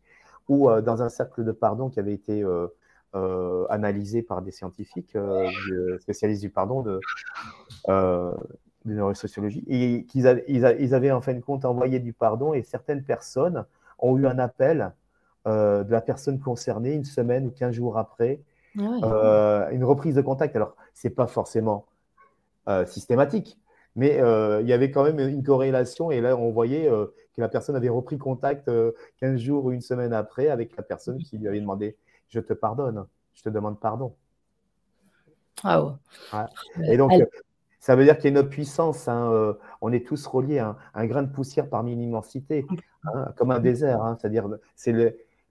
où 0.48 0.68
euh, 0.68 0.80
dans 0.80 1.02
un 1.02 1.08
cercle 1.08 1.44
de 1.44 1.52
pardon 1.52 1.88
qui 1.88 2.00
avait 2.00 2.14
été 2.14 2.42
euh, 2.42 3.66
analysé 3.68 4.22
par 4.22 4.42
des 4.42 4.50
scientifiques 4.50 5.16
spécialistes 6.00 6.42
du 6.42 6.50
pardon 6.50 6.82
de, 6.82 7.00
de 7.88 8.94
neurosociologie, 8.94 9.64
et 9.68 10.04
qu'ils 10.04 10.26
avaient, 10.26 10.44
ils, 10.48 10.94
avaient 10.94 11.10
en 11.10 11.20
fin 11.20 11.34
de 11.34 11.40
compte 11.40 11.64
envoyé 11.64 12.00
du 12.00 12.12
pardon, 12.12 12.54
et 12.54 12.62
certaines 12.62 13.02
personnes 13.02 13.64
ont 13.98 14.16
eu 14.16 14.26
un 14.26 14.38
appel 14.38 14.92
de 15.46 15.90
la 15.90 16.00
personne 16.00 16.38
concernée 16.38 16.92
une 16.92 17.04
semaine 17.04 17.46
ou 17.46 17.50
quinze 17.50 17.74
jours 17.74 17.98
après, 17.98 18.40
ah 18.78 19.68
une 19.72 19.84
reprise 19.84 20.14
de 20.14 20.22
contact. 20.22 20.54
Alors, 20.54 20.76
c'est 20.94 21.10
pas 21.10 21.26
forcément 21.26 21.86
systématique, 22.86 23.58
mais 23.96 24.20
euh, 24.20 24.60
il 24.62 24.68
y 24.68 24.72
avait 24.72 24.90
quand 24.90 25.04
même 25.04 25.18
une 25.18 25.42
corrélation 25.42 26.10
et 26.10 26.20
là, 26.20 26.36
on 26.36 26.50
voyait 26.50 26.88
euh, 26.88 27.06
que 27.34 27.40
la 27.40 27.48
personne 27.48 27.76
avait 27.76 27.88
repris 27.88 28.18
contact 28.18 28.66
15 28.66 28.72
euh, 29.22 29.36
jours 29.36 29.64
ou 29.64 29.72
une 29.72 29.80
semaine 29.80 30.12
après 30.12 30.48
avec 30.48 30.76
la 30.76 30.82
personne 30.82 31.18
qui 31.18 31.38
lui 31.38 31.48
avait 31.48 31.60
demandé 31.60 31.96
Je 32.28 32.40
te 32.40 32.52
pardonne, 32.52 33.06
je 33.34 33.42
te 33.42 33.48
demande 33.48 33.80
pardon. 33.80 34.14
Ah 35.62 35.96
Et 36.84 36.96
donc, 36.96 37.12
ça 37.80 37.96
veut 37.96 38.04
dire 38.04 38.16
qu'il 38.16 38.32
y 38.32 38.36
a 38.36 38.40
une 38.40 38.48
puissance. 38.48 39.08
Hein, 39.08 39.56
on 39.82 39.92
est 39.92 40.06
tous 40.06 40.26
reliés. 40.26 40.58
à 40.58 40.76
un 40.94 41.06
grain 41.06 41.22
de 41.22 41.30
poussière 41.30 41.68
parmi 41.68 41.92
une 41.92 42.00
immensité, 42.00 42.64
hein, 43.04 43.32
comme 43.36 43.50
un 43.50 43.58
désert. 43.58 44.02
Hein, 44.02 44.16
c'est-à-dire, 44.18 44.48
c'est 44.74 44.94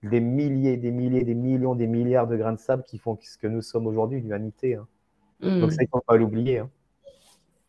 des 0.02 0.20
milliers, 0.20 0.78
des 0.78 0.90
milliers, 0.90 1.24
des 1.24 1.36
millions, 1.36 1.76
des 1.76 1.86
milliards 1.86 2.26
de 2.26 2.38
grains 2.38 2.54
de 2.54 2.60
sable 2.60 2.84
qui 2.86 2.98
font 2.98 3.20
ce 3.22 3.38
que 3.38 3.46
nous 3.46 3.62
sommes 3.62 3.86
aujourd'hui, 3.86 4.20
l'humanité. 4.20 4.80
Donc, 5.42 5.70
mmh. 5.70 5.70
ça, 5.70 5.84
il 5.84 5.86
ne 5.86 5.90
faut 5.92 6.02
pas 6.02 6.18
l'oublier. 6.18 6.64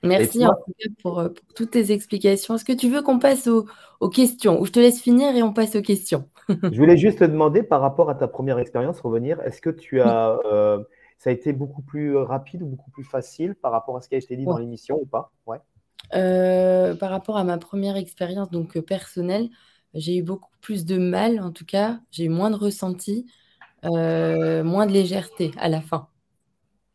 Merci 0.03 0.47
en 0.47 0.55
tout 0.55 0.73
cas 0.79 0.89
euh, 0.89 0.93
pour, 1.03 1.31
toutes 1.55 1.71
tes 1.71 1.93
explications. 1.93 2.55
Est-ce 2.55 2.65
que 2.65 2.73
tu 2.73 2.89
veux 2.89 3.03
qu'on 3.03 3.19
passe 3.19 3.49
aux, 3.49 3.67
questions? 4.09 4.61
Ou 4.61 4.65
je 4.65 4.73
te 4.73 4.81
laisse 4.81 5.01
finir 5.01 5.35
et 5.37 5.43
on 5.43 5.53
passe 5.53 5.77
aux 5.77 5.83
questions? 5.83 6.29
Je 6.49 6.79
voulais 6.79 6.97
juste 6.97 7.19
te 7.19 7.25
demander 7.25 7.63
par 7.63 7.81
rapport 7.81 8.09
à 8.09 8.15
ta 8.15 8.27
première 8.27 8.59
expérience, 8.59 9.01
revenir, 9.01 9.41
est-ce 9.43 9.61
que 9.61 9.71
tu 9.71 10.01
as, 10.01 10.39
euh, 10.47 10.83
ça 11.19 11.31
a 11.31 11.33
été 11.33 11.53
beaucoup 11.53 11.83
plus 11.83 12.17
rapide 12.17 12.63
ou 12.63 12.67
beaucoup 12.67 12.91
plus 12.91 13.05
facile 13.05 13.55
par 13.55 13.73
rapport 13.73 13.97
à 13.97 14.01
ce 14.01 14.09
qui 14.09 14.15
a 14.15 14.19
été 14.19 14.37
dit 14.37 14.45
dans 14.45 14.59
l'émission 14.59 14.99
ou 15.01 15.07
pas? 15.07 15.33
Ouais. 15.47 15.59
Euh, 16.15 16.95
par 16.97 17.11
rapport 17.11 17.37
à 17.37 17.45
ma 17.45 17.59
première 17.59 17.97
expérience 17.97 18.51
donc 18.51 18.79
personnelle, 18.81 19.51
j'ai 19.93 20.17
eu 20.17 20.23
beaucoup 20.23 20.51
plus 20.61 20.87
de 20.87 20.97
mal 20.97 21.41
en 21.41 21.51
tout 21.51 21.67
cas, 21.67 22.01
j'ai 22.11 22.25
eu 22.25 22.29
moins 22.31 22.51
de 22.51 22.57
ressenti, 22.57 23.27
moins 23.83 24.87
de 24.87 24.93
légèreté 24.93 25.51
à 25.59 25.69
la 25.69 25.83
fin. 25.83 26.09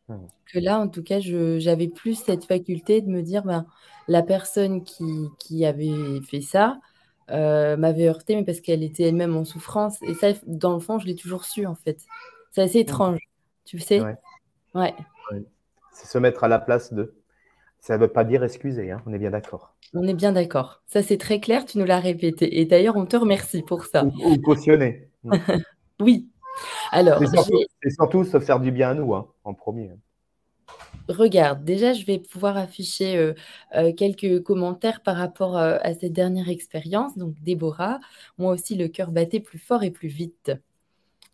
Mmh. 0.08 0.16
Que 0.52 0.60
là, 0.60 0.80
en 0.80 0.88
tout 0.88 1.04
cas, 1.04 1.20
j'avais 1.20 1.88
plus 1.88 2.16
cette 2.16 2.46
faculté 2.46 3.02
de 3.02 3.10
me 3.10 3.22
dire, 3.22 3.44
ben, 3.44 3.66
la 4.08 4.22
personne 4.22 4.84
qui, 4.84 5.28
qui 5.40 5.66
avait 5.66 6.22
fait 6.22 6.42
ça 6.42 6.80
euh, 7.32 7.76
m'avait 7.76 8.08
heurté, 8.08 8.36
mais 8.36 8.44
parce 8.44 8.62
qu'elle 8.62 8.84
était 8.84 9.04
elle-même 9.04 9.36
en 9.36 9.46
souffrance. 9.46 9.98
Et 10.04 10.14
ça, 10.14 10.34
dans 10.46 10.74
le 10.74 10.80
fond, 10.80 11.00
je 11.00 11.08
l'ai 11.08 11.16
toujours 11.16 11.46
su, 11.46 11.66
en 11.66 11.76
fait. 11.76 12.00
C'est 12.52 12.62
assez 12.62 12.80
mmh. 12.80 12.82
étrange, 12.82 13.20
tu 13.66 13.80
sais 13.80 14.02
Ouais. 14.74 14.94
C'est 15.94 16.08
se 16.08 16.18
mettre 16.18 16.44
à 16.44 16.50
la 16.50 16.60
place 16.60 16.94
de. 16.94 17.16
Ça 17.80 17.96
ne 17.96 18.02
veut 18.02 18.10
pas 18.10 18.24
dire 18.26 18.44
excuser, 18.44 18.92
hein, 18.92 19.02
on 19.06 19.14
est 19.14 19.20
bien 19.20 19.30
d'accord. 19.30 19.76
On 19.94 20.04
est 20.04 20.14
bien 20.14 20.32
d'accord. 20.32 20.82
Ça, 20.88 21.02
c'est 21.04 21.18
très 21.18 21.40
clair, 21.40 21.66
tu 21.66 21.78
nous 21.78 21.86
l'as 21.86 22.00
répété. 22.00 22.60
Et 22.60 22.66
d'ailleurs, 22.66 22.98
on 22.98 23.06
te 23.06 23.16
remercie 23.16 23.62
pour 23.62 23.86
ça. 23.86 24.04
Ou, 24.04 24.38
cautionner. 24.42 25.08
oui, 26.02 26.28
alors, 26.92 27.20
c'est 27.20 27.90
surtout, 27.92 28.24
se 28.24 28.40
faire 28.40 28.60
du 28.60 28.72
bien 28.72 28.92
à 28.92 28.94
nous, 28.94 29.14
hein, 29.14 29.28
en 29.46 29.54
premier. 29.54 29.92
Regarde, 31.08 31.64
déjà, 31.64 31.94
je 31.94 32.06
vais 32.06 32.18
pouvoir 32.18 32.58
afficher 32.58 33.16
euh, 33.16 33.34
euh, 33.76 33.94
quelques 33.94 34.42
commentaires 34.42 35.02
par 35.02 35.16
rapport 35.16 35.58
euh, 35.58 35.78
à 35.82 35.94
cette 35.94 36.14
dernière 36.14 36.50
expérience. 36.50 37.16
Donc, 37.18 37.36
Déborah, 37.42 38.00
moi 38.40 38.54
aussi, 38.54 38.76
le 38.76 38.88
cœur 38.88 39.12
battait 39.12 39.40
plus 39.40 39.60
fort 39.60 39.84
et 39.84 39.92
plus 39.92 40.08
vite. 40.08 40.52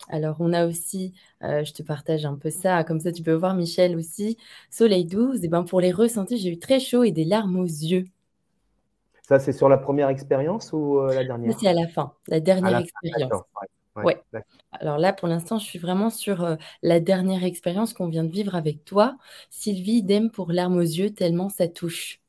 Alors, 0.09 0.37
on 0.39 0.51
a 0.51 0.65
aussi, 0.65 1.13
je 1.41 1.71
te 1.73 1.83
partage 1.83 2.25
un 2.25 2.33
peu 2.33 2.49
ça, 2.49 2.83
comme 2.83 2.99
ça 2.99 3.11
tu 3.11 3.21
peux 3.21 3.33
voir 3.33 3.53
Michel 3.53 3.95
aussi. 3.95 4.35
Soleil 4.71 5.05
12, 5.05 5.45
et 5.45 5.47
ben 5.47 5.63
pour 5.63 5.79
les 5.79 5.91
ressentis, 5.91 6.39
j'ai 6.39 6.49
eu 6.49 6.57
très 6.57 6.79
chaud 6.79 7.03
et 7.03 7.11
des 7.11 7.23
larmes 7.23 7.59
aux 7.59 7.65
yeux. 7.65 8.05
Ça, 9.21 9.37
c'est 9.37 9.53
sur 9.53 9.69
la 9.69 9.77
première 9.77 10.09
expérience 10.09 10.73
ou 10.73 10.99
la 11.05 11.23
dernière? 11.23 11.55
C'est 11.59 11.67
à 11.67 11.73
la 11.73 11.87
fin, 11.87 12.13
la 12.27 12.39
dernière 12.39 12.79
expérience. 12.79 13.43
Ouais. 13.97 14.21
Alors 14.71 14.97
là, 14.97 15.13
pour 15.13 15.27
l'instant, 15.27 15.59
je 15.59 15.65
suis 15.65 15.79
vraiment 15.79 16.09
sur 16.09 16.43
euh, 16.43 16.55
la 16.81 16.99
dernière 16.99 17.43
expérience 17.43 17.93
qu'on 17.93 18.07
vient 18.07 18.23
de 18.23 18.31
vivre 18.31 18.55
avec 18.55 18.85
toi. 18.85 19.17
Sylvie, 19.49 19.97
idem 19.97 20.31
pour 20.31 20.51
larmes 20.51 20.77
aux 20.77 20.81
yeux, 20.81 21.09
tellement 21.09 21.49
ça 21.49 21.67
touche. 21.67 22.19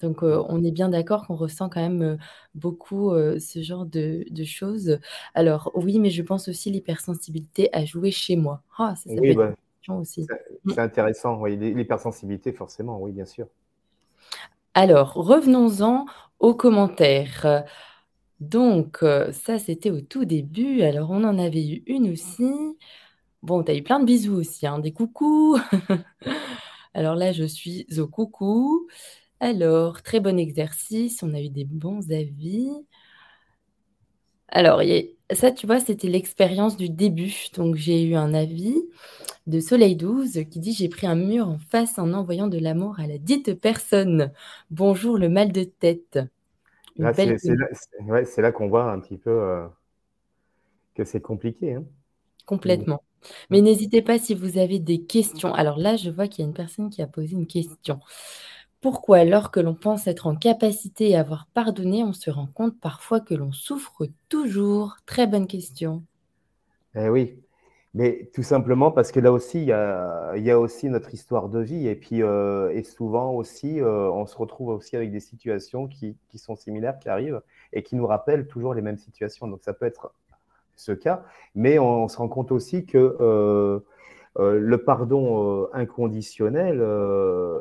Donc, 0.00 0.22
euh, 0.22 0.42
on 0.48 0.64
est 0.64 0.72
bien 0.72 0.88
d'accord 0.88 1.26
qu'on 1.26 1.36
ressent 1.36 1.68
quand 1.68 1.80
même 1.80 2.02
euh, 2.02 2.16
beaucoup 2.54 3.12
ce 3.38 3.62
genre 3.62 3.86
de, 3.86 4.24
choses. 4.44 4.98
Alors, 5.34 5.70
oui, 5.74 5.98
mais 5.98 6.10
je 6.10 6.22
pense 6.22 6.48
aussi 6.48 6.70
l'hypersensibilité 6.70 7.70
à 7.72 7.84
jouer 7.84 8.10
chez 8.10 8.36
moi. 8.36 8.62
Ah, 8.76 8.94
ça, 8.96 9.08
ça 9.08 9.14
être 9.14 9.36
bah, 9.36 9.54
aussi. 9.94 10.26
C'est 10.66 10.78
intéressant, 10.78 11.40
oui. 11.40 11.56
L'hypersensibilité, 11.56 12.52
forcément, 12.52 13.00
oui, 13.00 13.12
bien 13.12 13.26
sûr. 13.26 13.46
Alors, 14.74 15.12
revenons-en 15.14 16.06
aux 16.40 16.54
commentaires. 16.54 17.64
Donc, 18.50 19.02
euh, 19.02 19.32
ça, 19.32 19.58
c'était 19.58 19.90
au 19.90 20.00
tout 20.00 20.24
début. 20.24 20.82
Alors, 20.82 21.10
on 21.10 21.24
en 21.24 21.38
avait 21.38 21.66
eu 21.66 21.82
une 21.86 22.10
aussi. 22.10 22.44
Bon, 23.42 23.62
tu 23.62 23.70
as 23.72 23.76
eu 23.76 23.82
plein 23.82 24.00
de 24.00 24.06
bisous 24.06 24.34
aussi, 24.36 24.66
hein, 24.66 24.78
des 24.78 24.92
coucous. 24.92 25.58
Alors 26.94 27.14
là, 27.16 27.32
je 27.32 27.44
suis 27.44 27.86
au 27.98 28.06
coucou. 28.08 28.88
Alors, 29.40 30.02
très 30.02 30.20
bon 30.20 30.38
exercice, 30.38 31.22
on 31.22 31.34
a 31.34 31.40
eu 31.40 31.50
des 31.50 31.64
bons 31.64 32.10
avis. 32.12 32.70
Alors, 34.48 34.82
ça, 35.32 35.50
tu 35.50 35.66
vois, 35.66 35.80
c'était 35.80 36.08
l'expérience 36.08 36.76
du 36.76 36.88
début. 36.88 37.34
Donc, 37.56 37.76
j'ai 37.76 38.02
eu 38.04 38.14
un 38.14 38.34
avis 38.34 38.76
de 39.46 39.60
Soleil 39.60 39.96
12 39.96 40.40
qui 40.50 40.60
dit 40.60 40.72
J'ai 40.74 40.88
pris 40.88 41.06
un 41.06 41.16
mur 41.16 41.48
en 41.48 41.58
face 41.58 41.98
en 41.98 42.12
envoyant 42.14 42.48
de 42.48 42.58
l'amour 42.58 43.00
à 43.00 43.06
la 43.06 43.18
dite 43.18 43.54
personne. 43.54 44.32
Bonjour, 44.70 45.18
le 45.18 45.28
mal 45.28 45.52
de 45.52 45.64
tête. 45.64 46.18
C'est 46.96 48.42
là, 48.42 48.52
qu'on 48.52 48.68
voit 48.68 48.90
un 48.90 49.00
petit 49.00 49.18
peu 49.18 49.30
euh, 49.30 49.66
que 50.94 51.04
c'est 51.04 51.20
compliqué. 51.20 51.74
Hein. 51.74 51.84
Complètement. 52.46 53.02
Mais 53.50 53.60
n'hésitez 53.60 54.02
pas 54.02 54.18
si 54.18 54.34
vous 54.34 54.58
avez 54.58 54.78
des 54.78 55.02
questions. 55.02 55.54
Alors 55.54 55.78
là, 55.78 55.96
je 55.96 56.10
vois 56.10 56.28
qu'il 56.28 56.44
y 56.44 56.46
a 56.46 56.48
une 56.48 56.54
personne 56.54 56.90
qui 56.90 57.02
a 57.02 57.06
posé 57.06 57.32
une 57.32 57.46
question. 57.46 58.00
Pourquoi, 58.80 59.18
alors 59.18 59.50
que 59.50 59.60
l'on 59.60 59.74
pense 59.74 60.06
être 60.06 60.26
en 60.26 60.36
capacité 60.36 61.16
à 61.16 61.20
avoir 61.20 61.46
pardonné, 61.54 62.04
on 62.04 62.12
se 62.12 62.30
rend 62.30 62.46
compte 62.46 62.78
parfois 62.78 63.20
que 63.20 63.34
l'on 63.34 63.52
souffre 63.52 64.06
toujours? 64.28 64.96
Très 65.06 65.26
bonne 65.26 65.46
question. 65.46 66.04
Eh 66.94 67.08
oui, 67.08 67.38
mais 67.94 68.28
tout 68.34 68.42
simplement 68.42 68.90
parce 68.90 69.12
que 69.12 69.20
là 69.20 69.30
aussi, 69.30 69.60
il 69.60 69.68
y 69.68 69.70
a, 69.72 70.58
aussi 70.58 70.88
notre 70.88 71.14
histoire 71.14 71.48
de 71.48 71.60
vie. 71.60 71.86
Et 71.86 71.94
puis, 71.94 72.22
euh, 72.24 72.70
et 72.70 72.82
souvent 72.82 73.30
aussi, 73.30 73.80
euh, 73.80 74.10
on 74.10 74.26
se 74.26 74.36
retrouve 74.36 74.70
aussi 74.70 74.96
avec 74.96 75.12
des 75.12 75.20
situations 75.20 75.86
qui, 75.86 76.16
qui, 76.28 76.38
sont 76.38 76.56
similaires, 76.56 76.98
qui 76.98 77.08
arrivent 77.08 77.40
et 77.72 77.84
qui 77.84 77.94
nous 77.94 78.06
rappellent 78.06 78.48
toujours 78.48 78.74
les 78.74 78.82
mêmes 78.82 78.98
situations. 78.98 79.46
Donc, 79.46 79.60
ça 79.62 79.72
peut 79.72 79.86
être 79.86 80.12
ce 80.74 80.90
cas, 80.90 81.22
mais 81.54 81.78
on, 81.78 82.08
se 82.08 82.16
rend 82.16 82.26
compte 82.26 82.50
aussi 82.50 82.84
que 82.84 83.16
euh, 83.20 83.78
le 84.36 84.78
pardon 84.78 85.68
inconditionnel 85.72 86.84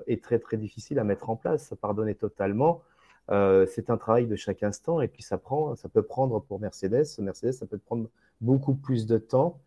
est 0.08 0.24
très 0.24 0.40
très 0.40 0.58
difficile 0.58 0.98
à 0.98 1.04
mettre 1.04 1.30
en 1.30 1.36
place. 1.36 1.76
Pardonner 1.80 2.16
totalement, 2.16 2.82
c'est 3.30 3.92
un 3.92 3.98
travail 3.98 4.26
de 4.26 4.36
chaque 4.36 4.64
instant, 4.64 5.00
et 5.00 5.08
puis 5.08 5.22
ça 5.22 5.38
prend, 5.38 5.76
ça 5.76 5.90
peut 5.90 6.02
prendre 6.02 6.40
pour 6.40 6.60
Mercedes, 6.60 7.06
Mercedes, 7.20 7.52
ça 7.52 7.68
peut 7.68 7.78
prendre 7.78 8.08
beaucoup 8.42 8.74
plus 8.74 9.06
de 9.06 9.20
temps 9.20 9.60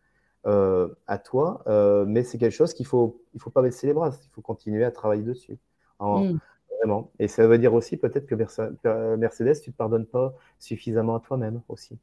à 0.47 1.19
toi, 1.19 1.63
mais 2.07 2.23
c'est 2.23 2.39
quelque 2.39 2.53
chose 2.55 2.75
qu'il 2.75 2.87
faut, 2.87 3.23
il 3.35 3.41
faut 3.41 3.51
pas 3.51 3.63
baisser 3.63 3.87
les 3.87 3.93
bras, 3.93 4.11
il 4.11 4.31
faut 4.33 4.43
continuer 4.43 4.85
à 4.85 4.91
travailler 4.91 5.23
dessus. 5.23 5.59
Mm. 6.01 6.39
Vraiment. 6.79 7.11
Et 7.19 7.29
ça 7.29 7.47
veut 7.47 7.59
dire 7.59 7.75
aussi 7.75 7.97
peut-être 7.97 8.27
que 8.27 8.35
Mercedes, 8.35 9.61
tu 9.63 9.71
ne 9.71 9.73
te 9.73 9.77
pardonnes 9.77 10.07
pas 10.07 10.35
suffisamment 10.59 11.17
à 11.17 11.21
toi-même 11.21 11.63
aussi. 11.69 11.99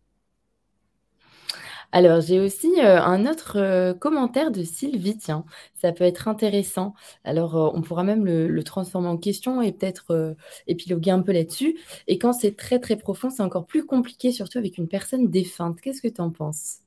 Alors, 1.96 2.22
j'ai 2.22 2.40
aussi 2.40 2.74
euh, 2.80 3.00
un 3.00 3.28
autre 3.28 3.58
euh, 3.60 3.94
commentaire 3.94 4.50
de 4.50 4.64
Sylvie, 4.64 5.16
tiens, 5.16 5.46
ça 5.76 5.92
peut 5.92 6.04
être 6.04 6.28
intéressant. 6.28 6.96
Alors, 7.24 7.56
euh, 7.56 7.70
on 7.76 7.84
pourra 7.84 8.04
même 8.04 8.26
le, 8.26 8.64
transformer 8.64 9.10
en 9.10 9.18
question 9.18 9.62
et 9.62 9.72
peut-être 9.72 10.36
épiloguer 10.66 11.12
un 11.12 11.22
peu 11.22 11.34
là-dessus. 11.34 11.78
Et 12.08 12.18
quand 12.18 12.34
c'est 12.34 12.58
très, 12.58 12.80
très 12.80 12.96
profond, 12.96 13.30
c'est 13.30 13.44
encore 13.44 13.68
plus 13.68 13.86
compliqué, 13.86 14.32
surtout 14.32 14.58
avec 14.58 14.80
une 14.80 14.88
personne 14.88 15.30
défunte. 15.30 15.82
Qu'est-ce 15.82 16.02
que 16.02 16.08
tu 16.08 16.22
en 16.22 16.32
penses? 16.32 16.80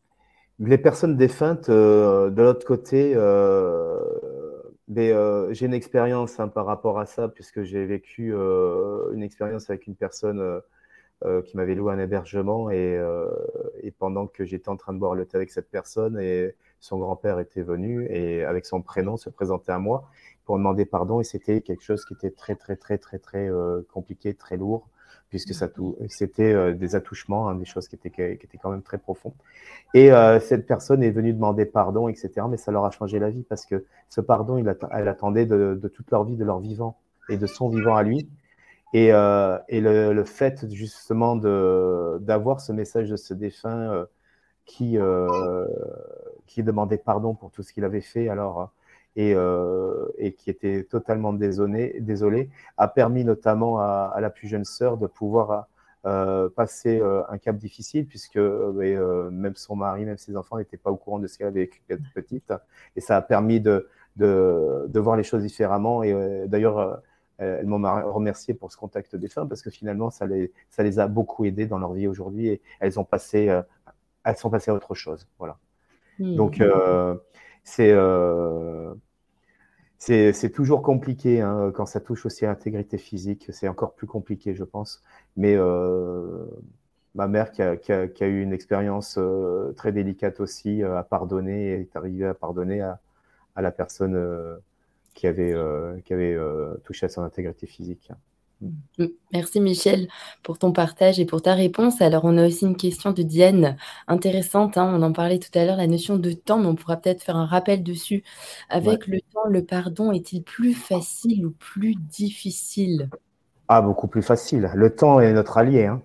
Les 0.59 0.79
personnes 0.79 1.17
défuntes, 1.17 1.71
de 1.71 2.43
l'autre 2.43 2.67
côté, 2.67 3.13
j'ai 4.89 5.67
une 5.67 5.75
expérience 5.75 6.41
hein, 6.41 6.49
par 6.49 6.67
rapport 6.67 6.99
à 6.99 7.07
ça, 7.07 7.29
puisque 7.29 7.63
j'ai 7.63 7.85
vécu 7.85 8.33
une 8.33 9.23
expérience 9.23 9.69
avec 9.71 9.87
une 9.87 9.97
personne 9.97 10.63
euh, 11.25 11.41
qui 11.41 11.57
m'avait 11.57 11.75
loué 11.75 11.95
un 11.95 11.99
hébergement 11.99 12.69
euh, 12.71 13.31
et, 13.83 13.91
pendant 13.91 14.27
que 14.27 14.45
j'étais 14.45 14.69
en 14.69 14.77
train 14.77 14.93
de 14.93 14.99
boire 14.99 15.15
le 15.15 15.25
thé 15.25 15.39
avec 15.39 15.51
cette 15.51 15.71
personne 15.71 16.21
et 16.21 16.55
son 16.79 16.99
grand-père 16.99 17.39
était 17.39 17.63
venu 17.63 18.07
et 18.11 18.45
avec 18.45 18.67
son 18.67 18.83
prénom 18.83 19.17
se 19.17 19.31
présentait 19.31 19.73
à 19.73 19.79
moi 19.79 20.11
pour 20.45 20.59
demander 20.59 20.85
pardon 20.85 21.23
et 21.23 21.25
c'était 21.25 21.63
quelque 21.63 21.83
chose 21.83 22.05
qui 22.05 22.13
était 22.13 22.33
très 22.33 22.55
très 22.55 22.77
très 22.77 22.99
très 22.99 23.19
très 23.19 23.51
euh, 23.51 23.81
compliqué, 23.95 24.35
très 24.35 24.59
lourd 24.59 24.91
puisque 25.29 25.55
c'était 26.09 26.75
des 26.75 26.95
attouchements, 26.95 27.49
hein, 27.49 27.57
des 27.57 27.65
choses 27.65 27.89
qui 27.89 27.97
étaient, 27.97 28.11
qui 28.11 28.23
étaient 28.23 28.59
quand 28.59 28.71
même 28.71 28.83
très 28.83 28.99
profondes. 28.99 29.35
Et 29.93 30.11
cette 30.41 30.67
personne 30.67 31.03
est 31.03 31.11
venue 31.11 31.33
demander 31.33 31.67
pardon, 31.67 32.09
etc. 32.09 32.31
Mais 32.49 32.57
ça 32.57 32.71
leur 32.73 32.85
a 32.85 32.91
changé 32.91 33.19
la 33.19 33.31
vie 33.31 33.43
parce 33.43 33.67
que 33.67 33.85
ce 34.09 34.21
pardon, 34.21 34.57
il 34.57 34.73
elle 34.93 35.09
attendait 35.09 35.47
de, 35.47 35.79
de 35.81 35.89
toute 35.89 36.11
leur 36.11 36.25
vie, 36.25 36.37
de 36.37 36.45
leur 36.45 36.61
vivant 36.61 36.97
et 37.29 37.37
de 37.37 37.47
son 37.47 37.69
vivant 37.69 37.97
à 37.97 38.03
lui. 38.03 38.29
Et, 38.93 39.13
euh, 39.13 39.59
et 39.69 39.81
le, 39.81 40.13
le, 40.13 40.25
fait 40.25 40.65
justement 40.73 41.37
d'avoir 41.37 42.61
ce 42.61 42.73
message 42.73 43.11
de 43.11 43.17
ce 43.17 43.35
défunt 43.35 43.93
euh, 43.93 44.07
qui, 44.65 44.97
euh, 44.97 45.67
qui 46.47 46.63
demandait 46.63 46.99
pardon 46.99 47.35
pour 47.35 47.51
tout 47.51 47.63
ce 47.63 47.73
qu'il 47.73 47.85
avait 47.85 48.01
fait 48.01 48.29
alors 48.29 48.71
et, 49.17 49.35
et, 50.19 50.33
qui 50.35 50.51
était 50.51 50.85
totalement 50.85 51.33
désolé, 51.33 51.97
désolé, 52.01 52.51
a 52.77 52.89
permis 52.89 53.25
notamment 53.25 53.81
à, 53.81 54.13
à 54.15 54.21
la 54.21 54.31
plus 54.31 54.49
jeune 54.49 54.65
sœur 54.65 54.99
de 54.99 55.07
pouvoir 55.07 55.69
passer 56.55 57.03
un 57.29 57.39
cap 57.39 57.57
difficile 57.57 58.07
puisque 58.07 58.37
même 58.37 59.57
son 59.57 59.75
mari, 59.75 60.05
même 60.05 60.19
ses 60.19 60.37
enfants 60.37 60.59
n'étaient 60.59 60.77
pas 60.77 60.91
au 60.91 60.97
courant 60.97 61.19
de 61.19 61.27
ce 61.27 61.39
qu'elle 61.39 61.49
avait 61.49 61.61
vécu 61.61 61.83
petite 62.15 62.53
et 62.95 63.01
ça 63.01 63.17
a 63.17 63.23
permis 63.23 63.61
de, 63.61 63.89
de, 64.17 64.87
de 64.89 65.01
voir 65.01 65.17
les 65.17 65.25
choses 65.25 65.43
différemment 65.43 66.03
et 66.03 66.47
d'ailleurs 66.47 67.03
euh, 67.43 67.59
elles 67.61 67.67
m'ont 67.67 67.83
remercié 68.13 68.55
pour 68.55 68.73
ce 68.73 68.77
contact 68.77 69.15
des 69.17 69.29
femmes 69.29 69.49
parce 69.49 69.63
que 69.63 69.71
finalement, 69.71 70.11
ça 70.11 70.27
les, 70.27 70.53
ça 70.71 70.83
les 70.83 70.99
a 70.99 71.07
beaucoup 71.07 71.45
aidées 71.45 71.67
dans 71.67 71.79
leur 71.79 71.93
vie 71.93 72.07
aujourd'hui 72.07 72.49
et 72.49 72.63
elles 72.81 72.99
ont 72.99 73.05
passé, 73.05 73.49
euh, 73.49 73.63
elles 74.25 74.37
sont 74.37 74.51
passées 74.51 74.71
à 74.71 74.75
autre 74.75 74.95
chose. 74.95 75.29
Voilà. 75.39 75.59
Mmh. 76.19 76.37
Donc, 76.37 76.61
euh, 76.61 77.15
c'est 77.63 77.93
c'est 79.99 80.53
toujours 80.53 80.83
compliqué 80.83 81.41
hein, 81.41 81.73
quand 81.75 81.87
ça 81.87 82.01
touche 82.01 82.27
aussi 82.27 82.45
à 82.45 82.49
l'intégrité 82.49 82.99
physique. 82.99 83.47
C'est 83.51 83.69
encore 83.69 83.95
plus 83.95 84.07
compliqué, 84.07 84.55
je 84.55 84.65
pense. 84.65 85.03
Mais 85.37 85.57
ma 87.15 87.29
mère, 87.29 87.51
qui 87.53 87.63
a, 87.63 88.27
eu 88.27 88.43
une 88.43 88.53
expérience 88.53 89.19
très 89.77 89.93
délicate 89.93 90.41
aussi, 90.41 90.83
à 90.83 91.03
pardonner, 91.03 91.73
est 91.73 91.97
arrivée 91.97 92.27
à 92.27 92.35
pardonner 92.35 92.81
à, 92.83 93.01
la 93.57 93.71
personne 93.73 94.15
qui 95.17 95.27
avait, 95.27 95.53
euh, 95.53 95.99
qui 96.05 96.13
avait 96.13 96.35
euh, 96.35 96.75
touché 96.85 97.07
à 97.07 97.09
son 97.09 97.23
intégrité 97.23 97.67
physique. 97.67 98.13
Mm. 98.61 99.07
Merci 99.33 99.61
Michel 99.61 100.09
pour 100.43 100.59
ton 100.59 100.73
partage 100.73 101.21
et 101.21 101.27
pour 101.27 101.43
ta 101.43 101.55
réponse. 101.55 102.01
Alors 102.01 102.25
on 102.25 102.39
a 102.39 102.47
aussi 102.47 102.65
une 102.65 102.77
question 102.77 103.13
de 103.13 103.23
Diane 103.23 103.77
intéressante, 104.09 104.79
hein. 104.79 104.91
on 104.95 105.03
en 105.03 105.13
parlait 105.13 105.39
tout 105.39 105.57
à 105.59 105.65
l'heure, 105.65 105.77
la 105.77 105.87
notion 105.87 106.17
de 106.17 106.33
temps, 106.33 106.59
mais 106.59 106.67
on 106.67 106.75
pourra 106.75 106.97
peut-être 106.97 107.23
faire 107.23 107.37
un 107.37 107.47
rappel 107.47 107.83
dessus. 107.83 108.25
Avec 108.71 109.07
le 109.07 109.21
temps, 109.21 109.49
le 109.49 109.65
pardon 109.65 110.13
est-il 110.13 110.43
plus 110.43 110.75
facile 110.75 111.47
ou 111.47 111.51
plus 111.51 111.95
difficile? 111.95 113.11
Ah, 113.69 113.83
beaucoup 113.83 114.09
plus 114.09 114.23
facile. 114.23 114.71
Le 114.75 114.95
temps 114.95 115.21
est 115.21 115.33
notre 115.33 115.59
allié. 115.59 115.87
Hein. 115.87 116.03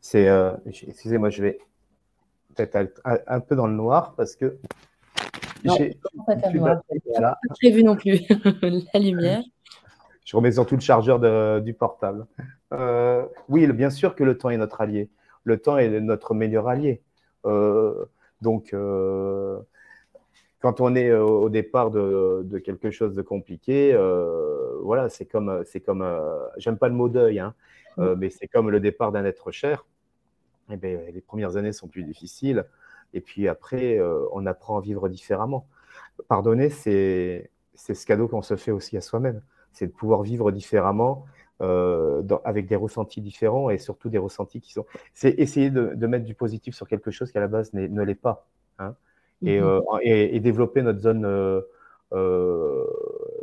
C'est, 0.00 0.28
euh, 0.28 0.52
excusez-moi, 0.66 1.30
je 1.30 1.42
vais 1.42 1.58
peut-être 2.54 2.76
un 3.04 3.40
peu 3.40 3.56
dans 3.56 3.66
le 3.66 3.74
noir 3.74 4.14
parce 4.16 4.36
que 4.36 4.58
j'ai 5.64 5.98
pas 6.26 6.36
prévu 7.50 7.84
non 7.84 7.96
plus 7.96 8.20
la 8.94 9.00
lumière. 9.00 9.42
Je 10.28 10.36
remets 10.36 10.52
surtout 10.52 10.74
le 10.74 10.82
chargeur 10.82 11.18
du 11.62 11.72
portable. 11.72 12.26
Euh, 12.74 13.24
oui, 13.48 13.66
bien 13.68 13.88
sûr 13.88 14.14
que 14.14 14.22
le 14.24 14.36
temps 14.36 14.50
est 14.50 14.58
notre 14.58 14.82
allié. 14.82 15.08
Le 15.44 15.56
temps 15.56 15.78
est 15.78 15.88
notre 16.00 16.34
meilleur 16.34 16.68
allié. 16.68 17.00
Euh, 17.46 18.04
donc, 18.42 18.74
euh, 18.74 19.58
quand 20.60 20.82
on 20.82 20.94
est 20.94 21.14
au 21.14 21.48
départ 21.48 21.90
de, 21.90 22.58
quelque 22.62 22.90
chose 22.90 23.14
de 23.14 23.22
compliqué, 23.22 23.96
voilà, 24.82 25.08
c'est 25.08 25.24
comme, 25.24 25.62
c'est 25.64 25.80
comme, 25.80 26.06
j'aime 26.58 26.76
pas 26.76 26.88
le 26.88 26.94
mot 26.94 27.08
deuil, 27.08 27.38
hein, 27.38 27.54
mm. 27.96 28.12
mais 28.18 28.28
c'est 28.28 28.48
comme 28.48 28.68
le 28.68 28.80
départ 28.80 29.12
d'un 29.12 29.24
être 29.24 29.50
cher. 29.50 29.86
Eh 30.70 30.76
bien, 30.76 30.98
les 31.10 31.22
premières 31.22 31.56
années 31.56 31.72
sont 31.72 31.88
plus 31.88 32.02
difficiles. 32.02 32.66
Et 33.14 33.22
puis 33.22 33.48
après, 33.48 33.98
on 34.32 34.44
apprend 34.44 34.76
à 34.76 34.82
vivre 34.82 35.08
différemment. 35.08 35.66
Pardonner, 36.28 36.68
c'est 36.68 37.50
ce 37.76 38.04
cadeau 38.04 38.28
qu'on 38.28 38.42
se 38.42 38.56
fait 38.56 38.72
aussi 38.72 38.98
à 38.98 39.00
soi-même. 39.00 39.40
C'est 39.72 39.86
de 39.86 39.92
pouvoir 39.92 40.22
vivre 40.22 40.50
différemment, 40.50 41.26
euh, 41.60 42.22
avec 42.44 42.66
des 42.66 42.76
ressentis 42.76 43.20
différents 43.20 43.70
et 43.70 43.78
surtout 43.78 44.08
des 44.08 44.18
ressentis 44.18 44.60
qui 44.60 44.72
sont. 44.72 44.86
C'est 45.14 45.30
essayer 45.38 45.70
de, 45.70 46.06
mettre 46.06 46.24
du 46.24 46.34
positif 46.34 46.74
sur 46.74 46.88
quelque 46.88 47.10
chose 47.10 47.30
qui 47.30 47.38
à 47.38 47.40
la 47.40 47.48
base 47.48 47.72
ne 47.74 48.02
l'est 48.02 48.14
pas. 48.14 48.46
Hein. 48.78 48.94
Mmh 49.40 49.48
euh, 49.48 49.80
et, 50.02 50.34
et, 50.34 50.40
développer 50.40 50.82
notre 50.82 50.98
zone 50.98 51.22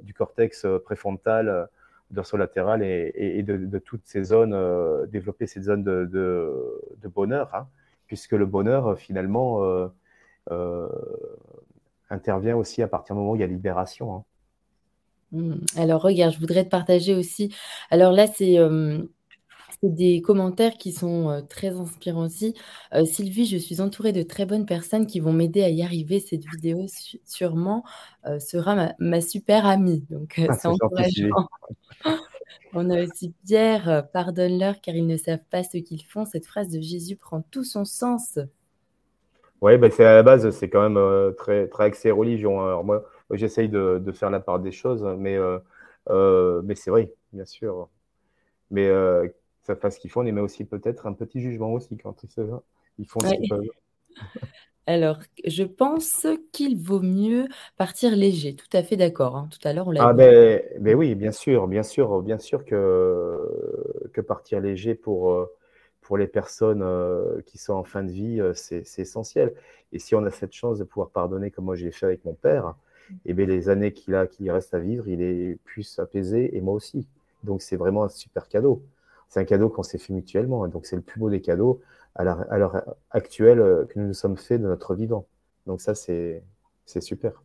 du 0.02 0.14
cortex 0.14 0.66
préfrontal, 0.84 1.70
dorsolatéral 2.12 2.84
et, 2.84 3.14
et 3.16 3.44
de, 3.44 3.80
toutes 3.80 4.06
ces 4.06 4.24
zones, 4.24 4.56
développer 5.08 5.48
ces 5.48 5.62
zones 5.62 5.84
de, 5.84 6.10
de 6.12 7.08
bonheur. 7.08 7.56
Hein 7.56 7.68
puisque 8.08 8.34
le 8.34 8.46
bonheur, 8.46 8.88
euh, 8.88 8.96
finalement, 8.96 9.64
euh, 9.64 9.88
euh, 10.52 10.88
intervient 12.10 12.56
aussi 12.56 12.82
à 12.82 12.88
partir 12.88 13.16
du 13.16 13.20
moment 13.20 13.32
où 13.32 13.36
il 13.36 13.42
y 13.42 13.44
a 13.44 13.48
libération. 13.48 14.16
Hein. 14.16 14.24
Mmh. 15.36 15.56
Alors, 15.76 16.02
regarde, 16.02 16.34
je 16.34 16.40
voudrais 16.40 16.64
te 16.64 16.70
partager 16.70 17.14
aussi. 17.14 17.54
Alors 17.92 18.12
là, 18.14 18.26
c'est 18.28 18.58
des 19.84 20.22
commentaires 20.22 20.78
qui 20.78 20.92
sont, 20.94 21.46
très 21.50 21.70
inspirants 21.78 22.26
aussi. 22.26 22.56
Sylvie: 23.06 23.46
«Je 23.46 23.58
suis 23.58 23.82
entourée 23.82 24.14
de 24.14 24.24
très 24.24 24.46
bonnes 24.46 24.66
personnes 24.66 25.06
qui 25.08 25.20
vont 25.20 25.34
m'aider 25.34 25.64
à 25.64 25.70
y 25.70 25.84
arriver. 25.84 26.20
Cette 26.20 26.46
vidéo 26.46 26.88
su 26.88 27.20
sûrement, 27.26 27.84
sera 28.40 28.76
ma 28.76 28.94
ma 29.00 29.22
super 29.22 29.66
amie». 29.66 30.06
Donc 30.10 30.40
heu, 30.40 30.48
Ah, 30.50 30.54
c'est 30.54 30.68
encourageant. 30.70 31.48
On 32.74 32.90
a 32.90 33.04
aussi 33.04 33.34
Pierre: 33.46 33.90
«Heu, 33.90 34.04
pardonne-leur 34.14 34.82
car 34.82 34.96
ils 34.96 35.08
ne 35.08 35.18
savent 35.18 35.46
pas 35.52 35.64
ce 35.64 35.78
qu'ils 35.78 36.04
font. 36.06 36.26
Cette 36.26 36.46
phrase 36.48 36.70
de 36.70 36.82
Jésus 36.82 37.18
prend 37.18 37.42
tout 37.52 37.64
son 37.66 37.86
sens». 37.86 38.40
Ouais, 39.62 39.78
bah, 39.78 39.90
c'est 39.90 40.04
à 40.06 40.16
la 40.16 40.24
base, 40.24 40.50
c'est 40.52 40.70
quand 40.70 40.88
même, 40.90 41.34
très 41.38 41.68
très 41.68 41.86
axé 41.86 42.12
religion, 42.12 42.62
hein. 42.62 42.68
Alors 42.68 42.84
moi 42.84 43.04
j'essaye 43.32 43.70
de 43.70 44.00
de 44.04 44.12
faire 44.12 44.30
la 44.32 44.40
part 44.40 44.60
des 44.60 44.72
choses, 44.72 45.04
mais 45.20 45.36
heu 45.38 45.62
heu, 46.10 46.62
mais 46.66 46.76
c'est 46.76 46.92
vrai, 46.92 47.12
bien 47.34 47.46
sûr. 47.46 47.90
Mais 48.72 48.88
qu'ils 48.90 49.34
savent 49.68 49.80
pas 49.80 49.92
ce 49.92 50.00
qu'ils 50.00 50.12
font, 50.12 50.22
on 50.24 50.26
émet 50.28 50.42
aussi 50.42 50.66
peut-être 50.66 51.08
un 51.08 51.14
petit 51.14 51.42
jugement 51.42 51.74
aussi 51.74 51.98
quand 51.98 52.24
ils 53.00 53.08
font 53.08 53.24
ce 53.26 53.34
Ouais. 53.34 53.36
qu'ils 53.36 53.46
peuvent. 53.46 53.66
Alors, 54.88 55.20
je 55.46 55.64
pense 55.64 56.28
qu'il 56.54 56.78
vaut 56.78 57.02
mieux 57.02 57.48
partir 57.78 58.16
léger. 58.16 58.56
Tout 58.56 58.68
à 58.74 58.84
fait 58.84 58.98
d'accord, 58.98 59.36
hein. 59.38 59.50
Tout 59.52 59.68
à 59.68 59.74
l'heure, 59.74 59.88
on 59.88 59.92
l'a 59.92 60.04
Ah 60.04 60.12
beh, 60.14 60.62
Mmh. 60.86 60.94
oui, 60.94 61.16
bien 61.16 61.32
sûr, 61.32 61.68
bien 61.68 61.84
sûr, 61.84 62.22
bien 62.22 62.38
sûr 62.38 62.66
que 62.66 63.40
que 64.14 64.20
partir 64.20 64.60
léger 64.60 64.94
pour, 64.94 65.48
pour 66.02 66.18
les 66.18 66.28
personnes, 66.28 66.84
qui 67.46 67.58
sont 67.58 67.74
en 67.74 67.84
fin 67.86 68.04
de 68.04 68.12
vie, 68.12 68.42
c'est 68.56 68.84
essentiel 69.00 69.54
et 69.94 70.00
si 70.00 70.14
on 70.16 70.24
a 70.26 70.32
cette 70.32 70.52
chance 70.54 70.80
de 70.80 70.84
pouvoir 70.84 71.12
pardonner 71.12 71.50
comme 71.52 71.66
moi 71.66 71.76
j'ai 71.76 71.92
fait 71.92 72.06
avec 72.08 72.26
mon 72.26 72.34
père 72.34 72.76
et 73.26 73.34
beh, 73.34 73.46
les 73.46 73.70
années 73.70 73.94
qu'il 73.94 74.16
a 74.16 74.28
qu'il 74.28 74.50
reste 74.52 74.74
à 74.74 74.80
vivre, 74.80 75.08
il 75.08 75.22
est 75.22 75.58
plus 75.64 76.00
apaisé 76.00 76.56
et 76.56 76.62
moi 76.62 76.74
aussi. 76.74 77.08
Donc 77.44 77.62
c'est 77.62 77.76
vraiment 77.78 78.04
un 78.06 78.10
super 78.10 78.48
cadeau. 78.48 78.84
C'est 79.30 79.40
un 79.40 79.46
cadeau 79.46 79.70
qu'on 79.70 79.84
s'est 79.84 79.98
fait 79.98 80.14
mutuellement, 80.14 80.68
donc 80.68 80.86
c'est 80.86 80.96
le 80.96 81.02
plus 81.02 81.20
beau 81.20 81.30
des 81.30 81.42
cadeaux 81.42 81.82
à 82.16 82.24
l'heure 82.24 82.82
actuelle, 83.12 83.60
heu, 83.60 83.88
que 83.90 84.00
nous 84.00 84.08
nous 84.08 84.14
sommes 84.14 84.38
faits 84.38 84.62
de 84.62 84.68
notre 84.68 84.96
vivant. 84.96 85.26
Donc 85.68 85.82
ça, 85.82 85.94
c'est 85.96 86.44
super. 87.02 87.42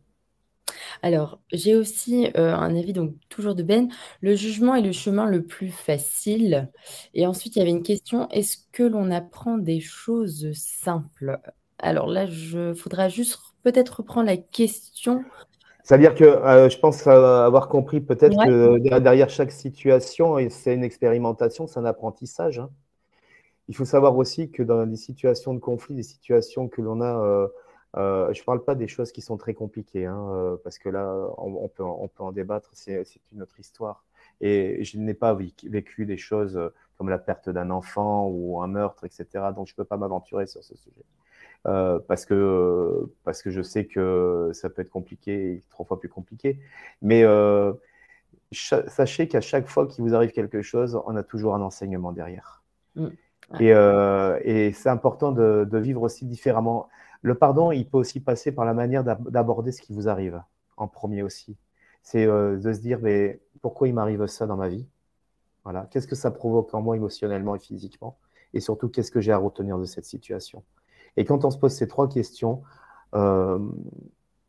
Alors, 1.01 1.39
j'ai 1.51 1.75
aussi, 1.75 2.27
heu, 2.37 2.49
un 2.53 2.75
avis 2.75 2.93
donc 2.93 3.13
toujours 3.29 3.55
de 3.55 3.63
Ben: 3.63 3.89
«Le 4.21 4.35
jugement 4.35 4.75
est 4.75 4.81
le 4.81 4.91
chemin 4.91 5.25
le 5.25 5.43
plus 5.43 5.69
facile» 5.69 6.69
et 7.13 7.25
ensuite 7.27 7.55
il 7.55 7.59
y 7.59 7.61
avait 7.61 7.71
une 7.71 7.83
question: 7.83 8.27
«Est-ce 8.29 8.57
que 8.71 8.83
l'on 8.83 9.11
apprend 9.11 9.57
des 9.57 9.79
choses 9.79 10.51
simples?» 10.53 11.39
alors 11.83 12.07
là, 12.07 12.27
je 12.27 12.75
faudra 12.75 13.09
juste 13.09 13.39
peut-être 13.63 13.97
reprendre 14.01 14.27
la 14.27 14.37
question. 14.37 15.25
C'est-à-dire 15.91 16.15
que, 16.15 16.23
heu, 16.23 16.69
je 16.69 16.77
pense, 16.79 17.05
avoir 17.05 17.67
compris 17.67 17.99
peut-être 17.99 18.37
Ouais. 18.37 18.45
que 18.45 18.77
der 18.79 19.01
derrière 19.01 19.29
chaque 19.29 19.51
situation 19.51 20.37
et 20.39 20.49
c'est 20.49 20.73
une 20.73 20.85
expérimentation, 20.85 21.67
c'est 21.67 21.79
un 21.81 21.85
apprentissage, 21.85 22.59
hein. 22.59 22.69
Il 23.69 23.75
faut 23.75 23.85
savoir 23.85 24.17
aussi 24.17 24.51
que 24.51 24.63
dans 24.63 24.85
des 24.87 24.95
situations 24.97 25.53
de 25.53 25.59
conflit, 25.59 25.95
des 25.95 26.03
situations 26.03 26.67
que 26.69 26.81
l'on 26.81 27.01
a, 27.01 27.13
heu 27.25 27.53
heu, 27.97 28.33
je 28.33 28.43
parle 28.43 28.63
pas 28.63 28.75
des 28.75 28.87
choses 28.87 29.11
qui 29.11 29.21
sont 29.21 29.37
très 29.37 29.53
compliquées, 29.53 30.05
hein, 30.05 30.57
parce 30.63 30.79
que 30.79 30.89
là, 30.89 31.05
on 31.37 31.55
on 31.65 31.67
peut 31.69 31.83
on 31.83 32.07
peut 32.07 32.23
en 32.23 32.31
débattre, 32.31 32.71
c'est 32.73 33.03
une 33.33 33.41
autre 33.43 33.59
histoire 33.59 34.05
et 34.41 34.83
je 34.83 34.97
n'ai 34.97 35.13
pas 35.13 35.33
véc 35.35 35.65
vécu 35.69 36.05
des 36.05 36.17
choses, 36.17 36.59
comme 36.97 37.09
la 37.09 37.19
perte 37.19 37.49
d'un 37.49 37.69
enfant 37.71 38.27
ou 38.29 38.61
un 38.61 38.67
meurtre 38.67 39.05
et 39.05 39.09
cetera, 39.11 39.53
donc 39.53 39.67
je 39.67 39.75
peux 39.75 39.85
pas 39.85 39.97
m'aventurer 39.97 40.47
sur 40.47 40.63
ce 40.63 40.75
sujet. 40.77 41.05
Heu, 41.67 42.03
parce 42.07 42.25
que, 42.25 42.33
heu, 42.35 43.13
parce 43.23 43.41
que 43.43 43.51
je 43.51 43.61
sais 43.61 43.85
que 43.87 44.49
ça 44.53 44.69
peut 44.69 44.81
être 44.83 44.89
compliqué 44.89 45.53
et 45.53 45.61
3 45.69 45.85
fois 45.85 45.99
plus 45.99 46.09
compliqué. 46.09 46.59
Mais 47.01 47.23
heu, 47.23 47.79
cha 48.51 48.87
sachez 48.89 49.27
qu'à 49.29 49.41
chaque 49.41 49.67
fois 49.69 49.87
qu'il 49.87 50.03
vous 50.05 50.15
arrive 50.15 50.31
quelque 50.31 50.61
chose, 50.63 51.01
on 51.07 51.15
a 51.17 51.23
toujours 51.23 51.55
un 51.55 51.61
enseignement 51.61 52.11
derrière 52.13 52.63
Mmh. 52.95 53.07
Ouais. 53.53 54.41
et 54.45 54.73
c'est 54.73 54.89
important 54.89 55.31
de 55.33 55.67
de 55.69 55.77
vivre 55.79 56.01
aussi 56.03 56.25
différemment. 56.25 56.89
Le 57.23 57.35
pardon, 57.35 57.71
il 57.71 57.87
peut 57.89 57.97
aussi 57.99 58.21
passer 58.21 58.51
par 58.53 58.65
la 58.65 58.73
manière 58.75 59.03
d'ab 59.05 59.29
d'aborder 59.29 59.71
ce 59.73 59.81
qui 59.81 59.93
vous 59.93 60.09
arrive, 60.09 60.41
en 60.77 60.87
1er 60.89 61.23
aussi. 61.23 61.57
C'est, 62.03 62.25
de 62.27 62.73
se 62.73 62.79
dire: 62.81 62.99
«Beh, 63.01 63.41
pourquoi 63.61 63.87
il 63.89 63.93
m'arrive 63.95 64.25
ça 64.27 64.47
dans 64.47 64.57
ma 64.57 64.69
vie?» 64.69 64.87
voilà. 65.65 65.87
«Qu'est-ce 65.91 66.07
que 66.07 66.15
ça 66.15 66.31
provoque 66.31 66.73
en 66.75 66.81
moi 66.81 66.95
émotionnellement 66.97 67.55
et 67.55 67.59
physiquement? 67.59 68.17
Et 68.55 68.61
surtout, 68.61 68.89
qu'est-ce 68.89 69.11
que 69.11 69.21
j'ai 69.21 69.31
à 69.33 69.37
retenir 69.39 69.77
de 69.79 69.85
cette 69.85 70.05
situation?» 70.05 70.63
Et 71.17 71.25
quand 71.25 71.45
on 71.45 71.51
se 71.51 71.57
pose 71.57 71.73
ces 71.73 71.87
3 71.87 72.07
questions, 72.09 72.61
hem 73.13 73.73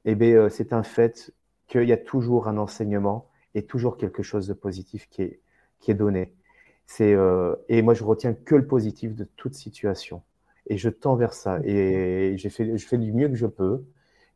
et 0.04 0.14
beh, 0.14 0.32
heu, 0.34 0.48
c'est 0.50 0.72
un 0.72 0.82
fait 0.82 1.32
qu'il 1.68 1.84
y 1.88 1.92
a 1.92 1.96
toujours 1.96 2.48
un 2.48 2.58
enseignement 2.58 3.28
et 3.54 3.62
toujours 3.64 3.96
quelque 3.96 4.22
chose 4.22 4.46
de 4.48 4.54
positif 4.54 5.08
qui 5.10 5.22
est 5.22 5.40
qui 5.80 5.90
est 5.90 5.94
donné. 5.94 6.32
C'est, 6.86 7.14
heu 7.14 7.56
et 7.68 7.82
moi 7.82 7.94
je 7.94 8.04
retiens 8.04 8.34
que 8.34 8.54
le 8.56 8.66
positif 8.66 9.14
de 9.14 9.24
toute 9.36 9.54
situation 9.54 10.22
et 10.66 10.76
je 10.78 10.88
tends 10.90 11.16
vers 11.16 11.34
ça 11.34 11.60
et 11.64 12.34
j'ai 12.36 12.50
fait 12.50 12.76
je 12.78 12.86
fais 12.86 12.98
du 12.98 13.12
mieux 13.12 13.28
que 13.28 13.36
je 13.36 13.46
peux. 13.46 13.82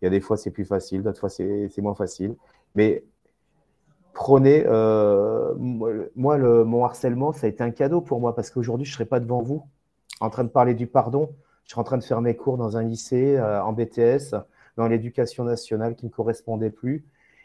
Il 0.02 0.04
y 0.04 0.08
a 0.08 0.10
des 0.10 0.20
fois, 0.20 0.36
c'est 0.36 0.50
plus 0.50 0.66
facile, 0.66 1.02
d'autres 1.02 1.20
fois, 1.20 1.30
c'est 1.30 1.68
c'est 1.70 1.80
moins 1.82 1.94
facile, 1.94 2.36
mais 2.74 3.02
prenez, 4.12 4.64
moi 4.64 6.38
mon 6.64 6.84
harcèlement, 6.84 7.32
ça 7.32 7.46
a 7.46 7.50
été 7.50 7.62
un 7.62 7.70
cadeau 7.70 8.00
pour 8.02 8.20
moi 8.20 8.34
parce 8.34 8.50
qu'aujourd'hui, 8.50 8.86
je 8.86 8.92
serais 8.92 9.06
pas 9.06 9.20
devant 9.20 9.42
vous, 9.42 9.62
en 10.20 10.30
train 10.30 10.44
de 10.44 10.50
parler 10.50 10.74
du 10.74 10.86
pardon. 10.86 11.30
Je 11.66 11.72
serais 11.72 11.80
en 11.80 11.84
train 11.84 11.98
de 11.98 12.05
faire 12.05 12.20
mes 12.20 12.36
cours 12.36 12.56
dans 12.56 12.76
un 12.76 12.82
lycée, 12.82 13.36
heu, 13.36 13.60
en 13.60 13.72
BTS, 13.72 14.34
dans 14.76 14.88
l'éducation 14.88 15.44
nationale 15.44 15.97
qui 15.97 16.06
me 16.06 16.10
correspondait 16.10 16.70
plus 16.70 17.05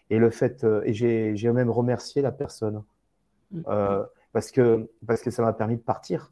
et 0.09 0.19
le 0.19 0.29
fait, 0.29 0.63
heu 0.63 0.81
et 0.85 0.93
j'ai 0.93 1.35
j'ai 1.35 1.51
même 1.51 1.69
remercié 1.69 2.21
la 2.21 2.31
personne, 2.31 2.83
Mmh. 3.51 3.61
heu, 3.69 4.05
parce 4.33 4.51
que 4.51 4.89
parce 5.07 5.21
que 5.21 5.31
ça 5.31 5.43
m'a 5.43 5.53
permis 5.53 5.77
de 5.77 5.81
partir. 5.81 6.31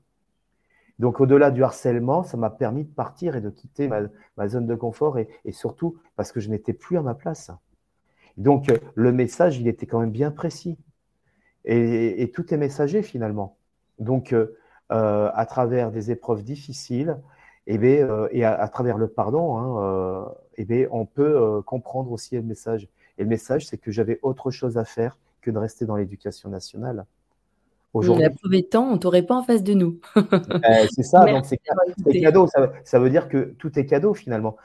Donc 0.99 1.21
au-delà 1.21 1.51
du 1.51 1.63
harcèlement, 1.63 2.23
ça 2.23 2.37
m'a 2.37 2.49
permis 2.49 2.83
de 2.83 2.91
partir 2.93 3.35
et 3.35 3.41
de 3.41 3.49
quitter 3.49 3.87
ma 3.87 4.01
ma 4.37 4.47
zone 4.49 4.67
de 4.67 4.75
confort 4.75 5.17
et 5.17 5.29
et 5.45 5.51
surtout 5.51 5.97
parce 6.15 6.31
que 6.31 6.39
je 6.39 6.49
n'étais 6.49 6.73
plus 6.73 6.97
à 6.97 7.01
ma 7.01 7.15
place. 7.15 7.51
Donc 8.37 8.71
le 8.95 9.11
message, 9.11 9.59
il 9.59 9.67
était 9.67 9.87
quand 9.87 9.99
même 9.99 10.11
bien 10.11 10.31
précis 10.31 10.77
et 11.65 12.21
et 12.23 12.31
tout 12.31 12.53
est 12.53 12.57
messager 12.57 13.03
finalement. 13.03 13.57
Donc 13.99 14.35
à 14.89 15.45
travers 15.47 15.91
des 15.91 16.11
épreuves 16.11 16.43
difficiles 16.43 17.17
et 17.69 17.79
beh, 17.79 18.03
heu 18.03 18.29
et 18.33 18.45
à 18.45 18.53
à 18.55 18.69
travers 18.69 18.99
le 18.99 19.09
pardon, 19.09 19.57
hein, 19.57 20.25
heu 20.27 20.35
et 20.57 20.65
beh, 20.65 20.89
on 20.91 21.05
peut, 21.07 21.59
heu, 21.59 21.63
comprendre 21.63 22.11
aussi 22.13 22.35
le 22.37 22.43
message 22.43 22.89
et 23.19 23.23
le 23.23 23.29
message, 23.29 23.67
c'est 23.67 23.79
que 23.79 23.91
j'avais 23.91 24.19
autre 24.23 24.51
chose 24.51 24.77
à 24.79 24.85
faire 24.85 25.17
que 25.41 25.51
de 25.51 25.59
rester 25.59 25.85
dans 25.87 25.97
l'éducation 25.97 26.49
nationale, 26.49 27.05
Mmh, 28.01 28.17
la 28.19 28.29
aujourd'hui. 28.29 28.29
preuve 28.29 28.53
étant, 28.53 28.89
on 28.89 28.97
t'aurait 28.97 29.23
pas 29.25 29.35
en 29.35 29.43
face 29.43 29.63
de 29.63 29.73
nous. 29.73 29.99
C'est 30.89 31.03
ça, 31.03 31.27
donc 31.27 31.45
c'est 31.45 31.57
cadeau, 32.17 32.47
ça 32.47 32.61
veut 32.61 32.71
ça 32.83 32.99
veut 32.99 33.09
dire 33.09 33.29
que 33.29 33.53
tout 33.59 33.77
est 33.79 33.85
cadeau 33.85 34.13
finalement, 34.13 34.57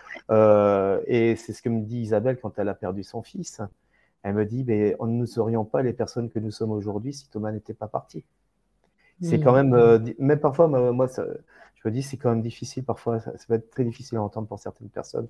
et 1.06 1.36
c'est 1.36 1.52
ce 1.52 1.62
que 1.62 1.68
me 1.68 1.82
dit 1.82 1.98
Isabelle 2.00 2.38
quand 2.40 2.58
elle 2.58 2.68
a 2.68 2.74
perdu 2.74 3.02
son 3.04 3.22
fils. 3.22 3.60
Elle 4.24 4.34
me 4.34 4.46
dit: 4.46 4.64
«Beh, 4.64 4.96
on 5.00 5.06
ne 5.06 5.26
serions 5.26 5.64
pas 5.66 5.82
les 5.82 5.92
personnes 5.92 6.30
que 6.30 6.38
nous 6.40 6.50
sommes 6.50 6.72
aujourd'hui 6.72 7.12
si 7.14 7.28
Thomas 7.30 7.52
n'était 7.52 7.74
pas 7.74 7.88
parti». 7.88 8.24
C'est 9.20 9.40
quand 9.40 9.52
Mmh. 9.52 9.54
même, 9.54 9.74
heu, 9.74 9.98
di 9.98 10.14
même 10.18 10.40
parfois 10.40 10.68
moi 10.68 11.08
ça 11.08 11.24
je 11.84 11.88
me 11.90 11.94
dis: 11.94 12.02
«C'est 12.02 12.16
quand 12.16 12.30
même 12.30 12.42
difficile 12.42 12.84
parfois, 12.84 13.20
ça 13.20 13.36
ça 13.38 13.46
peut 13.48 13.54
être 13.54 13.70
très 13.70 13.84
difficile 13.84 14.18
à 14.18 14.22
entendre 14.22 14.48
pour 14.48 14.58
certaines 14.58 14.90
personnes». 14.90 15.28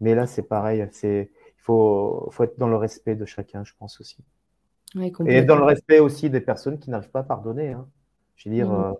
Mais 0.00 0.14
là, 0.16 0.26
c'est 0.28 0.44
pareil, 0.44 0.86
c'est 0.92 1.30
il 1.58 1.62
faut 1.62 2.28
faut 2.32 2.44
être 2.44 2.58
dans 2.58 2.68
le 2.68 2.76
respect 2.76 3.16
de 3.16 3.26
chacun, 3.26 3.64
je 3.64 3.74
pense 3.78 4.00
aussi 4.00 4.18
Ouais, 4.94 5.12
et 5.24 5.42
dans 5.42 5.56
le 5.56 5.64
respect 5.64 5.98
aussi 6.00 6.30
des 6.30 6.40
personnes 6.40 6.78
qui 6.78 6.90
n'arrivent 6.90 7.10
pas 7.10 7.20
à 7.20 7.22
pardonner, 7.24 7.72
hein. 7.72 7.88
Je 8.36 8.48
veux 8.48 8.54
dire, 8.54 8.70
Mmh 8.70 8.80
mh. 8.80 8.86
heu, 8.90 8.94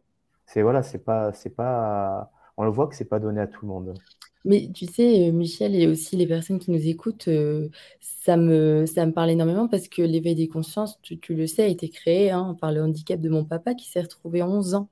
c'est 0.47 0.63
voilà, 0.63 0.83
c'est 0.83 0.99
pas 1.05 1.33
c'est 1.33 1.51
pas 1.51 2.31
on 2.57 2.65
le 2.65 2.71
voit 2.71 2.89
que 2.89 2.95
c'est 2.97 3.07
pas 3.09 3.21
donné 3.21 3.41
à 3.41 3.47
tout 3.47 3.65
le 3.65 3.69
monde. 3.73 3.99
Mais 4.45 4.71
tu 4.75 4.87
sais, 4.87 5.29
heu, 5.29 5.33
Michel 5.33 5.75
et 5.75 5.87
aussi 5.87 6.17
les 6.17 6.27
personnes 6.27 6.59
qui 6.59 6.71
nous 6.71 6.87
écoutent, 6.89 7.29
heu, 7.29 7.71
ça 8.01 8.37
me 8.39 8.87
ça 8.87 9.05
me 9.07 9.13
parle 9.13 9.31
énormément 9.31 9.69
parce 9.69 9.89
que 9.89 10.01
l'éveil 10.03 10.35
des 10.35 10.49
consciences, 10.49 10.99
tu 11.03 11.19
tu 11.21 11.35
le 11.35 11.47
sais, 11.47 11.65
a 11.65 11.67
été 11.67 11.91
créé, 11.91 12.31
hein, 12.31 12.57
par 12.61 12.73
le 12.73 12.83
handicap 12.83 13.21
de 13.21 13.29
mon 13.29 13.45
papa 13.45 13.75
qui 13.75 13.89
s'est 13.91 14.01
retrouvé 14.01 14.43
11 14.43 14.75
ans 14.75 14.89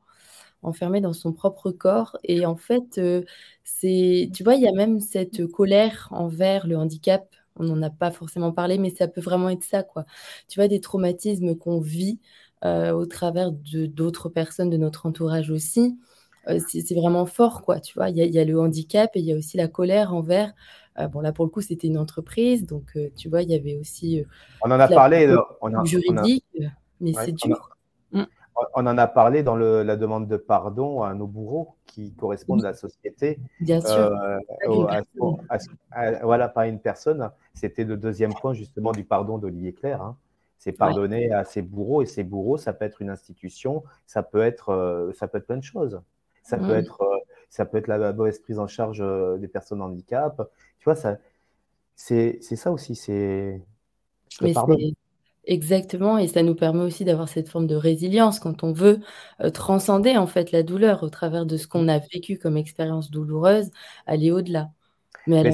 enfermé 0.63 1.01
dans 1.01 1.13
son 1.13 1.33
propre 1.33 1.71
corps 1.71 2.17
et 2.25 2.47
en 2.47 2.57
fait, 2.57 3.01
c'est 3.65 4.31
tu 4.35 4.43
vois, 4.45 4.55
il 4.55 4.63
y 4.63 4.69
a 4.69 4.73
même 4.73 5.01
cette 5.01 5.47
colère 5.47 6.09
envers 6.13 6.67
le 6.67 6.77
handicap. 6.77 7.27
On 7.57 7.65
n'en 7.65 7.83
a 7.83 7.91
pas 7.91 8.11
forcément 8.13 8.53
parlé, 8.53 8.79
mais 8.79 8.91
ça 8.91 9.09
peut 9.09 9.21
vraiment 9.21 9.49
être 9.51 9.65
ça, 9.65 9.83
quoi. 9.83 10.05
Tu 10.49 10.59
vois, 10.61 10.69
des 10.69 10.81
traumatismes 10.81 11.57
qu'on 11.57 11.81
vit, 11.81 12.21
heu, 12.65 12.93
au 12.93 13.05
travers 13.07 13.51
de 13.53 13.87
d'autres 13.87 14.29
personnes 14.29 14.71
de 14.71 14.77
notre 14.77 15.07
entourage 15.07 15.51
aussi, 15.51 15.99
heu, 16.49 16.59
c'est 16.69 16.95
vraiment 16.95 17.27
fort, 17.27 17.63
quoi, 17.63 17.81
tu 17.81 17.95
vois? 17.95 18.11
Il 18.11 18.17
y 18.17 18.23
a 18.23 18.25
il 18.27 18.33
y 18.35 18.39
a 18.39 18.45
le 18.45 18.59
handicap 18.61 19.11
et 19.17 19.21
il 19.21 19.27
y 19.27 19.33
a 19.33 19.37
aussi 19.37 19.57
la 19.57 19.69
colère 19.69 20.15
envers, 20.15 20.53
bon 21.13 21.21
là, 21.21 21.33
pour 21.33 21.45
le 21.45 21.51
coup, 21.51 21.61
c'était 21.61 21.87
une 21.89 21.99
entreprise, 21.99 22.65
donc 22.67 22.97
tu 23.17 23.29
vois, 23.29 23.43
il 23.43 23.51
y 23.51 23.55
avait 23.55 23.77
aussi, 23.77 24.23
On 24.61 24.71
en 24.71 24.81
a 24.81 24.89
parlé, 24.89 25.27
on 25.29 25.37
a 25.37 25.59
on 25.63 25.75
a 25.75 25.85
juridique, 25.85 26.45
mais 27.01 27.15
ouais, 27.15 27.25
c'est 27.25 27.33
a 27.33 27.47
dur. 27.47 27.71
Mmh. 28.13 28.23
On 28.75 28.87
en 28.87 28.99
a 28.99 29.07
parlé 29.07 29.43
dans 29.43 29.57
le 29.57 29.83
la 29.83 29.97
demande 29.97 30.29
de 30.29 30.37
pardon 30.37 31.03
à 31.03 31.15
nos 31.15 31.27
bourreaux 31.27 31.77
qui 31.87 32.13
correspondent 32.15 32.65
à 32.65 32.69
la 32.69 32.75
société, 32.75 33.39
Bien 33.61 33.81
sûr, 33.81 34.13
au 34.67 34.87
à 34.89 35.03
à 35.49 35.59
à 35.91 36.25
voilà, 36.25 36.49
pas 36.49 36.67
une 36.67 36.81
personne. 36.81 37.31
C'était 37.55 37.85
le 37.85 37.97
2e 37.97 38.39
point 38.39 38.55
justement 38.55 38.93
du 38.93 39.05
pardon 39.05 39.39
d'Olivier 39.39 39.73
Clerc, 39.73 40.03
hein. 40.03 40.17
C'est 40.59 40.73
pardonner 40.73 41.33
à 41.33 41.45
ses 41.45 41.63
bourreaux 41.63 42.03
et 42.03 42.07
ses 42.07 42.25
bourreaux, 42.25 42.59
ça 42.59 42.73
peut 42.73 42.85
être 42.85 43.01
une 43.01 43.11
institution, 43.11 43.85
ça 44.07 44.25
peut 44.25 44.43
être, 44.43 44.71
euh, 44.71 45.13
ça 45.13 45.29
peut 45.29 45.39
être 45.39 45.47
plein 45.47 45.57
de 45.57 45.63
choses. 45.63 46.01
Ça 46.43 46.57
peut 46.57 46.75
être, 46.75 47.03
euh, 47.03 47.19
ça 47.49 47.65
peut 47.65 47.79
être 47.79 47.87
la 47.87 48.13
mauvaise 48.13 48.41
prise 48.41 48.59
en 48.59 48.67
charge 48.67 49.01
euh, 49.01 49.37
des 49.37 49.49
personnes 49.49 49.81
en 49.81 49.87
handicap. 49.87 50.51
Tu 50.81 50.85
vois, 50.85 50.97
ça, 50.97 51.19
c'est, 51.95 52.41
ça 52.43 52.73
aussi. 52.73 52.97
C'est 52.97 53.63
Exactement, 55.51 56.19
et 56.19 56.29
ça 56.29 56.43
nous 56.43 56.55
permet 56.55 56.83
aussi 56.83 57.07
d'avoir 57.07 57.27
cette 57.27 57.49
forme 57.49 57.67
de 57.67 57.75
résilience 57.75 58.39
quand 58.39 58.65
on 58.65 58.73
veut 58.73 59.01
transcender 59.55 60.19
en 60.19 60.27
fait 60.27 60.53
la 60.53 60.63
douleur 60.63 61.03
au 61.03 61.09
travers 61.09 61.47
de 61.47 61.57
ce 61.57 61.67
qu'on 61.67 61.89
a 61.89 61.99
vécu 61.99 62.39
comme 62.39 62.59
expérience 62.59 63.11
douloureuse, 63.11 63.71
aller 64.07 64.31
au-delà. 64.31 64.69
Mais, 65.27 65.51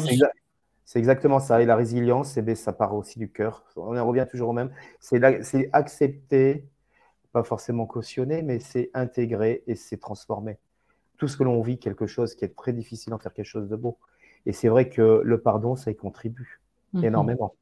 c'est 0.85 0.99
exactement 0.99 1.39
ça. 1.39 1.63
Et 1.63 1.65
la 1.65 1.77
résilience, 1.77 2.37
eh 2.37 2.55
ça 2.57 2.73
part 2.73 2.95
aussi 2.95 3.19
du 3.19 3.31
cœur. 3.31 3.65
On 3.77 3.97
en 3.97 4.07
revient 4.07 4.27
toujours 4.29 4.51
au 4.51 4.53
même. 4.53 4.71
C'est 4.99 5.23
accepter, 5.73 6.67
pas 7.33 7.45
forcément 7.45 7.87
cautionner, 7.87 8.43
mais 8.43 8.59
c'est 8.61 8.91
intégrer 8.95 9.63
et 9.67 9.77
c'est 9.77 9.97
transformer. 9.97 10.59
Tout 11.19 11.29
ce 11.29 11.37
que 11.37 11.45
l'on 11.45 11.63
vit, 11.63 11.79
quelque 11.79 12.07
chose 12.07 12.35
qui 12.35 12.45
est 12.45 12.55
très 12.57 12.73
difficile, 12.73 13.15
en 13.15 13.19
faire 13.19 13.33
quelque 13.33 13.47
chose 13.47 13.69
de 13.69 13.77
beau. 13.77 13.97
Et 14.45 14.53
c'est 14.53 14.69
vrai 14.69 14.89
que 14.89 15.23
le 15.25 15.41
pardon, 15.41 15.77
ça 15.77 15.91
y 15.91 15.97
contribue 15.97 16.61
mmh 16.93 17.05
énormément. 17.05 17.55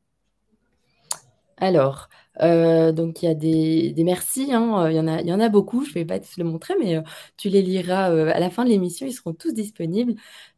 Alors, 1.62 2.08
euh, 2.40 2.90
donc 2.90 3.22
il 3.22 3.26
y 3.26 3.28
a 3.28 3.34
des, 3.34 3.94
merci, 3.98 4.52
hein, 4.52 4.90
il, 4.90 4.96
y 4.96 4.98
en 4.98 5.06
a, 5.06 5.20
il 5.20 5.28
y 5.28 5.32
en 5.32 5.38
a 5.38 5.48
beaucoup, 5.48 5.84
je 5.84 5.90
ne 5.90 5.94
vais 5.94 6.04
pas 6.04 6.18
te 6.18 6.26
le 6.36 6.42
montrer, 6.42 6.74
mais 6.76 6.96
euh, 6.96 7.02
tu 7.36 7.50
les 7.50 7.62
liras 7.62 8.10
euh, 8.10 8.32
à 8.34 8.40
la 8.40 8.50
fin 8.50 8.64
de 8.64 8.68
l'émission, 8.68 9.06
ils 9.06 9.12
seront 9.12 9.32
tous 9.32 9.52
disponibles. 9.52 10.14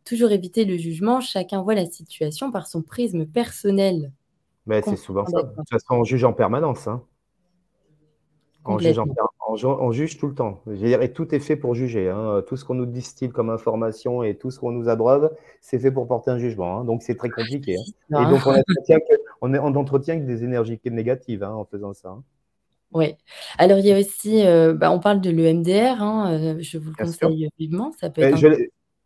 Toujours 0.06 0.30
éviter 0.30 0.64
le 0.64 0.78
jugement, 0.78 1.20
chacun 1.20 1.60
voit 1.60 1.74
la 1.74 1.84
situation 1.84 2.50
par 2.50 2.66
son 2.66 2.80
prisme 2.80 3.26
personnel. 3.26 4.12
Mais 4.64 4.80
c'est 4.80 4.96
souvent 4.96 5.26
ça. 5.26 5.42
De 5.42 5.54
toute 5.54 5.68
façon, 5.68 5.96
on 5.96 6.04
juge 6.04 6.24
en 6.24 6.32
permanence. 6.32 6.88
Hein. 6.88 7.02
On 8.64 9.92
juge, 9.92 10.18
tout 10.18 10.26
le 10.26 10.34
temps. 10.34 10.60
et 10.66 11.12
tout 11.12 11.34
est 11.34 11.38
fait 11.38 11.56
pour 11.56 11.74
juger. 11.74 12.08
Hein. 12.08 12.42
Tout 12.46 12.56
ce 12.56 12.64
qu'on 12.64 12.74
nous 12.74 12.86
distille 12.86 13.28
comme 13.28 13.50
information 13.50 14.22
et 14.22 14.36
tout 14.36 14.50
ce 14.50 14.58
qu'on 14.58 14.72
nous 14.72 14.88
abreuve, 14.88 15.30
c'est 15.60 15.78
fait 15.78 15.90
pour 15.90 16.06
porter 16.06 16.30
un 16.30 16.38
jugement. 16.38 16.78
Hein. 16.78 16.84
Donc 16.84 17.02
c'est 17.02 17.16
très 17.16 17.28
compliqué. 17.28 17.76
Hein. 18.12 18.24
Et 18.24 18.30
donc 18.30 18.40
on 18.46 18.54
entretient, 19.76 20.18
que, 20.18 20.24
des 20.24 20.44
énergies 20.44 20.80
négatives 20.86 21.44
en 21.44 21.64
faisant 21.64 21.92
ça. 21.92 22.16
Oui. 22.92 23.16
Alors 23.58 23.78
il 23.78 23.86
y 23.86 23.92
a 23.92 23.98
aussi, 23.98 24.46
euh, 24.46 24.72
bah, 24.72 24.90
on 24.90 25.00
parle 25.00 25.20
de 25.20 25.30
l'EMDR. 25.30 26.02
Euh, 26.02 26.56
je 26.60 26.78
vous 26.78 26.90
le 26.90 26.96
conseille 26.96 27.48
vivement. 27.58 27.92
Ça 28.00 28.08
peut 28.08 28.22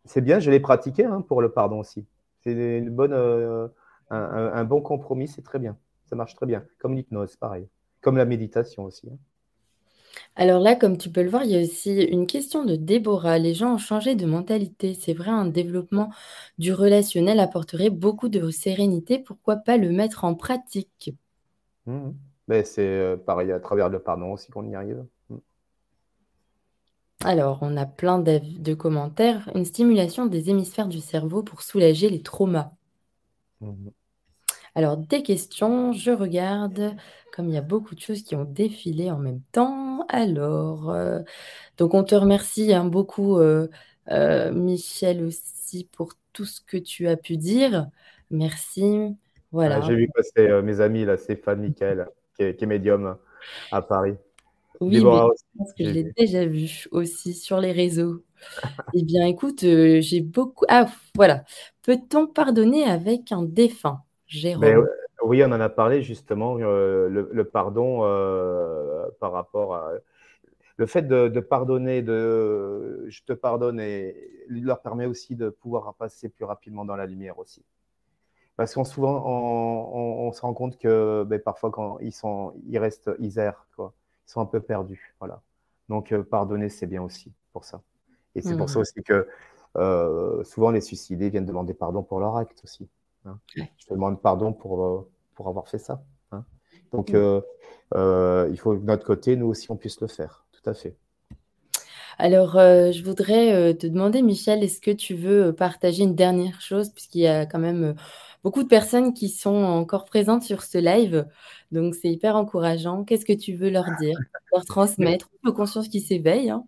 C'est 0.05 0.21
bien, 0.21 0.39
je 0.39 0.51
l'ai 0.51 0.59
pratiqué 0.59 1.07
pour 1.27 1.41
le 1.41 1.51
pardon 1.51 1.79
aussi. 1.79 2.05
C'est 2.43 2.53
une 2.53 2.89
bonne, 2.89 3.13
euh, 3.13 3.67
un, 4.09 4.63
bon 4.63 4.81
compromis, 4.81 5.27
c'est 5.27 5.41
très 5.41 5.59
bien. 5.59 5.75
Ça 6.05 6.15
marche 6.15 6.35
très 6.35 6.45
bien. 6.45 6.63
Comme 6.79 6.95
l'hypnose, 6.95 7.35
pareil. 7.35 7.67
Comme 8.01 8.15
la 8.15 8.25
méditation 8.25 8.85
aussi. 8.85 9.09
Alors 10.35 10.59
là, 10.61 10.75
comme 10.75 10.97
tu 10.97 11.09
peux 11.09 11.23
le 11.23 11.29
voir, 11.29 11.43
il 11.43 11.51
y 11.51 11.57
a 11.57 11.61
aussi 11.61 12.01
une 12.03 12.27
question 12.27 12.63
de 12.65 12.75
Déborah. 12.75 13.37
Les 13.39 13.53
gens 13.53 13.75
ont 13.75 13.77
changé 13.77 14.15
de 14.15 14.25
mentalité. 14.25 14.93
C'est 14.93 15.13
vrai, 15.13 15.29
un 15.29 15.45
développement 15.45 16.11
du 16.57 16.73
relationnel 16.73 17.39
apporterait 17.39 17.89
beaucoup 17.89 18.29
de 18.29 18.49
sérénité. 18.49 19.19
Pourquoi 19.19 19.57
pas 19.57 19.77
le 19.77 19.89
mettre 19.89 20.23
en 20.23 20.35
pratique? 20.35 21.13
Mmh 21.85 22.11
Mais 22.47 22.63
c'est 22.63 22.87
euh, 22.87 23.17
pareil 23.17 23.51
à 23.51 23.59
travers 23.59 23.89
le 23.89 23.99
pardon 23.99 24.31
aussi 24.31 24.49
qu'on 24.51 24.67
y 24.69 24.75
arrive. 24.75 25.05
Mmh. 25.29 25.37
Alors, 27.23 27.59
on 27.61 27.75
a 27.77 27.85
plein 27.85 28.19
de 28.19 28.73
commentaires. 28.73 29.49
Une 29.55 29.65
stimulation 29.65 30.25
des 30.25 30.49
hémisphères 30.49 30.87
du 30.87 30.99
cerveau 30.99 31.43
pour 31.43 31.61
soulager 31.61 32.09
les 32.09 32.21
traumas. 32.21 32.71
Mmh 33.61 33.89
alors, 34.75 34.97
des 34.97 35.23
questions, 35.23 35.93
je 35.93 36.11
regarde, 36.11 36.95
comme 37.33 37.49
il 37.49 37.53
y 37.53 37.57
a 37.57 37.61
beaucoup 37.61 37.95
de 37.95 37.99
choses 37.99 38.23
qui 38.23 38.35
ont 38.35 38.43
défilé 38.43 39.11
en 39.11 39.17
même 39.17 39.41
temps. 39.51 40.05
Alors, 40.09 40.91
euh, 40.91 41.19
donc 41.77 41.93
on 41.93 42.03
te 42.03 42.15
remercie 42.15 42.73
hein, 42.73 42.85
beaucoup, 42.85 43.37
euh, 43.39 43.67
euh, 44.11 44.51
Michel, 44.51 45.23
aussi, 45.23 45.87
pour 45.91 46.13
tout 46.33 46.45
ce 46.45 46.61
que 46.61 46.77
tu 46.77 47.07
as 47.07 47.17
pu 47.17 47.37
dire. 47.37 47.87
Merci. 48.29 49.15
Voilà. 49.51 49.81
J'ai 49.81 49.95
vu 49.95 50.09
passer 50.13 50.61
mes 50.61 50.81
amis, 50.81 51.05
là, 51.05 51.17
Stéphane, 51.17 51.61
Michael, 51.61 52.07
qui 52.35 52.43
est, 52.43 52.65
médium 52.65 53.17
à 53.71 53.81
Paris. 53.81 54.13
Oui, 54.79 54.97
je 54.97 55.01
pense 55.01 55.73
que 55.77 55.83
je 55.83 55.89
l'ai 55.89 56.13
déjà 56.15 56.45
vu 56.45 56.85
aussi 56.91 57.33
sur 57.33 57.59
les 57.59 57.71
réseaux. 57.71 58.23
eh 58.93 59.03
bien, 59.03 59.25
écoute, 59.25 59.61
j'ai 59.61 60.21
beaucoup. 60.21 60.65
Ah, 60.69 60.85
voilà. 61.15 61.43
Peut-on 61.81 62.27
pardonner 62.27 62.83
avec 62.83 63.31
un 63.31 63.43
défunt? 63.43 64.03
Jérôme. 64.29 64.87
oui, 65.23 65.43
on 65.43 65.47
en 65.47 65.59
a 65.59 65.69
parlé 65.69 66.03
justement, 66.03 66.57
euh, 66.59 67.09
le, 67.09 67.43
pardon 67.43 68.01
euh, 68.03 69.07
par 69.19 69.31
rapport 69.31 69.75
à. 69.75 69.91
Le 70.77 70.85
fait 70.85 71.01
de, 71.01 71.39
pardonner, 71.41 72.01
de 72.01 73.05
je 73.09 73.23
te 73.23 73.33
pardonne, 73.33 73.81
et 73.81 74.15
leur 74.47 74.81
permet 74.81 75.07
aussi 75.07 75.35
de 75.35 75.49
pouvoir 75.49 75.93
passer 75.95 76.29
plus 76.29 76.45
rapidement 76.45 76.85
dans 76.85 76.95
la 76.95 77.05
lumière 77.05 77.37
aussi. 77.37 77.65
Parce 78.55 78.75
qu'on 78.75 78.85
souvent, 78.85 79.21
on, 79.25 80.31
se 80.31 80.41
rend 80.41 80.53
compte 80.53 80.77
que 80.77 81.25
ben, 81.27 81.41
parfois, 81.41 81.71
quand 81.71 81.97
ils, 81.99 82.13
sont, 82.13 82.53
ils 82.65 82.77
restent, 82.77 83.11
ils 83.19 83.39
errent, 83.39 83.67
quoi. 83.75 83.93
ils 84.25 84.31
sont 84.31 84.39
un 84.39 84.45
peu 84.45 84.61
perdus. 84.61 85.13
Voilà. 85.19 85.41
Donc, 85.89 86.13
euh, 86.13 86.23
pardonner, 86.23 86.69
c'est 86.69 86.87
bien 86.87 87.01
aussi 87.01 87.33
pour 87.51 87.65
ça. 87.65 87.81
Et 88.35 88.41
c'est 88.41 88.55
pour 88.55 88.69
ça 88.69 88.79
mmh. 88.79 88.81
aussi 88.81 89.03
que 89.03 89.27
souvent 90.45 90.71
les 90.71 90.81
suicidés 90.81 91.29
viennent 91.29 91.45
demander 91.45 91.73
pardon 91.73 92.03
pour 92.03 92.21
leur 92.21 92.37
acte 92.37 92.61
aussi. 92.63 92.87
Hein. 93.25 93.39
Je 93.55 93.85
te 93.85 93.93
demande 93.93 94.21
pardon 94.21 94.53
pour, 94.53 94.83
euh, 94.83 95.09
pour 95.35 95.47
avoir 95.47 95.67
fait 95.67 95.77
ça. 95.77 96.03
Hein. 96.31 96.45
Donc, 96.91 97.13
euh, 97.13 97.41
euh, 97.95 98.47
il 98.51 98.57
faut 98.57 98.75
que 98.75 98.81
de 98.81 98.85
notre 98.85 99.05
côté, 99.05 99.35
nous 99.35 99.47
aussi, 99.47 99.71
on 99.71 99.77
puisse 99.77 99.99
le 100.01 100.07
faire. 100.07 100.45
Tout 100.51 100.69
à 100.69 100.73
fait. 100.73 100.95
Alors, 102.17 102.55
je 102.55 103.01
voudrais 103.01 103.73
te 103.75 103.87
demander, 103.87 104.21
Michel, 104.21 104.61
est-ce 104.61 104.81
que 104.81 104.91
tu 104.91 105.15
veux 105.15 105.53
partager 105.53 106.03
une 106.03 106.15
dernière 106.15 106.59
chose, 106.59 106.89
puisqu'il 106.89 107.21
y 107.21 107.27
a 107.27 107.45
quand 107.45 107.59
même 107.59 107.95
beaucoup 108.43 108.61
de 108.61 108.67
personnes 108.67 109.13
qui 109.13 109.29
sont 109.29 109.55
encore 109.55 110.03
présentes 110.03 110.43
sur 110.43 110.63
ce 110.63 110.77
live, 110.77 111.25
donc 111.71 111.95
c'est 111.95 112.09
hyper 112.09 112.35
encourageant. 112.35 113.05
Qu'est-ce 113.05 113.23
que 113.23 113.31
tu 113.31 113.53
veux 113.53 113.69
leur 113.69 113.85
dire, 114.01 114.19
leur 114.51 114.65
transmettre, 114.65 115.29
une 115.45 115.53
conscience 115.53 115.87
qui 115.87 116.01
s'éveille 116.01 116.49
hein 116.49 116.65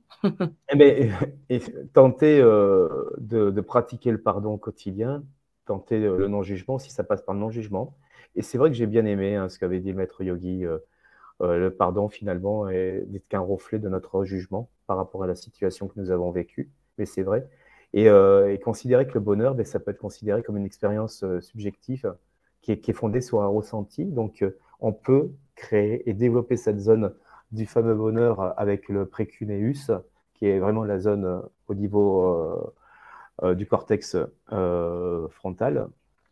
eh 0.74 0.78
ben, 0.78 1.12
Tenter 1.94 2.40
de, 2.40 3.50
de, 3.50 3.62
pratiquer 3.62 4.12
le 4.12 4.22
pardon 4.22 4.54
au 4.54 4.58
quotidien, 4.58 5.22
tenter 5.72 6.00
le 6.00 6.28
non-jugement 6.28 6.78
si 6.78 6.92
ça 6.92 7.06
passe 7.06 7.22
par 7.22 7.34
le 7.34 7.40
non-jugement. 7.40 7.96
Et 8.36 8.42
c'est 8.42 8.58
vrai 8.58 8.70
que 8.70 8.76
j'ai 8.76 8.88
bien 8.88 9.06
aimé 9.06 9.36
hein, 9.36 9.50
ce 9.50 9.58
qu'avait 9.58 9.80
dit 9.80 9.94
Maître 9.94 10.24
Yogi. 10.24 10.66
Euh, 10.66 10.78
euh, 11.42 11.58
le 11.58 11.72
pardon, 11.72 12.10
finalement, 12.10 12.68
n'est 12.68 13.24
qu'un 13.30 13.40
reflet 13.40 13.80
de 13.80 13.90
notre 13.90 14.24
jugement 14.26 14.70
par 14.86 14.98
rapport 14.98 15.24
à 15.24 15.28
la 15.28 15.36
situation 15.36 15.88
que 15.88 16.00
nous 16.00 16.12
avons 16.12 16.32
vécue. 16.32 16.70
Mais 16.98 17.06
c'est 17.06 17.24
vrai. 17.24 17.48
Et, 17.94 18.10
euh, 18.10 18.56
considérer 18.58 19.08
que 19.08 19.14
le 19.14 19.22
bonheur, 19.22 19.56
ben, 19.56 19.66
ça 19.66 19.80
peut 19.80 19.92
être 19.92 19.98
considéré 19.98 20.44
comme 20.44 20.58
une 20.58 20.66
expérience 20.66 21.26
subjective 21.40 22.14
qui 22.62 22.74
est, 22.74 22.80
qui 22.80 22.92
est, 22.92 22.94
fondée 22.94 23.22
sur 23.22 23.42
un 23.42 23.48
ressenti. 23.48 24.06
Donc, 24.06 24.46
on 24.80 24.94
peut 24.94 25.32
créer 25.56 26.08
et 26.10 26.14
développer 26.14 26.58
cette 26.58 26.80
zone 26.80 27.14
du 27.52 27.66
fameux 27.66 27.96
bonheur 27.96 28.54
avec 28.60 28.88
le 28.88 29.06
précuneus, 29.06 29.74
qui 30.36 30.46
est 30.46 30.60
vraiment 30.60 30.84
la 30.84 31.00
zone 31.00 31.42
au 31.68 31.74
niveau 31.74 32.74
du 33.44 33.66
cortex 33.66 34.16
euh, 34.52 35.28
frontal 35.30 35.88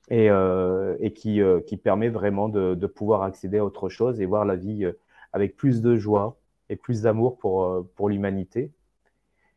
et, 0.10 0.30
euh, 0.30 1.10
qui, 1.10 1.78
permet 1.78 2.10
vraiment 2.10 2.50
de, 2.50 2.86
pouvoir 2.86 3.24
accéder 3.24 3.58
à 3.58 3.66
autre 3.66 3.90
chose 3.90 4.22
et 4.22 4.26
voir 4.26 4.46
la 4.46 4.56
vie 4.56 4.92
avec 5.34 5.56
plus 5.56 5.82
de 5.82 5.96
joie 5.96 6.38
et 6.70 6.76
plus 6.76 7.02
d'amour 7.04 7.38
pour, 7.38 8.10
l'humanité. 8.10 8.72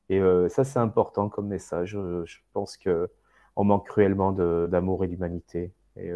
Et 0.08 0.20
ça, 0.48 0.64
c'est 0.64 0.78
important 0.78 1.28
comme 1.28 1.48
message. 1.48 1.90
Je, 2.24 2.38
pense 2.52 2.76
qu'on 2.76 3.64
manque 3.64 3.86
cruellement 3.86 4.32
d'amour 4.32 5.04
et 5.04 5.08
d'humanité. 5.08 5.72
Et, 5.96 6.10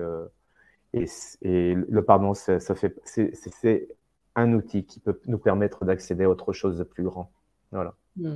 le 0.93 2.01
pardon, 2.01 2.35
fait, 2.35 3.01
c'est 3.05 3.89
un 4.35 4.53
outil 4.53 4.85
qui 4.85 5.01
peut 5.01 5.19
nous 5.27 5.39
permettre 5.39 5.87
d'accéder 5.87 6.25
à 6.25 6.31
autre 6.31 6.53
chose 6.53 6.77
de 6.79 6.85
plus 6.85 7.05
grand. 7.05 7.31
Voilà. 7.73 7.95
Mmh. 8.17 8.35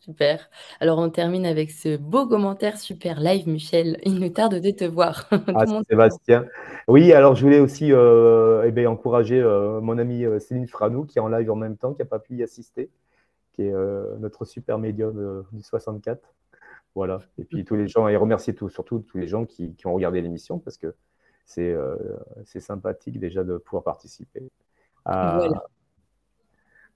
Super. 0.00 0.48
Alors, 0.80 0.98
on 0.98 1.10
termine 1.10 1.44
avec 1.44 1.70
ce 1.70 1.98
beau 1.98 2.26
commentaire 2.26 2.78
super 2.78 3.20
live, 3.20 3.46
Michel. 3.46 3.98
Il 4.04 4.18
nous 4.18 4.30
tarde 4.30 4.54
de 4.54 4.70
te 4.70 4.84
voir. 4.84 5.28
Ah, 5.54 5.66
Sébastien. 5.88 6.46
Oui, 6.88 7.12
alors 7.12 7.34
je 7.34 7.42
voulais 7.42 7.60
aussi 7.60 7.92
euh, 7.92 8.62
eh 8.64 8.72
bien, 8.72 8.88
encourager 8.88 9.38
euh, 9.38 9.80
mon 9.82 9.98
amie 9.98 10.24
euh, 10.24 10.38
Céline 10.38 10.66
Franou, 10.66 11.04
qui 11.04 11.18
est 11.18 11.20
en 11.20 11.28
live 11.28 11.50
en 11.50 11.56
même 11.56 11.76
temps, 11.76 11.92
qui 11.92 12.00
n'a 12.00 12.06
pas 12.06 12.18
pu 12.18 12.36
y 12.36 12.42
assister, 12.42 12.88
qui 13.52 13.62
est 13.62 13.72
notre 14.20 14.46
super 14.46 14.78
médium 14.78 15.44
du 15.52 15.62
64. 15.62 16.34
Voilà. 16.94 17.20
Et 17.36 17.44
puis 17.44 17.64
tous 17.66 17.76
les 17.76 17.86
gens, 17.86 18.08
et 18.08 18.16
remercier 18.16 18.54
tout, 18.54 18.70
surtout 18.70 19.00
tous 19.00 19.18
les 19.18 19.28
gens 19.28 19.44
qui, 19.44 19.76
ont 19.84 19.92
regardé 19.92 20.22
l'émission, 20.22 20.58
parce 20.58 20.78
que 20.78 20.94
c'est 21.44 22.60
sympathique 22.60 23.20
déjà 23.20 23.44
de 23.44 23.58
pouvoir 23.58 23.84
participer 23.84 24.48
voilà 25.04 25.64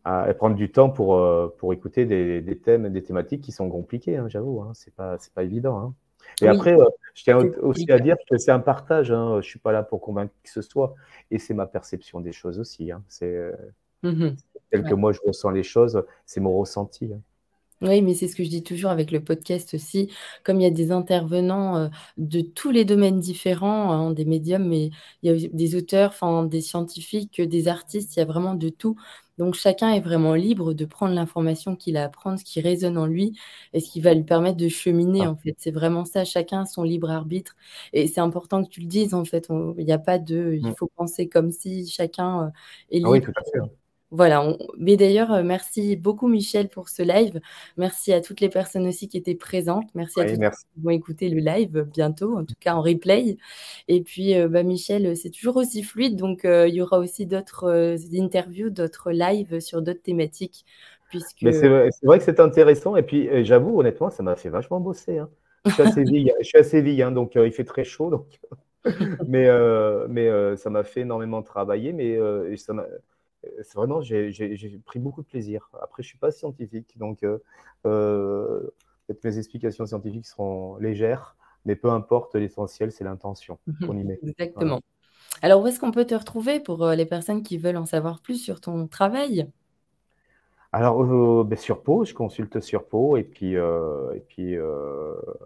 à 0.04 0.32
prendre 0.34 0.54
du 0.54 0.70
temps 0.70 0.90
pour, 0.90 1.16
euh, 1.16 1.54
pour 1.58 1.72
écouter 1.72 2.04
des, 2.04 2.42
des, 2.42 2.58
thèmes, 2.58 2.90
des 2.90 3.02
thématiques 3.02 3.40
qui 3.40 3.52
sont 3.52 3.70
compliquées, 3.70 4.16
hein, 4.16 4.28
j'avoue. 4.28 4.60
Hein, 4.60 4.72
c'est 4.74 4.94
pas, 4.94 5.16
pas 5.34 5.42
évident. 5.42 5.78
Hein. 5.78 5.94
Et 6.42 6.48
après, 6.48 6.76
je 7.14 7.22
tiens 7.22 7.38
aussi 7.62 7.90
à 7.90 7.98
dire 7.98 8.16
que 8.28 8.36
c'est 8.36 8.50
un 8.50 8.60
partage, 8.60 9.10
hein, 9.10 9.40
je 9.40 9.48
suis 9.48 9.58
pas 9.58 9.72
là 9.72 9.82
pour 9.82 10.00
convaincre 10.00 10.32
qui 10.34 10.42
que 10.44 10.50
ce 10.50 10.62
soit 10.62 10.94
et 11.30 11.38
c'est 11.38 11.54
ma 11.54 11.66
perception 11.66 12.20
des 12.20 12.32
choses 12.32 12.58
aussi, 12.58 12.90
hein. 12.90 13.02
C'est, 13.08 13.52
mmh 14.02 14.30
tel 14.70 14.82
que 14.82 14.94
moi 14.94 15.12
je 15.12 15.20
ressens 15.24 15.50
les 15.50 15.62
choses, 15.62 16.02
c'est 16.26 16.40
mon 16.40 16.58
ressenti. 16.58 17.12
Oui, 17.80 18.02
mais 18.02 18.14
c'est 18.14 18.28
ce 18.28 18.34
que 18.34 18.42
je 18.42 18.48
dis 18.48 18.62
toujours 18.62 18.90
avec 18.90 19.12
le 19.12 19.22
podcast 19.22 19.74
aussi. 19.74 20.10
Comme 20.42 20.58
il 20.58 20.64
y 20.64 20.66
a 20.66 20.70
des 20.70 20.90
intervenants, 20.90 21.90
de 22.16 22.40
tous 22.40 22.70
les 22.70 22.84
domaines 22.84 23.20
différents, 23.20 23.92
hein, 23.92 24.10
des 24.10 24.24
médiums, 24.24 24.66
mais 24.66 24.90
il 25.22 25.30
y 25.30 25.44
a 25.44 25.48
des 25.52 25.76
auteurs, 25.76 26.10
enfin 26.10 26.44
des 26.44 26.60
scientifiques, 26.60 27.40
des 27.40 27.68
artistes, 27.68 28.16
il 28.16 28.20
y 28.20 28.22
a 28.22 28.24
vraiment 28.24 28.54
de 28.54 28.68
tout. 28.68 28.96
Donc 29.38 29.54
chacun 29.54 29.90
est 29.92 30.00
vraiment 30.00 30.34
libre 30.34 30.74
de 30.74 30.84
prendre 30.84 31.14
l'information 31.14 31.76
qu'il 31.76 31.96
a 31.96 32.04
à 32.04 32.08
prendre, 32.08 32.38
ce 32.38 32.44
qui 32.44 32.60
résonne 32.60 32.96
en 32.98 33.06
lui 33.06 33.38
et 33.72 33.80
ce 33.80 33.90
qui 33.90 34.00
va 34.00 34.14
lui 34.14 34.24
permettre 34.24 34.56
de 34.58 34.68
cheminer, 34.68 35.26
Ah. 35.26 35.28
en 35.28 35.36
fait. 35.36 35.54
C'est 35.58 35.70
vraiment 35.72 36.04
ça, 36.04 36.24
chacun 36.24 36.62
a 36.62 36.66
son 36.66 36.82
libre 36.84 37.10
arbitre 37.10 37.54
et 37.92 38.06
c'est 38.08 38.20
important 38.20 38.62
que 38.64 38.68
tu 38.70 38.80
le 38.80 38.86
dises, 38.86 39.14
en 39.14 39.24
fait. 39.24 39.48
Il 39.78 39.86
y 39.86 39.92
a 39.92 39.98
pas 39.98 40.18
de: 40.18 40.54
«Il 40.54 40.70
Mmh. 40.70 40.74
faut 40.76 40.88
penser 40.96 41.28
comme 41.28 41.50
ci», 41.52 41.86
chacun, 41.88 42.46
heu, 42.48 42.50
est 42.90 43.00
Ah 43.02 43.10
oui, 43.10 43.20
libre, 43.20 43.28
tout 43.32 43.32
à 43.36 43.42
fait, 43.44 43.58
hein. 43.58 43.70
Voilà, 44.14 44.46
on 44.46 44.56
mais 44.78 44.96
d'ailleurs, 44.96 45.32
heu, 45.32 45.42
merci 45.42 45.96
beaucoup 45.96 46.28
Michel 46.28 46.68
pour 46.68 46.88
ce 46.88 47.02
live. 47.02 47.40
Merci 47.76 48.12
à 48.12 48.20
toutes 48.20 48.40
les 48.40 48.48
personnes 48.48 48.86
aussi 48.86 49.08
qui 49.08 49.16
étaient 49.16 49.34
présentes. 49.34 49.88
Merci 49.94 50.20
à 50.20 50.24
toutes 50.24 50.38
merci. 50.38 50.64
qui 50.72 50.80
vont 50.80 50.90
écouter 50.90 51.28
le 51.28 51.40
live 51.40 51.84
bientôt, 51.92 52.38
en 52.38 52.44
tout 52.44 52.54
cas 52.60 52.74
en 52.74 52.80
replay 52.80 53.36
et 53.88 54.02
puis, 54.02 54.36
heu, 54.36 54.46
bah, 54.46 54.62
Michel, 54.62 55.16
c'est 55.16 55.30
toujours 55.30 55.56
aussi 55.56 55.82
fluide 55.82 56.14
donc 56.16 56.44
heu, 56.44 56.68
il 56.68 56.74
y 56.74 56.80
aura 56.80 57.00
aussi 57.00 57.26
d'autres, 57.26 57.96
interviews, 58.14 58.70
d'autres 58.70 59.10
lives 59.10 59.58
sur 59.58 59.82
d'autres 59.82 60.02
thématiques 60.02 60.64
puisque 61.08 61.42
Mais 61.42 61.52
c'est 61.52 61.68
vrai 62.04 62.18
que 62.18 62.24
c'est 62.24 62.38
intéressant 62.38 62.94
et 62.94 63.02
puis, 63.02 63.28
j'avoue 63.44 63.80
honnêtement, 63.80 64.10
ça 64.10 64.22
m'a 64.22 64.36
fait 64.36 64.48
vachement 64.48 64.78
bosser, 64.78 65.18
hein. 65.18 65.28
Je 65.64 65.72
suis 65.72 65.82
à 65.82 65.90
Séville 65.90 66.32
je 66.40 66.46
suis 66.46 66.58
à 66.58 66.62
Séville, 66.62 67.02
hein, 67.02 67.10
donc 67.10 67.32
il 67.34 67.50
fait 67.50 67.64
très 67.64 67.82
chaud 67.84 68.10
donc 68.10 68.40
mais 69.28 69.46
ça 70.56 70.70
m'a 70.70 70.84
fait 70.84 71.00
énormément 71.00 71.42
travailler 71.42 71.92
mais 71.92 72.16
ça 72.56 72.74
m'a 72.74 72.84
vraiment 73.74 74.00
j'ai 74.02 74.30
pris 74.86 74.98
beaucoup 75.00 75.22
de 75.22 75.26
plaisir. 75.28 75.70
Après 75.82 76.02
je 76.02 76.08
suis 76.08 76.18
pas 76.18 76.30
scientifique 76.32 76.96
donc 76.98 77.22
heu 77.24 77.42
heu, 77.86 78.74
peut-être 79.06 79.24
mes 79.24 79.38
explications 79.38 79.86
scientifiques 79.86 80.26
seront 80.26 80.76
légères, 80.78 81.36
mais 81.66 81.76
peu 81.76 81.90
importe, 81.90 82.34
l'essentiel 82.36 82.92
c'est 82.92 83.04
l'intention 83.04 83.58
Mmh 83.66 83.74
mh. 83.86 83.88
qu'on 83.88 83.96
y 83.98 84.04
met. 84.04 84.22
Voilà. 84.54 84.70
Exactement. 84.70 84.80
Alors 85.42 85.62
où 85.62 85.68
est-ce 85.68 85.80
qu'on 85.80 85.92
peut 85.92 86.06
te 86.06 86.14
retrouver 86.14 86.60
pour, 86.60 86.84
heu, 86.86 86.94
les 86.96 87.06
personnes 87.06 87.42
qui 87.42 87.58
veulent 87.58 87.76
en 87.78 87.86
savoir 87.86 88.20
plus 88.22 88.38
sur 88.42 88.60
ton 88.60 88.88
travail? 88.88 89.50
Alors, 90.72 91.44
beh, 91.44 91.56
sur 91.56 91.82
Pau, 91.82 92.04
je 92.04 92.14
consulte 92.14 92.60
sur 92.60 92.86
Pau 92.88 93.16
et 93.16 93.22
puis, 93.22 93.52
et 93.54 94.58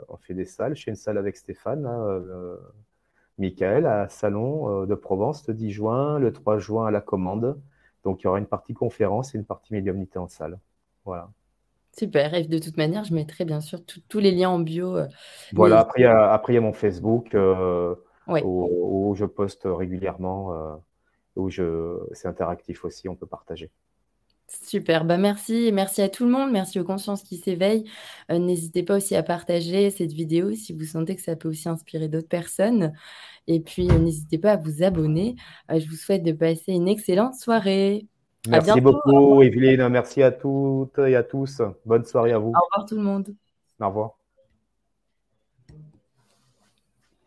on 0.09 0.17
fait 0.19 0.35
des 0.35 0.45
salles. 0.45 0.77
Je 0.77 0.85
fais 0.85 0.91
une 0.91 0.97
salle 0.97 1.19
avec 1.19 1.37
Stéphane, 1.37 1.87
Michael 3.39 3.87
à 3.87 4.09
Salon, 4.09 4.85
de 4.87 4.95
Provence 4.95 5.47
le 5.49 5.55
10 5.55 5.71
juin, 5.71 6.19
le 6.19 6.33
3 6.33 6.59
juin 6.59 6.87
à 6.87 6.91
La 6.91 7.01
Commande. 7.01 7.61
Donc 8.05 8.23
il 8.23 8.25
y 8.25 8.27
aura 8.29 8.39
une 8.39 8.47
partie 8.47 8.75
conférence 8.75 9.35
et 9.35 9.39
une 9.39 9.45
partie 9.45 9.73
médiumnité 9.75 10.19
en 10.19 10.29
salle. 10.29 10.59
Voilà. 11.05 11.31
Super 11.97 12.35
et 12.35 12.45
de 12.45 12.59
toute 12.59 12.77
manière, 12.77 13.05
je 13.05 13.13
mettrai 13.15 13.45
bien 13.45 13.61
sûr 13.61 13.81
tous 14.09 14.19
les 14.21 14.31
liens 14.31 14.51
en 14.51 14.61
bio, 14.61 14.97
heu, 14.99 15.09
Voilà, 15.53 15.79
mais 15.79 15.81
après 15.81 16.01
il 16.01 16.03
y 16.05 16.07
a 16.07 16.31
après 16.33 16.53
il 16.53 16.57
y 16.57 16.59
a 16.59 16.61
mon 16.61 16.73
Facebook, 16.73 17.35
Ouais. 18.27 18.43
où 18.45 19.11
où 19.11 19.15
je 19.15 19.25
poste 19.25 19.63
régulièrement, 19.65 20.81
où 21.37 21.51
je 21.51 21.99
c'est 22.13 22.29
interactif 22.29 22.85
aussi, 22.85 23.09
on 23.09 23.17
peut 23.17 23.27
partager. 23.27 23.71
Super, 24.51 25.05
bah, 25.05 25.19
merci 25.19 25.71
merci 25.73 26.01
à 26.03 26.09
tout 26.09 26.25
le 26.25 26.31
monde. 26.31 26.51
Merci 26.51 26.81
aux 26.81 26.85
consciences 26.85 27.23
qui 27.23 27.37
s'éveillent. 27.37 27.85
Heu, 28.31 28.39
n'hésitez 28.39 28.83
pas 28.83 28.97
aussi 28.97 29.15
à 29.15 29.23
partager 29.23 29.91
cette 29.91 30.13
vidéo 30.13 30.55
si 30.55 30.73
vous 30.73 30.85
sentez 30.85 31.17
que 31.17 31.23
ça 31.23 31.37
peut 31.37 31.49
aussi 31.49 31.69
inspirer 31.69 32.09
d'autres 32.09 32.29
personnes 32.29 32.93
et 33.49 33.61
puis, 33.61 33.89
heu, 33.91 33.99
n'hésitez 33.99 34.39
pas 34.39 34.53
à 34.53 34.57
vous 34.57 34.83
abonner. 34.83 35.37
Heu, 35.71 35.81
je 35.81 35.89
vous 35.89 35.97
souhaite 35.97 36.23
de 36.23 36.33
passer 36.33 36.73
une 36.73 36.87
excellente 36.89 37.35
soirée. 37.35 38.07
À 38.53 38.61
Merci 38.61 38.81
bientôt, 38.81 38.83
au 38.91 38.93
beaucoup 38.93 39.43
Evelyne, 39.43 39.89
merci 39.89 40.23
à 40.23 40.31
toutes 40.31 40.99
et 40.99 41.17
à 41.17 41.23
tous. 41.23 41.63
Bonne 41.85 42.05
soirée 42.05 42.33
à 42.33 42.39
Au 42.39 42.43
vous. 42.43 42.53
revoir 42.63 42.87
tout 42.89 42.97
le 42.97 43.03
monde. 43.03 43.35
Au 43.81 43.87
revoir. 43.89 44.18